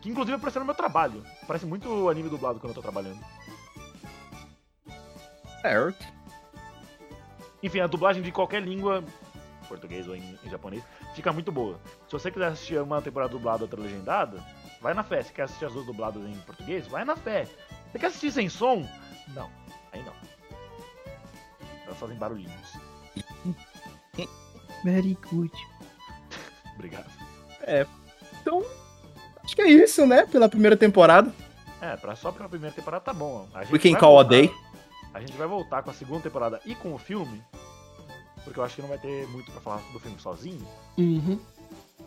Que 0.00 0.08
inclusive 0.08 0.36
apareceu 0.36 0.60
no 0.60 0.66
meu 0.66 0.74
trabalho. 0.74 1.22
Parece 1.46 1.66
muito 1.66 2.08
anime 2.08 2.30
dublado 2.30 2.58
quando 2.58 2.70
eu 2.70 2.74
tô 2.74 2.82
trabalhando. 2.82 3.20
Certo. 5.60 6.06
Enfim, 7.62 7.80
a 7.80 7.86
dublagem 7.86 8.22
de 8.22 8.32
qualquer 8.32 8.62
língua, 8.62 9.04
português 9.66 10.08
ou 10.08 10.16
em, 10.16 10.38
em 10.44 10.50
japonês, 10.50 10.82
fica 11.14 11.32
muito 11.32 11.50
boa. 11.52 11.78
Se 12.06 12.12
você 12.12 12.30
quiser 12.30 12.46
assistir 12.46 12.80
uma 12.80 13.02
temporada 13.02 13.32
dublada 13.32 13.58
ou 13.58 13.62
outra 13.62 13.80
legendada, 13.80 14.42
vai 14.80 14.94
na 14.94 15.02
fé. 15.02 15.22
Se 15.22 15.32
quer 15.32 15.42
assistir 15.42 15.64
as 15.66 15.72
duas 15.72 15.86
dubladas 15.86 16.22
em 16.22 16.34
português, 16.40 16.86
vai 16.86 17.04
na 17.04 17.16
fé. 17.16 17.46
Você 17.90 17.98
quer 17.98 18.06
assistir 18.06 18.30
sem 18.32 18.48
som? 18.48 18.86
Não, 19.28 19.50
aí 19.92 20.02
não. 20.02 20.12
Elas 21.86 21.98
fazem 21.98 22.16
barulhinhos. 22.16 22.72
Very 24.84 25.18
good. 25.30 25.52
Obrigado. 26.74 27.06
Acho 29.42 29.54
que 29.56 29.62
é 29.62 29.68
isso, 29.68 30.06
né? 30.06 30.26
Pela 30.26 30.48
primeira 30.48 30.76
temporada. 30.76 31.32
É, 31.80 31.96
pra, 31.96 32.14
só 32.16 32.32
pra 32.32 32.48
primeira 32.48 32.74
temporada 32.74 33.04
tá 33.04 33.12
bom. 33.12 33.48
A 33.54 33.62
gente 33.64 33.72
We 33.72 33.78
can 33.78 33.98
call 33.98 34.18
a 34.18 34.22
voltar- 34.22 34.28
day. 34.30 34.50
A 35.14 35.20
gente 35.20 35.32
vai 35.32 35.46
voltar 35.46 35.82
com 35.82 35.90
a 35.90 35.94
segunda 35.94 36.22
temporada 36.22 36.60
e 36.66 36.74
com 36.74 36.92
o 36.92 36.98
filme. 36.98 37.42
Porque 38.46 38.58
eu 38.60 38.64
acho 38.64 38.76
que 38.76 38.80
não 38.82 38.88
vai 38.88 38.98
ter 38.98 39.26
muito 39.28 39.50
pra 39.52 39.60
falar 39.60 39.82
do 39.92 39.98
filme 40.00 40.16
sozinho. 40.20 40.64
Uhum. 40.96 41.38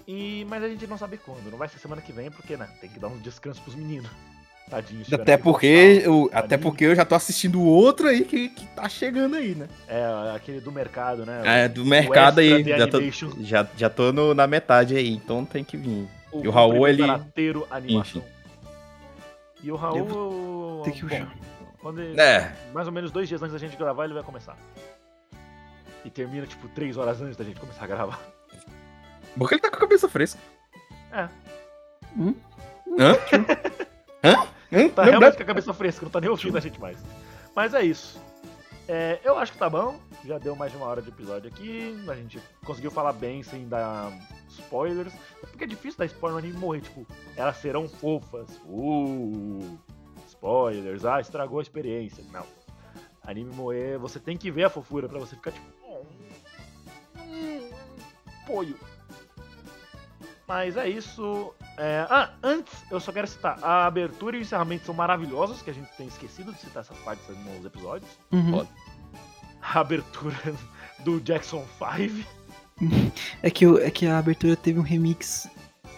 E, 0.07 0.45
mas 0.49 0.64
a 0.64 0.70
gente 0.70 0.88
não 0.88 0.98
sabe 0.98 1.18
quando. 1.18 1.52
Não 1.52 1.57
vai 1.57 1.68
ser 1.68 1.78
semana 1.78 2.02
que 2.02 2.11
vem, 2.14 2.32
porque, 2.32 2.56
né? 2.57 2.68
Tem 2.82 2.90
que 2.90 2.98
dar 2.98 3.10
um 3.10 3.18
descanso 3.20 3.61
pros 3.61 3.76
meninos. 3.76 4.10
Tiveram 4.70 5.24
Até 5.24 5.36
que 5.36 5.44
porque, 5.44 6.02
voltar. 6.06 6.06
eu, 6.06 6.30
até 6.32 6.57
porque 6.57 6.86
eu 6.86 6.95
já 6.95 7.03
tô 7.03 7.16
assistindo 7.16 7.60
outro 7.64 8.07
aí 8.07 8.24
que, 8.24 8.49
que 8.49 8.68
tá 8.68 8.88
chegando 8.88 9.36
aí, 9.36 9.56
né? 9.56 9.68
É, 9.88 10.32
aquele 10.36 10.61
do 10.61 10.72
mercado, 10.72 11.26
né? 11.26 11.41
É, 11.44 11.68
do 11.68 11.84
mercado 11.84 12.40
aí. 12.40 12.64
Já 12.64 12.88
tô, 12.88 12.99
já, 13.41 13.68
já 13.76 13.90
tô 13.90 14.11
no- 14.14 14.34
na 14.36 14.45
metade 14.45 14.95
aí, 14.95 15.10
então 15.11 15.44
tem 15.44 15.64
que 15.64 15.76
vir. 15.76 16.07
O, 16.32 16.44
E 16.44 16.48
o 16.48 16.52
Raul, 16.52 16.88
ele- 16.88 17.02
Karateiro 17.06 17.68
animação. 17.72 18.24
E 19.64 19.72
o 19.72 19.76
Raul. 19.76 20.84
ter 20.84 20.91
que 20.91 21.03
bom, 21.03 21.26
quando 21.82 21.99
ele- 22.02 22.22
É, 22.22 22.53
mais 22.72 22.86
ou 22.88 22.94
menos 22.94 23.11
dois 23.11 23.28
dias 23.28 23.41
antes 23.41 23.53
da 23.53 23.60
gente 23.60 23.76
gravar, 23.76 24.06
ele 24.06 24.14
vai 24.14 24.24
começar. 24.24 24.56
E 26.10 26.11
termina, 26.11 26.48
tipo, 26.48 26.68
três 26.69 26.98
horas 26.98 27.22
antes 27.22 27.38
da 27.38 27.44
gente 27.44 27.60
começar 27.60 27.84
a 27.84 27.88
gravar. 27.88 28.19
porque 29.38 29.53
ele 29.53 29.61
tá 29.61 29.69
com 29.69 29.76
a 29.76 29.80
cabeça 29.80 30.10
fresca. 30.10 30.40
É. 31.11 31.30
Hum? 32.18 32.34
Hã? 32.98 33.14
Hã? 34.26 34.48
Hã? 34.73 34.90
Tá 34.90 35.03
Não, 35.03 35.10
realmente 35.11 35.38
com 35.38 35.44
a 35.44 35.45
cabeça 35.45 35.72
fresca, 35.72 36.03
não 36.03 36.11
tá 36.11 36.19
nem 36.19 36.27
ouvindo 36.31 36.57
a 36.57 36.61
gente 36.61 36.81
mais. 36.81 36.98
Mas 37.56 37.76
é 37.76 37.84
isso. 37.84 38.19
É, 38.88 39.19
eu 39.23 39.38
acho 39.38 39.52
que 39.52 39.60
tá 39.60 39.69
bom. 39.69 39.99
Já 40.26 40.40
deu 40.40 40.56
mais 40.56 40.72
de 40.72 40.80
uma 40.80 40.88
hora 40.88 40.99
de 40.99 41.10
episódio 41.10 41.48
aqui. 41.48 42.03
A 42.10 42.15
gente 42.15 42.41
conseguiu 42.65 42.90
falar 42.90 43.14
bem 43.14 43.44
sem 43.44 43.68
dar 43.68 44.11
spoilers. 44.49 45.14
É 45.44 45.45
porque 45.45 45.65
é 45.65 45.68
difícil 45.68 45.99
dar 45.99 46.06
spoiler 46.07 46.41
no 46.41 46.48
anime 46.48 46.60
morrer. 46.60 46.81
Tipo, 46.81 47.06
elas 47.38 47.57
serão 47.57 47.88
fofas. 47.88 48.49
Uh, 48.65 49.77
spoilers. 50.27 51.06
Ah, 51.06 51.22
estragou 51.22 51.60
a 51.60 51.61
experiência. 51.61 52.23
Não. 52.31 52.48
Anime 53.22 53.53
moer, 53.53 53.99
você 53.99 54.19
tem 54.19 54.36
que 54.36 54.49
ver 54.49 54.64
a 54.64 54.69
fofura 54.72 55.07
pra 55.07 55.19
você 55.19 55.36
ficar 55.36 55.52
tipo. 55.52 55.78
"Oh, 58.50 58.62
hum, 58.62 58.66
Poio. 58.66 58.76
Mas 60.48 60.76
é 60.78 60.90
isso. 60.90 61.54
É, 61.78 62.06
Ah, 62.10 62.32
antes 62.44 62.74
eu 62.90 63.00
só 63.00 63.12
quero 63.12 63.28
citar: 63.28 63.58
a 63.64 63.86
abertura 63.86 64.36
e 64.36 64.40
o 64.40 64.42
encerramento 64.42 64.86
são 64.86 64.96
maravilhosos, 64.96 65.62
que 65.62 65.70
a 65.70 65.74
gente 65.74 65.90
tem 65.96 66.08
esquecido 66.08 66.52
de 66.52 66.60
citar 66.60 66.82
essas 66.82 66.98
partes 67.00 67.24
nos 67.38 67.64
episódios. 67.66 68.10
Uhum. 68.32 68.66
A 69.62 69.80
abertura 69.80 70.36
do 71.00 71.20
Jackson 71.22 71.66
5. 71.78 72.28
É, 73.44 73.50
que, 73.52 73.66
é 73.66 73.92
que 73.92 74.08
a 74.08 74.18
abertura 74.18 74.56
teve 74.56 74.80
um 74.80 74.84
remix 74.84 75.50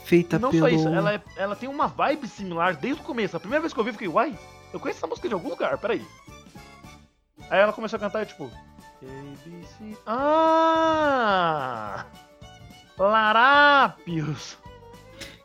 feita 0.03 0.39
Não 0.39 0.49
pelo. 0.49 0.67
só 0.67 0.67
isso, 0.75 0.87
ela, 0.87 1.13
é- 1.13 1.21
ela 1.37 1.55
tem 1.55 1.69
uma 1.69 1.85
vibe 1.85 2.27
similar 2.27 2.75
desde 2.75 2.99
o 3.03 3.05
começo. 3.05 3.37
A 3.37 3.39
primeira 3.39 3.61
vez 3.61 3.71
que 3.71 3.79
eu 3.79 3.81
ouvi, 3.81 3.89
eu 3.91 3.93
fiquei, 3.93 4.07
uai, 4.07 4.35
eu 4.73 4.79
conheço 4.79 4.97
essa 4.97 5.05
música 5.05 5.27
de 5.27 5.33
algum 5.35 5.49
lugar, 5.49 5.77
peraí. 5.77 6.03
Aí 7.51 7.59
ela 7.59 7.71
começou 7.71 7.97
a 7.97 7.99
cantar 7.99 8.23
e 8.23 8.25
tipo. 8.25 8.49
ABC. 8.99 9.95
Ah! 10.07 12.05
Larápios! 13.09 14.57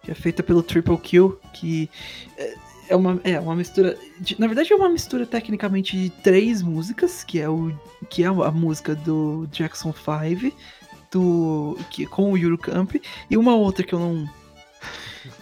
que 0.03 0.13
é 0.13 0.15
feita 0.15 0.41
pelo 0.41 0.63
Triple 0.63 0.97
Kill, 0.99 1.37
que 1.53 1.91
é- 2.39 2.55
é 2.91 2.95
uma, 2.97 3.21
é 3.25 3.41
uma 3.41 3.57
mistura. 3.57 3.99
de- 4.21 4.39
na 4.39 4.47
verdade, 4.47 4.73
é 4.73 4.77
uma 4.77 4.89
mistura 4.89 5.27
tecnicamente 5.27 5.97
de 5.97 6.11
três 6.11 6.63
músicas, 6.63 7.25
que 7.25 7.41
é, 7.41 7.49
o, 7.49 7.77
que 8.09 8.23
é 8.23 8.27
a 8.29 8.51
música 8.53 8.95
do 8.95 9.49
Jackson 9.51 9.93
5, 9.93 10.55
do, 11.11 11.77
que, 11.91 12.07
com 12.07 12.31
o 12.31 12.37
Yuru 12.39 12.57
Camp, 12.57 12.95
e 13.29 13.37
uma 13.37 13.57
outra 13.57 13.85
que 13.85 13.93
eu 13.93 13.99
não. 13.99 14.29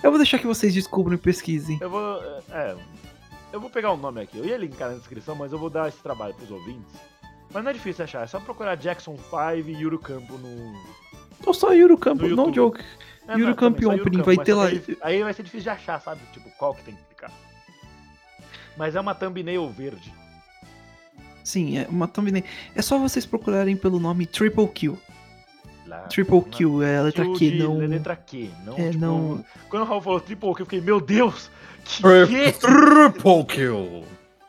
Eu 0.03 0.11
vou 0.11 0.17
deixar 0.19 0.39
que 0.39 0.47
vocês 0.47 0.73
descubram 0.73 1.15
e 1.15 1.19
pesquisem. 1.19 1.77
Eu 1.79 1.91
vou. 1.91 2.23
É. 2.51 2.75
Eu 3.53 3.61
vou 3.61 3.69
pegar 3.69 3.93
o 3.93 3.99
nome 3.99 4.23
aqui. 4.23 4.39
Eu 4.39 4.47
ia 4.47 4.57
linkar 4.57 4.89
na 4.91 4.97
descrição, 4.97 5.35
mas 5.35 5.53
eu 5.53 5.59
vou 5.59 5.69
dar 5.69 5.89
esse 5.91 5.99
trabalho 5.99 6.33
pros 6.33 6.51
ouvintes. 6.51 6.95
Mas 7.53 7.63
não 7.63 7.71
é 7.71 7.75
difícil 7.75 8.03
achar, 8.05 8.23
é 8.25 8.27
só 8.27 8.41
procurar 8.41 8.77
Jackson 8.77 9.17
5 9.19 9.69
e 9.69 9.73
Yuru 9.83 9.99
Campo 9.99 10.39
no. 10.39 10.73
Ou 11.47 11.55
só 11.55 11.73
Yuru 11.73 11.97
Camp, 11.99 12.21
YouTube. 12.23 12.55
joke. 12.55 12.81
É, 13.29 13.33
Yuru 13.33 13.47
não, 13.47 13.55
Camp 13.55 13.79
Opening, 13.83 14.23
vai 14.23 14.37
ter 14.39 14.55
lá- 14.55 14.69
Aí, 15.03 15.23
vai 15.23 15.33
ser 15.33 15.43
difícil 15.43 15.63
de 15.65 15.71
achar, 15.71 16.01
sabe? 16.01 16.21
Tipo, 16.33 16.51
qual 16.59 16.75
que 16.75 16.83
tem 16.85 16.95
que 16.95 17.03
clicar. 17.05 17.31
Mas 18.77 18.95
é 18.97 19.01
uma 19.01 19.15
thumbnail 19.15 19.69
verde. 19.71 20.13
Sim, 21.43 21.79
é 21.79 21.87
uma 21.89 22.09
thumbnail. 22.09 22.45
É 22.75 22.83
só 22.83 22.99
vocês 22.99 23.25
procurarem 23.27 23.77
pelo 23.77 23.99
nome 24.01 24.27
Triple 24.27 24.67
Kill. 24.69 24.99
Lá, 25.87 25.99
Triple 26.03 26.35
uma- 26.39 26.43
Kill 26.49 26.83
é 26.83 26.99
a 26.99 27.03
letra 27.03 27.25
Kill 27.25 27.35
Q, 27.35 27.51
não. 27.59 27.79
Letra 27.79 28.17
Q, 28.17 28.51
não. 28.65 28.79
É, 28.79 28.91
tipo, 28.91 28.99
não- 29.05 29.45
Quando 29.69 29.83
o 29.83 29.87
Raul 29.87 30.01
falou 30.01 30.21
Triple 30.21 30.55
Q, 30.55 30.61
eu 30.63 30.67
fiquei, 30.67 30.81
meu 30.81 31.01
Deus! 31.01 31.51
Que 31.85 32.01
Triple 32.53 33.45
que? 33.45 33.55
kill. 33.55 34.05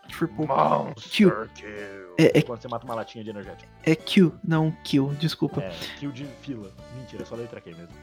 Triple 0.09 0.47
Monster 0.47 1.49
Kill. 1.53 2.04
É- 2.17 2.39
é- 2.39 2.41
Quando 2.41 2.61
você 2.61 2.67
mata 2.67 2.85
uma 2.85 2.95
latinha 2.95 3.23
de 3.23 3.29
energético. 3.29 3.69
É 3.83 3.95
Q, 3.95 4.31
não 4.43 4.71
Kill, 4.83 5.09
desculpa. 5.15 5.61
É, 5.61 5.69
kill 5.99 6.11
de 6.11 6.25
fila. 6.41 6.71
Mentira, 6.97 7.23
é 7.23 7.25
só 7.25 7.35
letra 7.35 7.59
Q 7.59 7.71
mesmo. 7.75 7.93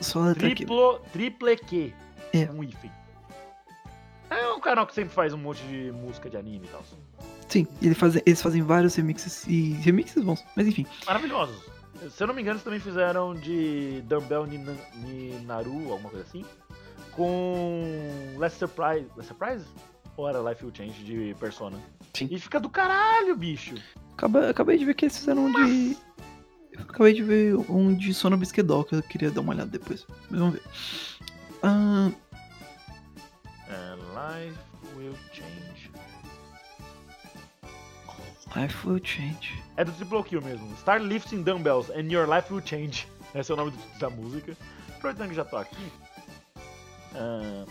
Só 0.00 0.20
letra 0.20 0.48
Q. 0.48 0.54
Triplo, 0.56 1.00
triple 1.12 1.56
Q. 1.56 1.94
É. 2.32 2.50
Um 2.50 2.62
hífen. 2.62 2.90
É 4.30 4.48
um 4.52 4.60
canal 4.60 4.86
que 4.86 4.94
sempre 4.94 5.14
faz 5.14 5.32
um 5.32 5.38
monte 5.38 5.62
de 5.64 5.92
música 5.92 6.28
de 6.28 6.36
anime 6.36 6.66
e 6.66 6.68
tal. 6.68 6.82
Sim, 7.48 7.66
ele 7.80 7.94
fazem- 7.94 8.22
eles 8.26 8.42
fazem 8.42 8.62
vários 8.62 8.94
remixes 8.96 9.46
e 9.46 9.72
remixes 9.74 10.22
bons, 10.24 10.42
mas 10.56 10.66
enfim. 10.66 10.86
Maravilhosos. 11.06 11.62
Se 12.10 12.22
eu 12.22 12.26
não 12.26 12.34
me 12.34 12.40
engano, 12.42 12.56
eles 12.56 12.64
também 12.64 12.80
fizeram 12.80 13.34
de 13.34 14.02
Dumbbell 14.02 14.46
Nina- 14.46 14.76
Ninaru, 14.96 15.92
alguma 15.92 16.10
coisa 16.10 16.24
assim. 16.26 16.44
Com 17.12 18.34
Last 18.36 18.58
Surprise. 18.58 19.06
Last 19.16 19.28
Surprise? 19.28 19.64
Era 20.18 20.40
Life 20.50 20.64
Will 20.64 20.74
Change 20.74 21.04
de 21.04 21.34
Persona? 21.38 21.78
Sim. 22.14 22.28
E 22.30 22.38
fica 22.38 22.60
do 22.60 22.68
caralho, 22.70 23.36
bicho. 23.36 23.74
Acaba- 24.12 24.48
acabei 24.50 24.78
de 24.78 24.84
ver 24.84 24.94
que 24.94 25.04
eles 25.06 25.18
fizeram 25.18 25.46
um 25.46 25.52
de. 25.52 25.96
Acabei 26.78 27.12
de 27.12 27.22
ver 27.22 27.56
um 27.70 27.94
de 27.94 28.12
Sono 28.14 28.36
Bisquedol, 28.36 28.84
que 28.84 28.94
eu 28.96 29.02
queria 29.02 29.30
dar 29.30 29.40
uma 29.40 29.52
olhada 29.52 29.70
depois. 29.70 30.06
Mas 30.30 30.40
vamos 30.40 30.54
ver. 30.54 30.62
É, 33.68 33.94
Life 33.96 34.58
Will 34.96 35.16
Change. 35.32 35.90
Life 38.56 38.86
will 38.86 39.00
change. 39.02 39.60
É 39.76 39.84
do 39.84 39.90
Triple 39.92 40.22
Kill 40.22 40.40
mesmo. 40.42 40.72
Start 40.76 41.02
lifting 41.02 41.42
dumbbells 41.42 41.90
and 41.90 42.08
your 42.12 42.28
life 42.28 42.52
will 42.54 42.62
change. 42.64 43.08
Esse 43.34 43.50
é 43.50 43.54
o 43.54 43.56
nome 43.56 43.72
da 43.98 44.08
música. 44.08 44.56
Aproveitando 44.96 45.30
que 45.30 45.34
já 45.34 45.44
tô 45.44 45.56
aqui. 45.56 45.92
Ah, 47.16 47.64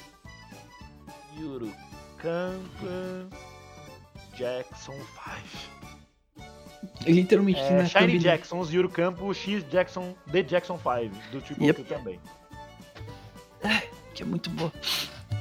Yuru 1.39 1.71
Kampa 2.23 3.27
Jackson 4.37 4.93
5. 4.95 6.43
Literalmente 7.05 7.59
É, 7.59 7.77
na 7.77 7.85
Shiny 7.85 7.99
thumbnail. 8.01 8.21
Jacksons, 8.21 8.71
Yuru 8.73 8.89
Campo, 8.89 9.33
X 9.33 9.63
Jackson, 9.69 10.15
The 10.31 10.41
Jackson 10.43 10.77
5, 10.79 11.15
do 11.31 11.41
tipo 11.41 11.63
Yep. 11.63 11.83
também. 11.83 12.19
que 14.15 14.23
é 14.23 14.25
muito 14.25 14.49
boa. 14.49 14.71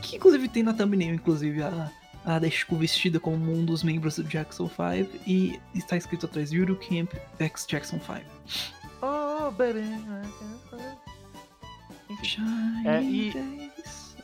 Que 0.02 0.16
inclusive 0.16 0.48
tem 0.48 0.62
na 0.62 0.72
thumbnail, 0.74 1.14
inclusive, 1.14 1.62
a, 1.62 1.90
a 2.24 2.38
Deshiko 2.38 2.76
vestida 2.76 3.18
como 3.20 3.52
um 3.52 3.64
dos 3.64 3.82
membros 3.82 4.16
do 4.16 4.24
Jackson 4.24 4.68
5 4.68 5.20
e 5.26 5.60
está 5.74 5.96
escrito 5.96 6.26
atrás 6.26 6.52
Yuru 6.52 6.76
Camp 6.76 7.12
X 7.38 7.66
Jackson 7.66 7.98
5. 8.00 8.20
Oh, 9.02 9.50
baby. 9.52 9.80
Enfim, 12.10 12.24
Shiny 12.24 12.86
É, 12.88 13.02
e-. 13.02 13.70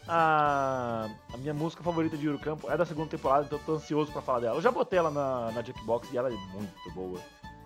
a, 0.09 1.09
a 1.33 1.37
minha 1.37 1.55
música 1.55 1.83
favorita 1.83 2.17
de 2.17 2.27
Yuru 2.27 2.39
Campo 2.39 2.71
é 2.71 2.77
da 2.77 2.87
segunda 2.87 3.09
temporada, 3.09 3.45
então 3.45 3.59
eu 3.59 3.65
tô 3.65 3.75
ansioso 3.75 4.11
pra 4.11 4.23
falar 4.23 4.41
dela. 4.41 4.57
Eu 4.57 4.63
já 4.63 4.71
botei 4.71 4.99
ela 4.99 5.11
na, 5.11 5.53
na 5.53 5.63
Jukebox 5.63 6.09
e 6.13 6.17
ela 6.17 6.29
é 6.29 6.37
muito 6.53 6.91
boa. 6.95 7.21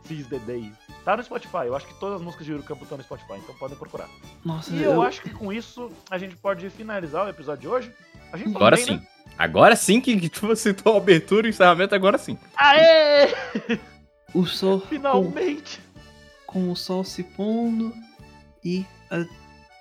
Seize 0.05 0.29
the 0.29 0.39
Day. 0.41 0.73
Tá 1.05 1.17
no 1.17 1.23
Spotify, 1.23 1.67
eu 1.67 1.77
acho 1.77 1.87
que 1.87 1.95
todas 1.95 2.17
as 2.17 2.23
músicas 2.23 2.45
de 2.45 2.53
Yuru 2.53 2.65
Campo 2.65 2.83
estão 2.83 2.99
no 2.99 3.05
Spotify, 3.05 3.35
então 3.35 3.55
podem 3.55 3.77
procurar. 3.77 4.09
Nossa, 4.45 4.75
E 4.75 4.83
eu 4.83 5.01
acho 5.01 5.23
que 5.23 5.31
com 5.31 5.53
isso 5.53 5.91
a 6.11 6.19
gente 6.19 6.37
pode 6.37 6.69
finalizar 6.71 7.27
o 7.27 7.29
episódio 7.29 7.63
de 7.63 7.69
hoje. 7.69 7.95
Agora 8.33 8.77
bem, 8.77 8.85
sim. 8.85 8.97
Né? 8.97 9.07
Agora 9.39 9.77
sim 9.77 10.01
que 10.01 10.29
tu 10.29 10.55
citou 10.57 10.95
a 10.95 10.97
abertura 10.97 11.47
e 11.47 11.51
o 11.51 11.53
encerramento, 11.53 11.95
agora 11.95 12.19
sim. 12.19 12.37
Aê! 12.57 13.29
o 14.35 14.45
sol 14.45 14.81
com, 14.81 14.87
Finalmente! 14.89 15.81
com 16.47 16.71
o 16.71 16.77
sol 16.77 17.05
se 17.05 17.23
pondo 17.23 17.95
e 18.65 18.85
a 19.11 19.25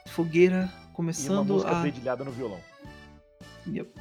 fogueira 0.09 0.71
E 1.01 1.29
uma 1.29 1.43
começando 1.43 1.53
música 1.53 1.71
a 1.71 1.81
dedilhada 1.81 2.23
no 2.23 2.31
violão. 2.31 2.59
Yep. 3.67 3.91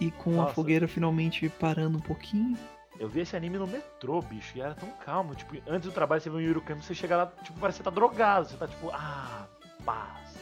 E 0.00 0.10
com 0.10 0.32
Nossa. 0.32 0.50
a 0.50 0.54
fogueira 0.54 0.88
finalmente 0.88 1.48
parando 1.48 1.98
um 1.98 2.00
pouquinho. 2.00 2.56
Eu 2.98 3.08
vi 3.08 3.20
esse 3.20 3.36
anime 3.36 3.58
no 3.58 3.66
metrô, 3.66 4.20
bicho, 4.22 4.56
e 4.56 4.60
era 4.60 4.74
tão 4.74 4.90
calmo. 5.04 5.34
Tipo, 5.34 5.56
antes 5.68 5.88
do 5.88 5.92
trabalho 5.92 6.20
você 6.20 6.30
vê 6.30 6.36
um 6.36 6.40
Yuru 6.40 6.60
Campo, 6.60 6.82
você 6.82 6.94
chega 6.94 7.16
lá, 7.16 7.26
tipo, 7.42 7.58
parece 7.60 7.78
que 7.78 7.84
você 7.84 7.90
tá 7.90 7.94
drogado. 7.94 8.48
Você 8.48 8.56
tá 8.56 8.66
tipo, 8.66 8.90
ah, 8.92 9.46
paz. 9.84 10.36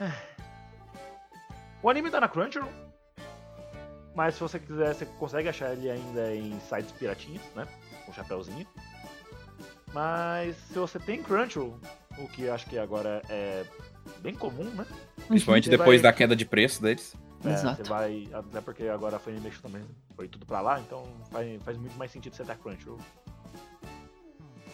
O 1.82 1.90
anime 1.90 2.12
tá 2.12 2.20
na 2.20 2.28
Crunchyroll. 2.28 2.70
Mas 4.14 4.34
se 4.34 4.40
você 4.40 4.60
quiser, 4.60 4.94
você 4.94 5.04
consegue 5.04 5.48
achar 5.48 5.72
ele 5.72 5.90
ainda 5.90 6.32
em 6.32 6.60
sites 6.60 6.92
piratinhos, 6.92 7.42
né? 7.56 7.66
Com 8.06 8.12
chapéuzinho. 8.12 8.64
Mas 9.92 10.56
se 10.56 10.74
você 10.74 11.00
tem 11.00 11.20
Crunchyroll, 11.20 11.80
o 12.18 12.28
que 12.28 12.42
eu 12.42 12.54
acho 12.54 12.66
que 12.66 12.78
agora 12.78 13.22
é 13.28 13.64
bem 14.20 14.34
comum, 14.34 14.64
né? 14.64 14.86
Principalmente 15.28 15.64
Você 15.64 15.70
depois 15.76 16.00
vai- 16.02 16.10
da 16.12 16.16
queda 16.16 16.34
de 16.36 16.44
preço 16.44 16.82
deles. 16.82 17.14
É, 17.44 17.52
Exato. 17.52 17.82
Você 17.82 17.88
vai. 17.90 18.28
Até 18.32 18.60
porque 18.60 18.84
agora 18.88 19.16
a 19.16 19.18
Funimation 19.18 19.60
também 19.60 19.82
foi 20.14 20.28
tudo 20.28 20.46
pra 20.46 20.60
lá, 20.60 20.78
então 20.80 21.04
faz, 21.30 21.62
faz 21.62 21.76
muito 21.76 21.96
mais 21.96 22.10
sentido 22.12 22.34
você 22.36 22.44
ter 22.44 22.56
Crunchyroll. 22.56 22.98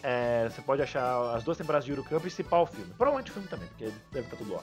É, 0.01 0.47
você 0.49 0.61
pode 0.61 0.81
achar 0.81 1.35
as 1.35 1.43
duas 1.43 1.57
temporadas 1.57 1.83
de 1.85 1.91
Yuru 1.91 2.03
Camp 2.03 2.25
e 2.25 2.29
cipar 2.29 2.61
o 2.61 2.65
filme. 2.65 2.93
Provavelmente 2.97 3.31
o 3.31 3.33
filme 3.33 3.49
também, 3.49 3.67
porque 3.67 3.91
deve 4.11 4.25
estar 4.27 4.37
tudo 4.37 4.53
lá. 4.53 4.61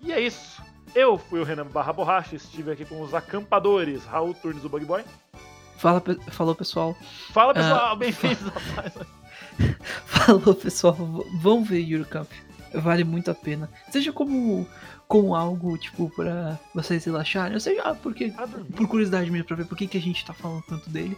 E 0.00 0.12
é 0.12 0.20
isso. 0.20 0.62
Eu 0.94 1.18
fui 1.18 1.40
o 1.40 1.44
Renan 1.44 1.66
Barra 1.66 1.92
Borracha, 1.92 2.36
estive 2.36 2.70
aqui 2.70 2.84
com 2.84 3.00
os 3.00 3.12
acampadores, 3.12 4.04
Raul 4.04 4.34
Turnes 4.34 4.62
do 4.62 4.68
Bug 4.68 4.84
Boy. 4.84 5.04
Fala, 5.78 6.00
pe- 6.00 6.18
falou 6.30 6.54
pessoal. 6.54 6.94
Fala 7.32 7.52
pessoal, 7.54 7.96
bem-vindos 7.96 8.42
a 8.54 8.80
mais 8.82 8.92
Falou 10.06 10.54
pessoal, 10.54 10.96
vão 11.40 11.64
ver 11.64 11.88
Eurocamp. 11.88 12.28
Vale 12.74 13.04
muito 13.04 13.30
a 13.30 13.34
pena. 13.34 13.70
Seja 13.90 14.12
como, 14.12 14.66
como 15.06 15.34
algo, 15.34 15.78
tipo, 15.78 16.10
pra 16.10 16.58
vocês 16.74 17.04
relaxarem, 17.04 17.54
ou 17.54 17.60
seja, 17.60 17.82
ah, 17.82 17.94
porque, 17.94 18.32
por 18.76 18.86
curiosidade 18.86 19.30
mesmo, 19.30 19.46
pra 19.46 19.56
ver 19.56 19.64
por 19.64 19.76
que, 19.76 19.86
que 19.86 19.98
a 19.98 20.00
gente 20.00 20.24
tá 20.24 20.34
falando 20.34 20.62
tanto 20.68 20.90
dele. 20.90 21.16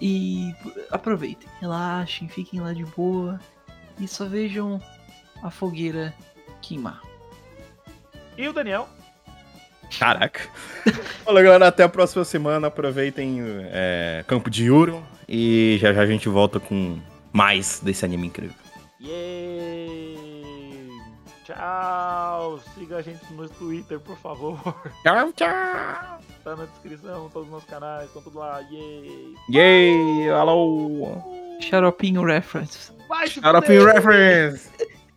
E 0.00 0.54
aproveitem, 0.90 1.48
relaxem, 1.60 2.28
fiquem 2.28 2.60
lá 2.60 2.72
de 2.72 2.84
boa 2.84 3.38
e 4.00 4.08
só 4.08 4.26
vejam 4.26 4.80
a 5.42 5.50
fogueira 5.50 6.14
queimar. 6.60 7.00
E 8.36 8.48
o 8.48 8.52
Daniel. 8.52 8.88
Caraca. 9.98 10.40
Fala 11.24 11.42
galera, 11.42 11.68
até 11.68 11.84
a 11.84 11.88
próxima 11.88 12.24
semana. 12.24 12.66
Aproveitem 12.66 13.38
é, 13.70 14.24
Campo 14.26 14.50
de 14.50 14.64
Yuro. 14.64 15.02
E 15.28 15.78
já 15.80 15.92
já 15.92 16.02
a 16.02 16.06
gente 16.06 16.28
volta 16.28 16.60
com 16.60 16.98
mais 17.36 17.80
desse 17.80 18.04
anime 18.04 18.28
incrível. 18.28 18.56
Yay! 18.98 20.88
Tchau! 21.44 22.58
Siga 22.74 22.96
a 22.96 23.02
gente 23.02 23.30
no 23.34 23.46
Twitter, 23.48 24.00
por 24.00 24.16
favor. 24.16 24.58
Tchau, 25.04 25.32
tchau. 25.34 26.18
Tá 26.42 26.56
na 26.56 26.64
descrição, 26.64 27.28
todos 27.28 27.46
os 27.48 27.52
nossos 27.52 27.68
canais, 27.68 28.06
estão 28.06 28.22
tudo 28.22 28.38
lá. 28.38 28.60
Yay! 28.60 29.34
Yay, 29.50 30.30
alô. 30.30 31.22
Xaropinho 31.60 32.24
Reference. 32.24 32.90
Vai 33.06 33.28
se 33.28 33.34
Shout 33.34 33.46
out 33.54 33.66
fuder! 33.66 33.82
in 33.82 33.84
reference. 33.84 34.70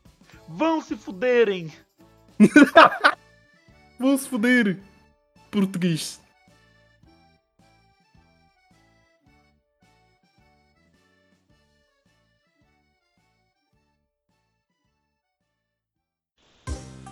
Vão 0.50 0.82
se 0.82 0.98
fuderem! 0.98 1.72
Vamos 4.00 4.28
foder. 4.28 4.80
Português. 5.52 6.20